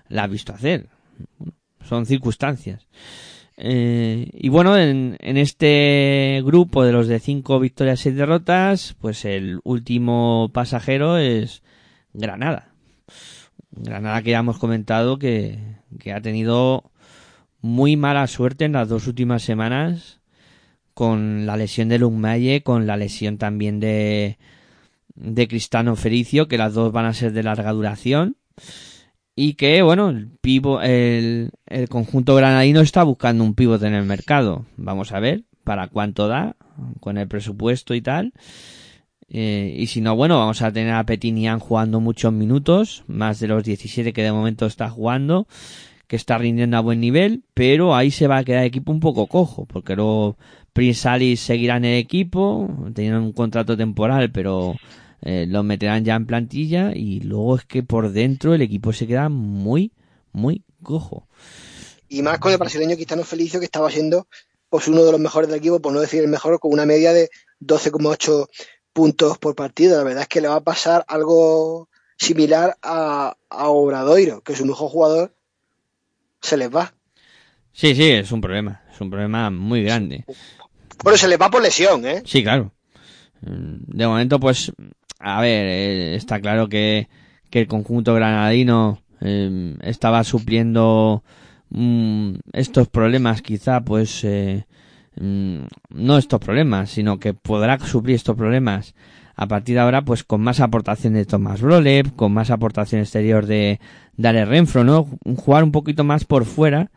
le 0.09 0.21
has 0.21 0.31
visto 0.31 0.53
hacer. 0.53 0.89
Son 1.87 2.05
circunstancias. 2.07 2.87
Eh, 3.57 4.29
y 4.33 4.49
bueno, 4.49 4.77
en, 4.77 5.17
este 5.21 6.43
grupo 6.45 6.85
de 6.85 6.93
los 6.93 7.09
de 7.09 7.21
cinco 7.21 7.59
victorias 7.59 8.05
y 8.07 8.11
derrotas, 8.11 8.95
pues 9.01 9.25
el 9.25 9.61
último 9.65 10.51
pasajero 10.53 11.19
es 11.19 11.63
Granada. 12.13 12.73
Granada 13.71 14.23
que 14.23 14.31
ya 14.33 14.39
hemos 14.39 14.59
comentado 14.59 15.19
que, 15.19 15.59
que 15.99 16.13
ha 16.13 16.21
tenido 16.21 16.91
muy 17.61 17.97
mala 17.97 18.27
suerte 18.27 18.65
en 18.65 18.73
las 18.73 18.89
dos 18.89 19.07
últimas 19.07 19.43
semanas 19.43 20.21
con 20.95 21.45
la 21.45 21.57
lesión 21.57 21.89
de 21.89 21.99
Lungmaye, 21.99 22.63
con 22.63 22.87
la 22.87 22.97
lesión 22.97 23.37
también 23.37 23.81
de, 23.81 24.39
de 25.15 25.49
Cristano 25.49 25.95
Fericio, 25.95 26.49
que 26.49 26.57
las 26.57 26.73
dos 26.73 26.91
van 26.91 27.05
a 27.05 27.13
ser 27.13 27.33
de 27.33 27.43
larga 27.43 27.73
duración. 27.73 28.37
Y 29.37 29.55
que, 29.55 29.83
bueno, 29.83 30.09
el, 30.09 30.31
pivo, 30.41 30.81
el, 30.81 31.51
el 31.67 31.89
conjunto 31.91 32.35
granadino 32.35 32.81
está 32.81 33.03
buscando 33.03 33.45
un 33.45 33.55
pivote 33.55 33.87
en 33.87 33.95
el 33.95 34.07
mercado. 34.07 34.65
Vamos 34.79 35.13
a 35.13 35.21
ver 35.21 35.45
para 35.63 35.89
cuánto 35.89 36.27
da, 36.27 36.57
con 37.01 37.19
el 37.19 37.29
presupuesto 37.29 37.95
y 37.95 38.01
tal. 38.01 38.33
Eh, 39.29 39.75
y 39.77 39.89
si 39.89 40.01
no, 40.01 40.15
bueno, 40.15 40.39
vamos 40.39 40.63
a 40.63 40.73
tener 40.73 40.95
a 40.95 41.05
Petinian 41.05 41.59
jugando 41.59 42.01
muchos 42.01 42.33
minutos, 42.33 43.05
más 43.09 43.41
de 43.41 43.49
los 43.49 43.65
17 43.65 44.13
que 44.13 44.23
de 44.23 44.33
momento 44.33 44.67
está 44.67 44.89
jugando, 44.89 45.49
que 46.07 46.17
está 46.17 46.39
rindiendo 46.39 46.77
a 46.77 46.81
buen 46.81 47.01
nivel, 47.01 47.43
pero 47.55 47.97
ahí 47.97 48.11
se 48.11 48.29
va 48.29 48.39
a 48.39 48.45
quedar 48.45 48.63
el 48.63 48.69
equipo 48.69 48.93
un 48.93 49.01
poco 49.01 49.27
cojo, 49.27 49.67
porque 49.67 49.97
luego 49.97 50.37
Prince 50.73 51.09
Alice 51.09 51.45
seguirá 51.45 51.77
en 51.77 51.87
el 51.87 51.99
equipo, 51.99 52.69
teniendo 52.95 53.21
un 53.21 53.33
contrato 53.33 53.77
temporal, 53.77 54.31
pero 54.31 54.77
eh, 55.23 55.47
lo 55.49 55.63
meterán 55.63 56.05
ya 56.05 56.15
en 56.15 56.27
plantilla 56.27 56.93
y 56.95 57.21
luego 57.21 57.57
es 57.57 57.65
que 57.65 57.83
por 57.83 58.11
dentro 58.13 58.55
el 58.55 58.63
equipo 58.63 58.93
se 58.93 59.07
queda 59.07 59.29
muy, 59.29 59.93
muy 60.33 60.63
cojo. 60.83 61.27
Y 62.09 62.23
más 62.23 62.39
con 62.39 62.53
el 62.53 62.59
brasileño 62.59 62.95
Cristiano 62.95 63.25
Felicio, 63.25 63.59
que 63.59 63.67
estaba 63.67 63.91
siendo 63.91 64.29
pues 64.69 64.89
uno 64.89 65.05
de 65.05 65.13
los 65.13 65.21
mejores 65.21 65.49
del 65.49 65.59
equipo, 65.59 65.81
por 65.81 65.93
no 65.93 66.01
decir 66.01 66.23
el 66.23 66.29
mejor, 66.29 66.59
con 66.61 66.73
una 66.73 66.87
media 66.87 67.13
de 67.13 67.31
12,8 67.61 68.49
puntos 68.93 69.39
por 69.39 69.55
partido. 69.55 69.97
La 69.97 70.05
verdad 70.05 70.23
es 70.23 70.29
que 70.29 70.41
le 70.41 70.49
va 70.49 70.57
a 70.57 70.65
pasar 70.65 71.05
algo 71.09 71.89
similar 72.19 72.77
a, 72.83 73.37
a 73.51 73.69
Obradoiro, 73.69 74.43
que 74.43 74.57
su 74.57 74.65
mejor 74.65 74.91
jugador 74.91 75.35
se 76.41 76.57
les 76.57 76.75
va. 76.75 76.95
Sí, 77.73 77.95
sí, 77.95 78.11
es 78.11 78.33
un 78.33 78.41
problema. 78.41 78.83
Es 78.93 79.01
un 79.01 79.11
problema 79.11 79.51
muy 79.51 79.83
grande. 79.83 80.25
Bueno, 81.03 81.19
se 81.19 81.29
les 81.29 81.39
va 81.39 81.51
por 81.51 81.63
lesión, 81.63 82.07
¿eh? 82.07 82.23
Sí, 82.25 82.43
claro. 82.43 82.73
Mm, 83.43 83.97
De 83.97 84.07
momento, 84.07 84.41
pues, 84.41 84.73
a 85.19 85.41
ver, 85.41 85.67
eh, 85.67 86.15
está 86.15 86.41
claro 86.41 86.69
que, 86.69 87.09
que 87.51 87.61
el 87.61 87.67
conjunto 87.67 88.15
granadino 88.15 89.01
eh, 89.21 89.77
estaba 89.83 90.25
supliendo 90.25 91.23
mm, 91.71 92.35
estos 92.53 92.89
problemas, 92.89 93.43
quizá, 93.43 93.81
pues, 93.83 94.25
eh, 94.25 94.67
mm, 95.21 95.59
no 95.91 96.19
estos 96.19 96.41
problemas, 96.41 96.91
sino 96.91 97.19
que 97.19 97.35
podrá 97.35 97.79
suplir 97.79 98.17
estos 98.17 98.37
problemas 98.37 98.95
a 99.37 99.47
partir 99.47 99.75
de 99.75 99.83
ahora, 99.83 100.03
pues, 100.03 100.25
con 100.25 100.41
más 100.41 100.61
aportación 100.61 101.15
de 101.15 101.27
Tomás 101.27 101.61
Brolev, 101.61 102.15
con 102.15 102.33
más 102.33 102.51
aportación 102.51 103.03
exterior 103.03 103.47
de 103.47 103.81
Dale 104.17 104.45
Renfro, 104.47 104.83
¿no? 104.83 105.09
Jugar 105.37 105.63
un 105.63 105.73
poquito 105.73 106.05
más 106.05 106.25
por 106.25 106.47
fuera 106.47 106.91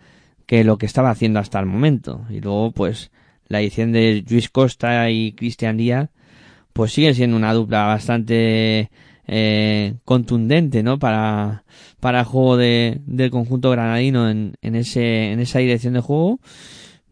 que 0.45 0.63
lo 0.63 0.77
que 0.77 0.85
estaba 0.85 1.09
haciendo 1.09 1.39
hasta 1.39 1.59
el 1.59 1.65
momento. 1.65 2.25
Y 2.29 2.39
luego, 2.39 2.71
pues, 2.71 3.11
la 3.47 3.59
edición 3.61 3.91
de 3.91 4.23
Luis 4.29 4.49
Costa 4.49 5.09
y 5.09 5.33
Cristian 5.33 5.75
Díaz, 5.77 6.09
pues 6.73 6.93
sigue 6.93 7.13
siendo 7.13 7.35
una 7.37 7.53
dupla 7.53 7.85
bastante 7.85 8.89
eh, 9.27 9.93
contundente, 10.05 10.81
¿no? 10.83 10.97
Para, 10.99 11.63
para 11.99 12.21
el 12.21 12.25
juego 12.25 12.57
de, 12.57 13.01
del 13.05 13.31
conjunto 13.31 13.69
granadino 13.71 14.29
en, 14.29 14.53
en 14.61 14.75
ese, 14.75 15.31
en 15.31 15.39
esa 15.39 15.59
dirección 15.59 15.93
de 15.93 15.99
juego. 16.01 16.39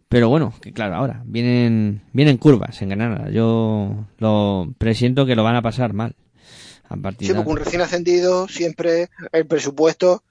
Pero 0.09 0.29
bueno, 0.29 0.53
que 0.61 0.71
claro, 0.71 0.95
ahora 0.95 1.21
vienen, 1.25 2.01
vienen 2.13 2.37
curvas 2.37 2.81
en 2.81 2.89
Granada. 2.89 3.29
Yo 3.29 4.05
lo 4.19 4.73
presiento 4.77 5.25
que 5.25 5.35
lo 5.35 5.43
van 5.43 5.57
a 5.57 5.61
pasar 5.61 5.91
mal. 5.93 6.15
A 6.89 6.95
partir 6.95 7.27
Sí, 7.27 7.33
de 7.33 7.39
porque 7.39 7.51
un 7.51 7.57
recién 7.57 7.81
ascendido 7.81 8.47
siempre 8.47 9.09
el 9.33 9.45
presupuesto 9.45 10.23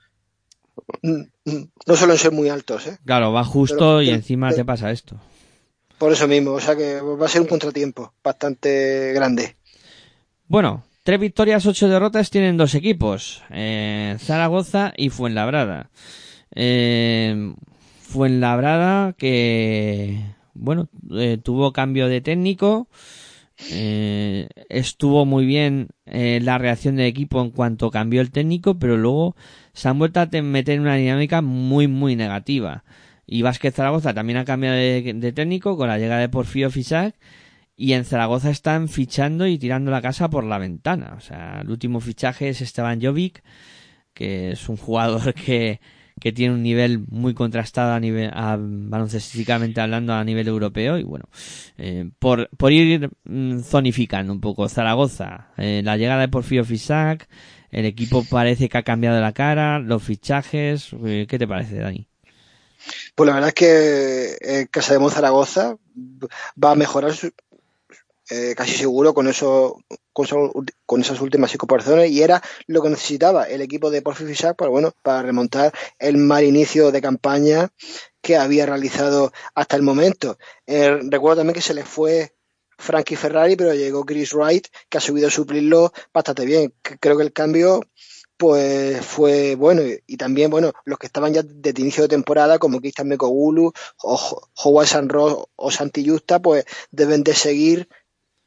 mm, 1.02 1.20
mm, 1.44 1.64
no 1.86 1.94
suelen 1.96 2.16
ser 2.16 2.32
muy 2.32 2.48
altos, 2.48 2.86
¿eh? 2.86 2.96
Claro, 3.04 3.32
va 3.32 3.44
justo 3.44 3.76
Pero- 3.98 4.02
y 4.02 4.08
encima 4.08 4.48
pero- 4.48 4.56
te 4.56 4.64
pasa 4.64 4.90
esto. 4.90 5.20
Por 5.98 6.12
eso 6.12 6.28
mismo, 6.28 6.52
o 6.52 6.60
sea 6.60 6.76
que 6.76 7.00
va 7.00 7.26
a 7.26 7.28
ser 7.28 7.40
un 7.42 7.46
contratiempo 7.48 8.12
bastante 8.22 9.12
grande. 9.14 9.56
Bueno, 10.48 10.84
tres 11.02 11.18
victorias, 11.20 11.66
ocho 11.66 11.88
derrotas 11.88 12.30
tienen 12.30 12.56
dos 12.56 12.74
equipos, 12.74 13.42
eh, 13.50 14.16
Zaragoza 14.20 14.92
y 14.96 15.08
Fuenlabrada. 15.10 15.90
Eh, 16.54 17.54
Fuenlabrada 18.00 19.14
que, 19.14 20.20
bueno, 20.54 20.88
eh, 21.12 21.38
tuvo 21.42 21.72
cambio 21.72 22.08
de 22.08 22.20
técnico, 22.20 22.88
eh, 23.70 24.48
estuvo 24.68 25.24
muy 25.26 25.44
bien 25.46 25.88
la 26.06 26.58
reacción 26.58 26.96
del 26.96 27.06
equipo 27.06 27.40
en 27.42 27.50
cuanto 27.50 27.90
cambió 27.90 28.20
el 28.20 28.30
técnico, 28.30 28.78
pero 28.78 28.96
luego 28.96 29.34
se 29.72 29.88
han 29.88 29.98
vuelto 29.98 30.20
a 30.20 30.30
te- 30.30 30.42
meter 30.42 30.76
en 30.76 30.82
una 30.82 30.96
dinámica 30.96 31.42
muy, 31.42 31.88
muy 31.88 32.14
negativa. 32.16 32.84
Y 33.26 33.42
Vázquez 33.42 33.74
Zaragoza 33.74 34.14
también 34.14 34.38
ha 34.38 34.44
cambiado 34.44 34.76
de, 34.76 35.32
técnico 35.34 35.76
con 35.76 35.88
la 35.88 35.98
llegada 35.98 36.20
de 36.20 36.28
Porfirio 36.28 36.70
Fisac 36.70 37.14
y 37.76 37.92
en 37.92 38.04
Zaragoza 38.04 38.50
están 38.50 38.88
fichando 38.88 39.46
y 39.46 39.58
tirando 39.58 39.90
la 39.90 40.00
casa 40.00 40.30
por 40.30 40.44
la 40.44 40.58
ventana. 40.58 41.14
O 41.16 41.20
sea, 41.20 41.60
el 41.62 41.70
último 41.70 42.00
fichaje 42.00 42.48
es 42.48 42.60
Esteban 42.60 43.00
Jovic, 43.02 43.42
que 44.14 44.52
es 44.52 44.68
un 44.68 44.76
jugador 44.76 45.34
que, 45.46 45.80
que 46.20 46.32
tiene 46.32 46.54
un 46.54 46.62
nivel 46.62 47.00
muy 47.08 47.34
contrastado 47.34 47.92
a 47.92 48.00
nivel, 48.00 48.30
a, 48.32 48.56
baloncestísticamente 48.58 49.80
hablando 49.80 50.14
a 50.14 50.24
nivel 50.24 50.48
europeo. 50.48 50.98
Y 50.98 51.02
bueno, 51.02 51.28
eh, 51.76 52.08
por, 52.18 52.48
por 52.56 52.72
ir 52.72 53.10
mm, 53.24 53.60
zonificando 53.60 54.32
un 54.32 54.40
poco, 54.40 54.68
Zaragoza, 54.68 55.48
eh, 55.58 55.82
la 55.84 55.96
llegada 55.96 56.22
de 56.22 56.28
Porfirio 56.28 56.64
Fisac, 56.64 57.28
el 57.70 57.84
equipo 57.84 58.24
parece 58.24 58.68
que 58.68 58.78
ha 58.78 58.82
cambiado 58.82 59.20
la 59.20 59.32
cara, 59.32 59.78
los 59.80 60.02
fichajes, 60.02 60.94
eh, 61.04 61.26
¿qué 61.28 61.38
te 61.38 61.46
parece, 61.46 61.76
Dani? 61.76 62.08
Pues 63.14 63.26
la 63.28 63.34
verdad 63.34 63.48
es 63.48 63.54
que 63.54 64.36
eh, 64.40 64.66
Casa 64.70 64.98
de 64.98 65.10
Zaragoza 65.10 65.76
va 66.62 66.72
a 66.72 66.74
mejorar 66.74 67.14
su- 67.14 67.32
eh, 68.28 68.54
casi 68.56 68.72
seguro 68.72 69.14
con 69.14 69.28
eso, 69.28 69.78
con, 70.12 71.00
esas 71.00 71.20
últimas 71.20 71.54
incorporaciones 71.54 72.10
y 72.10 72.22
era 72.22 72.42
lo 72.66 72.82
que 72.82 72.90
necesitaba 72.90 73.44
el 73.44 73.60
equipo 73.62 73.88
de 73.90 74.02
Porfi 74.02 74.24
Fisac 74.24 74.56
para 74.56 74.70
bueno 74.70 74.92
para 75.02 75.22
remontar 75.22 75.72
el 76.00 76.16
mal 76.16 76.42
inicio 76.42 76.90
de 76.90 77.00
campaña 77.00 77.70
que 78.20 78.36
había 78.36 78.66
realizado 78.66 79.32
hasta 79.54 79.76
el 79.76 79.82
momento. 79.82 80.38
Eh, 80.66 80.98
recuerdo 81.08 81.38
también 81.38 81.54
que 81.54 81.60
se 81.60 81.74
le 81.74 81.84
fue 81.84 82.34
Frankie 82.78 83.16
Ferrari, 83.16 83.54
pero 83.56 83.74
llegó 83.74 84.04
Chris 84.04 84.34
Wright, 84.34 84.66
que 84.88 84.98
ha 84.98 85.00
subido 85.00 85.28
a 85.28 85.30
suplirlo 85.30 85.92
bastante 86.12 86.44
bien. 86.44 86.74
Creo 86.82 87.16
que 87.16 87.22
el 87.22 87.32
cambio 87.32 87.80
pues 88.36 89.04
fue 89.04 89.54
bueno 89.54 89.82
y, 89.82 90.02
y 90.06 90.16
también 90.16 90.50
bueno 90.50 90.72
los 90.84 90.98
que 90.98 91.06
estaban 91.06 91.32
ya 91.32 91.42
desde 91.42 91.80
inicio 91.80 92.02
de 92.02 92.08
temporada 92.08 92.58
como 92.58 92.80
Cristian 92.80 93.08
Mekogulu 93.08 93.72
o 94.02 94.42
Howard 94.64 94.86
Sanros 94.86 95.46
o 95.56 95.70
Santi 95.70 96.06
Justa 96.08 96.40
pues 96.40 96.64
deben 96.90 97.22
de 97.24 97.34
seguir 97.34 97.88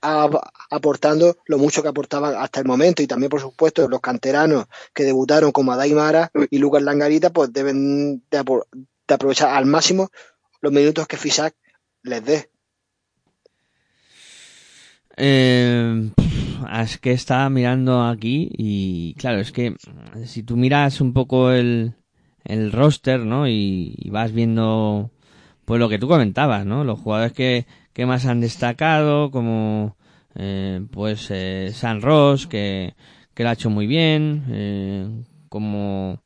a- 0.02 0.30
aportando 0.70 1.38
lo 1.46 1.58
mucho 1.58 1.82
que 1.82 1.90
aportaban 1.90 2.36
hasta 2.36 2.60
el 2.60 2.66
momento. 2.66 3.02
Y 3.02 3.08
también 3.08 3.30
por 3.30 3.42
supuesto 3.42 3.88
los 3.90 4.00
canteranos 4.00 4.66
que 4.94 5.04
debutaron 5.04 5.52
como 5.52 5.72
Adai 5.74 5.92
Mara 5.94 6.32
y 6.50 6.58
Lucas 6.60 6.84
Langarita 6.84 7.32
pues 7.32 7.52
deben 7.52 8.24
de, 8.32 8.40
apro- 8.40 8.66
de 8.72 9.14
aprovechar 9.14 9.50
al 9.56 9.66
máximo 9.66 10.10
los 10.62 10.72
minutos 10.72 11.08
que 11.08 11.18
Fisac 11.18 11.56
les 12.04 12.24
dé. 12.24 12.50
Eh, 15.18 16.12
es 16.82 16.98
que 16.98 17.12
estaba 17.12 17.50
mirando 17.50 18.04
aquí 18.04 18.50
y 18.58 19.14
claro, 19.16 19.40
es 19.40 19.52
que 19.52 19.76
si 20.26 20.44
tú 20.44 20.58
miras 20.58 21.02
un 21.02 21.14
poco 21.14 21.52
el, 21.52 21.94
el 22.44 22.72
roster, 22.72 23.22
¿no? 23.22 23.48
Y, 23.48 23.96
vas 24.12 24.32
viendo 24.32 25.12
pues 25.66 25.80
lo 25.80 25.90
que 25.90 26.00
tú 26.00 26.08
comentabas, 26.08 26.66
¿no? 26.66 26.84
Los 26.84 27.00
jugadores 27.00 27.34
que, 27.34 27.66
que 27.94 28.06
más 28.06 28.26
han 28.26 28.42
destacado, 28.42 29.32
como 29.32 29.98
eh, 30.36 30.82
pues 30.92 31.28
eh, 31.32 31.72
San 31.74 32.02
Ross, 32.02 32.48
que, 32.48 32.96
que 33.34 33.44
lo 33.44 33.50
ha 33.50 33.54
hecho 33.54 33.70
muy 33.70 33.88
bien, 33.88 34.46
eh, 34.50 35.08
como 35.50 36.22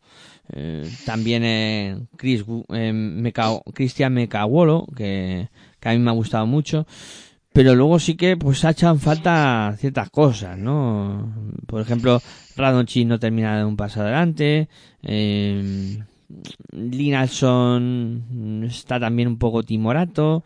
eh, 0.53 0.89
también 1.05 1.43
eh, 1.45 1.97
Chris, 2.17 2.43
eh, 2.69 2.93
Meca- 2.93 3.61
Christian 3.73 4.13
Mecawolo, 4.13 4.87
que, 4.95 5.49
que 5.79 5.89
a 5.89 5.93
mí 5.93 5.99
me 5.99 6.09
ha 6.09 6.13
gustado 6.13 6.45
mucho 6.45 6.85
pero 7.53 7.75
luego 7.75 7.99
sí 7.99 8.15
que 8.15 8.35
pues 8.35 8.65
ha 8.65 8.71
echado 8.71 8.93
en 8.93 8.99
falta 8.99 9.75
ciertas 9.77 10.09
cosas, 10.09 10.57
¿no? 10.57 11.33
Por 11.67 11.81
ejemplo, 11.81 12.21
Radonchi 12.55 13.05
no 13.05 13.19
termina 13.19 13.57
de 13.57 13.63
un 13.63 13.77
paso 13.77 14.01
adelante, 14.01 14.67
eh, 15.03 16.03
Linalson 16.71 18.63
está 18.65 18.99
también 18.99 19.27
un 19.27 19.37
poco 19.37 19.63
timorato, 19.63 20.43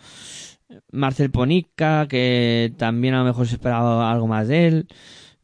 Marcel 0.91 1.31
Ponica, 1.31 2.07
que 2.07 2.73
también 2.77 3.13
a 3.13 3.19
lo 3.19 3.25
mejor 3.25 3.47
se 3.47 3.55
esperaba 3.55 4.11
algo 4.11 4.27
más 4.27 4.47
de 4.49 4.67
él, 4.67 4.87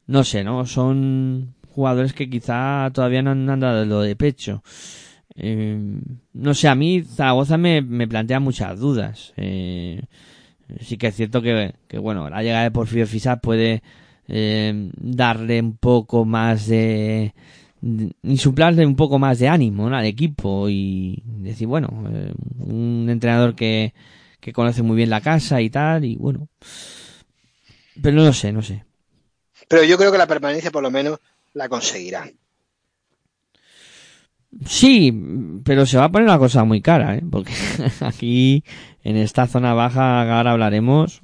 no 0.06 0.24
sé, 0.26 0.44
¿no? 0.44 0.66
Son 0.66 1.56
jugadores 1.70 2.14
que 2.14 2.30
quizá 2.30 2.92
todavía 2.94 3.22
no 3.22 3.32
han, 3.32 3.60
dado 3.60 3.86
lo 3.86 4.02
de 4.02 4.16
pecho. 4.16 4.64
Eh, 5.36 5.80
no 6.34 6.54
sé, 6.54 6.68
a 6.68 6.76
mí 6.76 7.04
Zaragoza 7.04 7.58
me, 7.58 7.82
me 7.82 8.08
plantea 8.08 8.40
muchas 8.40 8.80
dudas. 8.80 9.34
Eh, 9.38 10.02
sí 10.82 10.98
que 10.98 11.08
es 11.08 11.16
cierto 11.16 11.42
que, 11.42 11.74
que 11.88 11.98
bueno, 12.00 12.30
la 12.30 12.42
llegada 12.44 12.64
de 12.64 12.72
Porfirio 12.72 13.08
Fisac 13.08 13.42
puede 13.42 13.84
eh, 14.28 14.90
darle 14.98 15.62
un 15.62 15.78
poco 15.78 16.26
más 16.26 16.68
de, 16.68 17.34
de- 17.82 18.86
un 18.86 18.96
poco 18.96 19.20
más 19.20 19.40
de 19.40 19.48
ánimo 19.50 19.88
al 19.88 20.06
equipo 20.06 20.70
y 20.70 21.22
decir, 21.26 21.68
bueno, 21.68 21.90
eh, 22.12 22.34
un 22.60 23.08
entrenador 23.10 23.56
que, 23.56 23.94
que 24.40 24.54
conoce 24.54 24.84
muy 24.84 24.96
bien 24.98 25.10
la 25.10 25.22
casa 25.22 25.62
y 25.62 25.70
tal, 25.70 26.06
y 26.06 26.16
bueno, 26.16 26.48
pero 28.02 28.16
no 28.18 28.34
sé, 28.34 28.52
no 28.52 28.62
sé. 28.62 28.86
pero 29.68 29.84
yo 29.84 29.98
creo 29.98 30.12
que 30.12 30.18
la 30.18 30.28
permanencia 30.28 30.72
por 30.72 30.84
lo 30.84 30.92
menos 30.92 31.20
la 31.54 31.70
conseguirán 31.70 32.38
Sí, 34.66 35.14
pero 35.64 35.86
se 35.86 35.98
va 35.98 36.06
a 36.06 36.12
poner 36.12 36.28
una 36.28 36.38
cosa 36.38 36.64
muy 36.64 36.82
cara, 36.82 37.16
¿eh? 37.16 37.24
Porque 37.30 37.54
aquí, 38.02 38.64
en 39.04 39.18
esta 39.18 39.48
zona 39.48 39.74
baja, 39.74 40.22
ahora 40.38 40.52
hablaremos, 40.52 41.22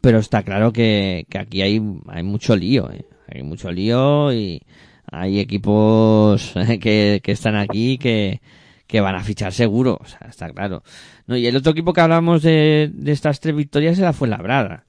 pero 0.00 0.18
está 0.18 0.42
claro 0.42 0.72
que, 0.72 1.26
que 1.28 1.38
aquí 1.38 1.62
hay, 1.62 1.80
hay 2.08 2.22
mucho 2.22 2.56
lío, 2.56 2.90
¿eh? 2.90 3.06
Hay 3.32 3.42
mucho 3.42 3.70
lío 3.70 4.32
y 4.32 4.62
hay 5.10 5.38
equipos 5.38 6.52
que, 6.80 7.20
que 7.22 7.32
están 7.32 7.56
aquí 7.56 7.98
que, 7.98 8.40
que 8.86 9.00
van 9.00 9.14
a 9.14 9.22
fichar 9.22 9.52
seguro, 9.52 9.98
o 10.00 10.06
sea, 10.06 10.26
está 10.28 10.50
claro. 10.50 10.82
No, 11.26 11.36
y 11.36 11.46
el 11.46 11.56
otro 11.56 11.72
equipo 11.72 11.92
que 11.92 12.00
hablamos 12.00 12.42
de, 12.42 12.90
de 12.92 13.12
estas 13.12 13.40
tres 13.40 13.54
victorias 13.54 13.98
era 13.98 14.12
Fuenlabrada. 14.12 14.84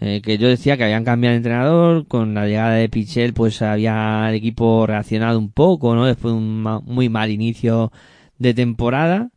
Eh, 0.00 0.20
que 0.22 0.38
yo 0.38 0.48
decía 0.48 0.76
que 0.76 0.84
habían 0.84 1.04
cambiado 1.04 1.32
de 1.32 1.38
entrenador, 1.38 2.06
con 2.06 2.34
la 2.34 2.46
llegada 2.46 2.74
de 2.74 2.88
Pichel 2.88 3.32
pues 3.34 3.60
había 3.62 4.28
el 4.28 4.34
equipo 4.36 4.86
reaccionado 4.86 5.38
un 5.38 5.50
poco, 5.50 5.94
¿no? 5.94 6.06
Después 6.06 6.32
de 6.34 6.38
un 6.38 6.62
ma- 6.62 6.80
muy 6.80 7.08
mal 7.08 7.30
inicio 7.30 7.92
de 8.38 8.54
temporada, 8.54 9.30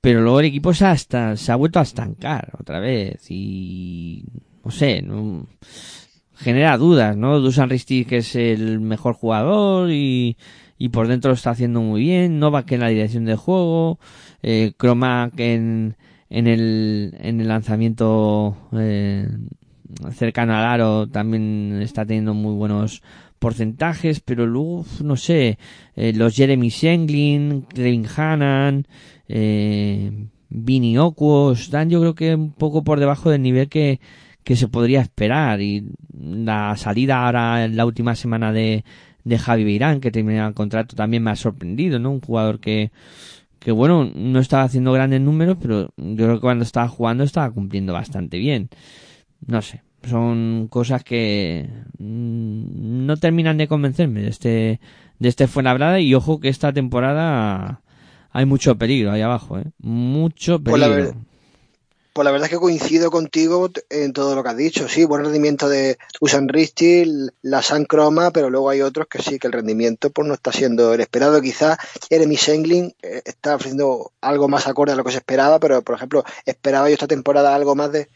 pero 0.00 0.20
luego 0.22 0.40
el 0.40 0.46
equipo 0.46 0.74
se 0.74 0.84
ha, 0.86 0.90
hasta, 0.92 1.36
se 1.36 1.52
ha 1.52 1.56
vuelto 1.56 1.78
a 1.78 1.82
estancar 1.82 2.52
otra 2.60 2.80
vez 2.80 3.26
y 3.30 4.24
no 4.64 4.70
sé, 4.70 5.02
no, 5.02 5.46
genera 6.34 6.76
dudas, 6.78 7.16
¿no? 7.16 7.40
Dusan 7.40 7.70
Ristic 7.70 8.08
que 8.08 8.18
es 8.18 8.34
el 8.36 8.80
mejor 8.80 9.14
jugador 9.14 9.90
y, 9.90 10.36
y 10.78 10.88
por 10.90 11.08
dentro 11.08 11.30
lo 11.30 11.34
está 11.34 11.50
haciendo 11.50 11.80
muy 11.80 12.00
bien, 12.02 12.38
Novak 12.38 12.72
en 12.72 12.80
la 12.80 12.88
dirección 12.88 13.24
del 13.24 13.36
juego, 13.36 13.98
eh, 14.42 14.72
Kromak 14.76 15.38
en, 15.38 15.96
en 16.30 16.46
el, 16.46 17.14
en 17.20 17.40
el 17.40 17.48
lanzamiento 17.48 18.56
eh, 18.72 19.28
cercano 20.12 20.54
al 20.54 20.64
aro 20.64 21.06
también 21.08 21.80
está 21.82 22.04
teniendo 22.04 22.34
muy 22.34 22.54
buenos 22.54 23.02
porcentajes, 23.38 24.20
pero 24.20 24.46
luego, 24.46 24.84
no 25.02 25.16
sé, 25.16 25.58
eh, 25.96 26.12
los 26.14 26.36
Jeremy 26.36 26.70
Senglin, 26.70 27.62
Kevin 27.62 28.06
Hannan, 28.16 28.86
eh, 29.28 30.28
Vini 30.48 30.96
Okuo, 30.98 31.52
están 31.52 31.90
yo 31.90 32.00
creo 32.00 32.14
que 32.14 32.34
un 32.34 32.52
poco 32.52 32.84
por 32.84 33.00
debajo 33.00 33.30
del 33.30 33.42
nivel 33.42 33.68
que, 33.68 34.00
que 34.44 34.54
se 34.54 34.68
podría 34.68 35.00
esperar 35.00 35.60
y 35.60 35.84
la 36.12 36.76
salida 36.76 37.24
ahora 37.24 37.64
en 37.64 37.76
la 37.76 37.86
última 37.86 38.14
semana 38.14 38.52
de, 38.52 38.84
de 39.24 39.38
Javi 39.38 39.64
Beirán 39.64 40.00
que 40.00 40.10
termina 40.10 40.46
el 40.46 40.54
contrato 40.54 40.94
también 40.96 41.22
me 41.22 41.30
ha 41.30 41.36
sorprendido, 41.36 41.98
¿no? 41.98 42.10
Un 42.10 42.20
jugador 42.20 42.60
que, 42.60 42.90
que 43.58 43.72
bueno, 43.72 44.10
no 44.14 44.40
estaba 44.40 44.64
haciendo 44.64 44.92
grandes 44.92 45.20
números, 45.20 45.56
pero 45.60 45.92
yo 45.96 46.16
creo 46.16 46.34
que 46.34 46.40
cuando 46.40 46.64
estaba 46.64 46.88
jugando 46.88 47.24
estaba 47.24 47.50
cumpliendo 47.50 47.92
bastante 47.92 48.38
bien. 48.38 48.68
No 49.46 49.62
sé, 49.62 49.82
son 50.08 50.68
cosas 50.68 51.04
que 51.04 51.68
mm, 51.98 53.06
no 53.06 53.16
terminan 53.16 53.58
de 53.58 53.68
convencerme 53.68 54.22
de 54.22 54.28
este 54.28 54.80
de 55.18 55.28
este 55.28 55.46
Fuenlabrada 55.46 56.00
y 56.00 56.14
ojo 56.14 56.40
que 56.40 56.48
esta 56.48 56.72
temporada 56.72 57.80
hay 58.30 58.44
mucho 58.44 58.76
peligro 58.76 59.12
ahí 59.12 59.22
abajo, 59.22 59.58
¿eh? 59.58 59.64
Mucho 59.78 60.58
Pues 60.58 60.80
la 60.80 60.88
peligro. 60.88 61.14
Pues 62.12 62.26
la 62.26 62.30
verdad 62.30 62.46
es 62.46 62.50
que 62.50 62.60
coincido 62.60 63.10
contigo 63.10 63.70
en 63.88 64.12
todo 64.12 64.34
lo 64.34 64.42
que 64.42 64.50
has 64.50 64.56
dicho. 64.56 64.86
Sí, 64.86 65.04
buen 65.06 65.24
rendimiento 65.24 65.70
de 65.70 65.96
Usan 66.20 66.46
Risti, 66.46 67.04
la 67.40 67.62
San 67.62 67.86
Croma, 67.86 68.30
pero 68.32 68.50
luego 68.50 68.68
hay 68.68 68.82
otros 68.82 69.06
que 69.06 69.22
sí, 69.22 69.38
que 69.38 69.46
el 69.46 69.54
rendimiento 69.54 70.10
pues 70.10 70.28
no 70.28 70.34
está 70.34 70.52
siendo 70.52 70.92
el 70.92 71.00
esperado. 71.00 71.40
Quizás 71.40 71.78
Jeremy 72.10 72.36
Senglin 72.36 72.94
eh, 73.00 73.22
está 73.24 73.54
ofreciendo 73.54 74.12
algo 74.20 74.46
más 74.46 74.66
acorde 74.66 74.92
a 74.92 74.96
lo 74.96 75.04
que 75.04 75.12
se 75.12 75.18
esperaba, 75.18 75.58
pero 75.58 75.80
por 75.80 75.94
ejemplo, 75.94 76.22
esperaba 76.44 76.90
yo 76.90 76.94
esta 76.94 77.06
temporada 77.06 77.54
algo 77.54 77.74
más 77.74 77.92
de 77.92 78.10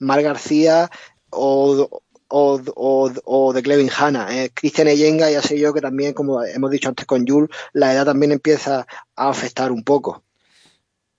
Mar 0.00 0.22
García 0.22 0.90
o, 1.30 2.02
o, 2.28 2.60
o, 2.74 3.12
o 3.24 3.52
de 3.52 3.62
Clevin 3.62 3.90
Hanna. 3.96 4.26
Eh. 4.30 4.50
Cristian 4.52 4.88
Eyenga, 4.88 5.30
ya 5.30 5.42
sé 5.42 5.58
yo 5.58 5.72
que 5.72 5.80
también, 5.80 6.12
como 6.12 6.42
hemos 6.42 6.70
dicho 6.70 6.88
antes 6.88 7.06
con 7.06 7.26
Jules, 7.26 7.50
la 7.72 7.92
edad 7.92 8.04
también 8.04 8.32
empieza 8.32 8.86
a 9.16 9.28
afectar 9.28 9.72
un 9.72 9.82
poco. 9.82 10.22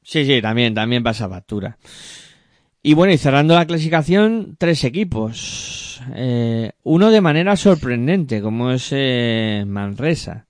Sí, 0.04 0.26
sí, 0.26 0.42
también, 0.42 0.74
también 0.74 1.04
pasa 1.04 1.28
factura. 1.28 1.78
Y 2.82 2.94
bueno, 2.94 3.12
y 3.12 3.18
cerrando 3.18 3.56
la 3.56 3.66
clasificación, 3.66 4.56
tres 4.58 4.86
equipos. 4.86 6.02
Eh, 6.16 6.72
uno 6.84 7.12
de 7.12 7.20
manera 7.20 7.58
sorprendente, 7.58 8.42
como 8.42 8.72
es 8.72 8.88
eh, 8.92 9.66
Manresa. 9.68 10.46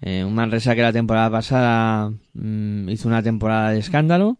Eh, 0.00 0.22
un 0.24 0.34
Manresa 0.34 0.76
que 0.76 0.82
la 0.82 0.92
temporada 0.92 1.30
pasada 1.30 2.12
mm, 2.34 2.88
hizo 2.90 3.08
una 3.08 3.22
temporada 3.22 3.70
de 3.70 3.80
escándalo. 3.80 4.38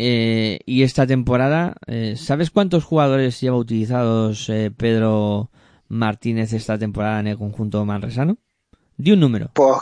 Eh, 0.00 0.60
y 0.64 0.84
esta 0.84 1.06
temporada, 1.06 1.74
eh, 1.88 2.14
¿sabes 2.16 2.50
cuántos 2.50 2.84
jugadores 2.84 3.40
lleva 3.40 3.56
utilizados 3.56 4.48
eh, 4.48 4.70
Pedro 4.74 5.50
Martínez 5.88 6.52
esta 6.52 6.78
temporada 6.78 7.18
en 7.20 7.26
el 7.26 7.36
conjunto 7.36 7.84
manresano? 7.84 8.38
Di 8.96 9.10
un 9.12 9.20
número. 9.20 9.50
Pues, 9.54 9.78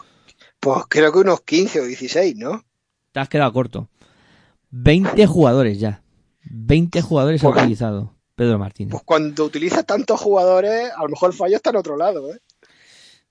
pues 0.58 0.84
creo 0.88 1.12
que 1.12 1.18
unos 1.18 1.42
15 1.42 1.80
o 1.80 1.84
16, 1.84 2.34
¿no? 2.36 2.64
Te 3.12 3.20
has 3.20 3.28
quedado 3.28 3.52
corto. 3.52 3.88
20 4.70 5.26
jugadores 5.26 5.78
ya. 5.78 6.02
20 6.50 7.02
jugadores 7.02 7.44
ha 7.44 7.48
Pues- 7.48 7.62
utilizado 7.62 8.14
Pedro 8.34 8.58
Martínez. 8.58 8.92
Pues 8.92 9.02
cuando 9.04 9.44
utilizas 9.44 9.84
tantos 9.84 10.20
jugadores, 10.20 10.90
a 10.96 11.02
lo 11.02 11.08
mejor 11.10 11.30
el 11.30 11.36
fallo 11.36 11.56
está 11.56 11.70
en 11.70 11.76
otro 11.76 11.96
lado, 11.96 12.32
¿eh? 12.32 12.38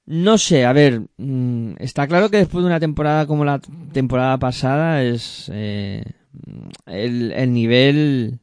No 0.07 0.38
sé, 0.38 0.66
a 0.66 0.74
ver, 0.74 1.02
mm, 1.18 1.78
está 1.80 2.06
claro 2.07 2.30
que 2.30 2.38
después 2.38 2.62
de 2.64 2.68
una 2.68 2.80
temporada 2.80 3.26
como 3.26 3.44
la 3.44 3.60
temporada 3.91 4.38
pasada 4.38 5.02
es 5.02 5.49
eh, 5.52 6.03
el, 6.86 7.32
el 7.32 7.53
nivel 7.53 8.40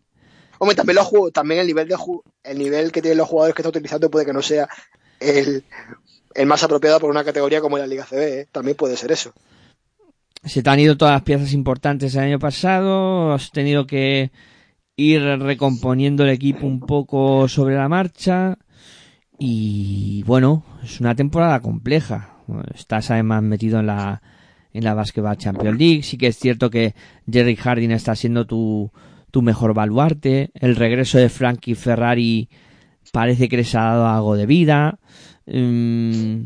Hombre, 0.59 0.77
también, 0.77 0.97
los 0.97 1.06
juegos, 1.06 1.32
también 1.32 1.60
el 1.60 1.66
nivel 1.66 1.89
de 1.89 1.97
el 2.44 2.59
nivel 2.59 2.93
que 2.93 3.02
tienen 3.02 3.19
los 3.19 3.28
jugadores 3.28 3.55
que 3.55 3.62
está 3.62 3.70
utilizando 3.70 4.10
puede 4.10 4.24
que 4.27 4.32
no 4.32 4.43
sea 4.43 4.69
el, 5.19 5.64
el 6.35 6.47
más 6.47 6.62
apropiado 6.62 7.01
por 7.01 7.10
una 7.10 7.24
categoría 7.24 7.60
como 7.60 7.78
la 7.78 7.86
Liga 7.86 8.06
CB, 8.09 8.19
¿eh? 8.19 8.48
También 8.52 8.77
puede 8.77 8.97
ser 8.97 9.10
eso. 9.10 9.32
se 10.44 10.62
te 10.62 10.70
han 10.70 10.78
ido 10.78 10.97
todas 10.97 11.14
las 11.14 11.23
piezas 11.23 11.52
importantes 11.52 12.14
el 12.14 12.23
año 12.23 12.39
pasado, 12.39 13.32
has 13.32 13.51
tenido 13.51 13.86
que 13.86 14.31
ir 14.94 15.23
recomponiendo 15.23 16.23
el 16.23 16.31
equipo 16.31 16.66
un 16.66 16.81
poco 16.81 17.48
sobre 17.48 17.74
la 17.74 17.89
marcha 17.89 18.59
y 19.39 20.23
bueno, 20.24 20.64
es 20.85 21.01
una 21.01 21.16
temporada 21.16 21.60
compleja. 21.60 22.36
Estás 22.74 23.10
además 23.10 23.43
metido 23.43 23.81
en 23.81 23.86
la 23.86 24.23
en 24.72 24.84
la 24.84 24.94
Basketball 24.94 25.36
Champions 25.36 25.78
League, 25.78 26.02
sí 26.02 26.16
que 26.18 26.28
es 26.28 26.38
cierto 26.38 26.70
que 26.70 26.94
Jerry 27.30 27.56
Harding 27.56 27.90
está 27.90 28.14
siendo 28.16 28.46
tu 28.46 28.90
tu 29.32 29.42
mejor 29.42 29.72
baluarte, 29.74 30.50
el 30.54 30.76
regreso 30.76 31.18
de 31.18 31.30
Frankie 31.30 31.74
Ferrari 31.74 32.50
parece 33.12 33.48
que 33.48 33.56
les 33.56 33.74
ha 33.74 33.80
dado 33.82 34.06
algo 34.06 34.36
de 34.36 34.46
vida. 34.46 34.98
Mm, 35.46 36.42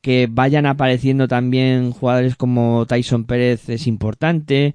que 0.00 0.28
vayan 0.30 0.66
apareciendo 0.66 1.26
también 1.26 1.90
jugadores 1.90 2.36
como 2.36 2.86
Tyson 2.86 3.24
Pérez 3.24 3.68
es 3.68 3.86
importante. 3.86 4.74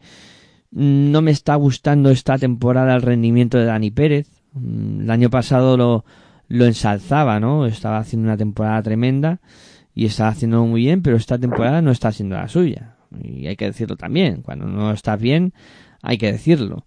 Mm, 0.72 1.12
No 1.12 1.22
me 1.22 1.32
está 1.32 1.56
gustando 1.56 2.10
esta 2.10 2.38
temporada 2.38 2.96
el 2.96 3.02
rendimiento 3.02 3.58
de 3.58 3.66
Dani 3.66 3.92
Pérez. 3.92 4.28
Mm, 4.54 5.02
El 5.02 5.12
año 5.12 5.30
pasado 5.30 5.78
lo, 5.78 6.06
lo 6.48 6.66
ensalzaba, 6.66 7.40
¿no? 7.40 7.66
Estaba 7.68 8.00
haciendo 8.00 8.28
una 8.28 8.38
temporada 8.38 8.82
tremenda 8.82 9.40
y 9.94 10.06
estaba 10.06 10.30
haciendo 10.30 10.66
muy 10.66 10.82
bien, 10.82 11.02
pero 11.02 11.18
esta 11.18 11.38
temporada 11.38 11.82
no 11.82 11.92
está 11.92 12.12
siendo 12.12 12.36
la 12.36 12.48
suya. 12.48 12.98
Y 13.22 13.48
hay 13.48 13.56
que 13.56 13.66
decirlo 13.66 13.98
también. 13.98 14.42
Cuando 14.42 14.66
no 14.66 14.92
estás 14.92 15.20
bien, 15.20 15.54
hay 16.02 16.18
que 16.18 16.32
decirlo. 16.32 16.86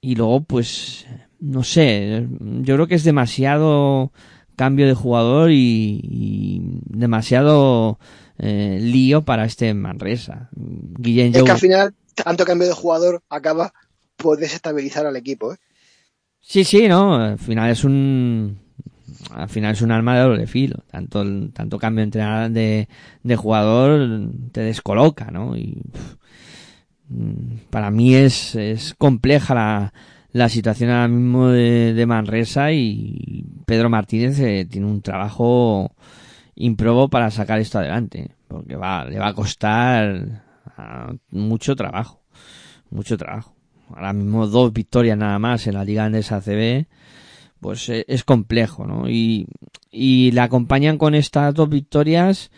Y 0.00 0.16
luego, 0.16 0.44
pues, 0.44 1.06
no 1.40 1.62
sé, 1.62 2.28
yo 2.40 2.74
creo 2.74 2.86
que 2.86 2.96
es 2.96 3.04
demasiado 3.04 4.12
cambio 4.56 4.86
de 4.86 4.94
jugador 4.94 5.50
y, 5.50 6.00
y 6.02 6.60
demasiado 6.84 7.98
eh, 8.38 8.78
lío 8.80 9.22
para 9.22 9.44
este 9.44 9.72
Manresa. 9.74 10.50
Guillén 10.52 11.34
Es 11.34 11.42
que 11.42 11.50
al 11.50 11.58
final, 11.58 11.94
tanto 12.14 12.44
cambio 12.44 12.68
de 12.68 12.74
jugador 12.74 13.22
acaba 13.28 13.72
por 14.16 14.38
desestabilizar 14.38 15.06
al 15.06 15.16
equipo, 15.16 15.54
¿eh? 15.54 15.56
Sí, 16.40 16.64
sí, 16.64 16.88
no, 16.88 17.16
al 17.16 17.38
final 17.38 17.70
es 17.70 17.84
un 17.84 18.58
al 19.32 19.48
final 19.48 19.72
es 19.72 19.82
un 19.82 19.92
arma 19.92 20.16
de 20.16 20.22
doble 20.22 20.46
filo. 20.46 20.84
Tanto 20.90 21.24
tanto 21.50 21.78
cambio 21.78 22.04
entrenador 22.04 22.50
de, 22.50 22.88
de 23.22 23.36
jugador 23.36 24.30
te 24.52 24.60
descoloca, 24.62 25.30
¿no? 25.30 25.56
Y 25.56 25.82
para 27.70 27.90
mí 27.90 28.14
es, 28.14 28.54
es 28.54 28.94
compleja 28.94 29.54
la, 29.54 29.92
la 30.32 30.48
situación 30.48 30.90
ahora 30.90 31.08
mismo 31.08 31.48
de, 31.48 31.94
de 31.94 32.06
Manresa 32.06 32.72
y 32.72 33.46
Pedro 33.66 33.90
Martínez 33.90 34.38
eh, 34.40 34.66
tiene 34.68 34.86
un 34.86 35.00
trabajo 35.02 35.94
improbo 36.56 37.08
para 37.08 37.30
sacar 37.30 37.60
esto 37.60 37.78
adelante, 37.78 38.32
porque 38.48 38.76
va, 38.76 39.04
le 39.04 39.18
va 39.18 39.28
a 39.28 39.34
costar 39.34 40.42
ah, 40.76 41.12
mucho 41.30 41.76
trabajo, 41.76 42.22
mucho 42.90 43.16
trabajo. 43.16 43.54
Ahora 43.90 44.12
mismo 44.12 44.46
dos 44.46 44.72
victorias 44.72 45.18
nada 45.18 45.38
más 45.38 45.66
en 45.66 45.74
la 45.74 45.84
Liga 45.84 46.04
Andesa 46.04 46.36
ACB, 46.36 46.86
pues 47.64 47.88
eh, 47.88 48.04
es 48.08 48.24
complejo, 48.24 48.86
¿no? 48.86 49.08
Y, 49.08 49.46
y 49.90 50.32
le 50.32 50.42
acompañan 50.42 50.98
con 50.98 51.14
estas 51.14 51.54
dos 51.54 51.70
victorias 51.70 52.50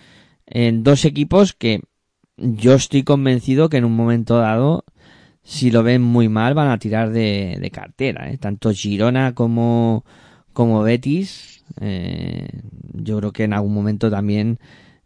en 0.47 0.83
dos 0.83 1.05
equipos 1.05 1.53
que 1.53 1.83
yo 2.37 2.75
estoy 2.75 3.05
convencido 3.05 3.69
que 3.69 3.77
en 3.77 3.85
un 3.85 3.95
momento 3.95 4.39
dado, 4.39 4.85
si 5.45 5.71
lo 5.71 5.85
ven 5.85 6.03
muy 6.03 6.29
mal, 6.29 6.55
van 6.55 6.71
a 6.71 6.81
tirar 6.81 7.13
de, 7.13 7.57
de 7.61 7.71
cartera, 7.71 8.33
¿eh? 8.33 8.39
Tanto 8.39 8.73
Girona 8.73 9.33
como, 9.33 10.05
como 10.53 10.83
Betis, 10.83 11.63
eh, 11.81 12.49
yo 12.93 13.19
creo 13.19 13.33
que 13.33 13.45
en 13.45 13.53
algún 13.53 13.75
momento 13.75 14.11
también 14.11 14.59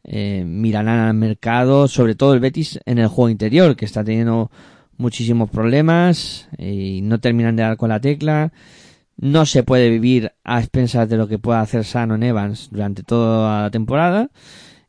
eh, 0.02 0.44
mirarán 0.46 1.00
al 1.00 1.14
mercado, 1.14 1.88
sobre 1.88 2.14
todo 2.14 2.32
el 2.32 2.40
Betis 2.40 2.80
en 2.86 2.96
el 2.96 3.08
juego 3.08 3.28
interior, 3.28 3.76
que 3.76 3.84
está 3.84 4.02
teniendo 4.02 4.50
muchísimos 4.96 5.50
problemas 5.50 6.48
y 6.56 7.02
no 7.02 7.20
terminan 7.20 7.54
de 7.54 7.64
dar 7.64 7.76
con 7.76 7.90
la 7.90 8.00
tecla. 8.00 8.50
No 9.22 9.44
se 9.44 9.62
puede 9.62 9.90
vivir 9.90 10.32
a 10.44 10.60
expensas 10.60 11.06
de 11.06 11.18
lo 11.18 11.28
que 11.28 11.38
pueda 11.38 11.60
hacer 11.60 11.82
Shannon 11.82 12.22
Evans 12.22 12.68
durante 12.70 13.02
toda 13.02 13.64
la 13.64 13.70
temporada. 13.70 14.30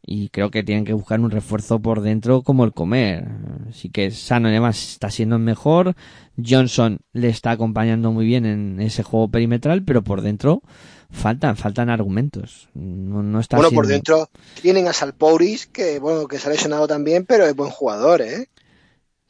y 0.03 0.29
creo 0.29 0.49
que 0.49 0.63
tienen 0.63 0.85
que 0.85 0.93
buscar 0.93 1.19
un 1.19 1.29
refuerzo 1.29 1.79
por 1.79 2.01
dentro 2.01 2.41
como 2.41 2.63
el 2.63 2.73
comer. 2.73 3.27
Así 3.69 3.89
que 3.89 4.09
Sano 4.09 4.47
además 4.47 4.81
está 4.93 5.11
siendo 5.11 5.37
mejor, 5.37 5.95
Johnson 6.43 7.01
le 7.13 7.29
está 7.29 7.51
acompañando 7.51 8.11
muy 8.11 8.25
bien 8.25 8.45
en 8.45 8.79
ese 8.79 9.03
juego 9.03 9.29
perimetral, 9.29 9.83
pero 9.83 10.01
por 10.01 10.21
dentro 10.21 10.63
faltan, 11.11 11.55
faltan 11.57 11.89
argumentos. 11.89 12.69
No, 12.73 13.21
no 13.21 13.39
está 13.39 13.57
Bueno, 13.57 13.71
por 13.71 13.85
dentro 13.85 14.29
tienen 14.61 14.87
a 14.87 14.93
Salpouris, 14.93 15.67
que 15.67 15.99
bueno, 15.99 16.27
que 16.27 16.39
se 16.39 16.47
ha 16.47 16.51
lesionado 16.51 16.87
también, 16.87 17.25
pero 17.25 17.45
es 17.45 17.55
buen 17.55 17.69
jugador, 17.69 18.21
¿eh? 18.21 18.47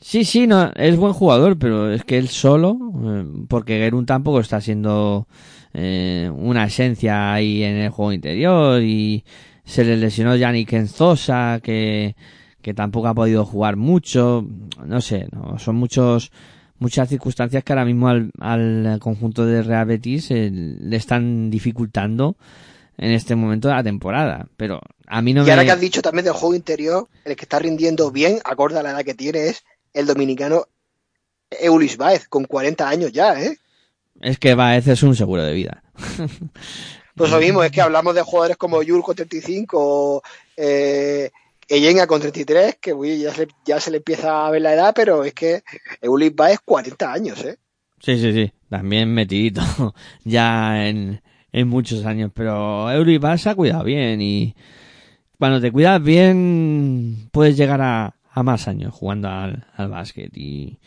Sí, 0.02 0.26
sí, 0.26 0.48
no, 0.48 0.72
es 0.76 0.98
buen 0.98 1.14
jugador, 1.14 1.60
pero 1.60 1.94
es 1.94 2.04
que 2.04 2.18
él 2.18 2.28
solo, 2.28 2.76
eh, 3.06 3.24
porque 3.48 3.78
Gerun 3.78 4.08
tampoco 4.08 4.40
está 4.40 4.60
siendo 4.60 5.28
eh, 5.74 6.30
una 6.34 6.66
esencia 6.66 7.32
ahí 7.32 7.64
en 7.64 7.76
el 7.76 7.92
juego 7.92 8.12
interior 8.12 8.82
y 8.82 9.24
se 9.64 9.86
le 9.86 9.98
lesionó 9.98 10.36
Yannick 10.36 10.74
Enzosa, 10.74 11.60
que, 11.62 12.16
que 12.64 12.74
tampoco 12.74 13.10
ha 13.10 13.14
podido 13.14 13.46
jugar 13.46 13.76
mucho, 13.76 14.44
no 14.84 15.02
sé, 15.02 15.28
no, 15.32 15.60
son 15.60 15.76
muchos 15.76 16.32
muchas 16.80 17.08
circunstancias 17.08 17.64
que 17.64 17.72
ahora 17.72 17.86
mismo 17.86 18.08
al, 18.08 18.32
al 18.40 18.98
conjunto 19.00 19.46
de 19.46 19.62
Real 19.62 19.86
Betis 19.86 20.32
eh, 20.32 20.50
le 20.52 20.96
están 20.96 21.52
dificultando 21.52 22.36
en 22.98 23.12
este 23.12 23.36
momento 23.36 23.68
de 23.68 23.76
la 23.76 23.84
temporada, 23.84 24.48
pero 24.58 24.82
a 25.06 25.22
mí 25.22 25.34
no 25.34 25.44
y 25.44 25.46
me... 25.46 25.52
ahora 25.52 25.64
que 25.64 25.72
has 25.72 25.80
dicho 25.80 26.02
también 26.02 26.26
del 26.26 26.34
juego 26.34 26.56
interior, 26.56 27.08
el 27.24 27.36
que 27.36 27.46
está 27.46 27.60
rindiendo 27.60 28.10
bien, 28.10 28.40
acorde 28.44 28.80
a 28.80 28.84
la 28.84 28.92
edad 28.92 29.04
que 29.04 29.14
tiene, 29.14 29.48
es 29.48 29.64
el 29.94 30.06
dominicano 30.06 30.68
Eulis 31.50 31.98
Baez, 31.98 32.28
con 32.28 32.46
40 32.46 32.88
años 32.88 33.12
ya, 33.12 33.42
¿eh? 33.42 33.58
Es 34.22 34.38
que 34.38 34.56
Baez 34.56 34.88
es 34.88 35.04
un 35.04 35.16
seguro 35.16 35.44
de 35.44 35.54
vida. 35.54 35.84
Pues 37.14 37.30
lo 37.30 37.40
mismo, 37.40 37.62
es 37.62 37.72
que 37.72 37.82
hablamos 37.82 38.16
de 38.16 38.22
jugadores 38.22 38.56
como 38.56 38.82
Yul 38.82 39.04
con 39.04 39.16
35 39.16 39.78
o 39.78 40.22
eh, 40.56 41.30
Eyenga 41.68 42.08
con 42.08 42.22
33, 42.22 42.78
que 42.82 42.94
uy, 42.94 43.20
ya, 43.20 43.34
se, 43.34 43.48
ya 43.66 43.80
se 43.82 43.92
le 43.92 43.98
empieza 43.98 44.48
a 44.48 44.50
ver 44.50 44.62
la 44.62 44.74
edad, 44.74 44.94
pero 44.96 45.24
es 45.26 45.34
que 45.34 45.62
Eulis 46.02 46.34
Baez 46.34 46.60
40 46.64 47.14
años, 47.14 47.44
¿eh? 47.44 47.58
Sí, 48.00 48.18
sí, 48.18 48.34
sí. 48.34 48.52
También 48.70 49.14
metidito 49.14 49.62
ya 50.24 50.88
en, 50.88 51.22
en 51.52 51.68
muchos 51.68 52.06
años. 52.06 52.32
Pero 52.34 52.90
Euribas 52.90 53.42
se 53.42 53.50
ha 53.50 53.56
cuidado 53.56 53.84
bien 53.84 54.22
y 54.22 54.56
cuando 55.38 55.62
te 55.62 55.72
cuidas 55.72 56.02
bien 56.02 57.30
puedes 57.32 57.58
llegar 57.58 57.82
a, 57.82 58.16
a 58.32 58.44
más 58.44 58.68
años 58.68 58.94
jugando 58.94 59.30
al, 59.30 59.66
al 59.76 59.90
básquet. 59.90 60.36
Y 60.36 60.80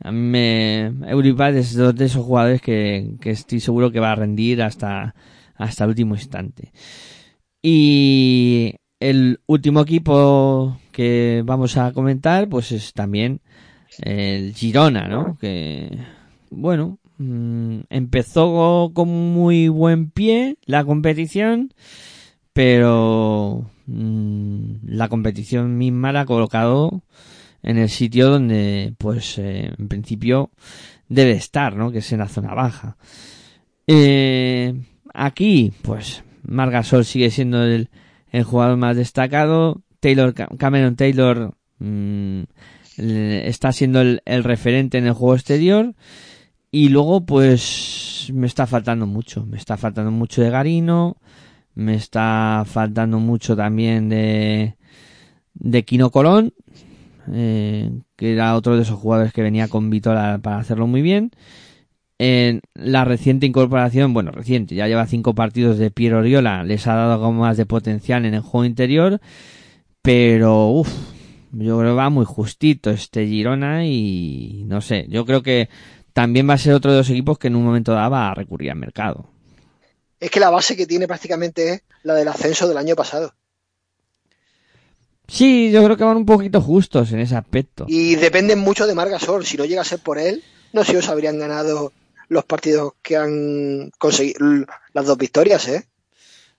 a 0.00 0.12
mí 0.12 0.20
me... 0.20 0.86
Euribas 1.08 1.54
es 1.54 1.74
de 1.74 1.92
de 1.92 2.04
esos 2.04 2.24
jugadores 2.24 2.60
que, 2.62 3.16
que 3.20 3.30
estoy 3.30 3.60
seguro 3.60 3.90
que 3.90 4.00
va 4.00 4.12
a 4.12 4.16
rendir 4.16 4.62
hasta, 4.62 5.14
hasta 5.54 5.84
el 5.84 5.90
último 5.90 6.14
instante. 6.14 6.72
Y 7.62 8.76
el 9.00 9.40
último 9.46 9.80
equipo 9.80 10.78
que 10.92 11.42
vamos 11.44 11.76
a 11.76 11.92
comentar 11.92 12.48
pues 12.48 12.72
es 12.72 12.92
también 12.92 13.40
el 14.00 14.54
Girona, 14.54 15.08
¿no? 15.08 15.36
Que 15.38 15.98
bueno, 16.50 16.98
mm, 17.18 17.80
empezó 17.90 18.92
con 18.94 19.08
muy 19.08 19.68
buen 19.68 20.10
pie 20.10 20.56
la 20.64 20.84
competición, 20.84 21.72
pero 22.52 23.70
la 23.86 25.08
competición 25.08 25.78
misma 25.78 26.12
la 26.12 26.22
ha 26.22 26.26
colocado 26.26 27.02
en 27.62 27.78
el 27.78 27.88
sitio 27.88 28.28
donde, 28.30 28.94
pues, 28.98 29.38
eh, 29.38 29.72
en 29.78 29.88
principio 29.88 30.50
debe 31.08 31.32
estar, 31.32 31.76
¿no? 31.76 31.90
Que 31.90 31.98
es 31.98 32.12
en 32.12 32.18
la 32.20 32.28
zona 32.28 32.54
baja. 32.54 32.96
Eh, 33.86 34.74
aquí, 35.14 35.72
pues, 35.82 36.22
Margasol 36.42 37.04
sigue 37.04 37.30
siendo 37.30 37.62
el, 37.64 37.88
el 38.30 38.44
jugador 38.44 38.76
más 38.76 38.96
destacado. 38.96 39.82
Taylor, 40.00 40.34
Cameron 40.34 40.96
Taylor 40.96 41.54
mm, 41.78 42.42
le- 42.98 43.48
está 43.48 43.72
siendo 43.72 44.00
el 44.00 44.44
referente 44.44 44.98
en 44.98 45.06
el 45.06 45.12
juego 45.12 45.34
exterior. 45.34 45.94
Y 46.70 46.88
luego, 46.90 47.24
pues, 47.24 48.30
me 48.34 48.46
está 48.46 48.66
faltando 48.66 49.06
mucho. 49.06 49.46
Me 49.46 49.56
está 49.56 49.76
faltando 49.76 50.10
mucho 50.10 50.42
de 50.42 50.50
Garino. 50.50 51.16
Me 51.76 51.94
está 51.94 52.64
faltando 52.66 53.20
mucho 53.20 53.54
también 53.54 54.08
de, 54.08 54.74
de 55.54 55.84
Kino 55.84 56.10
Colón. 56.10 56.52
eh, 57.32 57.90
que 58.16 58.32
era 58.32 58.54
otro 58.56 58.76
de 58.76 58.82
esos 58.82 58.98
jugadores 58.98 59.32
que 59.32 59.42
venía 59.42 59.68
con 59.68 59.90
Vitola 59.90 60.38
para 60.42 60.58
hacerlo 60.58 60.86
muy 60.86 61.02
bien. 61.02 61.30
En 62.18 62.62
la 62.74 63.04
reciente 63.04 63.46
incorporación, 63.46 64.14
bueno, 64.14 64.30
reciente, 64.30 64.74
ya 64.74 64.88
lleva 64.88 65.06
cinco 65.06 65.34
partidos 65.34 65.78
de 65.78 65.90
Piero 65.90 66.18
Oriola, 66.20 66.64
les 66.64 66.86
ha 66.86 66.94
dado 66.94 67.12
algo 67.12 67.32
más 67.32 67.58
de 67.58 67.66
potencial 67.66 68.24
en 68.24 68.32
el 68.34 68.40
juego 68.40 68.64
interior, 68.64 69.20
pero 70.02 70.68
uff, 70.68 70.88
yo 71.52 71.78
creo 71.78 71.92
que 71.92 71.96
va 71.96 72.10
muy 72.10 72.24
justito 72.24 72.90
este 72.90 73.26
Girona 73.26 73.86
y 73.86 74.64
no 74.66 74.80
sé, 74.80 75.06
yo 75.10 75.26
creo 75.26 75.42
que 75.42 75.68
también 76.14 76.48
va 76.48 76.54
a 76.54 76.58
ser 76.58 76.72
otro 76.74 76.92
de 76.92 76.98
los 76.98 77.10
equipos 77.10 77.38
que 77.38 77.48
en 77.48 77.56
un 77.56 77.64
momento 77.64 77.92
dado 77.92 78.10
va 78.10 78.30
a 78.30 78.34
recurrir 78.34 78.70
al 78.70 78.78
mercado. 78.78 79.28
Es 80.20 80.30
que 80.30 80.40
la 80.40 80.50
base 80.50 80.76
que 80.76 80.86
tiene 80.86 81.06
prácticamente 81.06 81.72
es 81.74 81.82
la 82.02 82.14
del 82.14 82.28
ascenso 82.28 82.66
del 82.68 82.78
año 82.78 82.94
pasado. 82.96 83.34
Sí, 85.28 85.70
yo 85.72 85.84
creo 85.84 85.96
que 85.96 86.04
van 86.04 86.16
un 86.18 86.26
poquito 86.26 86.60
justos 86.60 87.12
en 87.12 87.18
ese 87.20 87.34
aspecto. 87.36 87.84
Y 87.88 88.14
dependen 88.14 88.60
mucho 88.60 88.86
de 88.86 88.94
Margasol. 88.94 89.44
Si 89.44 89.56
no 89.56 89.64
llega 89.64 89.80
a 89.82 89.84
ser 89.84 89.98
por 89.98 90.18
él, 90.18 90.42
no 90.72 90.84
sé 90.84 90.92
si 90.92 90.96
os 90.98 91.08
habrían 91.08 91.38
ganado 91.38 91.92
los 92.28 92.44
partidos 92.44 92.92
que 93.02 93.16
han 93.16 93.90
conseguido 93.98 94.38
las 94.92 95.06
dos 95.06 95.18
victorias, 95.18 95.66
¿eh? 95.68 95.84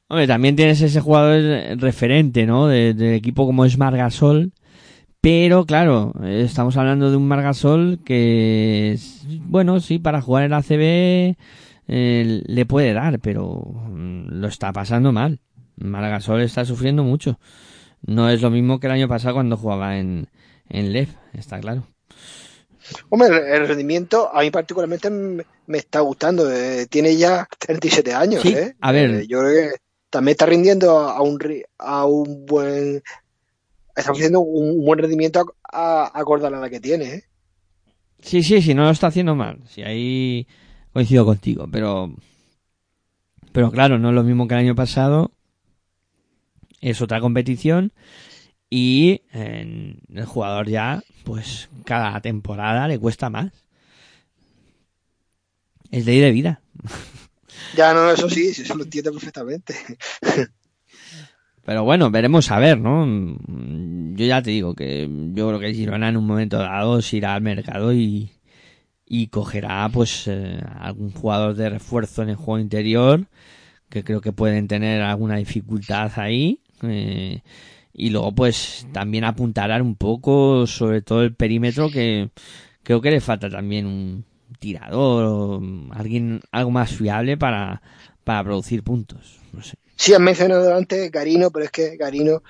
Hombre, 0.10 0.28
también 0.28 0.56
tienes 0.56 0.82
ese 0.82 1.02
jugador 1.02 1.78
referente, 1.80 2.46
¿no? 2.46 2.68
De- 2.68 2.94
del 2.94 3.14
equipo 3.16 3.46
como 3.46 3.66
es 3.66 3.78
Margasol. 3.78 4.52
Pero 5.22 5.66
claro, 5.66 6.14
estamos 6.26 6.78
hablando 6.78 7.10
de 7.10 7.18
un 7.18 7.28
Margasol 7.28 8.00
que, 8.06 8.92
es- 8.94 9.22
bueno, 9.46 9.80
sí, 9.80 9.98
para 10.00 10.22
jugar 10.22 10.44
en 10.44 10.52
la 10.52 10.62
CB 10.62 11.36
eh, 11.88 12.42
le 12.46 12.66
puede 12.66 12.94
dar, 12.94 13.20
pero 13.20 13.62
mm, 13.90 14.28
lo 14.40 14.48
está 14.48 14.72
pasando 14.74 15.12
mal. 15.12 15.40
Margasol 15.78 16.42
está 16.42 16.66
sufriendo 16.66 17.04
mucho. 17.04 17.40
No 18.06 18.30
es 18.30 18.42
lo 18.42 18.50
mismo 18.50 18.80
que 18.80 18.88
el 18.88 18.94
año 18.94 19.08
pasado 19.08 19.36
cuando 19.36 19.58
jugaba 19.58 19.98
en, 19.98 20.28
en 20.70 20.94
LEF, 20.94 21.10
está 21.34 21.60
claro. 21.60 21.88
Hombre, 23.10 23.28
el- 23.56 23.68
rendimiento 23.68 24.34
a 24.34 24.42
mí 24.42 24.52
particularmente 24.52 25.10
me, 25.10 25.44
está 25.78 26.00
gustando. 26.02 26.52
eh, 26.52 26.88
tiene 26.88 27.16
ya 27.18 27.48
37 27.60 28.14
años, 28.14 28.42
Sí, 28.42 28.54
¿eh? 28.54 28.76
a 28.80 28.92
ver. 28.92 29.12
Eh, 29.12 29.28
yo 29.28 29.40
creo 29.40 29.72
que 29.72 29.78
también 30.10 30.34
está 30.34 30.46
rindiendo 30.46 30.98
a 31.00 31.22
un, 31.22 31.40
a 31.80 32.06
un 32.06 32.46
buen... 32.46 33.04
Está 33.96 34.12
haciendo 34.12 34.42
un 34.42 34.86
buen 34.86 35.00
rendimiento 35.00 35.44
a, 35.72 36.06
a, 36.14 36.50
la 36.52 36.70
que 36.70 36.80
tiene, 36.80 37.06
¿eh? 37.16 37.24
Sí, 38.20 38.44
sí, 38.44 38.62
sí, 38.62 38.74
no 38.74 38.84
lo 38.84 38.92
está 38.92 39.08
haciendo 39.08 39.36
mal. 39.36 39.60
Sí, 39.68 39.82
ahí 39.82 40.48
coincido 40.98 41.26
contigo, 41.26 41.70
pero. 41.72 42.12
Pero 43.52 43.72
claro, 43.72 44.00
no 44.00 44.10
es 44.10 44.16
lo 44.16 44.24
mismo 44.24 44.48
que 44.48 44.56
el 44.56 44.62
año 44.62 44.74
pasado. 44.74 45.32
Es 46.82 47.04
otra 47.04 47.22
competición. 47.22 47.94
Y 48.72 49.22
eh, 49.32 49.96
el 50.12 50.26
jugador 50.26 50.68
ya, 50.68 51.04
pues 51.24 51.70
cada 51.86 52.20
temporada 52.22 52.88
le 52.88 52.98
cuesta 52.98 53.30
más. 53.30 53.52
Es 55.92 56.04
ley 56.08 56.20
de 56.20 56.32
vida. 56.32 56.62
Ya 57.76 57.94
no, 57.94 58.10
eso 58.10 58.28
sí, 58.30 58.48
eso 58.48 58.76
lo 58.76 58.84
entiendo 58.84 59.12
perfectamente. 59.12 59.76
Pero 61.64 61.84
bueno, 61.84 62.10
veremos 62.10 62.50
a 62.50 62.60
ver, 62.60 62.80
¿no? 62.80 63.06
Yo 64.16 64.26
ya 64.26 64.42
te 64.42 64.50
digo 64.50 64.74
que 64.74 65.08
yo 65.34 65.48
creo 65.48 65.60
que 65.60 65.74
Girona 65.74 66.10
en 66.10 66.18
un 66.18 66.26
momento 66.26 66.58
dado 66.58 67.02
se 67.02 67.18
irá 67.18 67.36
al 67.36 67.42
mercado 67.42 67.94
y, 67.94 68.32
y 69.08 69.28
cogerá 69.28 69.90
pues 69.92 70.28
eh, 70.28 70.62
algún 70.80 71.12
jugador 71.12 71.56
de 71.56 71.70
refuerzo 71.70 72.24
en 72.24 72.30
el 72.30 72.36
juego 72.36 72.60
interior 72.60 73.26
que 73.90 74.04
creo 74.04 74.20
que 74.20 74.34
pueden 74.34 74.68
tener 74.68 75.02
alguna 75.02 75.38
dificultad 75.38 76.12
ahí 76.18 76.60
eh, 76.84 77.42
y 77.94 78.10
luego 78.10 78.34
pues 78.34 78.86
también 78.92 79.24
apuntarán 79.24 79.82
un 79.82 79.96
poco 79.96 80.68
sobre 80.68 81.02
todo 81.02 81.24
el 81.24 81.34
perímetro 81.34 81.90
que 81.90 82.30
creo 82.84 83.02
que 83.02 83.12
le 83.12 83.22
falta 83.22 83.50
también 83.50 83.86
un 83.86 84.26
tirador 84.60 85.26
o 85.26 85.62
alguien 85.92 86.42
algo 86.52 86.72
más 86.72 86.92
fiable 86.92 87.38
para 87.38 87.82
para 88.24 88.44
producir 88.44 88.84
puntos 88.84 89.40
Sí, 89.98 90.14
han 90.14 90.24
mencionado 90.24 90.76
antes 90.76 91.12
Garino, 91.12 91.50
pero 91.50 91.66
es 91.66 91.72
que 91.72 91.98
Garino 91.98 92.44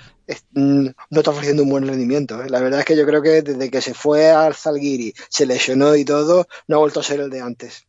no 0.53 0.93
está 1.11 1.31
ofreciendo 1.31 1.63
un 1.63 1.69
buen 1.69 1.87
rendimiento. 1.87 2.41
¿eh? 2.43 2.49
La 2.49 2.59
verdad 2.59 2.81
es 2.81 2.85
que 2.85 2.97
yo 2.97 3.05
creo 3.05 3.21
que 3.21 3.41
desde 3.41 3.69
que 3.69 3.81
se 3.81 3.93
fue 3.93 4.29
al 4.29 4.55
Zalgiri, 4.55 5.13
se 5.29 5.45
lesionó 5.45 5.95
y 5.95 6.05
todo, 6.05 6.47
no 6.67 6.77
ha 6.77 6.79
vuelto 6.79 6.99
a 6.99 7.03
ser 7.03 7.19
el 7.19 7.29
de 7.29 7.41
antes. 7.41 7.85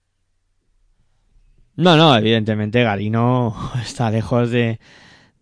No, 1.76 1.96
no, 1.96 2.16
evidentemente 2.16 2.82
Garino 2.82 3.54
está 3.82 4.10
lejos 4.10 4.50
de, 4.50 4.80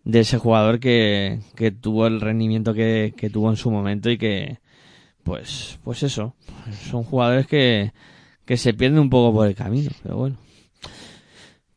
de 0.03 0.19
ese 0.19 0.37
jugador 0.37 0.79
que, 0.79 1.39
que 1.55 1.71
tuvo 1.71 2.07
el 2.07 2.21
rendimiento 2.21 2.73
que, 2.73 3.13
que 3.15 3.29
tuvo 3.29 3.49
en 3.49 3.57
su 3.57 3.71
momento 3.71 4.09
y 4.09 4.17
que, 4.17 4.59
pues, 5.23 5.79
pues 5.83 6.03
eso, 6.03 6.35
son 6.89 7.03
jugadores 7.03 7.47
que, 7.47 7.91
que 8.45 8.57
se 8.57 8.73
pierden 8.73 8.99
un 8.99 9.09
poco 9.09 9.33
por 9.33 9.47
el 9.47 9.55
camino, 9.55 9.91
pero 10.01 10.17
bueno. 10.17 10.46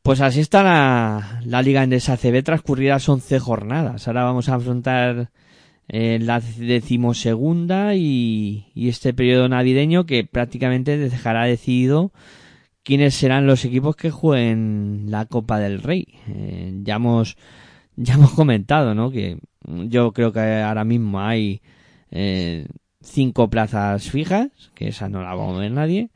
Pues 0.03 0.21
así 0.21 0.41
está 0.41 0.63
la, 0.63 1.41
la 1.45 1.63
Liga 1.63 1.83
Endesa 1.83 2.17
CB 2.17 2.43
transcurridas 2.43 3.09
11 3.09 3.39
jornadas. 3.39 4.09
Ahora 4.09 4.25
vamos 4.25 4.49
a 4.49 4.55
afrontar 4.55 5.31
eh, 5.89 6.19
la 6.21 6.41
decimosegunda 6.41 7.95
y, 7.95 8.67
y 8.75 8.89
este 8.89 9.13
periodo 9.13 9.49
navideño 9.49 10.07
que 10.07 10.25
prácticamente 10.25 10.97
dejará 10.97 11.45
decidido 11.45 12.13
quiénes 12.83 13.15
serán 13.15 13.47
los 13.47 13.65
equipos 13.65 13.97
que 13.97 14.11
jueguen 14.11 15.07
la 15.09 15.27
Copa 15.27 15.59
del 15.59 15.83
Rey. 15.83 16.07
Eh, 16.29 16.73
ya 16.83 16.97
hemos 16.97 17.37
ya 17.97 18.15
hemos 18.15 18.33
comentado, 18.33 18.95
¿no? 18.95 19.11
Que 19.11 19.39
yo 19.65 20.13
creo 20.13 20.33
que 20.33 20.41
ahora 20.41 20.85
mismo 20.85 21.21
hay 21.21 21.61
eh, 22.11 22.67
cinco 23.03 23.51
plazas 23.51 24.11
fijas, 24.11 24.49
que 24.75 24.89
esa 24.89 25.09
no 25.09 25.23
la 25.23 25.35
va 25.35 25.45
a 25.45 25.47
mover 25.47 25.71
nadie, 25.71 26.11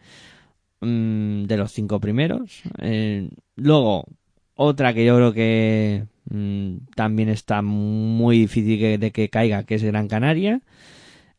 mm, 0.85 1.45
de 1.47 1.57
los 1.57 1.73
cinco 1.73 2.01
primeros. 2.01 2.63
Eh, 2.81 3.31
luego, 3.57 4.07
otra 4.55 4.95
que 4.95 5.05
yo 5.05 5.17
creo 5.17 5.33
que 5.33 6.05
mm, 6.31 6.77
también 6.97 7.29
está 7.29 7.63
muy 7.63 8.39
difícil 8.41 8.79
que- 8.79 8.99
de 8.99 9.11
que 9.13 9.29
caiga, 9.31 9.65
que 9.65 9.77
es 9.77 9.83
Gran 9.85 10.09
Canaria. 10.09 10.61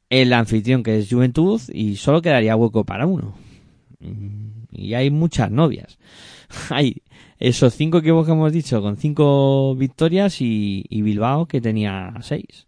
El 0.10 0.34
anfitrión, 0.34 0.84
que 0.84 0.98
es 1.00 1.10
Juventud, 1.10 1.62
y 1.74 1.96
solo 1.98 2.22
quedaría 2.22 2.56
hueco 2.56 2.86
para 2.86 3.06
uno. 3.08 3.36
Mm, 4.00 4.66
Y 4.72 4.94
hay 4.96 5.10
muchas 5.12 5.52
novias. 5.52 5.98
hay 6.70 7.02
esos 7.40 7.74
cinco 7.76 8.00
equipos 8.00 8.26
que 8.26 8.34
hemos 8.34 8.52
dicho 8.54 8.82
con 8.82 8.98
cinco 8.98 9.76
victorias 9.76 10.42
y 10.42 10.86
Bilbao 10.92 11.48
que 11.48 11.62
tenía 11.62 12.14
seis. 12.22 12.65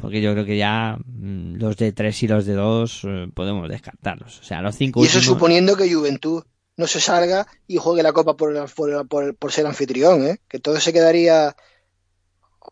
Porque 0.00 0.20
yo 0.22 0.32
creo 0.32 0.44
que 0.44 0.56
ya 0.56 0.96
mm, 1.04 1.56
los 1.56 1.76
de 1.76 1.92
tres 1.92 2.22
y 2.22 2.28
los 2.28 2.46
de 2.46 2.54
dos 2.54 3.02
eh, 3.04 3.28
podemos 3.34 3.68
descartarlos. 3.68 4.40
O 4.40 4.42
sea, 4.44 4.62
los 4.62 4.74
cinco 4.76 5.02
Y 5.02 5.06
eso 5.06 5.18
últimos- 5.18 5.34
suponiendo 5.36 5.76
que 5.76 5.92
Juventud 5.92 6.42
no 6.76 6.86
se 6.86 7.00
salga 7.00 7.46
y 7.66 7.76
juegue 7.76 8.02
la 8.02 8.12
Copa 8.12 8.36
por, 8.36 8.54
por, 8.74 9.08
por- 9.08 9.36
por 9.36 9.52
ser 9.52 9.66
anfitrión, 9.66 10.24
¿eh? 10.26 10.38
Que 10.48 10.58
todo 10.58 10.80
se 10.80 10.92
quedaría 10.92 11.54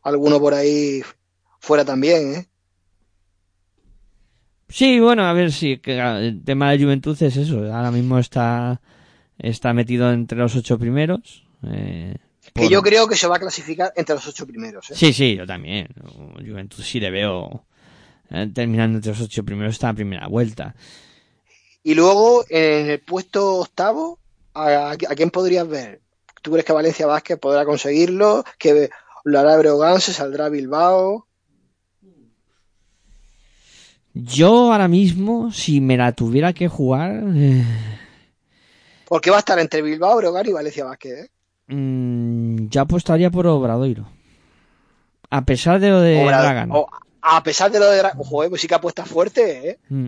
alguno 0.03 0.41
por 0.41 0.55
ahí 0.55 1.03
fuera 1.61 1.85
también, 1.85 2.35
¿eh? 2.35 2.47
Sí, 4.69 5.01
bueno, 5.01 5.25
a 5.25 5.33
ver 5.33 5.51
si 5.53 5.79
que, 5.79 6.01
ah, 6.01 6.21
el 6.21 6.45
tema 6.45 6.71
de 6.71 6.83
Juventud 6.83 7.17
es 7.23 7.37
eso. 7.37 7.59
Ahora 7.73 7.91
mismo 7.91 8.19
está, 8.19 8.81
está 9.39 9.73
metido 9.73 10.13
entre 10.13 10.39
los 10.39 10.55
ocho 10.57 10.79
primeros. 10.79 11.47
eh, 11.65 12.17
Que 12.59 12.69
yo 12.69 12.83
creo 12.83 13.07
que 13.09 13.17
se 13.17 13.27
va 13.27 13.37
a 13.37 13.41
clasificar 13.41 13.93
entre 13.97 14.15
los 14.15 14.27
ocho 14.27 14.47
primeros, 14.47 14.91
¿eh? 14.91 14.95
Sí, 14.95 15.13
sí, 15.13 15.37
yo 15.37 15.47
también. 15.47 15.89
Juventud 16.37 16.83
sí 16.83 17.01
le 17.01 17.11
veo 17.11 17.65
eh, 18.31 18.49
terminando 18.55 18.99
entre 18.99 19.13
los 19.13 19.21
ocho 19.21 19.45
primeros 19.45 19.75
esta 19.75 19.93
primera 19.93 20.27
vuelta. 20.29 20.75
Y 21.83 21.95
luego, 21.95 22.45
en 22.49 22.91
el 22.91 23.01
puesto 23.01 23.57
octavo, 23.57 24.19
¿a, 24.55 24.91
a 24.91 24.97
quién 24.97 25.31
podrías 25.31 25.67
ver? 25.67 26.01
¿Tú 26.43 26.51
crees 26.51 26.65
que 26.65 26.73
Valencia 26.73 27.07
Vázquez 27.07 27.39
podrá 27.39 27.65
conseguirlo? 27.65 28.45
¿Que 28.59 28.91
lo 29.25 29.39
hará 29.39 29.57
Breogán? 29.57 30.01
¿Se 30.01 30.13
saldrá 30.13 30.49
Bilbao? 30.49 31.27
Yo 34.15 34.73
ahora 34.73 34.89
mismo, 34.89 35.53
si 35.53 35.81
me 35.81 35.97
la 35.97 36.13
tuviera 36.13 36.53
que 36.53 36.67
jugar, 36.69 37.23
eh, 37.35 37.65
Porque 39.07 39.31
va 39.31 39.37
a 39.37 39.41
estar 39.41 39.59
entre 39.59 39.81
Bilbao, 39.83 40.17
Breogán 40.17 40.47
y 40.47 40.53
Valencia 40.53 40.85
Vázquez, 40.85 41.25
¿eh? 41.25 41.31
Mm, 41.69 42.69
ya 42.69 42.83
apostaría 42.83 43.31
por 43.31 43.47
Obradoiro. 43.47 44.07
A 45.31 45.45
pesar 45.45 45.79
de 45.81 45.91
lo 45.91 46.01
de 46.01 46.17
Obra- 46.25 46.41
Bragan. 46.41 46.71
o- 46.73 46.87
a 47.21 47.43
pesar 47.43 47.71
de 47.71 47.79
lo 47.79 47.91
de... 47.91 48.01
Dra- 48.03 48.15
Joder, 48.17 48.49
pues 48.51 48.61
sí 48.63 48.69
que 48.69 48.75
apuesta 48.75 49.05
fuerte, 49.05 49.69
¿eh? 49.71 49.79
Mm, 49.91 50.07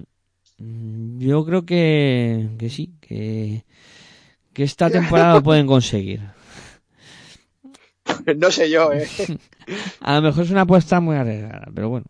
mm, 0.58 1.18
Yo 1.20 1.44
creo 1.44 1.66
que, 1.66 2.48
que 2.58 2.70
sí, 2.70 2.94
que, 3.00 3.64
que 4.54 4.62
esta 4.62 4.88
temporada 4.90 5.34
lo 5.34 5.42
pueden 5.42 5.66
conseguir. 5.66 6.20
No 8.36 8.50
sé 8.50 8.70
yo, 8.70 8.92
¿eh? 8.92 9.06
A 10.00 10.16
lo 10.16 10.22
mejor 10.22 10.44
es 10.44 10.50
una 10.50 10.62
apuesta 10.62 11.00
muy 11.00 11.16
arriesgada, 11.16 11.68
pero 11.74 11.88
bueno. 11.90 12.06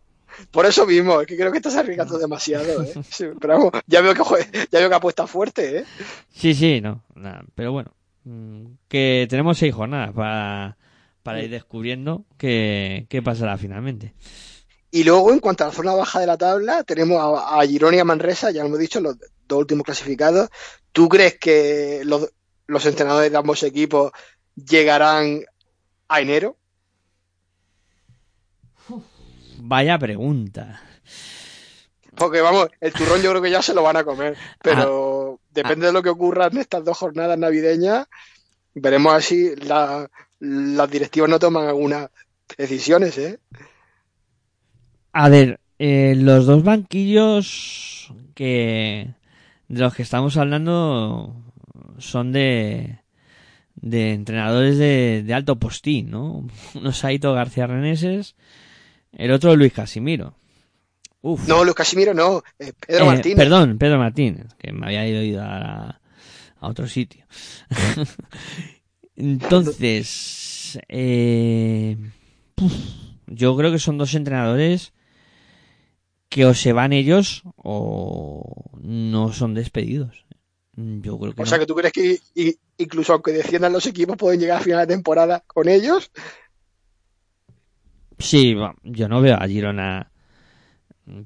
Por 0.49 0.65
eso 0.65 0.85
mismo, 0.87 1.21
es 1.21 1.27
que 1.27 1.35
creo 1.37 1.51
que 1.51 1.57
estás 1.57 1.75
arriesgando 1.75 2.17
demasiado, 2.17 2.83
¿eh? 2.83 2.93
Sí, 3.09 3.25
pero 3.39 3.57
vamos, 3.57 3.71
ya 3.87 4.01
veo 4.01 4.13
que, 4.13 4.21
ya 4.71 4.79
veo 4.79 4.89
que 4.89 4.95
apuesta 4.95 5.27
fuerte, 5.27 5.79
¿eh? 5.79 5.85
Sí, 6.33 6.53
sí, 6.53 6.81
no, 6.81 7.03
nada, 7.15 7.43
pero 7.55 7.71
bueno, 7.71 7.91
que 8.87 9.27
tenemos 9.29 9.57
seis 9.57 9.73
jornadas 9.73 10.13
para, 10.13 10.77
para 11.23 11.41
ir 11.41 11.49
descubriendo 11.49 12.25
qué, 12.37 13.05
qué 13.09 13.21
pasará 13.21 13.57
finalmente. 13.57 14.13
Y 14.91 15.03
luego, 15.03 15.31
en 15.31 15.39
cuanto 15.39 15.63
a 15.63 15.67
la 15.67 15.73
zona 15.73 15.93
baja 15.93 16.19
de 16.19 16.27
la 16.27 16.37
tabla, 16.37 16.83
tenemos 16.83 17.19
a, 17.19 17.59
a 17.59 17.65
Girona 17.65 17.97
y 17.97 17.99
a 17.99 18.05
Manresa, 18.05 18.51
ya 18.51 18.61
lo 18.61 18.67
hemos 18.67 18.79
dicho, 18.79 18.99
los 18.99 19.17
dos 19.47 19.59
últimos 19.59 19.85
clasificados. 19.85 20.49
¿Tú 20.91 21.07
crees 21.07 21.39
que 21.39 22.01
los, 22.03 22.29
los 22.67 22.85
entrenadores 22.85 23.31
de 23.31 23.37
ambos 23.37 23.63
equipos 23.63 24.11
llegarán 24.55 25.43
a 26.09 26.21
enero? 26.21 26.57
Vaya 29.57 29.97
pregunta. 29.97 30.81
Porque 32.15 32.41
vamos, 32.41 32.67
el 32.81 32.91
turrón 32.91 33.21
yo 33.21 33.29
creo 33.29 33.41
que 33.41 33.51
ya 33.51 33.61
se 33.61 33.73
lo 33.73 33.83
van 33.83 33.97
a 33.97 34.03
comer, 34.03 34.35
pero 34.61 35.20
depende 35.53 35.87
de 35.87 35.93
lo 35.93 36.03
que 36.03 36.09
ocurra 36.09 36.47
en 36.47 36.57
estas 36.57 36.83
dos 36.83 36.97
jornadas 36.97 37.37
navideñas, 37.37 38.07
veremos 38.73 39.13
así 39.13 39.55
la, 39.57 40.09
las 40.39 40.89
directivas 40.89 41.29
no 41.29 41.39
toman 41.39 41.67
algunas 41.67 42.09
decisiones, 42.57 43.17
¿eh? 43.17 43.39
A 45.13 45.29
ver, 45.29 45.59
eh, 45.79 46.15
los 46.17 46.45
dos 46.45 46.63
banquillos 46.63 48.13
que 48.33 49.13
de 49.67 49.79
los 49.79 49.93
que 49.93 50.03
estamos 50.03 50.37
hablando 50.37 51.35
son 51.97 52.31
de 52.31 53.01
de 53.75 54.13
entrenadores 54.13 54.77
de, 54.77 55.23
de 55.25 55.33
alto 55.33 55.57
postín, 55.57 56.11
¿no? 56.11 56.47
Uno 56.75 56.89
es 56.89 57.03
Aito 57.03 57.33
García 57.33 57.67
Reneses, 57.67 58.35
el 59.11 59.31
otro 59.31 59.55
Luis 59.55 59.73
Casimiro. 59.73 60.35
Uf. 61.21 61.47
No, 61.47 61.63
Luis 61.63 61.75
Casimiro 61.75 62.13
no, 62.13 62.41
eh, 62.59 62.73
Pedro 62.85 63.03
Eh, 63.03 63.07
Martínez. 63.07 63.37
Perdón, 63.37 63.77
Pedro 63.77 63.99
Martínez, 63.99 64.47
que 64.57 64.71
me 64.71 64.87
había 64.87 65.07
ido 65.25 65.41
a, 65.43 65.99
a 66.59 66.67
otro 66.67 66.87
sitio. 66.87 67.25
Entonces, 69.15 70.79
eh, 70.89 71.97
puf, 72.55 72.73
yo 73.27 73.55
creo 73.55 73.71
que 73.71 73.79
son 73.79 73.97
dos 73.97 74.15
entrenadores 74.15 74.93
que 76.29 76.45
o 76.45 76.53
se 76.53 76.73
van 76.73 76.93
ellos 76.93 77.43
o 77.57 78.71
no 78.81 79.33
son 79.33 79.53
despedidos. 79.53 80.25
Yo 80.75 81.19
creo 81.19 81.33
que 81.33 81.41
O 81.41 81.45
no. 81.45 81.49
sea, 81.49 81.59
que 81.59 81.65
tú 81.65 81.75
crees 81.75 81.91
que 81.93 82.19
incluso 82.77 83.13
aunque 83.13 83.33
desciendan 83.33 83.73
los 83.73 83.85
equipos 83.85 84.17
pueden 84.17 84.39
llegar 84.39 84.59
a 84.59 84.63
final 84.63 84.87
de 84.87 84.93
temporada 84.95 85.43
con 85.45 85.67
ellos. 85.67 86.09
Sí, 88.17 88.55
yo 88.83 89.09
no 89.09 89.21
veo 89.21 89.35
a 89.35 89.47
Girona 89.47 90.10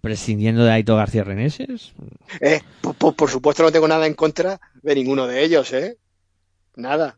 prescindiendo 0.02 0.64
de 0.64 0.72
Aito 0.72 0.96
García 0.96 1.24
Reneses. 1.24 1.94
Eh, 2.40 2.62
por, 2.98 3.30
supuesto 3.30 3.64
no 3.64 3.72
tengo 3.72 3.88
nada 3.88 4.08
en 4.08 4.14
contra 4.14 4.60
de 4.82 4.96
ninguno 4.96 5.28
de 5.28 5.44
ellos, 5.44 5.72
¿eh? 5.74 5.98
Nada. 6.76 7.18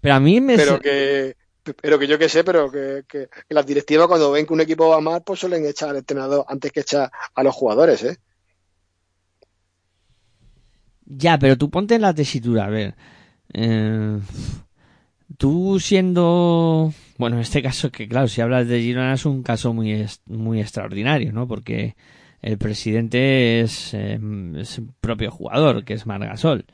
Pero 0.00 0.14
a 0.14 0.20
mí 0.20 0.40
me... 0.40 0.56
Pero 0.56 0.80
que, 0.80 1.36
pero 1.80 1.98
que 1.98 2.06
yo 2.06 2.18
que 2.18 2.28
sé, 2.28 2.44
pero 2.44 2.70
que, 2.70 3.04
que- 3.08 3.28
que 3.28 3.54
las 3.54 3.66
directivas 3.66 4.06
cuando 4.06 4.30
ven 4.30 4.46
que 4.46 4.52
un 4.52 4.60
equipo 4.60 4.88
va 4.88 5.00
mal, 5.00 5.22
pues 5.22 5.40
suelen 5.40 5.66
echar 5.66 5.90
al 5.90 5.96
entrenador 5.96 6.44
antes 6.48 6.72
que 6.72 6.80
echar 6.80 7.10
a 7.34 7.42
los 7.42 7.54
jugadores, 7.54 8.02
¿eh? 8.04 8.16
Ya, 11.06 11.38
pero 11.38 11.56
tú 11.56 11.70
ponte 11.70 11.94
en 11.94 12.02
la 12.02 12.14
tesitura, 12.14 12.66
a 12.66 12.70
ver. 12.70 12.94
Eh, 13.52 14.18
tú 15.38 15.78
siendo... 15.80 16.92
Bueno, 17.18 17.36
en 17.36 17.42
este 17.42 17.62
caso 17.62 17.90
que 17.90 18.08
claro, 18.08 18.28
si 18.28 18.40
hablas 18.40 18.68
de 18.68 18.80
Girona 18.80 19.14
es 19.14 19.24
un 19.26 19.42
caso 19.42 19.72
muy, 19.72 20.06
muy 20.26 20.60
extraordinario, 20.60 21.32
¿no? 21.32 21.48
Porque 21.48 21.96
el 22.42 22.58
presidente 22.58 23.60
es, 23.60 23.94
eh, 23.94 24.18
es 24.56 24.78
el 24.78 24.88
propio 25.00 25.30
jugador, 25.30 25.84
que 25.84 25.94
es 25.94 26.06
Margasol. 26.06 26.66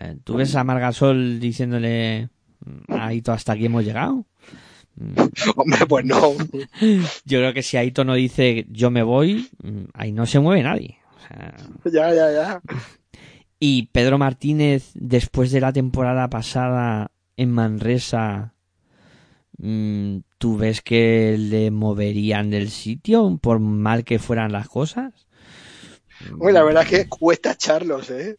Eh, 0.00 0.16
¿Tú 0.24 0.34
ves 0.34 0.54
a 0.54 0.64
Margasol 0.64 1.40
diciéndole 1.40 2.28
a 2.88 3.06
Aito 3.06 3.32
hasta 3.32 3.52
aquí 3.52 3.66
hemos 3.66 3.84
llegado? 3.84 4.26
Mm, 4.96 5.14
Hombre, 5.56 5.86
pues 5.86 6.04
no. 6.04 6.20
Yo 7.24 7.38
creo 7.38 7.52
que 7.52 7.62
si 7.62 7.76
Aito 7.76 8.04
no 8.04 8.14
dice 8.14 8.66
yo 8.70 8.90
me 8.90 9.02
voy, 9.02 9.50
mm, 9.62 9.84
ahí 9.92 10.12
no 10.12 10.24
se 10.26 10.40
mueve 10.40 10.62
nadie. 10.62 10.98
O 11.16 11.26
sea, 11.26 11.54
Ya, 11.92 12.14
ya, 12.14 12.32
ya. 12.32 12.60
Y 13.58 13.86
Pedro 13.92 14.18
Martínez, 14.18 14.90
después 14.94 15.50
de 15.50 15.60
la 15.60 15.72
temporada 15.72 16.28
pasada 16.28 17.10
en 17.36 17.50
Manresa, 17.50 18.53
mm, 18.53 18.53
¿tú 20.38 20.56
ves 20.56 20.82
que 20.82 21.36
le 21.38 21.70
moverían 21.70 22.50
del 22.50 22.70
sitio 22.70 23.38
por 23.40 23.60
mal 23.60 24.04
que 24.04 24.18
fueran 24.18 24.52
las 24.52 24.68
cosas? 24.68 25.12
Hombre, 26.32 26.52
la 26.52 26.62
verdad 26.62 26.82
es 26.84 26.88
que 26.88 27.08
cuesta 27.08 27.52
echarlos, 27.52 28.10
¿eh? 28.10 28.36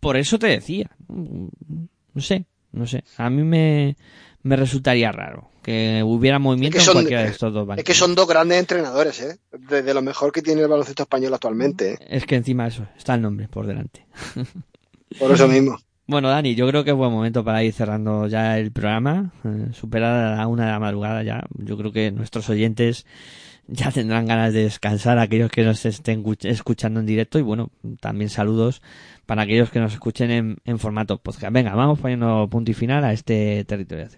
Por 0.00 0.16
eso 0.16 0.38
te 0.38 0.46
decía. 0.48 0.90
Mm, 1.08 1.46
No 2.14 2.20
sé, 2.22 2.46
no 2.72 2.86
sé. 2.86 3.04
A 3.16 3.30
mí 3.30 3.42
me, 3.42 3.96
me 4.42 4.56
resultaría 4.56 5.12
raro 5.12 5.50
que 5.62 6.02
hubiera 6.04 6.38
movimiento 6.38 6.78
Es 6.78 6.84
que 6.84 6.84
en 6.84 6.86
son- 6.86 6.94
cualquiera 6.94 7.22
de 7.22 7.28
estos 7.28 7.52
dos 7.52 7.68
Es 7.76 7.84
que 7.84 7.94
son 7.94 8.14
dos 8.14 8.26
grandes 8.26 8.58
entrenadores, 8.58 9.20
¿eh? 9.20 9.38
De, 9.52 9.82
de 9.82 9.94
lo 9.94 10.02
mejor 10.02 10.32
que 10.32 10.40
tiene 10.42 10.62
el 10.62 10.68
baloncesto 10.68 11.02
español 11.02 11.34
actualmente, 11.34 11.92
¿eh? 11.94 11.98
Es 12.08 12.24
que 12.26 12.36
encima 12.36 12.66
eso, 12.66 12.86
está 12.96 13.14
el 13.14 13.22
nombre 13.22 13.48
por 13.48 13.66
delante. 13.66 14.06
Por 15.18 15.32
eso 15.32 15.46
mismo. 15.48 15.78
Bueno, 16.10 16.30
Dani, 16.30 16.54
yo 16.54 16.66
creo 16.66 16.84
que 16.84 16.90
es 16.90 16.96
buen 16.96 17.12
momento 17.12 17.44
para 17.44 17.62
ir 17.62 17.72
cerrando 17.74 18.26
ya 18.28 18.58
el 18.58 18.72
programa. 18.72 19.30
Eh, 19.44 19.68
superada 19.74 20.36
la 20.36 20.46
una 20.46 20.64
de 20.64 20.72
la 20.72 20.78
madrugada 20.80 21.22
ya. 21.22 21.44
Yo 21.58 21.76
creo 21.76 21.92
que 21.92 22.10
nuestros 22.10 22.48
oyentes 22.48 23.04
ya 23.66 23.90
tendrán 23.92 24.26
ganas 24.26 24.54
de 24.54 24.62
descansar, 24.62 25.18
aquellos 25.18 25.50
que 25.50 25.64
nos 25.64 25.84
estén 25.84 26.24
escuch- 26.24 26.48
escuchando 26.48 27.00
en 27.00 27.06
directo. 27.06 27.38
Y 27.38 27.42
bueno, 27.42 27.70
también 28.00 28.30
saludos 28.30 28.80
para 29.26 29.42
aquellos 29.42 29.70
que 29.70 29.80
nos 29.80 29.92
escuchen 29.92 30.30
en, 30.30 30.56
en 30.64 30.78
formato 30.78 31.18
podcast. 31.18 31.52
Venga, 31.52 31.74
vamos 31.74 31.98
poniendo 31.98 32.48
punto 32.48 32.70
y 32.70 32.74
final 32.74 33.04
a 33.04 33.12
este 33.12 33.64
territorio 33.66 34.08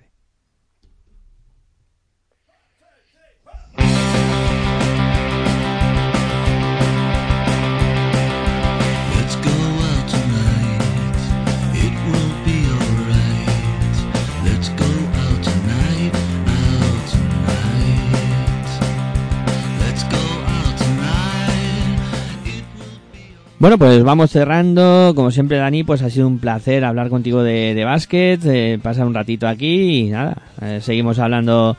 Bueno, 23.60 23.76
pues 23.76 24.02
vamos 24.02 24.30
cerrando. 24.30 25.12
Como 25.14 25.30
siempre, 25.30 25.58
Dani, 25.58 25.84
pues 25.84 26.00
ha 26.00 26.08
sido 26.08 26.26
un 26.26 26.38
placer 26.38 26.82
hablar 26.82 27.10
contigo 27.10 27.42
de, 27.42 27.74
de 27.74 27.84
básquet, 27.84 28.40
eh, 28.46 28.80
pasar 28.82 29.06
un 29.06 29.12
ratito 29.12 29.46
aquí 29.46 29.98
y 29.98 30.08
nada, 30.08 30.42
eh, 30.62 30.80
seguimos 30.82 31.18
hablando 31.18 31.76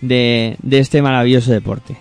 de, 0.00 0.56
de 0.62 0.78
este 0.78 1.02
maravilloso 1.02 1.50
deporte. 1.50 1.96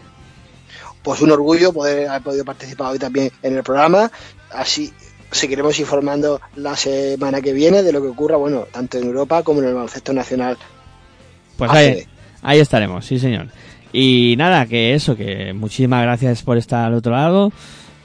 Pues 1.02 1.20
un 1.22 1.32
orgullo 1.32 1.74
poder 1.74 2.10
haber 2.10 2.22
podido 2.22 2.46
participar 2.46 2.92
hoy 2.92 3.00
también 3.00 3.32
en 3.42 3.58
el 3.58 3.64
programa. 3.64 4.12
Así 4.52 4.94
seguiremos 5.32 5.80
informando 5.80 6.40
la 6.56 6.76
semana 6.76 7.42
que 7.42 7.54
viene 7.54 7.82
de 7.82 7.92
lo 7.92 8.04
que 8.04 8.10
ocurra, 8.10 8.38
bueno, 8.38 8.68
tanto 8.72 9.00
en 9.00 9.06
Europa 9.06 9.42
como 9.42 9.62
en 9.62 9.70
el 9.70 9.74
baloncesto 9.74 10.14
nacional. 10.14 10.58
Pues 11.58 11.72
ahí, 11.72 12.04
ahí 12.44 12.60
estaremos, 12.60 13.04
sí 13.04 13.18
señor. 13.18 13.48
Y 13.92 14.36
nada, 14.38 14.68
que 14.68 14.94
eso, 14.94 15.16
que 15.16 15.54
muchísimas 15.54 16.04
gracias 16.04 16.44
por 16.44 16.60
estar 16.60 16.86
al 16.86 16.94
otro 16.94 17.14
lado. 17.14 17.52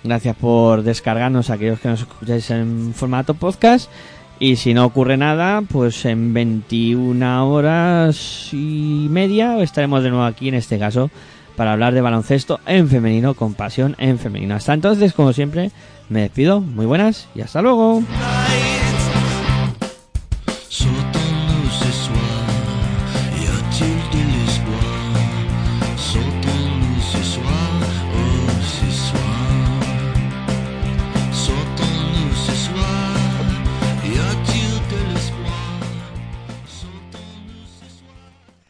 Gracias 0.09 0.37
por 0.37 0.85
descargarnos 0.85 1.51
a 1.51 1.55
aquellos 1.55 1.81
que 1.81 1.89
nos 1.89 2.01
escucháis 2.01 2.51
en 2.51 2.95
formato 2.95 3.35
podcast. 3.35 3.91
Y 4.41 4.57
si 4.57 4.73
no 4.73 4.87
ocurre 4.87 5.19
nada, 5.19 5.61
pues 5.71 6.03
en 6.07 6.33
21 6.33 7.47
horas 7.53 8.49
y 8.53 9.07
media 9.11 9.59
estaremos 9.63 10.03
de 10.03 10.09
nuevo 10.09 10.25
aquí, 10.25 10.49
en 10.49 10.55
este 10.55 10.79
caso, 10.79 11.11
para 11.57 11.75
hablar 11.75 11.93
de 11.93 12.01
baloncesto 12.01 12.59
en 12.65 12.89
femenino, 12.89 13.35
con 13.35 13.53
pasión 13.53 13.97
en 13.99 14.19
femenino. 14.19 14.55
Hasta 14.55 14.73
entonces, 14.73 15.13
como 15.13 15.35
siempre, 15.35 15.73
me 16.09 16.23
despido. 16.23 16.63
Muy 16.63 16.87
buenas 16.87 17.29
y 17.35 17.43
hasta 17.43 17.61
luego. 17.61 18.03